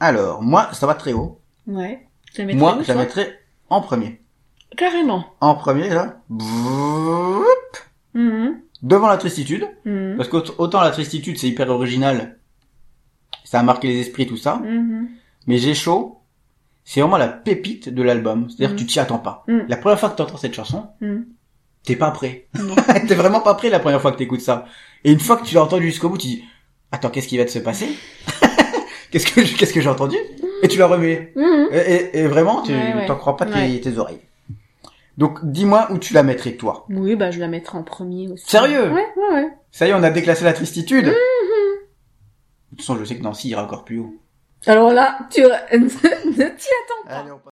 Alors, 0.00 0.42
moi, 0.42 0.72
ça 0.74 0.86
va 0.86 0.94
très 0.94 1.12
haut. 1.12 1.40
Ouais. 1.66 2.06
Tu 2.32 2.40
la 2.42 2.46
mettrais 2.46 2.58
Moi, 2.60 2.76
où, 2.76 2.82
je 2.82 2.88
la 2.88 2.94
toi? 2.94 3.02
mettrais 3.02 3.38
en 3.70 3.80
premier. 3.80 4.20
Carrément. 4.76 5.24
En 5.40 5.54
premier, 5.54 5.88
là, 5.88 6.20
Boup. 6.28 7.44
Mhm. 8.14 8.60
devant 8.82 9.08
la 9.08 9.16
tristitude. 9.16 9.66
Mhm. 9.84 10.16
Parce 10.16 10.28
qu'autant 10.28 10.80
la 10.80 10.90
tristitude, 10.90 11.38
c'est 11.38 11.48
hyper 11.48 11.68
original. 11.70 12.38
Ça 13.44 13.60
a 13.60 13.62
marqué 13.62 13.88
les 13.88 14.00
esprits, 14.00 14.26
tout 14.26 14.36
ça. 14.36 14.56
Mhm. 14.56 15.08
Mais 15.46 15.58
J'ai 15.58 15.74
chaud, 15.74 16.17
c'est 16.90 17.00
vraiment 17.02 17.18
la 17.18 17.28
pépite 17.28 17.90
de 17.90 18.02
l'album. 18.02 18.48
C'est-à-dire 18.48 18.74
que 18.74 18.80
tu 18.80 18.86
t'y 18.86 18.98
attends 18.98 19.18
pas. 19.18 19.44
Mhm. 19.46 19.66
La 19.68 19.76
première 19.76 20.00
fois 20.00 20.08
que 20.08 20.16
tu 20.16 20.22
entends 20.22 20.38
cette 20.38 20.54
chanson, 20.54 20.86
Mhm. 21.02 21.26
t'es 21.84 21.96
pas 21.96 22.10
prêt. 22.10 22.46
T'es 23.06 23.14
vraiment 23.14 23.40
pas 23.40 23.52
prêt 23.54 23.68
la 23.68 23.78
première 23.78 24.00
fois 24.00 24.10
que 24.12 24.16
t'écoutes 24.16 24.40
ça. 24.40 24.64
Et 25.04 25.12
une 25.12 25.20
fois 25.20 25.36
que 25.36 25.44
tu 25.44 25.54
l'as 25.54 25.62
entendu 25.62 25.84
jusqu'au 25.84 26.08
bout, 26.08 26.16
tu 26.16 26.28
dis, 26.28 26.44
attends, 26.90 27.10
qu'est-ce 27.10 27.28
qui 27.28 27.36
va 27.36 27.46
se 27.46 27.58
passer? 27.58 27.88
qu'est-ce 29.10 29.26
que, 29.26 29.40
qu'est-ce 29.58 29.74
que 29.74 29.80
j'ai 29.82 29.88
entendu? 29.90 30.16
Et 30.62 30.68
tu 30.68 30.78
la 30.78 30.86
remets. 30.86 31.34
Et, 31.72 31.76
et- 31.76 32.18
et 32.20 32.26
vraiment, 32.26 32.62
tu 32.62 32.72
Ouais, 32.72 32.94
ouais. 32.94 33.06
t'en 33.06 33.16
crois 33.16 33.36
pas 33.36 33.44
tes, 33.44 33.52
Ouais. 33.52 33.80
tes 33.80 33.98
oreilles. 33.98 34.20
Donc, 35.18 35.40
dis-moi 35.44 35.88
où 35.90 35.98
tu 35.98 36.14
la 36.14 36.22
mettrais, 36.22 36.52
toi. 36.52 36.86
Oui, 36.88 37.16
bah, 37.16 37.30
je 37.30 37.38
la 37.40 37.48
mettrai 37.48 37.76
en 37.76 37.82
premier 37.82 38.28
aussi. 38.28 38.44
Sérieux? 38.48 38.90
Ouais, 38.92 39.06
ouais, 39.16 39.34
ouais. 39.34 39.48
Ça 39.72 39.86
y 39.86 39.90
est, 39.90 39.94
on 39.94 40.02
a 40.02 40.10
déclassé 40.10 40.44
la 40.44 40.52
tristitude. 40.54 41.06
Mhm. 41.06 41.12
De 41.12 42.76
toute 42.76 42.80
façon, 42.80 42.96
je 42.98 43.04
sais 43.04 43.16
que 43.16 43.22
Nancy 43.22 43.48
ira 43.50 43.62
encore 43.64 43.84
plus 43.84 43.98
haut. 43.98 44.14
Alors 44.66 44.92
là, 44.92 45.18
tu 45.30 45.42
ne 45.42 46.48
t'y 46.48 46.68
attends 46.82 47.04
pas. 47.06 47.18
Allez, 47.18 47.30
on 47.30 47.38
passe. 47.38 47.52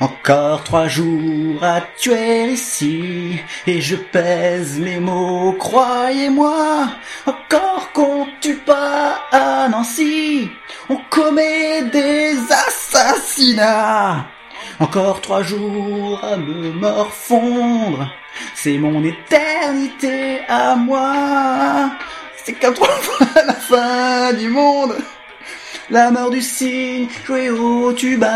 Encore 0.00 0.64
trois 0.64 0.88
jours 0.88 1.62
à 1.62 1.80
tuer 1.96 2.52
ici, 2.52 3.40
et 3.66 3.80
je 3.80 3.96
pèse 3.96 4.78
mes 4.78 4.98
mots, 4.98 5.54
croyez-moi. 5.58 6.88
Encore 7.26 7.90
qu'on 7.92 8.26
tue 8.40 8.56
pas 8.56 9.20
à 9.32 9.68
Nancy, 9.68 10.50
on 10.88 10.98
commet 11.10 11.82
des 11.84 12.36
assassinats. 12.50 14.26
Encore 14.80 15.20
trois 15.20 15.42
jours 15.42 16.22
à 16.24 16.36
me 16.36 16.72
morfondre, 16.72 18.08
c'est 18.54 18.76
mon 18.78 19.04
éternité 19.04 20.40
à 20.48 20.74
moi. 20.74 21.90
C'est 22.44 22.54
comme 22.54 22.74
trois 22.74 22.88
fois 22.88 23.26
la 23.46 23.52
fin 23.54 24.32
du 24.32 24.48
monde. 24.48 24.96
La 25.90 26.10
mort 26.10 26.30
du 26.30 26.40
cygne, 26.42 27.08
jouer 27.26 27.50
au 27.50 27.92
tuba. 27.92 28.30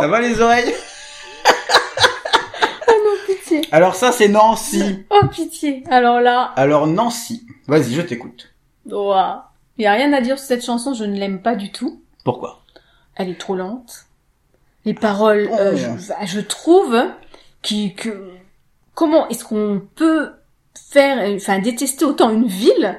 Ça 0.00 0.06
va 0.08 0.20
les 0.20 0.40
oreilles? 0.40 0.72
Oh 2.88 2.92
non, 3.04 3.12
pitié. 3.26 3.60
Alors 3.72 3.94
ça 3.94 4.12
c'est 4.12 4.28
Nancy. 4.28 5.04
Oh 5.10 5.26
pitié. 5.30 5.82
Alors 5.90 6.20
là, 6.20 6.52
Alors 6.56 6.86
Nancy, 6.86 7.46
vas-y 7.66 7.94
je 7.94 8.02
t'écoute. 8.02 8.52
ouah. 8.90 9.49
Il 9.80 9.84
y 9.84 9.86
a 9.86 9.92
rien 9.94 10.12
à 10.12 10.20
dire 10.20 10.38
sur 10.38 10.46
cette 10.46 10.64
chanson, 10.64 10.92
je 10.92 11.04
ne 11.04 11.18
l'aime 11.18 11.40
pas 11.40 11.54
du 11.56 11.72
tout. 11.72 12.02
Pourquoi? 12.22 12.62
Elle 13.16 13.30
est 13.30 13.40
trop 13.40 13.56
lente. 13.56 14.04
Les 14.84 14.92
paroles, 14.94 15.48
Oh. 15.50 15.56
euh, 15.58 15.74
je, 15.76 16.26
je 16.26 16.40
trouve 16.40 16.96
qui 17.62 17.94
que 17.94 18.28
comment 18.94 19.26
est-ce 19.28 19.42
qu'on 19.44 19.80
peut 19.94 20.32
faire, 20.90 21.18
enfin 21.34 21.58
détester 21.60 22.04
autant 22.04 22.30
une 22.30 22.46
ville? 22.46 22.98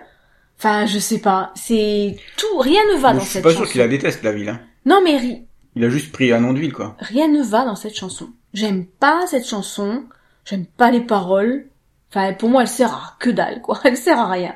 Enfin, 0.58 0.88
je 0.88 0.98
sais 0.98 1.20
pas. 1.20 1.52
C'est 1.56 2.18
tout, 2.38 2.58
rien 2.58 2.82
ne 2.94 3.00
va 3.00 3.10
Je 3.14 3.18
dans 3.18 3.22
suis 3.22 3.30
cette 3.34 3.44
pas 3.44 3.50
chanson. 3.52 3.64
sûr 3.64 3.72
qu'il 3.72 3.82
la 3.82 3.88
déteste 3.88 4.24
la 4.24 4.32
ville. 4.32 4.50
Hein. 4.50 4.60
Non 4.86 5.02
mais 5.04 5.18
ri- 5.18 5.46
Il 5.76 5.84
a 5.86 5.90
juste 5.90 6.12
pris 6.12 6.32
un 6.34 6.40
nom 6.40 6.54
de 6.54 6.60
ville 6.60 6.74
quoi. 6.74 6.96
rien 7.00 7.28
ne 7.28 7.44
va 7.44 7.64
dans 7.64 7.76
cette 7.76 7.96
chanson. 7.96 8.30
J'aime 8.56 8.86
pas 8.88 9.26
cette 9.28 9.48
chanson. 9.48 10.04
J'aime 10.46 10.66
pas 10.66 10.90
les 10.92 11.02
paroles. 11.02 11.68
Enfin, 12.10 12.34
pour 12.34 12.50
moi, 12.50 12.64
elle 12.64 12.68
sert 12.68 12.92
à 12.94 13.16
que 13.20 13.30
dalle, 13.30 13.62
quoi. 13.62 13.80
Elle 13.86 13.96
sert 13.96 14.20
à 14.20 14.28
rien. 14.30 14.54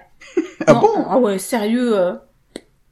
Ah 0.67 0.73
Non, 0.73 0.79
bon? 0.81 1.05
Ah 1.09 1.17
ouais, 1.17 1.37
sérieux. 1.39 1.97
euh, 1.97 2.13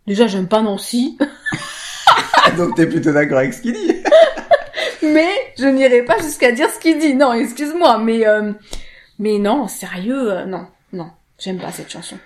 Déjà, 0.07 0.27
j'aime 0.27 0.47
pas 0.47 0.61
Nancy. 0.61 1.17
Donc 2.57 2.75
t'es 2.75 2.85
plutôt 2.87 3.11
d'accord 3.13 3.37
avec 3.39 3.53
ce 3.53 3.61
qu'il 3.61 3.73
dit. 3.73 4.03
Mais 5.03 5.29
je 5.57 5.65
n'irai 5.65 6.03
pas 6.03 6.17
jusqu'à 6.19 6.51
dire 6.51 6.69
ce 6.69 6.79
qu'il 6.79 6.97
dit. 6.99 7.13
Non, 7.15 7.33
excuse-moi, 7.33 7.97
mais 7.97 8.25
euh, 8.25 8.53
mais 9.19 9.37
non, 9.37 9.67
sérieux, 9.67 10.31
euh, 10.31 10.45
non, 10.45 10.65
non, 10.93 11.09
j'aime 11.37 11.59
pas 11.59 11.71
cette 11.71 11.89
chanson. 11.91 12.17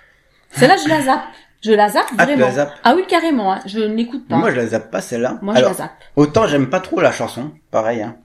Celle-là, 0.52 0.76
je 0.84 0.88
la 0.89 1.02
zappe. 1.02 1.23
Je 1.64 1.72
la 1.72 1.89
zappe 1.89 2.06
Ah, 2.19 2.26
tu 2.27 2.34
vraiment. 2.34 2.45
la 2.45 2.52
zappes 2.52 2.73
Ah 2.84 2.94
oui, 2.95 3.03
carrément. 3.07 3.52
hein, 3.53 3.61
Je 3.65 3.80
ne 3.80 3.95
l'écoute 3.95 4.27
pas. 4.27 4.35
Moi 4.38 4.52
je 4.52 4.57
la 4.57 4.68
zappe 4.68 4.91
pas 4.91 5.02
celle-là. 5.02 5.39
Moi, 5.41 5.56
je 5.56 5.61
la 5.61 5.73
zappe. 5.73 5.91
Autant 6.15 6.45
j'aime 6.48 6.69
pas 6.69 6.80
trop 6.80 7.02
la 7.02 7.11
chanson, 7.11 7.52
pareil. 7.72 8.03
Hein. 8.03 8.18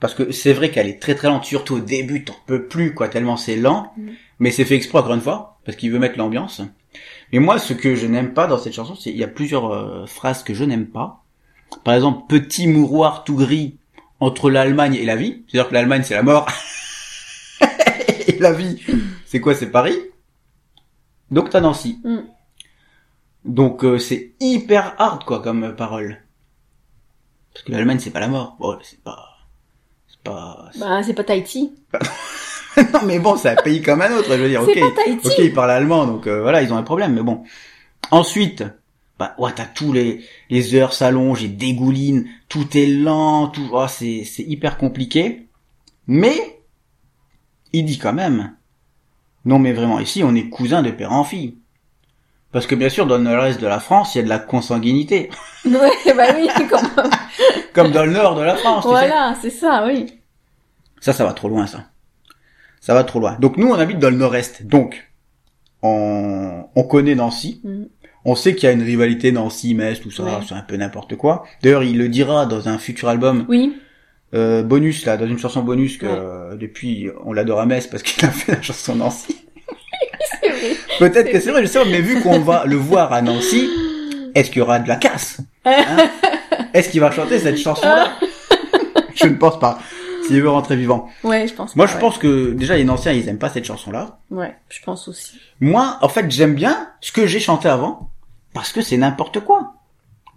Parce 0.00 0.14
que 0.14 0.32
c'est 0.32 0.54
vrai 0.54 0.70
qu'elle 0.70 0.88
est 0.88 1.00
très 1.00 1.14
très 1.14 1.28
lente, 1.28 1.44
surtout 1.44 1.74
au 1.76 1.80
début, 1.80 2.24
t'en 2.24 2.34
peux 2.46 2.66
plus 2.66 2.94
quoi, 2.94 3.08
tellement 3.08 3.36
c'est 3.36 3.56
lent. 3.56 3.92
Mm. 3.98 4.08
Mais 4.38 4.50
c'est 4.52 4.64
fait 4.64 4.74
exprès 4.76 4.98
encore 5.00 5.12
une 5.14 5.20
fois, 5.20 5.55
parce 5.66 5.76
qu'il 5.76 5.90
veut 5.90 5.98
mettre 5.98 6.16
l'ambiance. 6.16 6.62
Mais 7.32 7.40
moi, 7.40 7.58
ce 7.58 7.74
que 7.74 7.96
je 7.96 8.06
n'aime 8.06 8.32
pas 8.32 8.46
dans 8.46 8.56
cette 8.56 8.72
chanson, 8.72 8.94
c'est 8.94 9.10
il 9.10 9.16
y 9.16 9.24
a 9.24 9.28
plusieurs 9.28 9.74
euh, 9.74 10.06
phrases 10.06 10.44
que 10.44 10.54
je 10.54 10.64
n'aime 10.64 10.86
pas. 10.86 11.24
Par 11.84 11.94
exemple, 11.94 12.22
petit 12.28 12.68
mouroir 12.68 13.24
tout 13.24 13.34
gris 13.34 13.76
entre 14.20 14.48
l'Allemagne 14.48 14.94
et 14.94 15.04
la 15.04 15.16
vie. 15.16 15.42
C'est-à-dire 15.48 15.68
que 15.68 15.74
l'Allemagne 15.74 16.02
c'est 16.04 16.14
la 16.14 16.22
mort 16.22 16.48
et 18.28 18.38
la 18.38 18.52
vie, 18.52 18.80
c'est 19.26 19.40
quoi? 19.40 19.54
C'est 19.54 19.70
Paris. 19.70 19.98
Donc 21.32 21.50
t'as 21.50 21.60
Nancy. 21.60 21.98
Mm. 22.04 22.18
Donc 23.44 23.84
euh, 23.84 23.98
c'est 23.98 24.34
hyper 24.38 24.94
hard 24.98 25.24
quoi 25.24 25.42
comme 25.42 25.74
parole. 25.74 26.22
Parce 27.52 27.64
que 27.64 27.72
l'Allemagne 27.72 27.98
c'est 27.98 28.10
pas 28.10 28.20
la 28.20 28.28
mort. 28.28 28.56
Bon, 28.60 28.78
c'est 28.82 29.02
pas 29.02 29.36
c'est 30.06 30.22
pas 30.22 30.70
Bah, 30.78 31.02
c'est 31.02 31.14
pas 31.14 31.24
Tahiti. 31.24 31.72
Non 32.92 33.00
mais 33.04 33.18
bon, 33.18 33.36
c'est 33.36 33.50
un 33.50 33.56
pays 33.56 33.82
comme 33.82 34.02
un 34.02 34.12
autre, 34.12 34.28
je 34.30 34.42
veux 34.42 34.48
dire. 34.48 34.62
OK. 34.62 34.78
OK, 35.24 35.32
ils 35.38 35.52
parlent 35.52 35.70
allemand 35.70 36.06
donc 36.06 36.26
euh, 36.26 36.42
voilà, 36.42 36.62
ils 36.62 36.72
ont 36.72 36.76
un 36.76 36.82
problème 36.82 37.14
mais 37.14 37.22
bon. 37.22 37.42
Ensuite, 38.10 38.64
bah 39.18 39.34
ouais, 39.38 39.50
t'as 39.54 39.64
tous 39.64 39.92
les 39.92 40.24
les 40.50 40.74
heures 40.74 40.92
s'allongent, 40.92 41.44
et 41.44 41.48
dégoulinent, 41.48 42.26
tout 42.48 42.76
est 42.76 42.86
lent, 42.86 43.48
tout 43.48 43.68
oh, 43.72 43.86
c'est 43.88 44.24
c'est 44.24 44.42
hyper 44.42 44.76
compliqué. 44.76 45.48
Mais 46.06 46.60
il 47.72 47.84
dit 47.84 47.98
quand 47.98 48.12
même 48.12 48.54
non 49.44 49.58
mais 49.58 49.72
vraiment 49.72 50.00
ici 50.00 50.22
on 50.24 50.34
est 50.34 50.48
cousins 50.48 50.82
de 50.82 50.90
père 50.90 51.12
en 51.12 51.24
fille. 51.24 51.56
Parce 52.52 52.66
que 52.66 52.74
bien 52.74 52.88
sûr 52.88 53.06
dans 53.06 53.18
le 53.18 53.38
reste 53.38 53.60
de 53.60 53.66
la 53.66 53.80
France, 53.80 54.14
il 54.14 54.18
y 54.18 54.20
a 54.20 54.24
de 54.24 54.28
la 54.28 54.38
consanguinité, 54.38 55.30
Ouais, 55.66 56.14
bah 56.14 56.26
oui, 56.36 56.48
même. 56.58 56.68
comme 57.72 57.90
dans 57.90 58.04
le 58.04 58.12
nord 58.12 58.36
de 58.36 58.42
la 58.42 58.56
France, 58.56 58.84
tu 58.84 58.88
voilà, 58.88 59.34
c'est 59.40 59.50
ça, 59.50 59.84
oui. 59.86 60.06
Ça, 61.00 61.12
ça 61.12 61.24
va 61.24 61.32
trop 61.32 61.48
loin, 61.48 61.66
ça. 61.66 61.84
Ça 62.86 62.94
va 62.94 63.02
trop 63.02 63.18
loin. 63.18 63.36
Donc 63.40 63.56
nous, 63.56 63.66
on 63.66 63.74
habite 63.74 63.98
dans 63.98 64.10
le 64.10 64.16
nord-est. 64.16 64.64
Donc, 64.64 65.10
on, 65.82 66.66
on 66.76 66.82
connaît 66.84 67.16
Nancy. 67.16 67.60
Mm. 67.64 67.84
On 68.24 68.36
sait 68.36 68.54
qu'il 68.54 68.68
y 68.68 68.70
a 68.70 68.72
une 68.72 68.82
rivalité 68.82 69.32
Nancy-Metz, 69.32 70.00
tout 70.00 70.12
ça, 70.12 70.22
Ouais. 70.22 70.30
c'est 70.48 70.54
un 70.54 70.60
peu 70.62 70.76
n'importe 70.76 71.16
quoi. 71.16 71.44
D'ailleurs, 71.64 71.82
il 71.82 71.98
le 71.98 72.08
dira 72.08 72.46
dans 72.46 72.68
un 72.68 72.78
futur 72.78 73.08
album 73.08 73.44
Oui. 73.48 73.74
euh, 74.34 74.62
bonus, 74.62 75.04
là, 75.04 75.16
dans 75.16 75.26
une 75.26 75.38
chanson 75.38 75.62
bonus 75.62 75.96
que 75.98 76.06
Ouais. 76.06 76.12
euh, 76.14 76.56
depuis, 76.56 77.08
on 77.24 77.32
l'adore 77.32 77.58
à 77.60 77.66
Metz 77.66 77.88
parce 77.88 78.04
qu'il 78.04 78.24
a 78.24 78.30
fait 78.30 78.52
la 78.52 78.62
chanson 78.62 78.94
Nancy. 78.94 79.36
C'est 80.40 80.48
vrai. 80.48 80.76
Peut-être 81.00 81.30
que 81.32 81.40
c'est 81.40 81.50
vrai, 81.50 81.62
je 81.62 81.66
sais 81.66 81.78
pas, 81.80 81.84
mais 81.84 82.00
vu 82.00 82.20
qu'on 82.22 82.38
va 82.38 82.64
le 82.66 82.76
voir 82.76 83.12
à 83.12 83.20
Nancy, 83.20 83.68
est-ce 84.36 84.50
qu'il 84.50 84.58
y 84.58 84.62
aura 84.62 84.78
de 84.78 84.86
la 84.88 84.96
casse 84.96 85.40
Hein? 85.64 86.08
Est-ce 86.72 86.88
qu'il 86.90 87.00
va 87.00 87.10
chanter 87.10 87.38
cette 87.40 87.58
chanson-là? 87.58 88.12
Je 89.14 89.26
ne 89.26 89.34
pense 89.36 89.58
pas. 89.58 89.78
S'il 90.26 90.42
veut 90.42 90.50
rentrer 90.50 90.76
vivant. 90.76 91.08
Ouais, 91.24 91.46
je 91.46 91.54
pense. 91.54 91.74
Moi, 91.76 91.86
pas, 91.86 91.90
je 91.92 91.94
ouais. 91.96 92.00
pense 92.00 92.18
que 92.18 92.52
déjà 92.52 92.76
les 92.76 92.88
anciens, 92.88 93.12
ils 93.12 93.28
aiment 93.28 93.38
pas 93.38 93.48
cette 93.50 93.64
chanson-là. 93.64 94.18
Ouais, 94.30 94.56
je 94.68 94.80
pense 94.82 95.08
aussi. 95.08 95.38
Moi, 95.60 95.98
en 96.02 96.08
fait, 96.08 96.30
j'aime 96.30 96.54
bien 96.54 96.88
ce 97.00 97.12
que 97.12 97.26
j'ai 97.26 97.40
chanté 97.40 97.68
avant 97.68 98.10
parce 98.54 98.72
que 98.72 98.80
c'est 98.80 98.96
n'importe 98.96 99.40
quoi. 99.40 99.72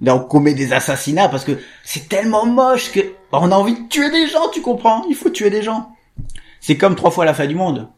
Là, 0.02 0.16
on 0.16 0.20
commet 0.20 0.54
des 0.54 0.72
assassinats 0.74 1.28
parce 1.28 1.44
que 1.44 1.60
c'est 1.84 2.08
tellement 2.08 2.46
moche 2.46 2.92
que 2.92 3.02
on 3.32 3.52
a 3.52 3.56
envie 3.56 3.74
de 3.74 3.88
tuer 3.90 4.10
des 4.12 4.28
gens, 4.28 4.48
tu 4.54 4.62
comprends? 4.62 5.04
Il 5.10 5.16
faut 5.16 5.30
tuer 5.30 5.50
des 5.50 5.62
gens. 5.62 5.92
C'est 6.62 6.78
comme 6.78 6.96
trois 6.96 7.12
fois 7.12 7.26
la 7.26 7.34
fin 7.34 7.48
du 7.48 7.56
monde. 7.56 7.90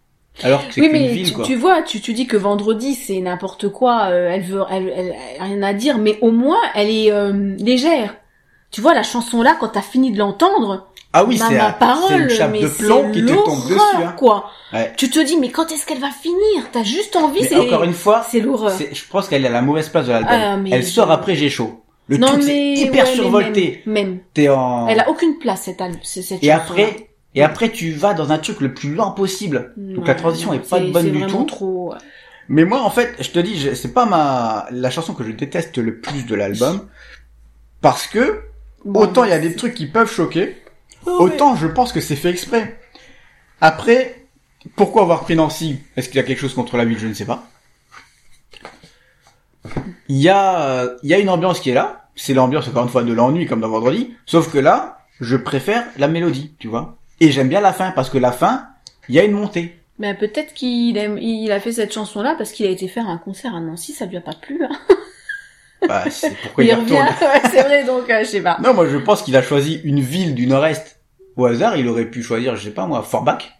Alors 0.44 0.66
que 0.68 0.74
c'est 0.74 0.82
Oui, 0.82 0.90
mais 0.92 1.10
ville, 1.10 1.28
tu, 1.28 1.34
quoi. 1.34 1.46
tu 1.46 1.56
vois, 1.56 1.82
tu, 1.84 2.00
tu 2.00 2.14
dis 2.14 2.26
que 2.26 2.38
vendredi 2.38 2.96
c'est 2.96 3.20
n'importe 3.20 3.68
quoi. 3.70 4.06
euh, 4.12 4.30
elle 4.32 4.44
veut, 4.44 4.64
elle, 4.72 4.88
elle, 4.96 5.16
elle 5.36 5.42
a 5.42 5.44
rien 5.44 5.62
à 5.64 5.74
dire, 5.74 5.98
mais 5.98 6.18
au 6.22 6.32
moins 6.32 6.58
elle 6.74 6.90
est 6.90 7.12
euh, 7.12 7.56
légère. 7.58 8.16
Tu 8.72 8.80
vois 8.82 8.94
la 8.94 9.04
chanson 9.04 9.42
là, 9.42 9.58
quand 9.60 9.68
t'as 9.70 9.82
fini 9.82 10.12
de 10.12 10.18
l'entendre, 10.18 10.88
Ah 11.14 11.26
oui, 11.26 11.38
c'est 11.38 11.58
ma 11.58 11.74
parole, 11.74 12.22
une 12.22 12.30
chape 12.30 12.52
mais 12.52 12.62
de 12.62 12.68
plomb 12.68 13.12
qui 13.12 13.26
te 13.26 13.34
tombe 13.34 13.68
dessus. 13.68 13.80
Hein. 13.98 14.16
quoi. 14.18 14.50
Ouais. 14.72 14.94
Tu 14.96 15.10
te 15.10 15.20
dis, 15.20 15.38
mais 15.38 15.50
quand 15.50 15.72
est-ce 15.72 15.86
qu'elle 15.86 16.00
va 16.00 16.10
finir? 16.10 16.70
T'as 16.72 16.84
juste 16.84 17.16
envie, 17.18 17.42
Mais 17.42 17.48
c'est 17.48 17.58
encore 17.58 17.84
une 17.84 17.94
fois, 17.94 18.26
c'est 18.30 18.40
l'horreur. 18.40 18.78
je 18.78 19.04
pense 19.10 19.28
qu'elle 19.28 19.44
est 19.44 19.50
à 19.50 19.52
la 19.52 19.62
mauvaise 19.62 19.90
place 19.90 20.08
de 20.08 20.12
l'album. 20.12 20.32
Ah, 20.32 20.58
Elle 20.72 20.86
sort 20.86 21.12
après 21.12 21.36
J'ai 21.36 21.50
chaud. 21.50 21.84
Le 22.08 22.18
Non 22.18 22.28
truc 22.28 22.44
mais 22.46 22.74
hyper 22.74 23.06
ouais, 23.06 23.12
mais 23.12 23.16
survolté. 23.16 23.84
Même, 23.86 24.20
même. 24.38 24.52
En. 24.52 24.88
Elle 24.88 25.00
a 25.00 25.10
aucune 25.10 25.38
place 25.38 25.64
cette 25.64 25.82
album, 25.82 26.00
cette 26.04 26.44
Et 26.44 26.52
après, 26.52 27.10
et 27.36 27.44
après 27.44 27.70
tu 27.70 27.92
vas 27.92 28.14
dans 28.14 28.32
un 28.32 28.38
truc 28.38 28.60
le 28.60 28.74
plus 28.74 28.96
lent 28.96 29.12
possible. 29.12 29.74
Donc 29.78 30.08
la 30.08 30.16
transition 30.16 30.52
non, 30.52 30.58
est 30.58 30.70
pas 30.70 30.80
bonne 30.80 31.12
du 31.12 31.26
tout. 31.28 31.44
Trop... 31.44 31.94
Mais 32.50 32.66
moi, 32.66 32.82
en 32.82 32.90
fait, 32.90 33.16
je 33.22 33.30
te 33.30 33.40
dis, 33.40 33.70
c'est 33.76 33.94
pas 33.94 34.06
ma 34.06 34.66
la 34.72 34.90
chanson 34.90 35.14
que 35.14 35.24
je 35.24 35.32
déteste 35.32 35.78
le 35.78 36.00
plus 36.00 36.26
de 36.26 36.36
l'album, 36.36 36.88
parce 37.82 38.08
que 38.08 38.42
Bon, 38.84 39.02
autant 39.02 39.24
il 39.24 39.30
y 39.30 39.34
a 39.34 39.40
des 39.40 39.56
trucs 39.56 39.74
qui 39.74 39.86
peuvent 39.86 40.12
choquer, 40.12 40.58
Oh, 41.06 41.18
autant 41.22 41.56
je 41.56 41.68
pense 41.68 41.91
que 41.94 42.02
c'est 42.02 42.15
fait 42.15 42.30
exprès. 42.30 42.80
Après, 43.60 44.26
pourquoi 44.76 45.03
avoir 45.03 45.22
pris 45.22 45.36
Nancy? 45.36 45.80
Est-ce 45.98 46.07
qu'il 46.10 46.18
y 46.18 46.19
a 46.19 46.23
quelque 46.23 46.40
chose 46.40 46.53
contre 46.53 46.78
la 46.78 46.86
ville? 46.86 46.99
Je 46.99 47.07
ne 47.07 47.14
sais 47.14 47.26
pas. 47.26 47.44
Il 50.10 50.18
y 50.18 50.30
a, 50.30 50.90
il 51.03 51.10
y 51.10 51.14
a 51.14 51.19
une 51.19 51.30
ambiance 51.30 51.60
qui 51.60 51.69
est 51.69 51.73
là. 51.73 52.10
C'est 52.15 52.34
l'ambiance 52.34 52.68
encore 52.68 52.84
une 52.84 52.90
fois 52.90 53.03
de 53.03 53.14
l'ennui 53.14 53.45
comme 53.45 53.61
dans 53.61 53.69
Vendredi. 53.69 54.14
Sauf 54.26 54.52
que 54.52 54.57
là, 54.57 54.99
je 55.19 55.36
préfère 55.38 55.86
la 55.98 56.07
mélodie, 56.07 56.53
tu 56.60 56.68
vois. 56.68 56.98
Et 57.19 57.32
j'aime 57.32 57.48
bien 57.49 57.61
la 57.61 57.73
fin 57.73 57.91
parce 57.91 58.10
que 58.10 58.18
la 58.18 58.32
fin, 58.32 58.68
il 59.07 59.15
y 59.15 59.19
a 59.19 59.23
une 59.23 59.32
montée. 59.34 59.80
Mais 59.99 60.15
peut-être 60.15 60.53
qu'il 60.53 60.98
aime- 60.98 61.19
il 61.19 61.52
a 61.52 61.60
fait 61.60 61.72
cette 61.73 61.94
chanson-là 61.94 62.36
parce 62.38 62.52
qu'il 62.52 62.65
a 62.65 62.69
été 62.69 62.88
faire 62.88 63.07
un 63.07 63.18
concert 63.19 63.56
à 63.56 63.60
Nancy, 63.60 63.94
ça 63.94 64.06
lui 64.07 64.18
a 64.18 64.22
pas 64.22 64.34
plu. 64.34 64.64
Hein. 64.64 64.76
Bah, 65.88 66.10
c'est 66.10 66.36
pourquoi 66.38 66.64
il, 66.64 66.68
il 66.68 66.74
revient, 66.76 66.94
ouais, 66.94 67.49
c'est 67.52 67.64
vrai, 67.64 67.84
donc 67.84 68.10
euh, 68.10 68.20
je 68.24 68.30
sais 68.30 68.41
pas. 68.41 68.58
Non, 68.62 68.74
moi 68.74 68.88
je 68.88 68.98
pense 68.98 69.24
qu'il 69.24 69.36
a 69.36 69.41
choisi 69.41 69.82
une 69.84 69.99
ville 69.99 70.36
du 70.36 70.45
Nord-Est 70.48 70.99
au 71.36 71.45
hasard. 71.45 71.76
Il 71.78 71.88
aurait 71.88 72.06
pu 72.06 72.22
choisir, 72.22 72.56
je 72.56 72.66
sais 72.66 72.74
pas 72.74 72.86
moi, 72.86 73.02
Forbach. 73.02 73.58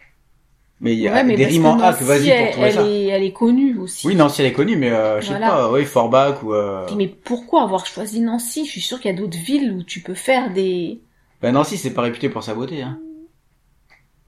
Mais 0.80 0.94
il 0.94 1.00
y 1.00 1.08
a 1.08 1.14
Ouais, 1.14 1.24
mais 1.24 1.36
des 1.36 1.46
rimes 1.46 1.66
en 1.68 1.80
hack, 1.80 2.02
vas-y 2.02 2.30
elle, 2.30 2.46
pour 2.46 2.52
trouver 2.54 2.68
elle 2.68 2.74
ça. 2.74 2.88
est, 2.88 3.06
elle 3.06 3.24
est 3.24 3.34
connue 3.34 3.78
aussi. 3.78 4.08
Oui, 4.08 4.16
Nancy 4.16 4.42
elle 4.42 4.48
est 4.48 4.54
connue, 4.54 4.76
mais 4.78 4.90
euh, 4.92 5.22
je 5.22 5.28
sais 5.28 5.32
Voilà. 5.34 5.50
pas, 5.50 5.72
oui, 5.72 5.86
Forbach 5.86 6.42
ou... 6.44 6.54
Euh... 6.54 6.88
Mais 6.96 7.08
pourquoi 7.08 7.62
avoir 7.64 7.86
choisi 7.86 8.20
Nancy? 8.22 8.66
Je 8.66 8.72
suis 8.72 8.82
sûre 8.82 9.00
qu'il 9.00 9.12
y 9.12 9.14
a 9.14 9.18
d'autres 9.18 9.38
villes 9.38 9.72
où 9.74 9.84
tu 9.84 10.00
peux 10.02 10.16
faire 10.16 10.52
des... 10.52 11.02
Ben 11.42 11.52
Nancy 11.52 11.78
c'est 11.78 11.94
pas 11.94 12.02
réputé 12.02 12.30
pour 12.30 12.44
sa 12.44 12.54
beauté. 12.56 12.82
Hein. 12.82 13.00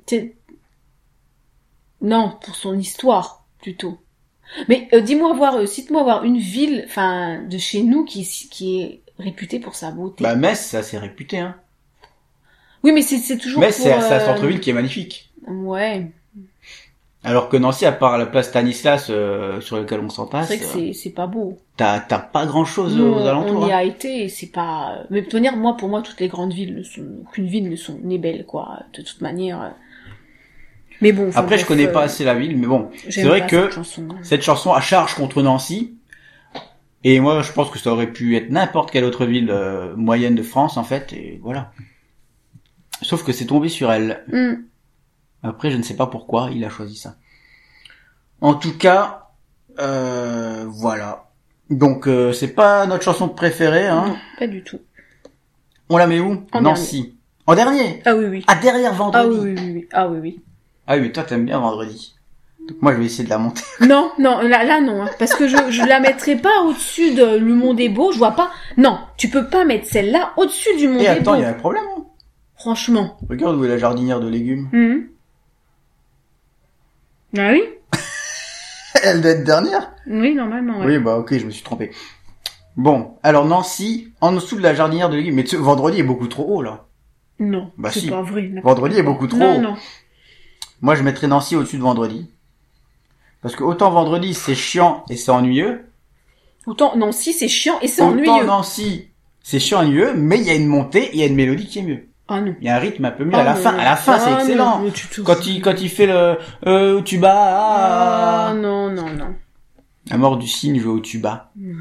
t'sais- 0.05 0.35
Non, 2.01 2.37
pour 2.43 2.55
son 2.55 2.77
histoire, 2.77 3.45
plutôt. 3.61 3.97
Mais 4.69 4.87
euh, 4.93 5.01
dis-moi 5.01 5.33
voir, 5.33 5.55
euh, 5.55 5.65
cite-moi 5.65 6.03
voir 6.03 6.23
une 6.23 6.37
ville, 6.37 6.83
enfin, 6.87 7.41
de 7.49 7.57
chez 7.57 7.83
nous 7.83 8.05
qui, 8.05 8.23
qui 8.51 8.81
est 8.81 9.01
réputée 9.19 9.59
pour 9.59 9.75
sa 9.75 9.91
beauté. 9.91 10.23
Bah 10.23 10.35
Metz, 10.35 10.59
c'est 10.59 10.77
assez 10.77 10.97
réputé, 10.97 11.39
hein. 11.39 11.55
oui, 12.83 12.91
mais 12.91 13.01
c'est 13.01 13.17
c'est 13.17 13.37
toujours 13.37 13.61
Metz, 13.61 13.75
pour, 13.75 13.85
c'est 13.85 14.01
c'est 14.01 14.13
un 14.13 14.19
euh, 14.19 14.25
centre-ville 14.25 14.59
qui 14.59 14.69
est 14.69 14.73
magnifique. 14.73 15.31
Ouais, 15.47 16.11
Alors 17.23 17.49
que 17.49 17.57
Nancy, 17.57 17.85
à 17.85 17.91
part 17.91 18.17
la 18.17 18.25
place 18.25 18.49
Stanislas 18.49 19.07
euh, 19.09 19.61
sur 19.61 19.77
laquelle 19.77 19.99
on 20.01 20.09
s'en 20.09 20.25
c'est 20.25 20.31
passe, 20.31 20.47
vrai 20.47 20.57
que 20.59 20.63
euh, 20.63 20.67
c'est 20.73 20.93
c'est 20.93 21.09
pas 21.11 21.27
beau. 21.27 21.57
t'as 21.77 21.99
t'as 21.99 22.19
pas 22.19 22.45
grand-chose 22.45 22.97
Nous, 22.97 23.05
aux 23.05 23.25
alentours. 23.27 23.63
on 23.63 23.67
y 23.67 23.71
hein. 23.71 23.77
a 23.77 23.83
été 23.83 24.23
et 24.23 24.29
c'est 24.29 24.51
pas. 24.51 25.03
Mais 25.09 25.19
de 25.21 25.25
toute 25.25 25.35
manière, 25.35 25.55
moi, 25.55 25.77
pour 25.77 25.89
moi, 25.89 26.01
toutes 26.01 26.19
les 26.19 26.27
grandes 26.27 26.53
villes, 26.53 26.75
ne 26.75 26.83
sont... 26.83 27.05
aucune 27.27 27.45
ville 27.47 27.69
ne 27.69 27.75
sont 27.75 27.97
n'est 28.03 28.17
belle, 28.17 28.45
quoi. 28.45 28.79
De 28.93 29.01
toute 29.01 29.21
manière. 29.21 29.73
Euh. 31.03 31.11
Mais 31.11 31.11
bon. 31.11 31.29
Après, 31.35 31.57
je 31.57 31.63
bref, 31.63 31.67
connais 31.67 31.87
euh, 31.87 31.91
pas 31.91 32.03
assez 32.03 32.23
la 32.23 32.33
ville, 32.35 32.57
mais 32.57 32.67
bon, 32.67 32.89
c'est 33.09 33.23
vrai 33.23 33.45
que 33.47 33.63
cette 33.65 33.73
chanson. 33.75 34.07
hein. 34.11 34.17
cette 34.23 34.41
chanson 34.41 34.73
à 34.73 34.81
charge 34.81 35.15
contre 35.15 35.41
Nancy. 35.41 35.95
Et 37.05 37.19
moi, 37.19 37.41
je 37.41 37.51
pense 37.51 37.69
que 37.69 37.77
ça 37.79 37.91
aurait 37.91 38.11
pu 38.11 38.37
être 38.37 38.49
n'importe 38.49 38.89
quelle 38.91 39.03
autre 39.03 39.25
ville 39.25 39.49
euh, 39.51 39.93
moyenne 39.97 40.35
de 40.35 40.43
France, 40.43 40.77
en 40.77 40.83
fait, 40.85 41.11
et 41.13 41.39
voilà. 41.43 41.71
Sauf 43.01 43.23
que 43.25 43.33
c'est 43.33 43.45
tombé 43.45 43.67
sur 43.67 43.91
elle. 43.91 44.23
Hmm. 44.31 44.63
Après, 45.43 45.69
je 45.69 45.75
ne 45.77 45.83
sais 45.83 45.95
pas 45.97 46.07
pourquoi 46.07 46.49
il 46.53 46.63
a 46.63 46.69
choisi 46.69 46.95
ça. 46.95 47.15
En 48.39 48.53
tout 48.53 48.77
cas, 48.77 49.27
euh, 49.79 50.65
voilà. 50.69 51.25
Donc, 51.69 52.07
euh, 52.07 52.31
c'est 52.31 52.53
pas 52.53 52.85
notre 52.85 53.03
chanson 53.03 53.27
préférée, 53.27 53.87
hein. 53.87 54.05
Non, 54.07 54.15
pas 54.39 54.47
du 54.47 54.63
tout. 54.63 54.79
On 55.89 55.97
la 55.97 56.07
met 56.07 56.19
où? 56.21 56.45
En 56.53 56.61
Nancy. 56.61 57.17
En 57.47 57.55
dernier? 57.55 58.01
Ah 58.05 58.15
oui, 58.15 58.25
oui. 58.25 58.45
Ah, 58.47 58.55
derrière 58.55 58.91
Ah 58.93 58.97
vendredi. 58.97 59.37
oui, 59.41 59.53
oui, 59.53 59.61
oui, 59.61 59.71
oui. 59.73 59.87
Ah 59.91 60.07
oui, 60.07 60.19
oui. 60.21 60.41
Ah 60.87 60.95
oui, 60.95 61.01
mais 61.01 61.11
toi, 61.11 61.23
t'aimes 61.23 61.45
bien 61.45 61.59
vendredi. 61.59 62.15
Donc 62.67 62.81
moi, 62.81 62.93
je 62.93 62.97
vais 62.99 63.05
essayer 63.05 63.23
de 63.25 63.29
la 63.29 63.37
monter. 63.37 63.61
Non, 63.81 64.11
non, 64.19 64.39
là, 64.41 64.63
là 64.63 64.79
non, 64.81 65.03
hein, 65.03 65.09
parce 65.19 65.33
que 65.35 65.47
je, 65.47 65.57
je 65.69 65.83
la 65.85 65.99
mettrai 65.99 66.35
pas 66.37 66.61
au-dessus 66.65 67.13
de 67.13 67.37
Le 67.37 67.53
Monde 67.53 67.79
est 67.79 67.89
beau, 67.89 68.11
je 68.11 68.17
vois 68.17 68.31
pas. 68.31 68.51
Non, 68.77 68.99
tu 69.17 69.29
peux 69.29 69.47
pas 69.47 69.65
mettre 69.65 69.87
celle-là 69.87 70.33
au-dessus 70.37 70.75
du 70.77 70.87
Monde 70.87 71.01
Et 71.01 71.05
est 71.05 71.07
attends, 71.09 71.31
beau. 71.33 71.37
il 71.37 71.41
y 71.41 71.45
a 71.45 71.49
un 71.49 71.53
problème. 71.53 71.83
hein. 71.97 72.03
Franchement. 72.55 73.17
Regarde 73.29 73.57
où 73.57 73.65
est 73.65 73.67
la 73.67 73.77
jardinière 73.77 74.19
de 74.21 74.29
légumes. 74.29 74.69
Mhm. 74.71 75.07
Ah 77.37 77.51
oui 77.51 77.63
Elle 79.03 79.21
doit 79.21 79.31
être 79.31 79.43
dernière. 79.43 79.91
Oui, 80.07 80.33
normalement, 80.35 80.79
ouais. 80.79 80.85
Oui, 80.85 80.99
bah 80.99 81.17
ok, 81.17 81.37
je 81.37 81.45
me 81.45 81.51
suis 81.51 81.63
trompé. 81.63 81.91
Bon, 82.77 83.17
alors 83.23 83.45
Nancy, 83.45 84.13
en 84.21 84.31
dessous 84.31 84.55
de 84.55 84.61
la 84.61 84.73
jardinière 84.73 85.09
de 85.09 85.15
légumes. 85.17 85.35
Mais 85.35 85.43
vendredi 85.43 85.99
est 85.99 86.03
beaucoup 86.03 86.27
trop 86.27 86.45
haut, 86.57 86.61
là. 86.61 86.85
Non, 87.39 87.71
Bah 87.77 87.89
c'est 87.91 88.01
si. 88.01 88.09
pas 88.09 88.21
vrai. 88.21 88.49
Vendredi 88.63 88.97
est 88.97 89.03
beaucoup 89.03 89.27
trop 89.27 89.37
Non, 89.39 89.57
haut. 89.57 89.61
non. 89.61 89.75
Moi, 90.83 90.95
je 90.95 91.01
mettrais 91.01 91.27
Nancy 91.27 91.55
au-dessus 91.55 91.77
de 91.77 91.81
vendredi. 91.81 92.29
Parce 93.41 93.55
que 93.55 93.63
autant 93.63 93.89
vendredi, 93.89 94.33
c'est 94.33 94.53
chiant 94.53 95.03
et 95.09 95.15
c'est 95.15 95.31
ennuyeux. 95.31 95.85
Autant, 96.67 96.95
non, 96.97 97.13
si, 97.13 97.31
c'est 97.33 97.47
chiant 97.47 97.79
et 97.81 97.87
c'est 97.87 98.01
Autant 98.03 98.11
ennuyeux. 98.11 98.45
Nancy, 98.45 99.07
c'est 99.41 99.59
chiant 99.59 99.81
et 99.81 99.85
ennuyeux, 99.85 100.13
mais 100.15 100.37
il 100.39 100.43
y 100.43 100.49
a 100.49 100.55
une 100.55 100.67
montée 100.67 101.05
et 101.05 101.13
il 101.13 101.19
y 101.19 101.23
a 101.23 101.25
une 101.25 101.35
mélodie 101.35 101.67
qui 101.67 101.79
est 101.79 101.83
mieux. 101.83 102.07
Ah 102.27 102.41
non. 102.41 102.53
Il 102.59 102.67
y 102.67 102.69
a 102.69 102.75
un 102.75 102.79
rythme 102.79 103.05
un 103.05 103.11
peu 103.11 103.23
mieux 103.23 103.31
Ah 103.33 103.39
à 103.39 103.43
la 103.45 103.53
non, 103.53 103.61
fin. 103.61 103.71
non. 103.71 103.79
À 103.79 103.83
la 103.85 103.95
fin, 103.95 104.19
c'est 104.19 104.29
Ah 104.29 104.39
excellent. 104.41 104.79
non, 104.79 104.91
tu 104.91 105.07
te 105.07 105.21
Quand 105.21 105.45
il, 105.47 105.61
quand 105.61 105.79
il 105.81 105.89
fait 105.89 106.05
le, 106.05 106.37
euh, 106.67 107.01
tuba, 107.01 107.33
Ah 107.33 108.47
ah. 108.49 108.53
non, 108.53 108.89
non, 108.91 109.09
non. 109.09 109.35
La 110.09 110.17
mort 110.17 110.35
du 110.37 110.47
cygne 110.47 110.79
joue 110.81 110.97
au 110.97 110.99
tuba. 110.99 111.49
Ouais, 111.57 111.71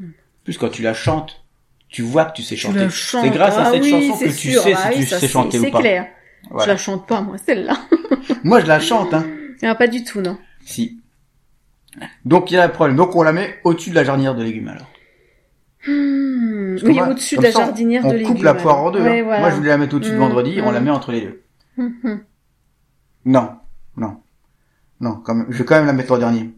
En 0.00 0.04
plus, 0.44 0.58
quand 0.58 0.68
tu 0.68 0.82
la 0.82 0.92
chantes, 0.92 1.42
tu 1.88 2.02
vois 2.02 2.26
que 2.26 2.34
tu 2.36 2.42
sais 2.42 2.56
chanter. 2.56 2.78
la. 2.80 2.90
C'est 2.90 3.30
grâce 3.30 3.56
à 3.56 3.62
Ah 3.68 3.70
cette 3.72 3.82
oui, 3.82 3.90
chanson 3.90 4.16
c'est 4.18 4.28
que 4.28 4.34
tu 4.34 4.52
sais 4.52 4.74
Ah 4.74 4.90
si 4.92 4.98
oui, 4.98 5.04
tu 5.04 5.06
sais 5.06 5.18
c'est- 5.20 5.28
chanter 5.28 5.58
ou 5.58 5.64
C'est 5.64 5.70
pas. 5.70 5.80
clair. 5.80 6.06
Voilà. 6.50 6.64
Je 6.64 6.70
la 6.70 6.76
chante 6.76 7.06
pas, 7.06 7.20
moi, 7.20 7.36
celle-là. 7.38 7.76
Moi, 8.44 8.60
je 8.60 8.66
la 8.66 8.80
chante, 8.80 9.14
hein. 9.14 9.24
Ah, 9.62 9.74
pas 9.74 9.86
du 9.86 10.04
tout, 10.04 10.20
non. 10.20 10.36
Si. 10.64 11.00
Donc, 12.24 12.50
il 12.50 12.54
y 12.54 12.56
a 12.58 12.64
un 12.64 12.68
problème. 12.68 12.96
Donc, 12.96 13.14
on 13.16 13.22
la 13.22 13.32
met 13.32 13.60
au-dessus 13.64 13.90
de 13.90 13.94
la 13.94 14.04
jardinière 14.04 14.34
de 14.34 14.42
légumes, 14.42 14.68
alors. 14.68 14.88
Hmm. 15.86 16.76
Oui, 16.84 17.00
au-dessus 17.00 17.36
de 17.36 17.42
la 17.42 17.52
ça, 17.52 17.60
jardinière 17.60 18.04
on 18.04 18.10
de 18.10 18.14
légumes. 18.16 18.34
coupe 18.34 18.42
la 18.44 18.54
poire 18.54 18.78
en 18.82 18.90
deux. 18.90 19.00
Ouais, 19.02 19.20
hein. 19.20 19.24
voilà. 19.24 19.40
Moi, 19.40 19.50
je 19.50 19.54
voulais 19.56 19.68
la 19.68 19.78
mettre 19.78 19.96
au-dessus 19.96 20.12
de 20.12 20.16
Mm, 20.16 20.20
vendredi, 20.20 20.60
on 20.64 20.70
la 20.70 20.80
mm. 20.80 20.84
met 20.84 20.90
entre 20.90 21.12
les 21.12 21.20
deux. 21.22 21.42
Hum. 21.78 22.20
Non. 23.24 23.50
Non. 23.96 24.16
Non, 25.00 25.16
quand 25.24 25.34
même. 25.34 25.46
Je 25.50 25.58
vais 25.58 25.64
quand 25.64 25.76
même 25.76 25.86
la 25.86 25.92
mettre 25.92 26.12
en 26.12 26.18
dernier. 26.18 26.50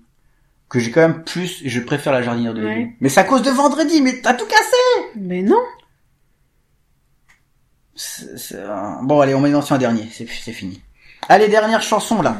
Que 0.69 0.79
j'ai 0.81 0.91
quand 0.91 1.01
même 1.03 1.25
plus, 1.25 1.63
je 1.65 1.81
préfère 1.81 2.13
la 2.13 2.23
jardinière 2.23 2.55
de 2.55 2.65
Ouais. 2.65 2.75
légumes. 2.75 2.93
Mais 3.01 3.09
c'est 3.09 3.21
à 3.21 3.25
cause 3.25 3.43
de 3.43 3.51
vendredi, 3.51 4.01
mais 4.03 4.21
t'as 4.23 4.35
tout 4.35 4.47
cassé! 4.47 5.11
Mais 5.17 5.43
non. 5.43 5.61
C'est- 7.97 8.37
c'est 8.37 8.63
un- 8.63 9.03
Bon, 9.03 9.21
allez, 9.21 9.35
on 9.35 9.41
met 9.41 9.51
Nancy 9.51 9.73
en 9.73 9.79
dernier. 9.79 10.09
C'est 10.11 10.27
c'est 10.29 10.53
fini. 10.53 10.83
Allez, 11.29 11.49
dernière 11.49 11.83
chanson, 11.83 12.23
là. 12.23 12.37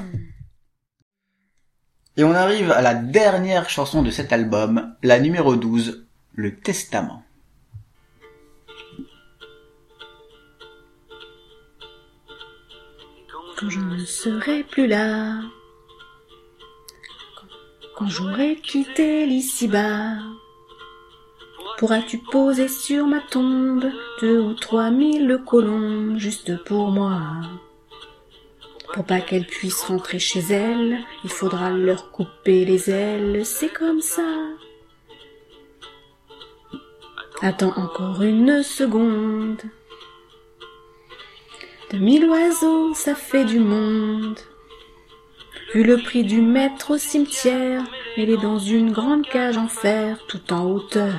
Et 2.17 2.25
on 2.25 2.33
arrive 2.35 2.71
à 2.71 2.81
la 2.83 2.95
dernière 2.95 3.69
chanson 3.69 4.03
de 4.03 4.11
cet 4.11 4.33
album, 4.33 4.95
la 5.03 5.19
numéro 5.19 5.57
12, 5.57 6.07
Le 6.35 6.55
Testament. 6.57 7.23
Quand 13.59 13.71
je 13.71 13.79
ne 13.81 14.05
serai 14.05 14.65
plus 14.65 14.87
là. 14.87 15.41
Quand 17.97 18.09
j'aurai 18.09 18.57
quitté 18.57 19.27
l'ici-bas. 19.27 20.17
Pourras-tu 21.79 22.19
poser 22.19 22.69
sur 22.69 23.07
ma 23.07 23.21
tombe 23.21 23.91
deux 24.21 24.41
ou 24.41 24.55
trois 24.55 24.91
mille 24.91 25.41
colombes 25.45 26.17
juste 26.19 26.63
pour 26.65 26.91
moi? 26.91 27.21
Pour 28.93 29.05
pas 29.05 29.21
qu'elles 29.21 29.47
puissent 29.47 29.83
rentrer 29.83 30.19
chez 30.19 30.41
elles, 30.41 30.99
il 31.25 31.31
faudra 31.31 31.71
leur 31.71 32.13
couper 32.13 32.65
les 32.65 32.91
ailes, 32.91 33.45
c'est 33.45 33.73
comme 33.73 34.01
ça. 34.01 34.23
Attends 37.43 37.77
encore 37.77 38.23
une 38.23 38.63
seconde. 38.63 39.61
De 41.91 41.99
mille 41.99 42.25
oiseaux, 42.27 42.95
ça 42.95 43.15
fait 43.15 43.45
du 43.45 43.59
monde. 43.59 44.39
Vu 45.73 45.83
le 45.83 45.97
prix 45.97 46.25
du 46.25 46.41
mètre 46.41 46.93
au 46.93 46.99
cimetière, 46.99 47.83
il 48.17 48.31
est 48.31 48.41
dans 48.41 48.59
une 48.59 48.93
grande 48.93 49.27
cage 49.27 49.57
en 49.57 49.67
fer, 49.67 50.19
tout 50.29 50.53
en 50.53 50.65
hauteur. 50.65 51.15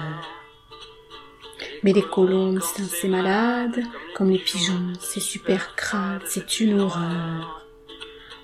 Mais 1.83 1.93
les 1.93 2.01
colombes, 2.01 2.61
c'est 2.61 2.83
c'est 2.83 3.07
malade, 3.07 3.83
comme 4.15 4.29
les 4.29 4.39
pigeons, 4.39 4.93
c'est 4.99 5.19
super 5.19 5.75
crade, 5.75 6.21
c'est 6.25 6.59
une 6.59 6.79
horreur. 6.79 7.65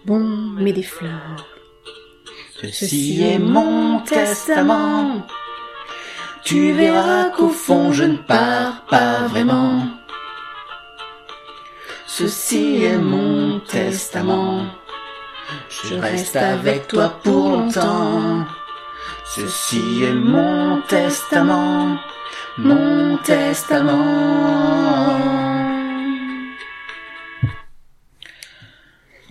Bon, 0.05 0.19
mais 0.57 0.73
des 0.73 0.83
fleurs. 0.83 1.47
Ceci 2.61 3.21
est 3.23 3.39
mon 3.39 3.99
testament. 4.01 5.25
Tu 6.43 6.71
verras 6.73 7.29
qu'au 7.29 7.49
fond 7.49 7.91
je 7.91 8.03
ne 8.03 8.17
pars 8.17 8.85
pas 8.85 9.27
vraiment. 9.27 9.87
Ceci 12.05 12.83
est 12.83 12.97
mon 12.97 13.59
testament. 13.61 14.65
Je 15.69 15.95
reste 15.95 16.35
avec 16.35 16.87
toi 16.87 17.19
pour 17.23 17.49
longtemps. 17.49 18.45
Ceci 19.25 20.03
est 20.03 20.13
mon 20.13 20.81
testament. 20.81 21.97
Mon 22.57 23.17
testament. 23.17 24.01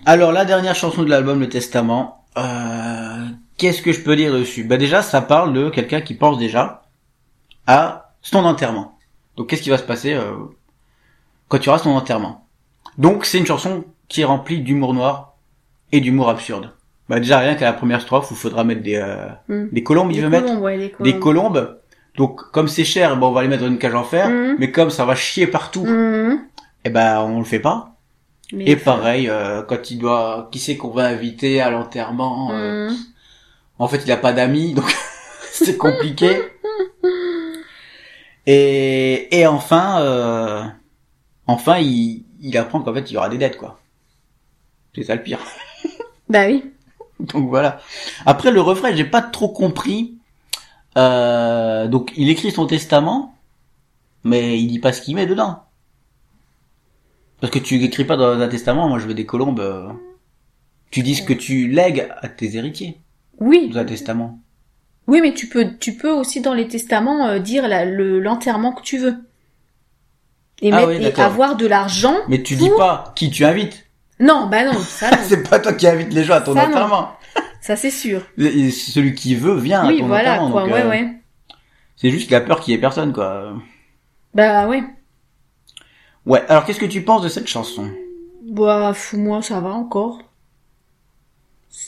Alors 0.05 0.31
la 0.31 0.45
dernière 0.45 0.75
chanson 0.75 1.03
de 1.03 1.09
l'album, 1.09 1.39
Le 1.39 1.49
Testament. 1.49 2.25
Euh, 2.37 3.25
Qu'est-ce 3.57 3.83
que 3.83 3.91
je 3.91 4.01
peux 4.01 4.15
dire 4.15 4.33
dessus? 4.33 4.63
Bah 4.63 4.77
déjà, 4.77 5.03
ça 5.03 5.21
parle 5.21 5.53
de 5.53 5.69
quelqu'un 5.69 6.01
qui 6.01 6.15
pense 6.15 6.39
déjà 6.39 6.81
à 7.67 8.15
son 8.23 8.43
enterrement. 8.43 8.97
Donc 9.37 9.49
qu'est-ce 9.49 9.61
qui 9.61 9.69
va 9.69 9.77
se 9.77 9.83
passer 9.83 10.13
euh, 10.13 10.33
quand 11.47 11.59
tu 11.59 11.69
auras 11.69 11.77
son 11.77 11.91
enterrement? 11.91 12.47
Donc 12.97 13.23
c'est 13.25 13.37
une 13.37 13.45
chanson 13.45 13.85
qui 14.07 14.21
est 14.21 14.25
remplie 14.25 14.61
d'humour 14.61 14.95
noir 14.95 15.30
et 15.91 15.99
d'humour 16.01 16.29
absurde. 16.29 16.71
Bah 17.09 17.19
déjà 17.19 17.39
rien 17.39 17.55
qu'à 17.55 17.65
la 17.65 17.73
première 17.73 18.01
strophe 18.01 18.27
il 18.31 18.37
faudra 18.37 18.63
mettre 18.63 18.81
des 18.83 18.95
euh, 18.95 19.27
Hmm. 19.49 19.67
des 19.71 19.83
colombes, 19.83 20.11
il 20.11 20.21
veut 20.21 20.29
mettre 20.29 20.45
colombes, 20.47 20.63
ouais, 20.63 20.77
des 20.77 20.93
des 21.11 21.19
colombes. 21.19 21.53
colombes. 21.53 21.77
Donc 22.15 22.51
comme 22.51 22.67
c'est 22.67 22.83
cher, 22.85 23.17
bon 23.17 23.27
on 23.27 23.31
va 23.31 23.41
les 23.41 23.47
mettre 23.47 23.63
dans 23.63 23.69
une 23.69 23.77
cage 23.79 23.95
en 23.95 24.03
fer, 24.03 24.29
Mhm. 24.29 24.55
mais 24.59 24.71
comme 24.71 24.89
ça 24.89 25.05
va 25.05 25.15
chier 25.15 25.47
partout, 25.47 25.85
Mhm. 25.85 26.39
et 26.85 26.89
ben 26.89 27.19
on 27.21 27.39
le 27.39 27.45
fait 27.45 27.59
pas. 27.59 27.95
Mais 28.53 28.65
Et 28.69 28.75
pareil, 28.75 29.29
euh, 29.29 29.61
quand 29.63 29.91
il 29.91 29.97
doit, 29.97 30.49
qui 30.51 30.59
c'est 30.59 30.75
qu'on 30.75 30.89
va 30.89 31.05
inviter 31.05 31.61
à 31.61 31.69
l'enterrement 31.69 32.51
euh, 32.51 32.89
Mhm. 32.89 32.95
En 33.79 33.87
fait, 33.87 34.01
il 34.05 34.11
a 34.11 34.17
pas 34.17 34.31
d'amis, 34.33 34.73
donc 34.73 34.85
c'est 35.51 35.77
compliqué. 35.77 36.29
Et, 38.47 39.39
et 39.39 39.45
enfin, 39.47 40.01
euh, 40.01 40.63
enfin, 41.47 41.77
il, 41.77 42.25
il 42.41 42.57
apprend 42.57 42.81
qu'en 42.81 42.93
fait, 42.93 43.09
il 43.11 43.13
y 43.13 43.17
aura 43.17 43.29
des 43.29 43.37
dettes, 43.37 43.57
quoi. 43.57 43.79
C'est 44.95 45.03
ça 45.03 45.15
le 45.15 45.21
pire. 45.23 45.39
Bah 46.31 46.47
oui. 46.47 46.63
Donc 47.19 47.49
voilà. 47.49 47.79
Après, 48.25 48.51
le 48.51 48.61
refrain, 48.61 48.93
j'ai 48.95 49.03
pas 49.05 49.21
trop 49.21 49.49
compris. 49.49 50.15
Euh, 50.97 51.87
donc, 51.87 52.11
il 52.17 52.29
écrit 52.29 52.51
son 52.51 52.65
testament, 52.67 53.35
mais 54.23 54.59
il 54.59 54.67
dit 54.67 54.79
pas 54.79 54.91
ce 54.93 55.01
qu'il 55.01 55.15
met 55.15 55.25
dedans. 55.27 55.63
Parce 57.39 57.51
que 57.51 57.59
tu 57.59 57.81
écris 57.83 58.05
pas 58.05 58.17
dans 58.17 58.39
un 58.39 58.47
testament, 58.47 58.87
moi 58.87 58.99
je 58.99 59.07
veux 59.07 59.13
des 59.13 59.25
colombes. 59.25 59.59
euh, 59.59 59.89
tu 60.91 61.01
dis 61.03 61.15
ce 61.15 61.23
que 61.23 61.33
tu 61.33 61.67
lègues 61.67 62.07
à 62.21 62.27
tes 62.29 62.55
héritiers. 62.55 62.99
Oui. 63.39 63.69
dans 63.73 63.79
un 63.79 63.85
testament. 63.85 64.39
Oui, 65.07 65.19
mais 65.21 65.33
tu 65.33 65.47
peux, 65.47 65.75
tu 65.79 65.95
peux 65.95 66.11
aussi 66.11 66.41
dans 66.41 66.53
les 66.53 66.67
testaments 66.67 67.27
euh, 67.27 67.39
dire 67.39 67.67
la- 67.67 67.85
le- 67.85 68.19
l'enterrement 68.19 68.71
que 68.71 68.83
tu 68.83 68.99
veux. 68.99 69.15
Et, 70.61 70.71
Ah 70.71 70.75
mettre, 70.85 70.89
oui, 70.89 71.05
et 71.07 71.21
avoir 71.21 71.55
de 71.55 71.65
l'argent. 71.65 72.15
Mais 72.27 72.43
tu 72.43 72.55
pour- 72.55 72.67
dis 72.67 72.73
pas 72.77 73.13
qui 73.15 73.31
tu 73.31 73.43
invites. 73.45 73.87
Non, 74.21 74.47
bah 74.47 74.63
non, 74.63 74.79
ça 74.79 75.11
non. 75.11 75.17
c'est 75.27 75.43
pas 75.49 75.59
toi 75.59 75.73
qui 75.73 75.87
invites 75.87 76.13
les 76.13 76.23
gens 76.23 76.35
à 76.35 76.41
ton 76.41 76.53
Ça, 76.53 76.67
enterrement. 76.67 77.11
ça 77.59 77.75
c'est 77.75 77.91
sûr. 77.91 78.21
Et 78.37 78.71
celui 78.71 79.13
qui 79.15 79.35
veut 79.35 79.57
vient 79.59 79.81
à 79.81 79.87
Oui, 79.87 79.99
ton 79.99 80.07
voilà, 80.07 80.33
enterrement. 80.43 80.51
quoi, 80.51 80.61
donc, 80.63 80.73
ouais, 80.73 80.81
euh, 80.83 80.89
ouais. 80.89 81.09
C'est 81.95 82.09
juste 82.09 82.31
la 82.31 82.41
peur 82.41 82.59
qu'il 82.61 82.73
y 82.73 82.77
ait 82.77 82.79
personne, 82.81 83.13
quoi. 83.13 83.53
Bah 84.33 84.67
ouais. 84.67 84.83
Ouais. 86.25 86.43
Alors, 86.47 86.65
qu'est-ce 86.65 86.79
que 86.79 86.85
tu 86.85 87.01
penses 87.01 87.21
de 87.23 87.29
cette 87.29 87.47
chanson? 87.47 87.89
Bah, 88.49 88.93
moi, 89.13 89.41
ça 89.41 89.59
va 89.59 89.69
encore. 89.69 90.19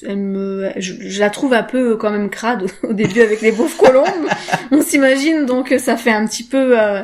Elle 0.07 0.17
me, 0.17 0.71
je, 0.77 0.93
je 1.09 1.19
la 1.19 1.29
trouve 1.29 1.53
un 1.53 1.63
peu 1.63 1.97
quand 1.97 2.09
même 2.09 2.29
crade 2.29 2.63
au, 2.83 2.87
au 2.89 2.93
début 2.93 3.21
avec 3.21 3.41
les 3.41 3.51
pauvres 3.51 3.77
colombes. 3.77 4.27
On 4.71 4.81
s'imagine 4.81 5.45
donc 5.45 5.73
ça 5.77 5.97
fait 5.97 6.11
un 6.11 6.25
petit 6.25 6.43
peu, 6.43 6.79
euh, 6.81 7.01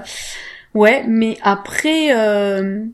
ouais, 0.74 1.04
mais 1.08 1.38
après, 1.42 2.16
euh... 2.18 2.86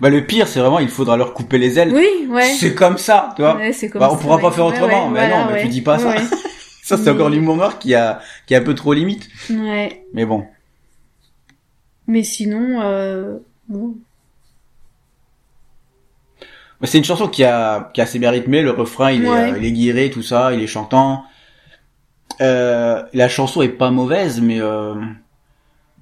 Bah, 0.00 0.10
le 0.10 0.24
pire, 0.24 0.46
c'est 0.48 0.60
vraiment, 0.60 0.78
il 0.78 0.88
faudra 0.88 1.16
leur 1.16 1.34
couper 1.34 1.58
les 1.58 1.78
ailes. 1.78 1.92
oui, 1.94 2.26
ouais. 2.28 2.50
C'est 2.58 2.74
comme 2.74 2.98
ça, 2.98 3.32
tu 3.36 3.42
vois. 3.42 3.56
Ouais, 3.56 3.72
c'est 3.72 3.88
comme 3.88 4.00
Bah, 4.00 4.08
on 4.10 4.16
ça, 4.16 4.20
pourra 4.22 4.36
ouais. 4.36 4.42
pas 4.42 4.50
faire 4.52 4.66
autrement. 4.66 5.08
mais 5.10 5.20
voilà, 5.28 5.44
non, 5.44 5.50
mais 5.52 5.62
tu 5.62 5.68
dis 5.68 5.82
pas 5.82 5.98
ça. 5.98 6.14
Ça, 6.82 6.96
c'est 6.96 7.10
encore 7.10 7.28
l'humour 7.28 7.54
noir 7.56 7.78
qui 7.78 7.94
a, 7.94 8.18
qui 8.46 8.54
est 8.54 8.56
un 8.56 8.62
peu 8.62 8.74
trop 8.74 8.94
limite. 8.94 9.28
ouais. 9.50 10.04
Mais 10.14 10.24
bon. 10.24 10.46
Mais 12.06 12.22
sinon, 12.22 12.80
euh... 12.80 13.36
bon. 13.68 13.94
Mais 16.80 16.86
c'est 16.86 16.96
une 16.96 17.04
chanson 17.04 17.28
qui 17.28 17.44
a, 17.44 17.90
qui 17.92 18.00
a 18.00 18.04
assez 18.04 18.18
bien 18.18 18.30
rythmé. 18.30 18.62
Le 18.62 18.70
refrain, 18.70 19.10
il 19.10 19.24
est, 19.26 19.28
euh, 19.28 19.58
il 19.58 19.64
est 19.66 19.72
guiré, 19.72 20.08
tout 20.10 20.22
ça, 20.22 20.54
il 20.54 20.62
est 20.62 20.66
chantant. 20.66 21.24
Euh, 22.40 23.02
la 23.12 23.28
chanson 23.28 23.60
est 23.60 23.68
pas 23.68 23.90
mauvaise, 23.90 24.40
mais 24.40 24.58
euh, 24.60 24.94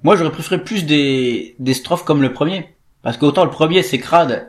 moi 0.04 0.14
j'aurais 0.16 0.30
préféré 0.30 0.62
plus 0.62 0.84
des, 0.84 1.56
des 1.58 1.74
strophes 1.74 2.04
comme 2.04 2.22
le 2.22 2.32
premier. 2.32 2.75
Parce 3.06 3.18
qu'autant 3.18 3.44
le 3.44 3.50
premier 3.52 3.84
c'est 3.84 3.98
crade 3.98 4.48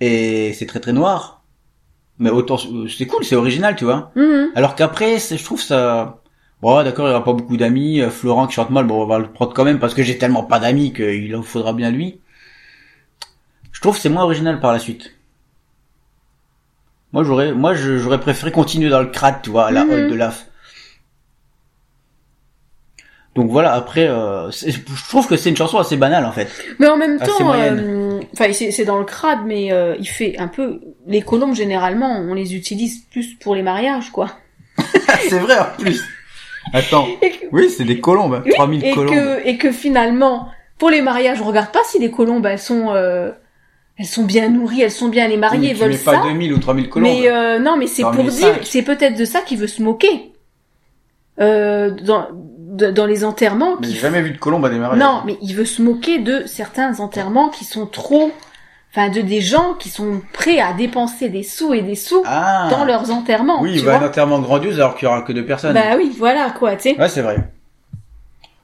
et 0.00 0.54
c'est 0.54 0.64
très 0.64 0.80
très 0.80 0.94
noir. 0.94 1.42
Mais 2.18 2.30
autant 2.30 2.56
c'est 2.56 3.06
cool, 3.06 3.22
c'est 3.22 3.36
original, 3.36 3.76
tu 3.76 3.84
vois. 3.84 4.12
Mhm. 4.16 4.52
Alors 4.54 4.76
qu'après, 4.76 5.18
je 5.18 5.44
trouve 5.44 5.60
ça... 5.60 6.22
Bon, 6.62 6.82
d'accord, 6.84 7.04
il 7.04 7.10
n'y 7.10 7.14
aura 7.14 7.22
pas 7.22 7.34
beaucoup 7.34 7.58
d'amis. 7.58 8.00
Euh, 8.00 8.08
Florent 8.08 8.46
qui 8.46 8.54
chante 8.54 8.70
mal, 8.70 8.86
bon, 8.86 9.02
on 9.02 9.06
va 9.06 9.18
le 9.18 9.30
prendre 9.30 9.52
quand 9.52 9.64
même 9.64 9.78
parce 9.78 9.92
que 9.92 10.02
j'ai 10.02 10.16
tellement 10.16 10.42
pas 10.42 10.58
d'amis 10.58 10.94
qu'il 10.94 11.36
en 11.36 11.42
faudra 11.42 11.74
bien 11.74 11.90
lui. 11.90 12.18
Je 13.72 13.82
trouve 13.82 13.98
c'est 13.98 14.08
moins 14.08 14.24
original 14.24 14.58
par 14.58 14.72
la 14.72 14.78
suite. 14.78 15.14
Moi, 17.12 17.24
j'aurais, 17.24 17.52
moi, 17.52 17.74
j'aurais 17.74 18.20
préféré 18.20 18.52
continuer 18.52 18.88
dans 18.88 19.00
le 19.00 19.08
crade, 19.08 19.42
tu 19.42 19.50
vois, 19.50 19.66
à 19.66 19.70
la 19.70 19.82
hall 19.82 20.08
de 20.08 20.14
l'AF. 20.14 20.46
Donc 23.34 23.50
voilà, 23.50 23.72
après, 23.72 24.06
euh, 24.06 24.50
je 24.50 25.08
trouve 25.08 25.26
que 25.26 25.36
c'est 25.36 25.48
une 25.48 25.56
chanson 25.56 25.78
assez 25.78 25.96
banale, 25.96 26.26
en 26.26 26.32
fait. 26.32 26.48
Mais 26.78 26.86
en 26.86 26.98
même 26.98 27.16
Assez 27.20 27.30
temps, 27.30 27.54
euh, 27.54 28.20
enfin, 28.34 28.52
c'est 28.52 28.84
dans 28.84 28.98
le 28.98 29.04
crade, 29.04 29.40
mais 29.46 29.72
euh, 29.72 29.96
il 29.98 30.06
fait 30.06 30.38
un 30.38 30.48
peu. 30.48 30.80
Les 31.06 31.22
colombes 31.22 31.54
généralement, 31.54 32.18
on 32.18 32.34
les 32.34 32.54
utilise 32.54 33.04
plus 33.10 33.34
pour 33.34 33.54
les 33.54 33.62
mariages, 33.62 34.10
quoi. 34.10 34.32
c'est 35.28 35.38
vrai, 35.38 35.58
en 35.58 35.78
plus. 35.78 36.04
Attends. 36.74 37.06
Que, 37.20 37.26
Oui, 37.52 37.70
c'est 37.70 37.84
des 37.84 38.00
colombes. 38.00 38.42
3000 38.54 38.84
et 38.84 38.92
colombes. 38.92 39.14
que, 39.14 39.46
et 39.48 39.56
que 39.56 39.72
finalement, 39.72 40.48
pour 40.78 40.90
les 40.90 41.00
mariages, 41.00 41.40
on 41.40 41.44
regarde 41.44 41.70
pas 41.70 41.82
si 41.86 41.98
les 41.98 42.10
colombes, 42.10 42.44
elles 42.46 42.58
sont, 42.58 42.90
euh, 42.90 43.30
elles 43.96 44.06
sont 44.06 44.24
bien 44.24 44.48
nourries, 44.48 44.82
elles 44.82 44.90
sont 44.90 45.08
bien 45.08 45.28
les 45.28 45.36
Oui, 45.36 45.68
tu 45.68 45.74
veulent 45.74 45.90
mets 45.90 45.96
ça. 45.96 46.12
pas 46.12 46.24
2000 46.24 46.52
ou 46.52 46.58
3000 46.58 46.88
colombes. 46.88 47.10
Mais 47.10 47.30
euh, 47.30 47.58
non, 47.58 47.76
mais 47.76 47.86
c'est 47.86 48.02
pour 48.02 48.24
dire, 48.24 48.58
c'est 48.62 48.82
peut-être 48.82 49.16
de 49.16 49.24
ça 49.24 49.40
qu'il 49.40 49.58
veut 49.58 49.66
se 49.66 49.82
moquer. 49.82 50.32
Euh, 51.40 51.90
dans, 51.90 52.28
de- 52.72 52.90
dans 52.90 53.06
les 53.06 53.24
enterrements. 53.24 53.76
Mais 53.80 53.86
qui 53.86 53.94
j'ai 53.94 54.00
jamais 54.00 54.20
vu 54.22 54.32
de 54.32 54.38
colombe 54.38 54.64
à 54.66 54.70
mariages. 54.70 54.98
Non, 54.98 55.22
mais 55.24 55.36
il 55.42 55.54
veut 55.54 55.64
se 55.64 55.80
moquer 55.80 56.18
de 56.18 56.42
certains 56.46 56.98
enterrements 57.00 57.48
qui 57.50 57.64
sont 57.64 57.86
trop, 57.86 58.32
enfin, 58.90 59.08
de 59.10 59.20
des 59.20 59.40
gens 59.40 59.74
qui 59.78 59.88
sont 59.90 60.20
prêts 60.32 60.58
à 60.60 60.72
dépenser 60.72 61.28
des 61.28 61.42
sous 61.44 61.72
et 61.74 61.82
des 61.82 61.94
sous 61.94 62.22
Ah. 62.26 62.68
dans 62.70 62.84
leurs 62.84 63.10
enterrements. 63.10 63.60
Oui, 63.62 63.72
il 63.76 63.84
va 63.84 63.96
à 63.96 64.00
un 64.02 64.06
enterrement 64.06 64.40
grandiose 64.40 64.76
alors 64.80 64.96
qu'il 64.96 65.06
y 65.06 65.08
aura 65.10 65.22
que 65.22 65.32
deux 65.32 65.46
personnes. 65.46 65.74
Bah 65.74 65.96
oui, 65.96 66.12
voilà 66.18 66.50
quoi, 66.58 66.74
tu 66.76 66.90
sais. 66.90 66.98
Ouais, 67.00 67.08
c'est 67.08 67.22
vrai. 67.22 67.36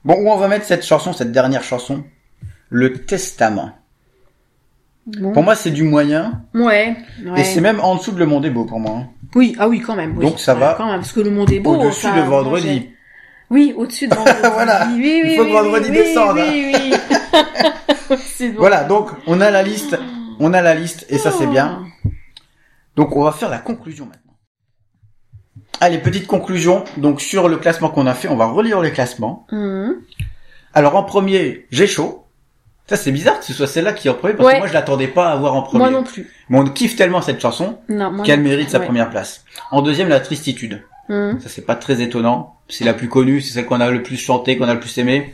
Bon, 0.03 0.15
où 0.15 0.29
on 0.29 0.37
va 0.37 0.47
mettre 0.47 0.65
cette 0.65 0.85
chanson, 0.85 1.13
cette 1.13 1.31
dernière 1.31 1.63
chanson? 1.63 2.03
Le 2.69 2.93
Testament. 2.93 3.71
Bon. 5.07 5.31
Pour 5.33 5.43
moi, 5.43 5.55
c'est 5.55 5.71
du 5.71 5.83
moyen. 5.83 6.41
Ouais. 6.53 6.95
ouais. 7.25 7.41
Et 7.41 7.43
c'est 7.43 7.61
même 7.61 7.79
en 7.79 7.95
dessous 7.95 8.11
de 8.11 8.19
Le 8.19 8.25
Monde 8.27 8.45
est 8.45 8.51
beau 8.51 8.65
pour 8.65 8.79
moi. 8.79 8.91
hein. 8.97 9.07
Oui, 9.35 9.55
ah 9.59 9.67
oui, 9.67 9.79
quand 9.79 9.95
même. 9.95 10.15
oui. 10.17 10.25
Donc, 10.25 10.39
ça 10.39 10.53
Ouais, 10.53 10.59
va 10.59 10.75
Quand 10.77 10.85
même, 10.85 10.97
parce 11.01 11.11
que 11.11 11.19
le 11.19 11.31
monde 11.31 11.51
est 11.51 11.59
beau. 11.59 11.75
Au-dessus 11.75 12.07
de 12.11 12.21
vendredi. 12.21 12.89
Oui, 13.49 13.73
au-dessus 13.77 14.07
de 14.07 14.15
vendredi. 14.15 14.37
Voilà. 14.53 14.87
Oui, 14.91 15.21
oui, 15.23 15.29
Il 15.31 15.35
faut 15.37 15.43
oui, 15.43 15.49
que 15.49 15.53
vendredi 15.53 15.89
oui, 15.89 15.95
descende. 15.97 16.37
Oui, 16.37 16.73
oui, 16.75 16.93
oui. 18.39 18.53
Voilà, 18.57 18.83
donc 18.83 19.09
on 19.27 19.41
a 19.41 19.49
la 19.51 19.63
liste. 19.63 19.97
On 20.39 20.53
a 20.53 20.61
la 20.61 20.73
liste 20.75 21.05
et 21.09 21.17
ça 21.17 21.31
c'est 21.31 21.47
bien. 21.47 21.83
Oh. 22.05 22.09
Donc 22.95 23.15
on 23.15 23.23
va 23.23 23.31
faire 23.31 23.49
la 23.49 23.57
conclusion 23.59 24.05
maintenant. 24.05 24.33
Allez, 25.81 25.97
petite 25.97 26.27
conclusion. 26.27 26.83
Donc 26.97 27.21
sur 27.21 27.47
le 27.49 27.57
classement 27.57 27.89
qu'on 27.89 28.07
a 28.07 28.13
fait, 28.13 28.27
on 28.27 28.35
va 28.37 28.45
relire 28.45 28.81
les 28.81 28.91
classements. 28.91 29.45
Mhm. 29.51 29.95
Alors 30.73 30.95
en 30.95 31.03
premier, 31.03 31.65
j'ai 31.71 31.87
chaud. 31.87 32.25
Ça 32.87 32.95
c'est 32.95 33.11
bizarre 33.11 33.39
que 33.39 33.45
ce 33.45 33.53
soit 33.53 33.67
celle-là 33.67 33.93
qui 33.93 34.07
est 34.07 34.11
en 34.11 34.15
premier 34.15 34.33
parce 34.33 34.47
Ouais. 34.47 34.53
que 34.55 34.59
moi 34.59 34.67
je 34.67 34.73
l'attendais 34.73 35.07
pas 35.07 35.29
à 35.31 35.35
voir 35.35 35.53
en 35.55 35.61
premier. 35.61 35.79
Moi 35.83 35.91
non 35.91 36.03
plus. 36.03 36.27
Mais 36.49 36.57
on 36.57 36.63
kiffe 36.65 36.95
tellement 36.95 37.21
cette 37.21 37.39
chanson 37.41 37.79
qu'elle 38.23 38.41
mérite 38.41 38.69
sa 38.71 38.79
Ouais. 38.79 38.85
première 38.85 39.09
place. 39.09 39.43
En 39.71 39.81
deuxième, 39.81 40.09
la 40.09 40.19
tristitude. 40.19 40.83
Mhm. 41.09 41.39
Ça 41.41 41.49
c'est 41.49 41.65
pas 41.65 41.75
très 41.75 42.01
étonnant. 42.01 42.55
C'est 42.69 42.85
la 42.85 42.93
plus 42.93 43.09
connue, 43.09 43.41
c'est 43.41 43.53
celle 43.53 43.65
qu'on 43.65 43.81
a 43.81 43.89
le 43.89 44.03
plus 44.03 44.17
chanté, 44.17 44.57
qu'on 44.57 44.67
a 44.67 44.73
le 44.73 44.79
plus 44.79 44.97
aimé. 44.99 45.33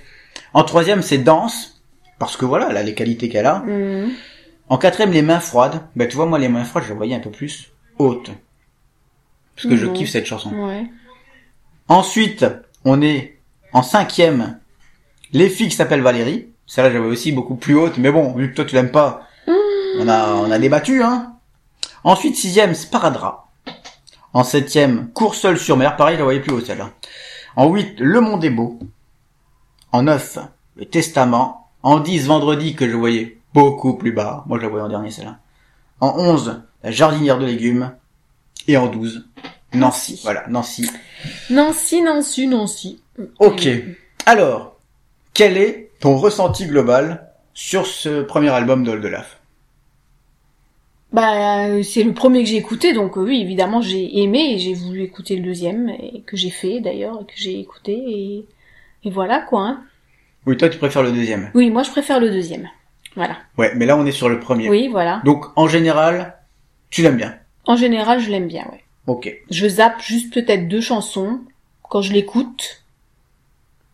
En 0.53 0.63
troisième, 0.63 1.01
c'est 1.01 1.17
danse 1.17 1.81
parce 2.17 2.37
que 2.37 2.45
voilà, 2.45 2.67
elle 2.69 2.77
a 2.77 2.83
les 2.83 2.93
qualités 2.95 3.27
qu'elle 3.29 3.45
a. 3.45 3.59
Mhm. 3.59 4.11
En 4.69 4.77
quatrième, 4.77 5.11
les 5.11 5.21
mains 5.21 5.39
froides. 5.41 5.81
Ben 5.95 6.07
tu 6.07 6.15
vois, 6.15 6.25
moi 6.25 6.39
les 6.39 6.47
mains 6.49 6.63
froides, 6.63 6.85
je 6.85 6.89
les 6.89 6.95
voyais 6.95 7.15
un 7.15 7.19
peu 7.19 7.29
plus 7.31 7.71
hautes. 7.99 8.31
Parce 9.55 9.67
que 9.67 9.75
je 9.75 9.85
Mhm. 9.85 9.93
kiffe 9.93 10.09
cette 10.11 10.25
chanson. 10.25 10.51
Ouais. 10.53 10.85
Ensuite, 11.87 12.45
on 12.83 13.01
est 13.01 13.37
en 13.73 13.83
cinquième, 13.83 14.59
les 15.33 15.49
filles 15.49 15.69
qui 15.69 15.75
s'appellent 15.75 16.01
Valérie. 16.01 16.47
Celle-là, 16.67 16.91
j'avais 16.91 17.05
aussi 17.05 17.31
beaucoup 17.31 17.55
plus 17.55 17.75
haute, 17.75 17.97
mais 17.97 18.11
bon, 18.11 18.33
vu 18.33 18.49
que 18.49 18.55
toi 18.55 18.65
tu 18.65 18.75
l'aimes 18.75 18.91
pas, 18.91 19.27
on 19.99 20.07
a, 20.09 20.33
on 20.33 20.49
a 20.49 20.57
débattu, 20.57 21.03
hein. 21.03 21.33
Ensuite, 22.03 22.35
sixième, 22.35 22.73
Sparadra. 22.73 23.44
En 24.35 24.43
septième, 24.43 25.11
Cours 25.13 25.33
seul 25.33 25.57
sur 25.57 25.77
mer. 25.77 25.95
Pareil, 25.95 26.15
je 26.15 26.19
la 26.19 26.25
voyais 26.25 26.41
plus 26.41 26.51
haut, 26.51 26.59
celle-là. 26.59 26.89
En 27.55 27.69
huit, 27.69 27.97
Le 28.01 28.19
Monde 28.19 28.43
est 28.43 28.49
beau. 28.49 28.77
En 29.93 30.03
neuf, 30.03 30.37
Le 30.75 30.83
Testament. 30.83 31.71
En 31.83 31.99
dix, 31.99 32.27
Vendredi, 32.27 32.75
que 32.75 32.85
je 32.85 32.97
voyais 32.97 33.37
beaucoup 33.53 33.93
plus 33.93 34.11
bas. 34.11 34.43
Moi, 34.45 34.57
je 34.57 34.63
la 34.63 34.69
voyais 34.69 34.83
en 34.83 34.89
dernier, 34.89 35.09
celle-là. 35.09 35.37
En 36.01 36.19
onze, 36.19 36.63
La 36.83 36.91
Jardinière 36.91 37.39
de 37.39 37.45
légumes. 37.45 37.93
Et 38.67 38.75
en 38.75 38.87
douze, 38.87 39.25
Nancy. 39.73 40.19
Voilà, 40.23 40.43
Nancy. 40.49 40.91
Nancy, 41.49 42.01
Nancy, 42.01 42.47
Nancy. 42.47 43.01
Ok. 43.39 43.69
Alors, 44.25 44.75
quel 45.33 45.57
est 45.57 45.91
ton 46.01 46.17
ressenti 46.17 46.65
global 46.65 47.31
sur 47.53 47.87
ce 47.87 48.21
premier 48.21 48.49
album 48.49 48.83
d'Oldelaf 48.83 49.39
Bah, 51.15 51.81
c'est 51.81 52.03
le 52.03 52.13
premier 52.13 52.43
que 52.43 52.49
j'ai 52.49 52.57
écouté, 52.57 52.91
donc 52.91 53.17
euh, 53.17 53.21
oui, 53.21 53.39
évidemment, 53.39 53.79
j'ai 53.79 54.19
aimé 54.21 54.53
et 54.53 54.59
j'ai 54.59 54.73
voulu 54.73 55.01
écouter 55.01 55.37
le 55.37 55.43
deuxième, 55.43 55.87
et 55.89 56.23
que 56.25 56.35
j'ai 56.35 56.49
fait 56.49 56.81
d'ailleurs, 56.81 57.21
et 57.21 57.25
que 57.25 57.37
j'ai 57.37 57.57
écouté, 57.57 57.93
et, 57.93 58.45
et 59.05 59.09
voilà 59.09 59.39
quoi. 59.39 59.61
Hein. 59.61 59.83
Oui, 60.45 60.57
toi, 60.57 60.67
tu 60.67 60.77
préfères 60.77 61.03
le 61.03 61.13
deuxième. 61.13 61.51
Oui, 61.53 61.69
moi 61.69 61.83
je 61.83 61.89
préfère 61.89 62.19
le 62.19 62.29
deuxième. 62.29 62.69
Voilà. 63.15 63.37
Ouais, 63.57 63.71
mais 63.75 63.85
là, 63.85 63.95
on 63.95 64.05
est 64.05 64.11
sur 64.11 64.27
le 64.27 64.41
premier. 64.41 64.67
Oui, 64.69 64.89
voilà. 64.89 65.21
Donc, 65.23 65.45
en 65.55 65.69
général, 65.69 66.35
tu 66.89 67.01
l'aimes 67.01 67.15
bien. 67.15 67.37
En 67.65 67.77
général, 67.77 68.19
je 68.19 68.29
l'aime 68.29 68.47
bien, 68.47 68.65
ouais. 68.73 68.83
Ok. 69.07 69.33
Je 69.49 69.67
zappe 69.69 70.01
juste 70.01 70.33
peut-être 70.33 70.67
deux 70.67 70.81
chansons 70.81 71.39
quand 71.81 72.01
je 72.01 72.11
l'écoute. 72.11 72.83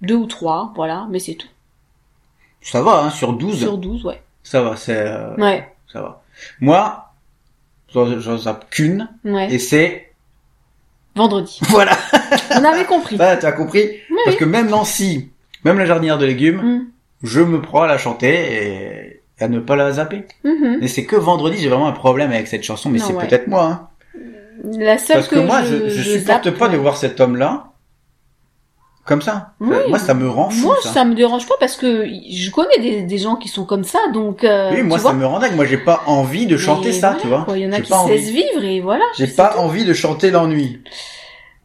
Deux 0.02 0.16
ou 0.16 0.26
trois, 0.26 0.74
voilà, 0.76 1.06
mais 1.12 1.20
c'est 1.20 1.36
tout. 1.36 1.48
Ça 2.62 2.82
va, 2.82 3.04
hein, 3.04 3.10
sur 3.12 3.34
12. 3.34 3.60
Sur 3.60 3.78
12, 3.78 4.06
ouais. 4.06 4.22
Ça 4.42 4.64
va, 4.64 4.76
c'est, 4.76 4.98
euh, 4.98 5.36
Ouais, 5.36 5.72
ça 5.94 6.02
va. 6.02 6.24
Moi, 6.60 7.11
j'en 7.94 8.38
zappe 8.38 8.70
qu'une, 8.70 9.10
ouais. 9.26 9.54
et 9.54 9.60
c'est, 9.60 10.08
Vendredi. 11.16 11.60
voilà. 11.70 11.92
On 12.58 12.64
avait 12.64 12.86
compris. 12.86 13.18
Ça, 13.18 13.36
tu 13.36 13.46
as 13.46 13.52
compris? 13.52 13.82
Oui, 14.10 14.18
Parce 14.24 14.36
oui. 14.36 14.40
que 14.40 14.46
même 14.46 14.70
Nancy, 14.70 15.30
même 15.66 15.78
la 15.78 15.86
jardinière 15.86 16.18
de 16.18 16.26
légumes, 16.26 16.62
Mm. 16.62 16.86
je 17.24 17.42
me 17.42 17.62
prends 17.62 17.82
à 17.82 17.88
la 17.88 17.98
chanter 17.98 19.22
et 19.40 19.44
à 19.44 19.48
ne 19.50 19.60
pas 19.60 19.76
la 19.76 19.92
zapper. 19.94 20.26
Mhm. 20.44 20.78
Mais 20.80 20.88
c'est 20.88 21.06
que 21.06 21.16
vendredi, 21.18 21.58
j'ai 21.58 21.68
vraiment 21.68 21.88
un 21.88 21.92
problème 21.94 22.32
avec 22.32 22.48
cette 22.48 22.64
chanson, 22.64 22.90
mais 22.90 23.00
c'est 23.00 23.14
ouais. 23.14 23.28
peut-être 23.28 23.48
moi, 23.48 23.64
hein. 23.66 23.88
La 24.78 24.98
seule 25.00 25.18
Parce 25.18 25.28
que, 25.28 25.40
moi, 25.40 25.64
je, 25.64 25.90
je, 25.90 26.02
supporte 26.20 26.46
zappe, 26.46 26.58
pas 26.58 26.70
de 26.70 26.78
voir 26.78 26.96
cet 26.96 27.20
homme-là 27.20 27.71
comme 29.06 29.22
ça. 29.22 29.54
Oui. 29.60 29.76
moi, 29.90 29.98
ça 30.00 30.14
me 30.14 30.30
rend 30.30 30.50
fou, 30.50 30.68
Moi, 30.68 30.76
ça. 30.84 30.90
ça 30.90 31.06
me 31.06 31.16
dérange 31.16 31.48
pas 31.48 31.56
parce 31.60 31.76
que 31.76 32.06
je 32.06 32.52
connais 32.52 32.78
des, 32.80 33.02
des 33.02 33.18
gens 33.18 33.36
qui 33.36 33.48
sont 33.48 33.66
comme 33.66 33.84
ça, 33.84 34.00
donc. 34.14 34.44
Euh, 34.44 34.72
Oui, 34.74 34.84
moi, 34.84 35.00
ça 35.00 35.14
me 35.14 35.26
rend 35.26 35.40
dingue. 35.40 35.56
Moi, 35.56 35.66
j'ai 35.66 35.78
pas 35.78 36.04
envie 36.06 36.46
de 36.46 36.58
chanter 36.58 36.92
ça, 36.92 37.10
voilà, 37.10 37.22
tu 37.22 37.28
vois. 37.28 37.44
quoi, 37.46 37.58
Il 37.58 37.64
y 37.64 37.68
en 37.68 37.72
a 37.72 37.82
qui 37.82 37.92
se 37.92 38.08
laissent 38.10 38.30
vivre 38.30 38.64
et 38.64 38.80
voilà. 38.82 39.04
J'ai 39.18 39.28
pas 39.28 39.58
envie 39.58 39.86
de 39.86 39.94
chanter 39.94 40.30
l'ennui. 40.32 40.82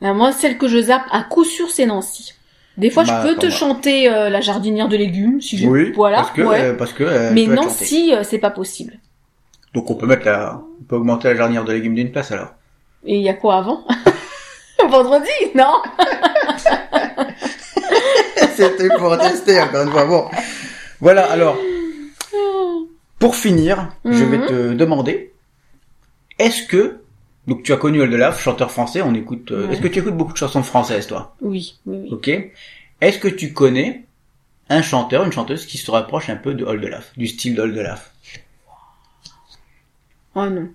Ben, 0.00 0.14
moi, 0.14 0.32
celle 0.32 0.58
que 0.58 0.68
je 0.68 0.80
zappe 0.80 1.04
à 1.10 1.22
coup 1.22 1.44
sûr, 1.44 1.70
c'est 1.70 1.86
Nancy. 1.86 2.32
Des 2.76 2.90
fois, 2.90 3.04
Bah, 3.04 3.20
je 3.22 3.26
peux 3.26 3.32
attends, 3.32 3.40
te 3.42 3.46
bah. 3.46 3.52
chanter 3.52 4.10
euh, 4.12 4.28
la 4.28 4.40
jardinière 4.42 4.88
de 4.88 4.96
légumes, 4.98 5.40
si 5.40 5.56
je... 5.56 5.66
Oui, 5.66 5.92
voilà, 5.96 6.18
parce 6.18 6.30
que, 6.32 6.42
ouais. 6.42 6.60
euh, 6.60 6.74
parce 6.74 6.92
que 6.92 7.04
euh, 7.04 7.30
Mais. 7.32 7.46
Nancy, 7.46 8.12
euh, 8.14 8.22
c'est 8.22 8.36
pas 8.38 8.50
possible. 8.50 8.98
Donc 9.72 9.90
on 9.90 9.94
peut 9.94 10.06
mettre 10.06 10.26
la, 10.26 10.60
on 10.80 10.84
peut 10.84 10.96
augmenter 10.96 11.28
la 11.28 11.36
jarnière 11.36 11.64
de 11.64 11.72
légumes 11.72 11.94
d'une 11.94 12.10
place 12.12 12.32
alors. 12.32 12.48
Et 13.06 13.16
il 13.16 13.22
y 13.22 13.28
a 13.30 13.34
quoi 13.34 13.56
avant? 13.56 13.84
Vendredi, 14.88 15.28
non 15.54 15.72
C'était 18.56 18.88
pour 18.96 19.16
tester 19.18 19.60
encore 19.60 19.82
une 19.82 19.90
fois. 19.90 20.04
Bon, 20.06 20.30
voilà. 21.00 21.30
Alors, 21.30 21.58
pour 23.18 23.34
finir, 23.36 23.90
je 24.04 24.24
vais 24.24 24.38
Mhm. 24.38 24.46
te 24.46 24.72
demander, 24.74 25.32
est-ce 26.38 26.66
que 26.66 27.00
donc 27.46 27.62
tu 27.62 27.72
as 27.72 27.76
connu 27.76 28.00
Oldelaf, 28.00 28.42
chanteur 28.42 28.70
français, 28.72 29.02
on 29.02 29.14
écoute. 29.14 29.52
euh, 29.52 29.66
Ouais. 29.68 29.72
Est-ce 29.74 29.80
que 29.82 29.88
tu 29.88 30.00
écoutes 30.00 30.16
beaucoup 30.16 30.32
de 30.32 30.38
chansons 30.38 30.62
françaises, 30.64 31.06
toi? 31.06 31.36
Oui, 31.40 31.78
oui, 31.86 31.98
oui. 32.02 32.08
Ok. 32.12 32.28
Est-ce 33.00 33.18
que 33.18 33.28
tu 33.28 33.52
connais 33.52 34.04
un 34.68 34.82
chanteur, 34.82 35.24
une 35.24 35.30
chanteuse 35.32 35.64
qui 35.64 35.78
se 35.78 35.88
rapproche 35.92 36.28
un 36.28 36.34
peu 36.36 36.54
de 36.54 36.64
Oldelaf, 36.64 37.12
du 37.16 37.28
style 37.28 37.54
d'Oldelaf 37.54 38.10
Oh 40.34 40.46
non. 40.46 40.68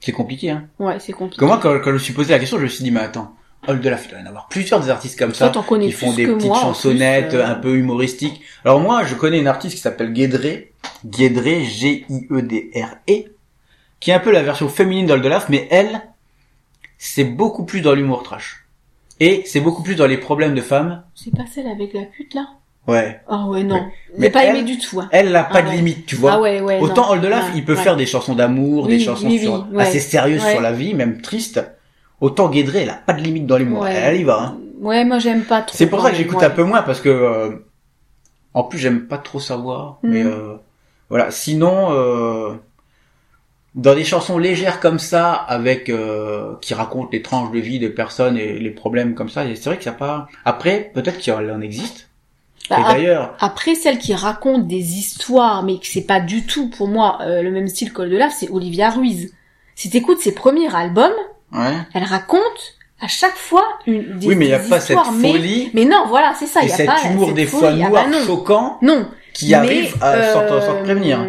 C'est 0.00 0.10
compliqué, 0.12 0.50
hein 0.50 0.66
Ouais, 0.80 0.98
c'est 0.98 1.12
compliqué. 1.12 1.44
Moi, 1.46 1.58
quand, 1.62 1.78
quand 1.78 1.90
je 1.90 1.94
me 1.94 1.98
suis 1.98 2.12
posé 2.12 2.32
la 2.32 2.38
question, 2.40 2.58
je 2.58 2.64
me 2.64 2.68
suis 2.68 2.82
dit, 2.82 2.90
mais 2.90 3.00
attends, 3.00 3.35
Oldelaf, 3.68 4.04
il 4.06 4.10
doit 4.10 4.18
y 4.20 4.22
en 4.22 4.26
avoir 4.26 4.48
plusieurs 4.48 4.80
des 4.80 4.90
artistes 4.90 5.18
comme 5.18 5.34
ça. 5.34 5.52
Ils 5.80 5.92
font 5.92 6.12
des 6.12 6.26
petites 6.26 6.48
moi, 6.48 6.60
chansonnettes 6.60 7.28
plus, 7.30 7.38
euh. 7.38 7.46
un 7.46 7.54
peu 7.54 7.74
humoristiques. 7.76 8.40
Alors 8.64 8.80
moi, 8.80 9.04
je 9.04 9.14
connais 9.14 9.38
une 9.38 9.46
artiste 9.48 9.76
qui 9.76 9.80
s'appelle 9.80 10.12
Guédré, 10.12 10.72
Guédré, 11.04 11.64
G-I-E-D-R-E, 11.64 13.12
qui 14.00 14.10
est 14.10 14.14
un 14.14 14.18
peu 14.20 14.30
la 14.32 14.42
version 14.42 14.68
féminine 14.68 15.06
d'Oldelaf, 15.06 15.48
mais 15.48 15.66
elle, 15.70 16.02
c'est 16.98 17.24
beaucoup 17.24 17.64
plus 17.64 17.80
dans 17.80 17.94
l'humour 17.94 18.22
trash. 18.22 18.64
Et 19.20 19.42
c'est 19.46 19.60
beaucoup 19.60 19.82
plus 19.82 19.94
dans 19.94 20.06
les 20.06 20.18
problèmes 20.18 20.54
de 20.54 20.60
femmes. 20.60 21.02
C'est 21.14 21.34
pas 21.34 21.44
celle 21.52 21.66
avec 21.68 21.94
la 21.94 22.02
pute, 22.02 22.34
là? 22.34 22.46
Ouais. 22.86 23.20
Ah 23.28 23.46
ouais, 23.46 23.64
non. 23.64 23.84
Mais 24.16 24.30
pas 24.30 24.44
elle- 24.44 24.56
aimé 24.56 24.64
du 24.64 24.78
tout, 24.78 25.00
hein. 25.00 25.08
Elle 25.10 25.32
n'a 25.32 25.42
pas 25.42 25.58
Ah 25.58 25.62
de 25.62 25.68
ouais. 25.68 25.76
limite, 25.76 26.06
tu 26.06 26.14
vois. 26.14 26.34
Ah 26.34 26.40
ouais, 26.40 26.60
ouais, 26.60 26.78
Autant. 26.80 27.10
Oldelaf, 27.10 27.46
Ouais, 27.46 27.52
il 27.56 27.64
peut 27.64 27.74
faire 27.74 27.96
des 27.96 28.06
chansons 28.06 28.34
d'amour, 28.34 28.86
des 28.86 29.00
chansons 29.00 29.26
oui, 29.26 29.40
oui, 29.72 29.82
assez 29.82 29.98
sérieuses 30.00 30.44
sur 30.44 30.60
la 30.60 30.72
vie, 30.72 30.94
même 30.94 31.20
tristes. 31.20 31.60
Autant 32.20 32.48
Guédré, 32.48 32.82
elle 32.82 32.90
a 32.90 32.94
pas 32.94 33.12
de 33.12 33.20
limite 33.22 33.46
dans 33.46 33.58
l'humour. 33.58 33.82
Ouais. 33.82 33.92
Elle 33.94 34.20
y 34.20 34.24
va, 34.24 34.40
hein. 34.40 34.58
Ouais, 34.80 35.04
moi, 35.04 35.18
j'aime 35.18 35.42
pas 35.44 35.62
trop. 35.62 35.76
C'est 35.76 35.86
pour 35.86 36.00
ça 36.02 36.10
que 36.10 36.16
j'écoute 36.16 36.42
un 36.42 36.50
peu 36.50 36.64
moins 36.64 36.82
parce 36.82 37.00
que 37.00 37.08
euh, 37.08 37.50
en 38.54 38.62
plus 38.64 38.78
j'aime 38.78 39.06
pas 39.06 39.18
trop 39.18 39.40
savoir. 39.40 39.98
Mais 40.02 40.22
Mhm. 40.24 40.30
euh, 40.30 40.54
voilà. 41.10 41.30
Sinon, 41.30 41.88
euh, 41.92 42.54
dans 43.74 43.94
des 43.94 44.04
chansons 44.04 44.38
légères 44.38 44.80
comme 44.80 44.98
ça, 44.98 45.32
avec 45.32 45.88
euh, 45.90 46.54
qui 46.62 46.72
racontent 46.74 47.08
les 47.12 47.20
tranches 47.22 47.50
de 47.52 47.58
vie 47.58 47.78
des 47.78 47.90
personnes 47.90 48.38
et 48.38 48.58
les 48.58 48.70
problèmes 48.70 49.14
comme 49.14 49.28
ça, 49.28 49.44
c'est 49.54 49.64
vrai 49.66 49.76
qu'il 49.76 49.86
y 49.86 49.94
a 49.94 49.98
pas. 49.98 50.28
Après, 50.44 50.90
peut-être 50.94 51.18
qu'il 51.18 51.32
en 51.34 51.60
existe. 51.60 52.08
Bah, 52.70 52.78
et 52.80 52.82
d'ailleurs, 52.84 53.34
Après, 53.38 53.74
celle 53.76 53.98
qui 53.98 54.12
raconte 54.14 54.66
des 54.66 54.94
histoires, 54.98 55.62
mais 55.62 55.78
que 55.78 55.86
c'est 55.86 56.00
pas 56.06 56.18
du 56.20 56.46
tout, 56.46 56.68
pour 56.68 56.88
moi, 56.88 57.18
euh, 57.20 57.40
le 57.42 57.50
même 57.52 57.68
style 57.68 57.92
qu'Oldelaf, 57.92 58.32
c'est 58.36 58.50
Olivia 58.50 58.90
Ruiz. 58.90 59.32
Si 59.76 59.88
t'écoutes 59.90 60.18
ses 60.20 60.32
premiers 60.34 60.74
albums, 60.74 61.12
ouais. 61.56 61.76
elle 61.94 62.04
raconte 62.04 62.74
à 63.00 63.08
chaque 63.08 63.34
fois 63.36 63.64
une 63.86 64.18
des 64.18 64.26
oui, 64.28 64.34
mais 64.36 64.46
il 64.46 64.50
y 64.50 64.54
a 64.54 64.58
pas 64.58 64.80
cette 64.80 64.96
mais- 65.18 65.32
folie 65.32 65.70
Mais 65.74 65.84
non, 65.84 66.04
voilà, 66.08 66.34
c'est 66.34 66.46
ça. 66.46 66.62
et 66.62 66.66
Il 66.66 66.68
y 66.70 66.72
a 66.72 66.76
cet 66.76 66.86
pas 66.86 67.02
humour 67.10 67.26
cette 67.28 67.36
des 67.36 67.46
fois 67.46 67.70
folie. 67.70 67.82
Ah 67.84 67.88
noir, 67.90 68.04
bah 68.04 68.10
non. 68.18 68.24
choquant, 68.24 68.78
Non. 68.82 69.08
qui 69.34 69.48
Mais, 69.48 69.54
arrive 69.54 69.96
à 70.00 70.32
sans, 70.32 70.40
euh, 70.40 70.82
prévenir. 70.82 71.26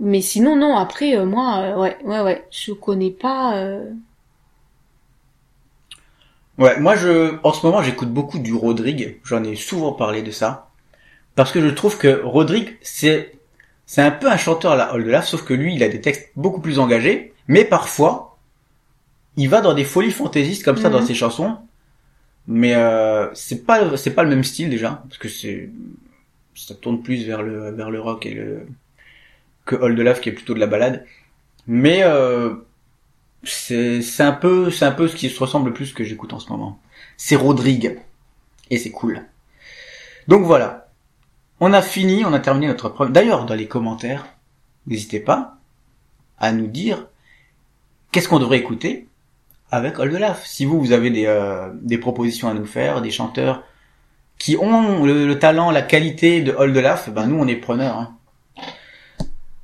Mais 0.00 0.20
sinon, 0.20 0.56
non. 0.56 0.76
Après, 0.76 1.14
euh, 1.16 1.24
moi, 1.26 1.58
euh, 1.58 1.76
ouais, 1.78 1.96
ouais, 2.04 2.20
ouais, 2.20 2.44
je 2.50 2.72
connais 2.72 3.10
pas. 3.10 3.56
euh, 3.56 3.84
Ouais, 6.58 6.78
moi 6.78 6.96
je, 6.96 7.36
en 7.42 7.52
ce 7.52 7.64
moment 7.64 7.82
j'écoute 7.82 8.10
beaucoup 8.12 8.38
du 8.38 8.52
Rodrigue. 8.54 9.18
J'en 9.24 9.42
ai 9.42 9.56
souvent 9.56 9.92
parlé 9.92 10.22
de 10.22 10.30
ça 10.30 10.68
parce 11.34 11.50
que 11.50 11.60
je 11.60 11.68
trouve 11.68 11.96
que 11.96 12.20
Rodrigue 12.22 12.76
c'est 12.82 13.32
c'est 13.86 14.02
un 14.02 14.10
peu 14.10 14.30
un 14.30 14.36
chanteur 14.36 14.72
à 14.72 14.76
la 14.76 14.94
Oldelaf, 14.94 15.26
sauf 15.26 15.44
que 15.44 15.54
lui 15.54 15.74
il 15.74 15.82
a 15.82 15.88
des 15.88 16.00
textes 16.02 16.30
beaucoup 16.36 16.60
plus 16.60 16.78
engagés, 16.78 17.32
mais 17.48 17.64
parfois 17.64 18.31
il 19.36 19.48
va 19.48 19.60
dans 19.60 19.74
des 19.74 19.84
folies 19.84 20.10
fantaisistes 20.10 20.64
comme 20.64 20.76
ça 20.76 20.88
Mhm. 20.88 20.92
dans 20.92 21.06
ses 21.06 21.14
chansons. 21.14 21.56
Mais 22.48 22.74
euh, 22.74 23.32
c'est 23.34 23.64
pas 23.64 23.96
c'est 23.96 24.14
pas 24.14 24.24
le 24.24 24.30
même 24.30 24.44
style 24.44 24.68
déjà 24.68 25.02
parce 25.08 25.18
que 25.18 25.28
c'est 25.28 25.70
ça 26.54 26.74
tourne 26.74 27.02
plus 27.02 27.24
vers 27.24 27.42
le 27.42 27.70
vers 27.70 27.90
le 27.90 28.00
rock 28.00 28.26
et 28.26 28.34
le 28.34 28.66
que 29.64 29.76
Oldelaf 29.76 30.20
qui 30.20 30.28
est 30.30 30.32
plutôt 30.32 30.54
de 30.54 30.60
la 30.60 30.66
balade. 30.66 31.06
Mais 31.68 32.02
euh, 32.02 32.54
c'est 33.44 34.02
c'est 34.02 34.24
un 34.24 34.32
peu 34.32 34.70
c'est 34.70 34.84
un 34.84 34.92
peu 34.92 35.06
ce 35.08 35.14
qui 35.16 35.28
se 35.30 35.38
ressemble 35.38 35.68
le 35.68 35.74
plus 35.74 35.92
que 35.92 36.04
j'écoute 36.04 36.32
en 36.32 36.40
ce 36.40 36.48
moment. 36.50 36.80
C'est 37.16 37.36
Rodrigue 37.36 38.00
et 38.70 38.78
c'est 38.78 38.90
cool. 38.90 39.24
Donc 40.28 40.44
voilà. 40.44 40.88
On 41.60 41.72
a 41.72 41.80
fini, 41.82 42.24
on 42.24 42.32
a 42.32 42.40
terminé 42.40 42.66
notre 42.66 42.88
première. 42.88 43.12
D'ailleurs, 43.12 43.46
dans 43.46 43.54
les 43.54 43.68
commentaires, 43.68 44.26
n'hésitez 44.88 45.20
pas 45.20 45.58
à 46.38 46.50
nous 46.52 46.66
dire 46.66 47.06
qu'est-ce 48.10 48.28
qu'on 48.28 48.40
devrait 48.40 48.58
écouter 48.58 49.06
avec 49.72 49.98
Oldelaf. 49.98 50.46
Si 50.46 50.64
vous 50.64 50.78
vous 50.80 50.92
avez 50.92 51.10
des 51.10 51.26
euh, 51.26 51.68
des 51.82 51.98
propositions 51.98 52.48
à 52.48 52.54
nous 52.54 52.66
faire, 52.66 53.02
des 53.02 53.10
chanteurs 53.10 53.64
qui 54.38 54.56
ont 54.56 55.04
le, 55.04 55.26
le 55.26 55.38
talent, 55.38 55.70
la 55.72 55.82
qualité 55.82 56.40
de 56.42 56.52
Oldelaf, 56.52 57.10
ben 57.10 57.26
nous 57.26 57.38
on 57.38 57.48
est 57.48 57.56
preneurs. 57.56 57.96
hein. 57.98 58.16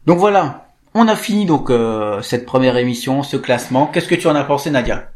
Donc 0.07 0.19
voilà. 0.19 0.65
On 0.95 1.07
a 1.07 1.15
fini 1.17 1.45
donc 1.47 1.71
euh, 1.71 2.23
cette 2.23 2.47
première 2.47 2.77
émission, 2.77 3.23
ce 3.23 3.37
classement. 3.37 3.87
Qu'est-ce 3.87 4.09
que 4.09 4.15
tu 4.15 4.27
en 4.27 4.35
as 4.35 4.43
pensé, 4.45 4.71
Nadia? 4.71 5.11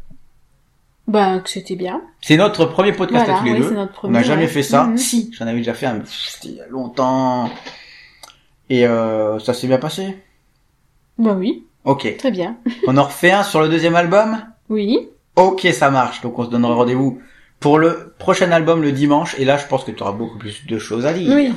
Ben, 1.07 1.39
que 1.41 1.49
c'était 1.49 1.75
bien. 1.75 2.01
C'est 2.21 2.37
notre 2.37 2.63
premier 2.65 2.93
podcast 2.93 3.25
Voilà, 3.25 3.37
à 3.37 3.39
tous 3.41 3.45
les 3.45 3.51
oui, 3.53 3.59
deux. 3.59 3.69
c'est 3.69 3.75
notre 3.75 3.91
On 3.91 3.95
premier. 3.95 4.13
n'a 4.19 4.23
jamais 4.23 4.43
ouais. 4.43 4.47
fait 4.47 4.63
ça. 4.63 4.85
Mhm. 4.85 4.97
Si, 4.97 5.31
j'en 5.37 5.47
avais 5.47 5.57
déjà 5.57 5.73
fait 5.73 5.87
un, 5.87 5.99
c'était 6.05 6.47
il 6.49 6.55
y 6.55 6.61
a 6.61 6.67
longtemps. 6.67 7.49
Et 8.69 8.87
euh, 8.87 9.37
ça 9.39 9.53
s'est 9.53 9.67
bien 9.67 9.79
passé? 9.79 10.17
Ben 11.17 11.35
oui, 11.37 11.65
Ok. 11.83 12.15
très 12.17 12.31
bien. 12.31 12.55
On 12.87 12.95
en 12.97 13.03
refait 13.03 13.31
un 13.31 13.43
sur 13.43 13.59
le 13.61 13.67
deuxième 13.67 13.95
album? 13.95 14.37
Oui. 14.73 15.09
Ok, 15.35 15.67
ça 15.71 15.89
marche. 15.91 16.21
Donc 16.21 16.37
on 16.39 16.45
se 16.45 16.49
donnera 16.49 16.73
rendez-vous 16.73 17.21
pour 17.59 17.77
le 17.77 18.13
prochain 18.17 18.51
album 18.51 18.81
le 18.81 18.91
dimanche. 18.91 19.35
Et 19.37 19.45
là, 19.45 19.57
je 19.57 19.67
pense 19.67 19.83
que 19.83 19.91
tu 19.91 20.01
auras 20.01 20.11
beaucoup 20.11 20.37
plus 20.37 20.65
de 20.65 20.79
choses 20.79 21.05
à 21.05 21.13
dire. 21.13 21.31
Oui. 21.33 21.53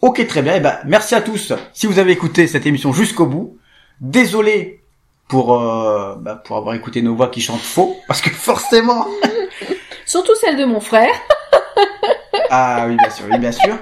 Ok, 0.00 0.26
très 0.26 0.42
bien. 0.42 0.54
Et 0.54 0.60
ben, 0.60 0.78
merci 0.86 1.14
à 1.14 1.20
tous. 1.20 1.52
Si 1.72 1.86
vous 1.86 1.98
avez 1.98 2.12
écouté 2.12 2.46
cette 2.46 2.66
émission 2.66 2.92
jusqu'au 2.92 3.26
bout, 3.26 3.58
désolé 4.00 4.82
pour 5.28 5.60
euh, 5.60 6.14
bah, 6.16 6.42
pour 6.44 6.56
avoir 6.56 6.74
écouté 6.74 7.02
nos 7.02 7.14
voix 7.14 7.28
qui 7.28 7.40
chantent 7.40 7.60
faux, 7.60 7.96
parce 8.08 8.20
que 8.20 8.30
forcément. 8.30 9.06
Surtout 10.06 10.34
celle 10.40 10.56
de 10.56 10.64
mon 10.64 10.80
frère. 10.80 11.12
Ah 12.50 12.84
oui, 12.88 12.96
bien 12.96 13.10
sûr, 13.10 13.24
oui, 13.30 13.38
bien 13.38 13.52
sûr. 13.52 13.76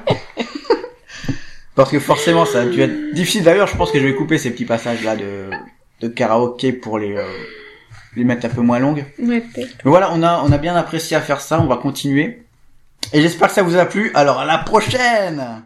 Parce 1.75 1.91
que 1.91 1.99
forcément, 1.99 2.45
ça 2.47 2.63
a 2.63 2.65
dû 2.65 2.81
être 2.81 3.13
difficile. 3.13 3.43
D'ailleurs, 3.43 3.67
je 3.67 3.77
pense 3.77 3.91
que 3.91 3.99
je 3.99 4.07
vais 4.07 4.15
couper 4.15 4.39
ces 4.39 4.51
petits 4.51 4.65
passages 4.65 5.03
là 5.03 5.17
de 5.17 5.51
de 6.01 6.09
karaoké 6.09 6.73
pour 6.73 6.99
les 6.99 7.17
euh, 7.17 7.25
les 8.17 8.25
mettre 8.25 8.47
un 8.47 8.51
peu 8.51 8.61
moins 8.61 8.79
longues. 8.79 9.05
Ouais, 9.19 9.41
peut-être. 9.41 9.77
Mais 9.85 9.91
voilà, 9.91 10.11
on 10.13 10.23
a 10.23 10.43
on 10.45 10.53
a 10.53 10.59
bien 10.59 10.77
apprécié 10.77 11.17
à 11.17 11.21
faire 11.21 11.41
ça. 11.41 11.61
On 11.61 11.67
va 11.67 11.77
continuer. 11.77 12.43
Et 13.13 13.21
j'espère 13.21 13.49
que 13.49 13.55
ça 13.55 13.63
vous 13.63 13.77
a 13.77 13.85
plu. 13.85 14.11
Alors 14.15 14.39
à 14.39 14.45
la 14.45 14.59
prochaine. 14.59 15.63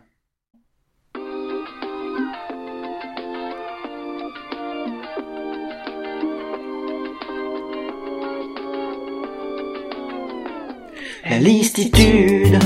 La 11.29 11.39
listitude, 11.39 12.59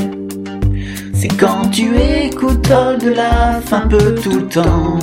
c'est 1.15 1.29
quand 1.29 1.71
tu 1.71 1.97
écoutes 1.97 2.69
de 2.69 3.11
la 3.11 3.57
un 3.73 3.89
peu 3.89 4.15
tout 4.15 4.39
le 4.39 4.49
temps. 4.49 4.99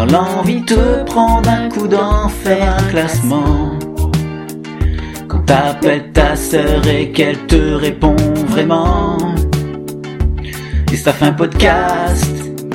Quand 0.00 0.12
l'envie 0.12 0.64
te 0.64 1.04
prend 1.04 1.42
d'un 1.42 1.68
coup 1.68 1.86
d'en 1.86 2.26
faire 2.30 2.78
un 2.78 2.82
classement. 2.84 3.78
Quand 5.28 5.40
t'appelles 5.40 6.10
ta 6.12 6.34
sœur 6.36 6.86
et 6.86 7.12
qu'elle 7.12 7.36
te 7.46 7.74
répond 7.74 8.16
vraiment. 8.48 9.18
Et 10.90 10.96
ça 10.96 11.12
fait 11.12 11.26
un 11.26 11.34
podcast 11.34 12.39